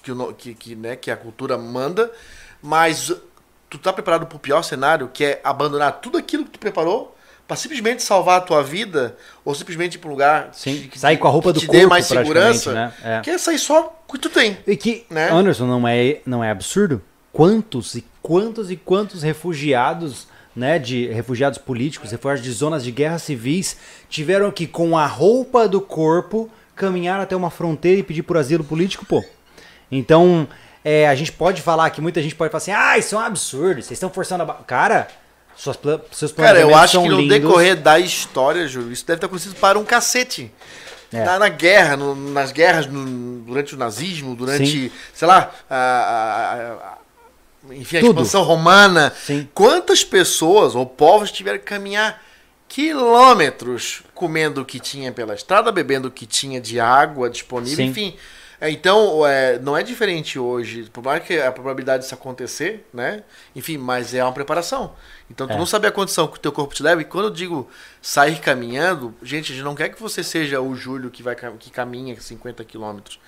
que, 0.02 0.10
o 0.12 0.32
que, 0.35 0.55
que, 0.55 0.74
né, 0.74 0.97
que 0.97 1.10
a 1.10 1.16
cultura 1.16 1.56
manda, 1.59 2.10
mas 2.62 3.12
tu 3.70 3.78
tá 3.78 3.93
preparado 3.93 4.26
pro 4.26 4.39
pior 4.39 4.62
cenário, 4.62 5.09
que 5.12 5.24
é 5.24 5.40
abandonar 5.44 6.01
tudo 6.01 6.18
aquilo 6.18 6.44
que 6.44 6.51
tu 6.52 6.59
preparou 6.59 7.16
pra 7.49 7.57
simplesmente 7.57 8.03
salvar 8.03 8.39
a 8.39 8.41
tua 8.43 8.62
vida, 8.62 9.16
ou 9.45 9.55
simplesmente 9.55 9.95
ir 9.95 9.99
pra 9.99 10.09
um 10.09 10.12
lugar 10.12 10.51
Sim, 10.53 10.87
que- 10.93 10.99
sair 10.99 11.16
com 11.16 11.27
a 11.27 11.31
roupa 11.31 11.53
do 11.53 11.59
te 11.59 11.66
corpo, 11.66 11.81
dê 11.81 11.87
mais 11.87 12.05
segurança, 12.07 12.73
né? 12.75 12.93
É. 13.03 13.20
que 13.23 13.31
é 13.31 13.39
sair 13.39 13.59
só 13.59 13.99
o 14.07 14.12
que 14.12 14.19
tu 14.19 14.29
tem. 14.31 14.59
E 14.66 14.77
que, 14.77 15.05
Né? 15.11 15.31
Anderson, 15.33 15.66
não 15.66 15.89
é, 15.89 16.20
não 16.27 16.45
é 16.45 16.51
absurdo? 16.51 17.03
Quantos 17.33 17.95
e 17.95 18.05
quantos 18.23 18.70
e 18.70 18.77
quantos 18.77 19.23
refugiados, 19.23 20.29
né, 20.55 20.79
de 20.79 21.07
refugiados 21.09 21.59
políticos, 21.59 22.11
refugiados 22.11 22.43
de 22.45 22.51
zonas 22.53 22.85
de 22.85 22.91
guerras 22.91 23.23
civis, 23.23 23.77
tiveram 24.11 24.51
que, 24.51 24.66
com 24.66 24.97
a 24.99 25.07
roupa 25.07 25.66
do 25.66 25.81
corpo, 25.81 26.51
caminhar 26.77 27.19
até 27.20 27.35
uma 27.35 27.51
fronteira 27.51 27.99
e 28.01 28.03
pedir 28.03 28.23
por 28.25 28.37
asilo 28.37 28.62
político, 28.62 29.07
pô? 29.07 29.25
Então, 29.91 30.47
é, 30.85 31.09
a 31.09 31.15
gente 31.15 31.33
pode 31.33 31.62
falar 31.62 31.89
que 31.91 32.01
muita 32.01 32.20
gente 32.23 32.35
pode 32.35 32.51
falar 32.51 32.59
assim, 32.59 32.73
ah, 32.73 32.99
isso 32.99 33.15
é 33.15 33.19
um 33.19 33.23
absurdo, 33.23 33.77
vocês 33.83 33.93
estão 33.93 34.11
forçando 34.11 34.43
a... 34.43 34.47
ba-". 34.47 34.55
Cara, 34.66 35.09
suas 35.59 35.76
pla- 35.76 36.01
seus 36.12 36.32
Cara, 36.32 36.60
eu 36.60 36.74
acho 36.74 37.02
que 37.02 37.09
no 37.09 37.20
lindos. 37.20 37.36
decorrer 37.40 37.76
da 37.76 37.98
história, 37.98 38.66
Júlio, 38.68 38.93
isso 38.93 39.05
deve 39.05 39.18
ter 39.20 39.26
acontecido 39.26 39.56
para 39.56 39.78
um 39.78 39.85
cacete. 39.85 40.51
É. 41.12 41.24
Na, 41.24 41.39
na 41.39 41.48
guerra, 41.48 41.97
no- 41.97 42.14
nas 42.14 42.52
guerras, 42.52 42.86
no- 42.86 43.40
durante 43.40 43.74
o 43.74 43.78
nazismo, 43.78 44.35
durante, 44.36 44.66
Sim. 44.89 44.90
sei 45.14 45.26
lá, 45.26 45.51
a, 45.68 45.74
a- 45.76 46.55
a- 46.55 46.72
a- 47.70 47.74
enfim, 47.74 47.97
a 47.97 48.01
Tudo. 48.01 48.10
expansão 48.20 48.43
romana. 48.43 49.12
Sim. 49.24 49.48
Quantas 49.55 50.05
pessoas 50.05 50.74
ou 50.74 50.86
povos 50.86 51.30
tiveram 51.32 51.59
que 51.59 51.64
caminhar 51.64 52.22
quilômetros 52.68 54.02
comendo 54.14 54.60
o 54.60 54.64
que 54.64 54.78
tinha 54.78 55.10
pela 55.12 55.35
estrada, 55.35 55.72
bebendo 55.72 56.09
o 56.09 56.10
que 56.10 56.26
tinha 56.26 56.60
de 56.60 56.78
água 56.78 57.28
disponível, 57.30 57.76
Sim. 57.76 57.90
enfim. 57.90 58.16
É, 58.60 58.70
Então, 58.70 59.26
é, 59.26 59.59
não 59.59 59.76
é 59.76 59.82
diferente 59.82 60.39
hoje. 60.39 60.85
Por 60.93 61.02
mais 61.05 61.22
que 61.22 61.40
a 61.40 61.52
probabilidade 61.52 62.02
disso 62.02 62.14
acontecer, 62.14 62.86
né? 62.93 63.22
Enfim, 63.55 63.78
mas 63.78 64.14
é 64.14 64.22
uma 64.22 64.32
preparação. 64.32 64.94
Então, 65.30 65.47
tu 65.47 65.52
É. 65.52 65.56
não 65.56 65.66
sabe 65.66 65.86
a 65.86 65.93
condição 65.93 66.26
que 66.26 66.36
o 66.36 66.40
teu 66.40 66.51
corpo 66.52 66.74
te 66.74 66.82
leva. 66.82 67.01
E 67.01 67.05
quando 67.05 67.26
eu 67.26 67.30
digo 67.30 67.68
sair 68.02 68.40
caminhando, 68.40 69.14
gente, 69.22 69.52
a 69.52 69.55
gente 69.55 69.64
não 69.64 69.74
quer 69.74 69.90
que 69.90 70.01
você 70.01 70.24
seja 70.24 70.60
o 70.60 70.74
Júlio 70.74 71.10
que, 71.10 71.22
vai, 71.22 71.36
que 71.59 71.70
caminha 71.70 72.20
50 72.20 72.64
quilômetros. 72.64 73.20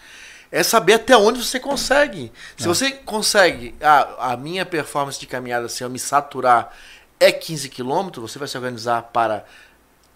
É 0.52 0.64
saber 0.64 0.94
até 0.94 1.16
onde 1.16 1.44
você 1.44 1.60
consegue. 1.60 2.32
Se 2.56 2.66
você 2.66 2.90
consegue, 2.90 3.72
ah, 3.80 4.32
a 4.32 4.36
minha 4.36 4.66
performance 4.66 5.20
de 5.20 5.26
caminhada, 5.28 5.68
se 5.68 5.84
eu 5.84 5.88
me 5.88 5.98
saturar, 5.98 6.76
é 7.20 7.30
15 7.30 7.68
quilômetros, 7.68 8.32
você 8.32 8.36
vai 8.36 8.48
se 8.48 8.56
organizar 8.56 9.02
para 9.12 9.44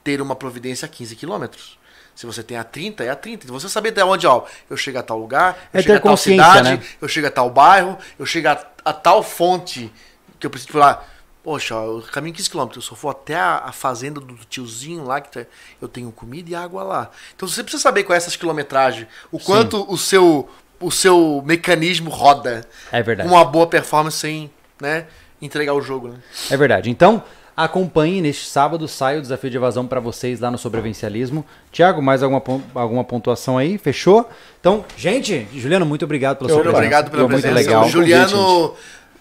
ter 0.02 0.20
uma 0.20 0.34
providência 0.34 0.86
a 0.86 0.88
15 0.88 1.14
quilômetros. 1.14 1.78
Se 2.14 2.26
você 2.26 2.42
tem 2.42 2.56
a 2.56 2.64
30, 2.64 3.02
é 3.04 3.10
a 3.10 3.16
30. 3.16 3.44
Então 3.44 3.58
você 3.58 3.68
saber 3.68 3.88
até 3.90 4.04
onde, 4.04 4.26
ó, 4.26 4.44
eu 4.70 4.76
chego 4.76 4.98
a 4.98 5.02
tal 5.02 5.18
lugar, 5.18 5.68
eu 5.72 5.80
É 5.80 5.82
chego 5.82 5.96
a 5.96 6.00
tal 6.00 6.16
cidade, 6.16 6.70
né? 6.70 6.82
eu 7.02 7.08
chego 7.08 7.26
a 7.26 7.30
tal 7.30 7.50
bairro, 7.50 7.98
eu 8.18 8.24
chego 8.26 8.48
a, 8.48 8.64
a 8.84 8.92
tal 8.92 9.22
fonte 9.22 9.92
que 10.38 10.46
eu 10.46 10.50
preciso 10.50 10.72
falar. 10.72 11.12
Poxa, 11.42 11.74
ó, 11.76 11.84
eu 11.84 12.02
caminho 12.10 12.34
15 12.34 12.48
km, 12.48 12.68
eu 12.76 12.80
só 12.80 12.94
for 12.94 13.10
até 13.10 13.34
a, 13.36 13.64
a 13.66 13.72
fazenda 13.72 14.18
do 14.20 14.34
tiozinho 14.48 15.04
lá, 15.04 15.20
que 15.20 15.30
tá- 15.30 15.46
eu 15.82 15.88
tenho 15.88 16.10
comida 16.10 16.48
e 16.50 16.54
água 16.54 16.82
lá. 16.82 17.10
Então 17.36 17.46
você 17.46 17.62
precisa 17.62 17.82
saber 17.82 18.04
qual 18.04 18.14
é 18.14 18.16
essas 18.16 18.34
quilometragens, 18.36 19.06
o 19.30 19.38
quanto 19.38 19.84
o 19.92 19.98
seu, 19.98 20.48
o 20.80 20.90
seu 20.90 21.42
mecanismo 21.44 22.08
roda 22.08 22.66
É 22.90 23.02
verdade. 23.02 23.28
com 23.28 23.34
uma 23.34 23.44
boa 23.44 23.66
performance 23.66 24.16
sem 24.16 24.50
né, 24.80 25.06
entregar 25.42 25.74
o 25.74 25.82
jogo. 25.82 26.08
Né? 26.08 26.16
É 26.48 26.56
verdade. 26.56 26.88
Então, 26.88 27.22
acompanhe 27.56 28.20
neste 28.20 28.46
sábado, 28.46 28.86
sai 28.88 29.18
o 29.18 29.22
desafio 29.22 29.48
de 29.50 29.56
evasão 29.56 29.86
para 29.86 30.00
vocês 30.00 30.40
lá 30.40 30.50
no 30.50 30.58
Sobrevivencialismo. 30.58 31.44
Tiago, 31.70 32.02
mais 32.02 32.22
alguma, 32.22 32.42
alguma 32.74 33.04
pontuação 33.04 33.56
aí? 33.58 33.78
Fechou? 33.78 34.28
Então, 34.60 34.84
gente, 34.96 35.46
Juliano, 35.54 35.86
muito 35.86 36.04
obrigado 36.04 36.38
pela 36.38 36.48
sua 36.50 36.58
Júlio, 36.58 36.72
presença. 36.72 36.78
obrigado 36.98 37.10
pela 37.10 37.22
Foi 37.22 37.28
presença. 37.40 37.54
muito 37.54 37.66
legal. 37.66 37.84
O 37.84 37.88
Juliano, 37.88 38.74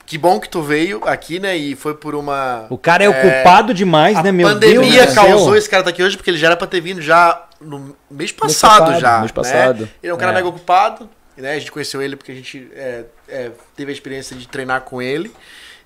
que 0.05 0.17
bom 0.17 0.39
que 0.39 0.49
tu 0.49 0.61
veio 0.61 1.01
aqui, 1.05 1.39
né? 1.39 1.55
E 1.55 1.75
foi 1.75 1.93
por 1.93 2.15
uma. 2.15 2.65
O 2.69 2.77
cara 2.77 3.03
é, 3.03 3.09
ocupado 3.09 3.73
demais, 3.73 4.17
A 4.17 4.23
né, 4.23 4.31
meu 4.31 4.47
pandemia 4.49 4.91
Deus 5.03 5.05
do 5.07 5.13
céu. 5.13 5.23
causou 5.25 5.55
esse 5.55 5.69
cara 5.69 5.83
tá 5.83 5.89
aqui 5.91 6.01
hoje 6.03 6.17
porque 6.17 6.29
ele 6.29 6.37
já 6.37 6.47
era 6.47 6.57
pra 6.57 6.67
ter 6.67 6.81
vindo 6.81 7.01
já 7.01 7.45
no 7.61 7.95
mês 8.09 8.31
passado, 8.31 8.79
passado, 8.87 8.99
já. 8.99 9.19
mês 9.19 9.31
né? 9.31 9.35
passado. 9.35 9.89
Ele 10.01 10.11
é 10.11 10.13
um 10.13 10.17
cara 10.17 10.31
É. 10.31 10.35
mega 10.35 10.47
ocupado, 10.47 11.09
né? 11.37 11.53
A 11.53 11.59
gente 11.59 11.71
conheceu 11.71 12.01
ele 12.01 12.15
porque 12.15 12.31
a 12.31 12.35
gente 12.35 12.67
é, 12.75 13.05
é, 13.29 13.51
teve 13.75 13.91
a 13.91 13.93
experiência 13.93 14.35
de 14.35 14.47
treinar 14.47 14.81
com 14.81 15.01
ele. 15.01 15.31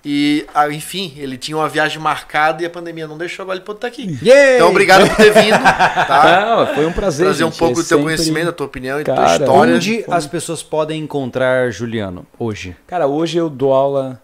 E, 0.09 0.45
ah, 0.55 0.69
enfim, 0.69 1.13
ele 1.17 1.37
tinha 1.37 1.57
uma 1.57 1.67
viagem 1.67 1.99
marcada 1.99 2.63
e 2.63 2.65
a 2.65 2.69
pandemia 2.69 3.05
não 3.05 3.17
deixou, 3.17 3.43
agora 3.43 3.57
ele 3.57 3.65
pode 3.65 3.79
estar 3.79 3.87
aqui. 3.89 4.17
Yay! 4.23 4.55
Então, 4.55 4.69
obrigado 4.69 5.05
por 5.05 5.17
ter 5.17 5.33
vindo, 5.33 5.59
tá? 5.59 6.45
Não, 6.65 6.75
foi 6.75 6.85
um 6.85 6.93
prazer. 6.93 7.25
Trazer 7.25 7.43
um 7.43 7.49
gente, 7.51 7.59
pouco 7.59 7.73
é 7.73 7.83
do 7.83 7.87
teu 7.87 7.97
sempre- 7.97 8.03
conhecimento, 8.03 8.45
da 8.45 8.51
tua 8.53 8.65
opinião 8.67 9.01
e 9.01 9.03
da 9.03 9.13
tua 9.13 9.25
Cara, 9.25 9.43
história. 9.43 9.73
Onde 9.75 10.05
as 10.09 10.25
pessoas 10.25 10.63
podem 10.63 11.01
encontrar 11.03 11.69
Juliano 11.73 12.25
hoje? 12.39 12.73
Cara, 12.87 13.05
hoje 13.05 13.37
eu 13.37 13.49
dou 13.49 13.73
aula 13.73 14.21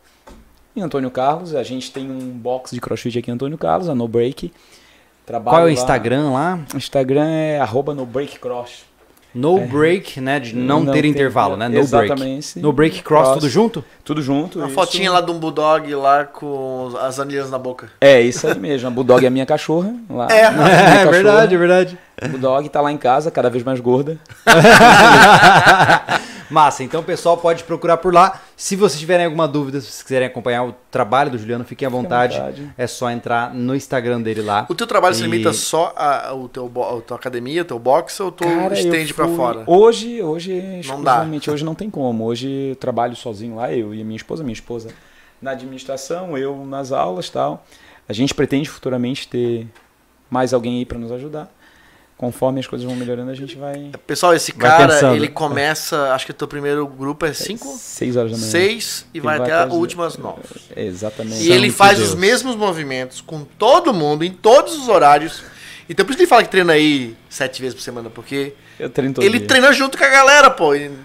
em 0.73 0.81
Antônio 0.81 1.11
Carlos. 1.11 1.53
A 1.53 1.63
gente 1.63 1.91
tem 1.91 2.09
um 2.09 2.29
box 2.29 2.71
de 2.73 2.79
crossfit 2.79 3.19
aqui 3.19 3.29
em 3.29 3.33
Antônio 3.33 3.57
Carlos, 3.57 3.89
a 3.89 3.93
No 3.95 4.07
Break. 4.07 4.53
Trabalho 5.25 5.53
Qual 5.55 5.61
é 5.61 5.63
o 5.63 5.67
lá- 5.67 5.71
Instagram 5.73 6.29
lá? 6.31 6.59
O 6.73 6.77
Instagram 6.77 7.27
é 7.27 7.59
arroba 7.59 7.93
no 7.93 8.05
break 8.05 8.39
cross. 8.39 8.85
No 9.33 9.59
break, 9.61 10.21
né? 10.21 10.39
De 10.39 10.55
não, 10.55 10.83
Não 10.83 10.93
ter 10.93 11.05
intervalo, 11.05 11.57
né? 11.57 11.67
No 11.67 11.73
break. 11.87 12.05
Exatamente. 12.05 12.59
No 12.59 12.71
break 12.71 13.01
cross, 13.01 13.23
Cross. 13.23 13.33
tudo 13.39 13.49
junto? 13.49 13.83
Tudo 14.05 14.21
junto. 14.21 14.59
Uma 14.59 14.67
isso. 14.67 14.75
fotinha 14.75 15.11
lá 15.11 15.21
de 15.21 15.31
um 15.31 15.39
bulldog 15.39 15.93
lá 15.95 16.23
com 16.25 16.91
as 17.01 17.19
anilhas 17.19 17.49
na 17.49 17.57
boca. 17.57 17.89
É, 17.99 18.21
isso 18.21 18.45
aí 18.47 18.59
mesmo. 18.59 18.87
A 18.87 18.91
Bulldog 18.91 19.23
é 19.23 19.27
a 19.27 19.31
minha 19.31 19.45
cachorra. 19.45 19.93
Lá. 20.09 20.27
É. 20.29 20.51
Minha 20.51 20.67
É 20.69 20.95
cachorra. 20.97 21.11
verdade, 21.11 21.55
é 21.55 21.57
verdade. 21.57 21.97
A 22.21 22.27
Bulldog 22.27 22.69
tá 22.69 22.79
lá 22.79 22.91
em 22.91 22.97
casa, 22.97 23.31
cada 23.31 23.49
vez 23.49 23.63
mais 23.63 23.79
gorda. 23.79 24.17
Massa, 26.53 26.83
então 26.83 27.01
o 27.01 27.03
pessoal 27.03 27.35
pode 27.35 27.63
procurar 27.63 27.97
por 27.97 28.13
lá. 28.13 28.39
Se 28.55 28.75
vocês 28.75 28.99
tiverem 28.99 29.25
alguma 29.25 29.47
dúvida, 29.47 29.81
se 29.81 29.87
vocês 29.87 30.03
quiserem 30.03 30.27
acompanhar 30.27 30.63
o 30.63 30.75
trabalho 30.91 31.31
do 31.31 31.37
Juliano, 31.39 31.63
fiquem 31.63 31.87
à 31.87 31.89
vontade. 31.89 32.37
vontade. 32.37 32.71
É 32.77 32.85
só 32.85 33.09
entrar 33.09 33.51
no 33.53 33.75
Instagram 33.75 34.21
dele 34.21 34.43
lá. 34.43 34.67
O 34.69 34.75
teu 34.75 34.85
trabalho 34.85 35.15
se 35.15 35.21
E- 35.21 35.23
limita 35.23 35.51
só 35.51 35.91
a, 35.95 36.29
ao 36.29 36.47
teu, 36.47 36.65
a 36.97 37.01
tua 37.01 37.17
academia, 37.17 37.65
teu 37.65 37.79
boxe 37.79 38.21
ou 38.21 38.31
tu 38.31 38.43
Cara, 38.43 38.79
eu 38.79 38.85
estende 38.85 39.13
pra 39.15 39.25
fui- 39.25 39.35
fora? 39.35 39.63
Hoje, 39.65 40.21
hoje, 40.21 40.53
Não 40.61 40.79
exclusivamente, 40.79 41.49
hoje 41.49 41.65
não 41.65 41.73
tem 41.73 41.89
como. 41.89 42.23
Hoje 42.25 42.69
eu 42.69 42.75
trabalho 42.75 43.15
sozinho 43.15 43.55
lá, 43.55 43.73
eu 43.73 43.91
e 43.95 44.01
a 44.01 44.05
minha 44.05 44.17
esposa, 44.17 44.43
minha 44.43 44.53
esposa 44.53 44.89
na 45.41 45.51
administração, 45.51 46.37
eu 46.37 46.63
nas 46.67 46.91
aulas 46.91 47.29
tal. 47.31 47.65
A 48.07 48.13
gente 48.13 48.33
pretende 48.33 48.69
futuramente 48.69 49.27
ter 49.27 49.67
mais 50.29 50.53
alguém 50.53 50.77
aí 50.77 50.85
para 50.85 50.99
nos 50.99 51.11
ajudar. 51.11 51.51
Conforme 52.23 52.61
as 52.61 52.67
coisas 52.67 52.87
vão 52.87 52.95
melhorando, 52.95 53.31
a 53.31 53.35
gente 53.35 53.57
vai. 53.57 53.91
Pessoal, 54.07 54.33
esse 54.33 54.53
Vai 54.53 54.69
cara, 54.69 54.93
pensando. 54.93 55.15
ele 55.17 55.27
começa, 55.27 56.13
acho 56.13 56.25
que 56.25 56.31
o 56.31 56.33
teu 56.33 56.47
primeiro 56.47 56.87
grupo 56.87 57.25
é 57.25 57.33
5, 57.33 57.75
Seis 57.77 58.15
horas 58.15 58.31
da 58.31 58.37
manhã. 58.37 58.49
6 58.49 59.05
e 59.13 59.19
vai, 59.19 59.37
até 59.39 59.51
as- 59.51 59.67
as 59.67 59.73
últimas 59.73 60.17
9. 60.17 60.39
Exatamente. 60.73 61.43
E 61.43 61.51
ele 61.51 61.69
faz 61.69 61.97
Deus. 61.97 62.11
os 62.11 62.15
mesmos 62.15 62.55
movimentos 62.55 63.19
com 63.19 63.43
todo 63.43 63.93
mundo, 63.93 64.23
em 64.23 64.31
todos 64.31 64.73
os 64.77 64.87
horários. 64.87 65.43
Então 65.89 66.05
por 66.05 66.11
isso 66.11 66.17
que 66.17 66.23
ele 66.23 66.29
fala 66.29 66.43
que 66.43 66.49
treina 66.49 66.71
aí 66.73 67.13
sete 67.29 67.61
vezes 67.61 67.75
por 67.75 67.81
semana, 67.81 68.09
porque 68.09 68.53
Eu 68.79 68.89
treino 68.89 69.13
todo 69.15 69.25
ele 69.25 69.39
dia. 69.39 69.47
treina 69.49 69.73
junto 69.73 69.97
com 69.97 70.03
a 70.05 70.07
galera, 70.09 70.49
pô. 70.49 70.73
Então 70.73 70.95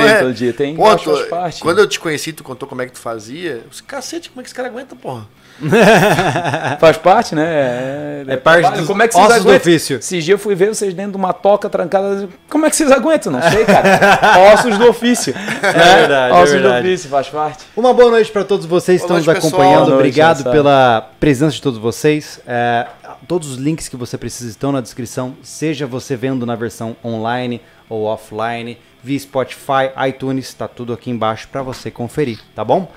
Treino 0.00 0.08
é. 0.08 0.18
todo 0.20 0.32
dia. 0.32 0.52
Tem 0.52 0.76
Pô, 0.76 0.96
tu- 0.96 1.26
parte. 1.28 1.60
quando 1.60 1.80
eu 1.80 1.88
te 1.88 1.98
conheci, 1.98 2.32
tu 2.32 2.44
contou 2.44 2.68
como 2.68 2.80
é 2.80 2.86
que 2.86 2.92
tu 2.92 3.00
fazia. 3.00 3.62
Disse, 3.68 3.82
cacete, 3.82 4.30
como 4.30 4.40
é 4.40 4.42
que 4.44 4.48
esse 4.48 4.54
cara 4.54 4.68
aguenta, 4.68 4.94
porra? 4.94 5.26
Faz 6.78 6.96
parte, 6.96 7.34
né? 7.34 7.44
É, 7.44 8.24
É 8.28 8.36
parte 8.36 8.70
dos 8.72 8.86
Como 8.86 9.02
é 9.02 9.08
que 9.08 9.14
vocês 9.14 9.30
ossos 9.30 9.44
do 9.44 9.54
ofício. 9.54 9.98
Esses 9.98 10.24
dias 10.24 10.28
eu 10.28 10.38
fui 10.38 10.54
ver 10.54 10.68
vocês 10.68 10.94
dentro 10.94 11.12
de 11.12 11.16
uma 11.16 11.32
toca 11.32 11.68
trancada. 11.68 12.28
Como 12.48 12.66
é 12.66 12.70
que 12.70 12.76
vocês 12.76 12.90
aguentam? 12.90 13.32
Não 13.32 13.42
sei, 13.42 13.64
cara. 13.64 14.52
Ossos 14.54 14.78
do 14.78 14.88
ofício. 14.88 15.34
É 15.62 15.72
verdade, 15.72 16.32
é 16.32 16.36
Ossos 16.36 16.50
verdade. 16.52 16.82
do 16.82 16.88
ofício, 16.88 17.10
faz 17.10 17.28
parte. 17.28 17.64
Uma 17.76 17.92
boa 17.92 18.10
noite 18.10 18.30
para 18.30 18.44
todos 18.44 18.66
vocês 18.66 19.00
que 19.00 19.04
estão 19.04 19.16
nos 19.16 19.28
acompanhando. 19.28 19.88
Noite, 19.88 19.94
Obrigado 19.94 20.44
pela 20.50 21.10
presença 21.18 21.54
de 21.54 21.62
todos 21.62 21.78
vocês. 21.78 22.40
É, 22.46 22.86
todos 23.26 23.50
os 23.52 23.56
links 23.56 23.88
que 23.88 23.96
você 23.96 24.16
precisa 24.16 24.50
estão 24.50 24.72
na 24.72 24.80
descrição, 24.80 25.34
seja 25.42 25.86
você 25.86 26.16
vendo 26.16 26.46
na 26.46 26.54
versão 26.54 26.96
online 27.04 27.60
ou 27.88 28.04
offline, 28.04 28.78
via 29.02 29.18
Spotify, 29.18 29.90
iTunes, 30.08 30.48
está 30.48 30.68
tudo 30.68 30.92
aqui 30.92 31.10
embaixo 31.10 31.48
para 31.50 31.62
você 31.62 31.90
conferir, 31.90 32.38
tá 32.54 32.64
bom? 32.64 32.90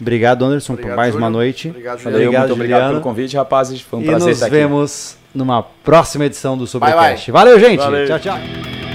Obrigado, 0.00 0.44
Anderson, 0.44 0.72
Obrigado, 0.74 0.92
por 0.92 0.96
mais 0.96 1.12
Júlio. 1.12 1.24
uma 1.24 1.30
noite. 1.30 1.68
Obrigado, 1.68 1.98
Valeu, 1.98 2.12
Juliano. 2.12 2.26
Obrigado, 2.28 2.40
muito 2.48 2.52
obrigado 2.54 2.78
Juliano. 2.80 3.00
pelo 3.00 3.02
convite, 3.02 3.36
rapazes. 3.36 3.80
Foi 3.80 3.98
um 3.98 4.02
E 4.02 4.06
prazer 4.06 4.28
nos 4.28 4.36
estar 4.36 4.46
aqui. 4.46 4.54
vemos 4.56 5.16
numa 5.34 5.62
próxima 5.62 6.24
edição 6.26 6.56
do. 6.56 6.66
Sobrecast. 6.66 7.30
Valeu, 7.30 7.58
gente. 7.58 7.78
Valeu. 7.78 8.06
Tchau, 8.06 8.18
tchau. 8.18 8.87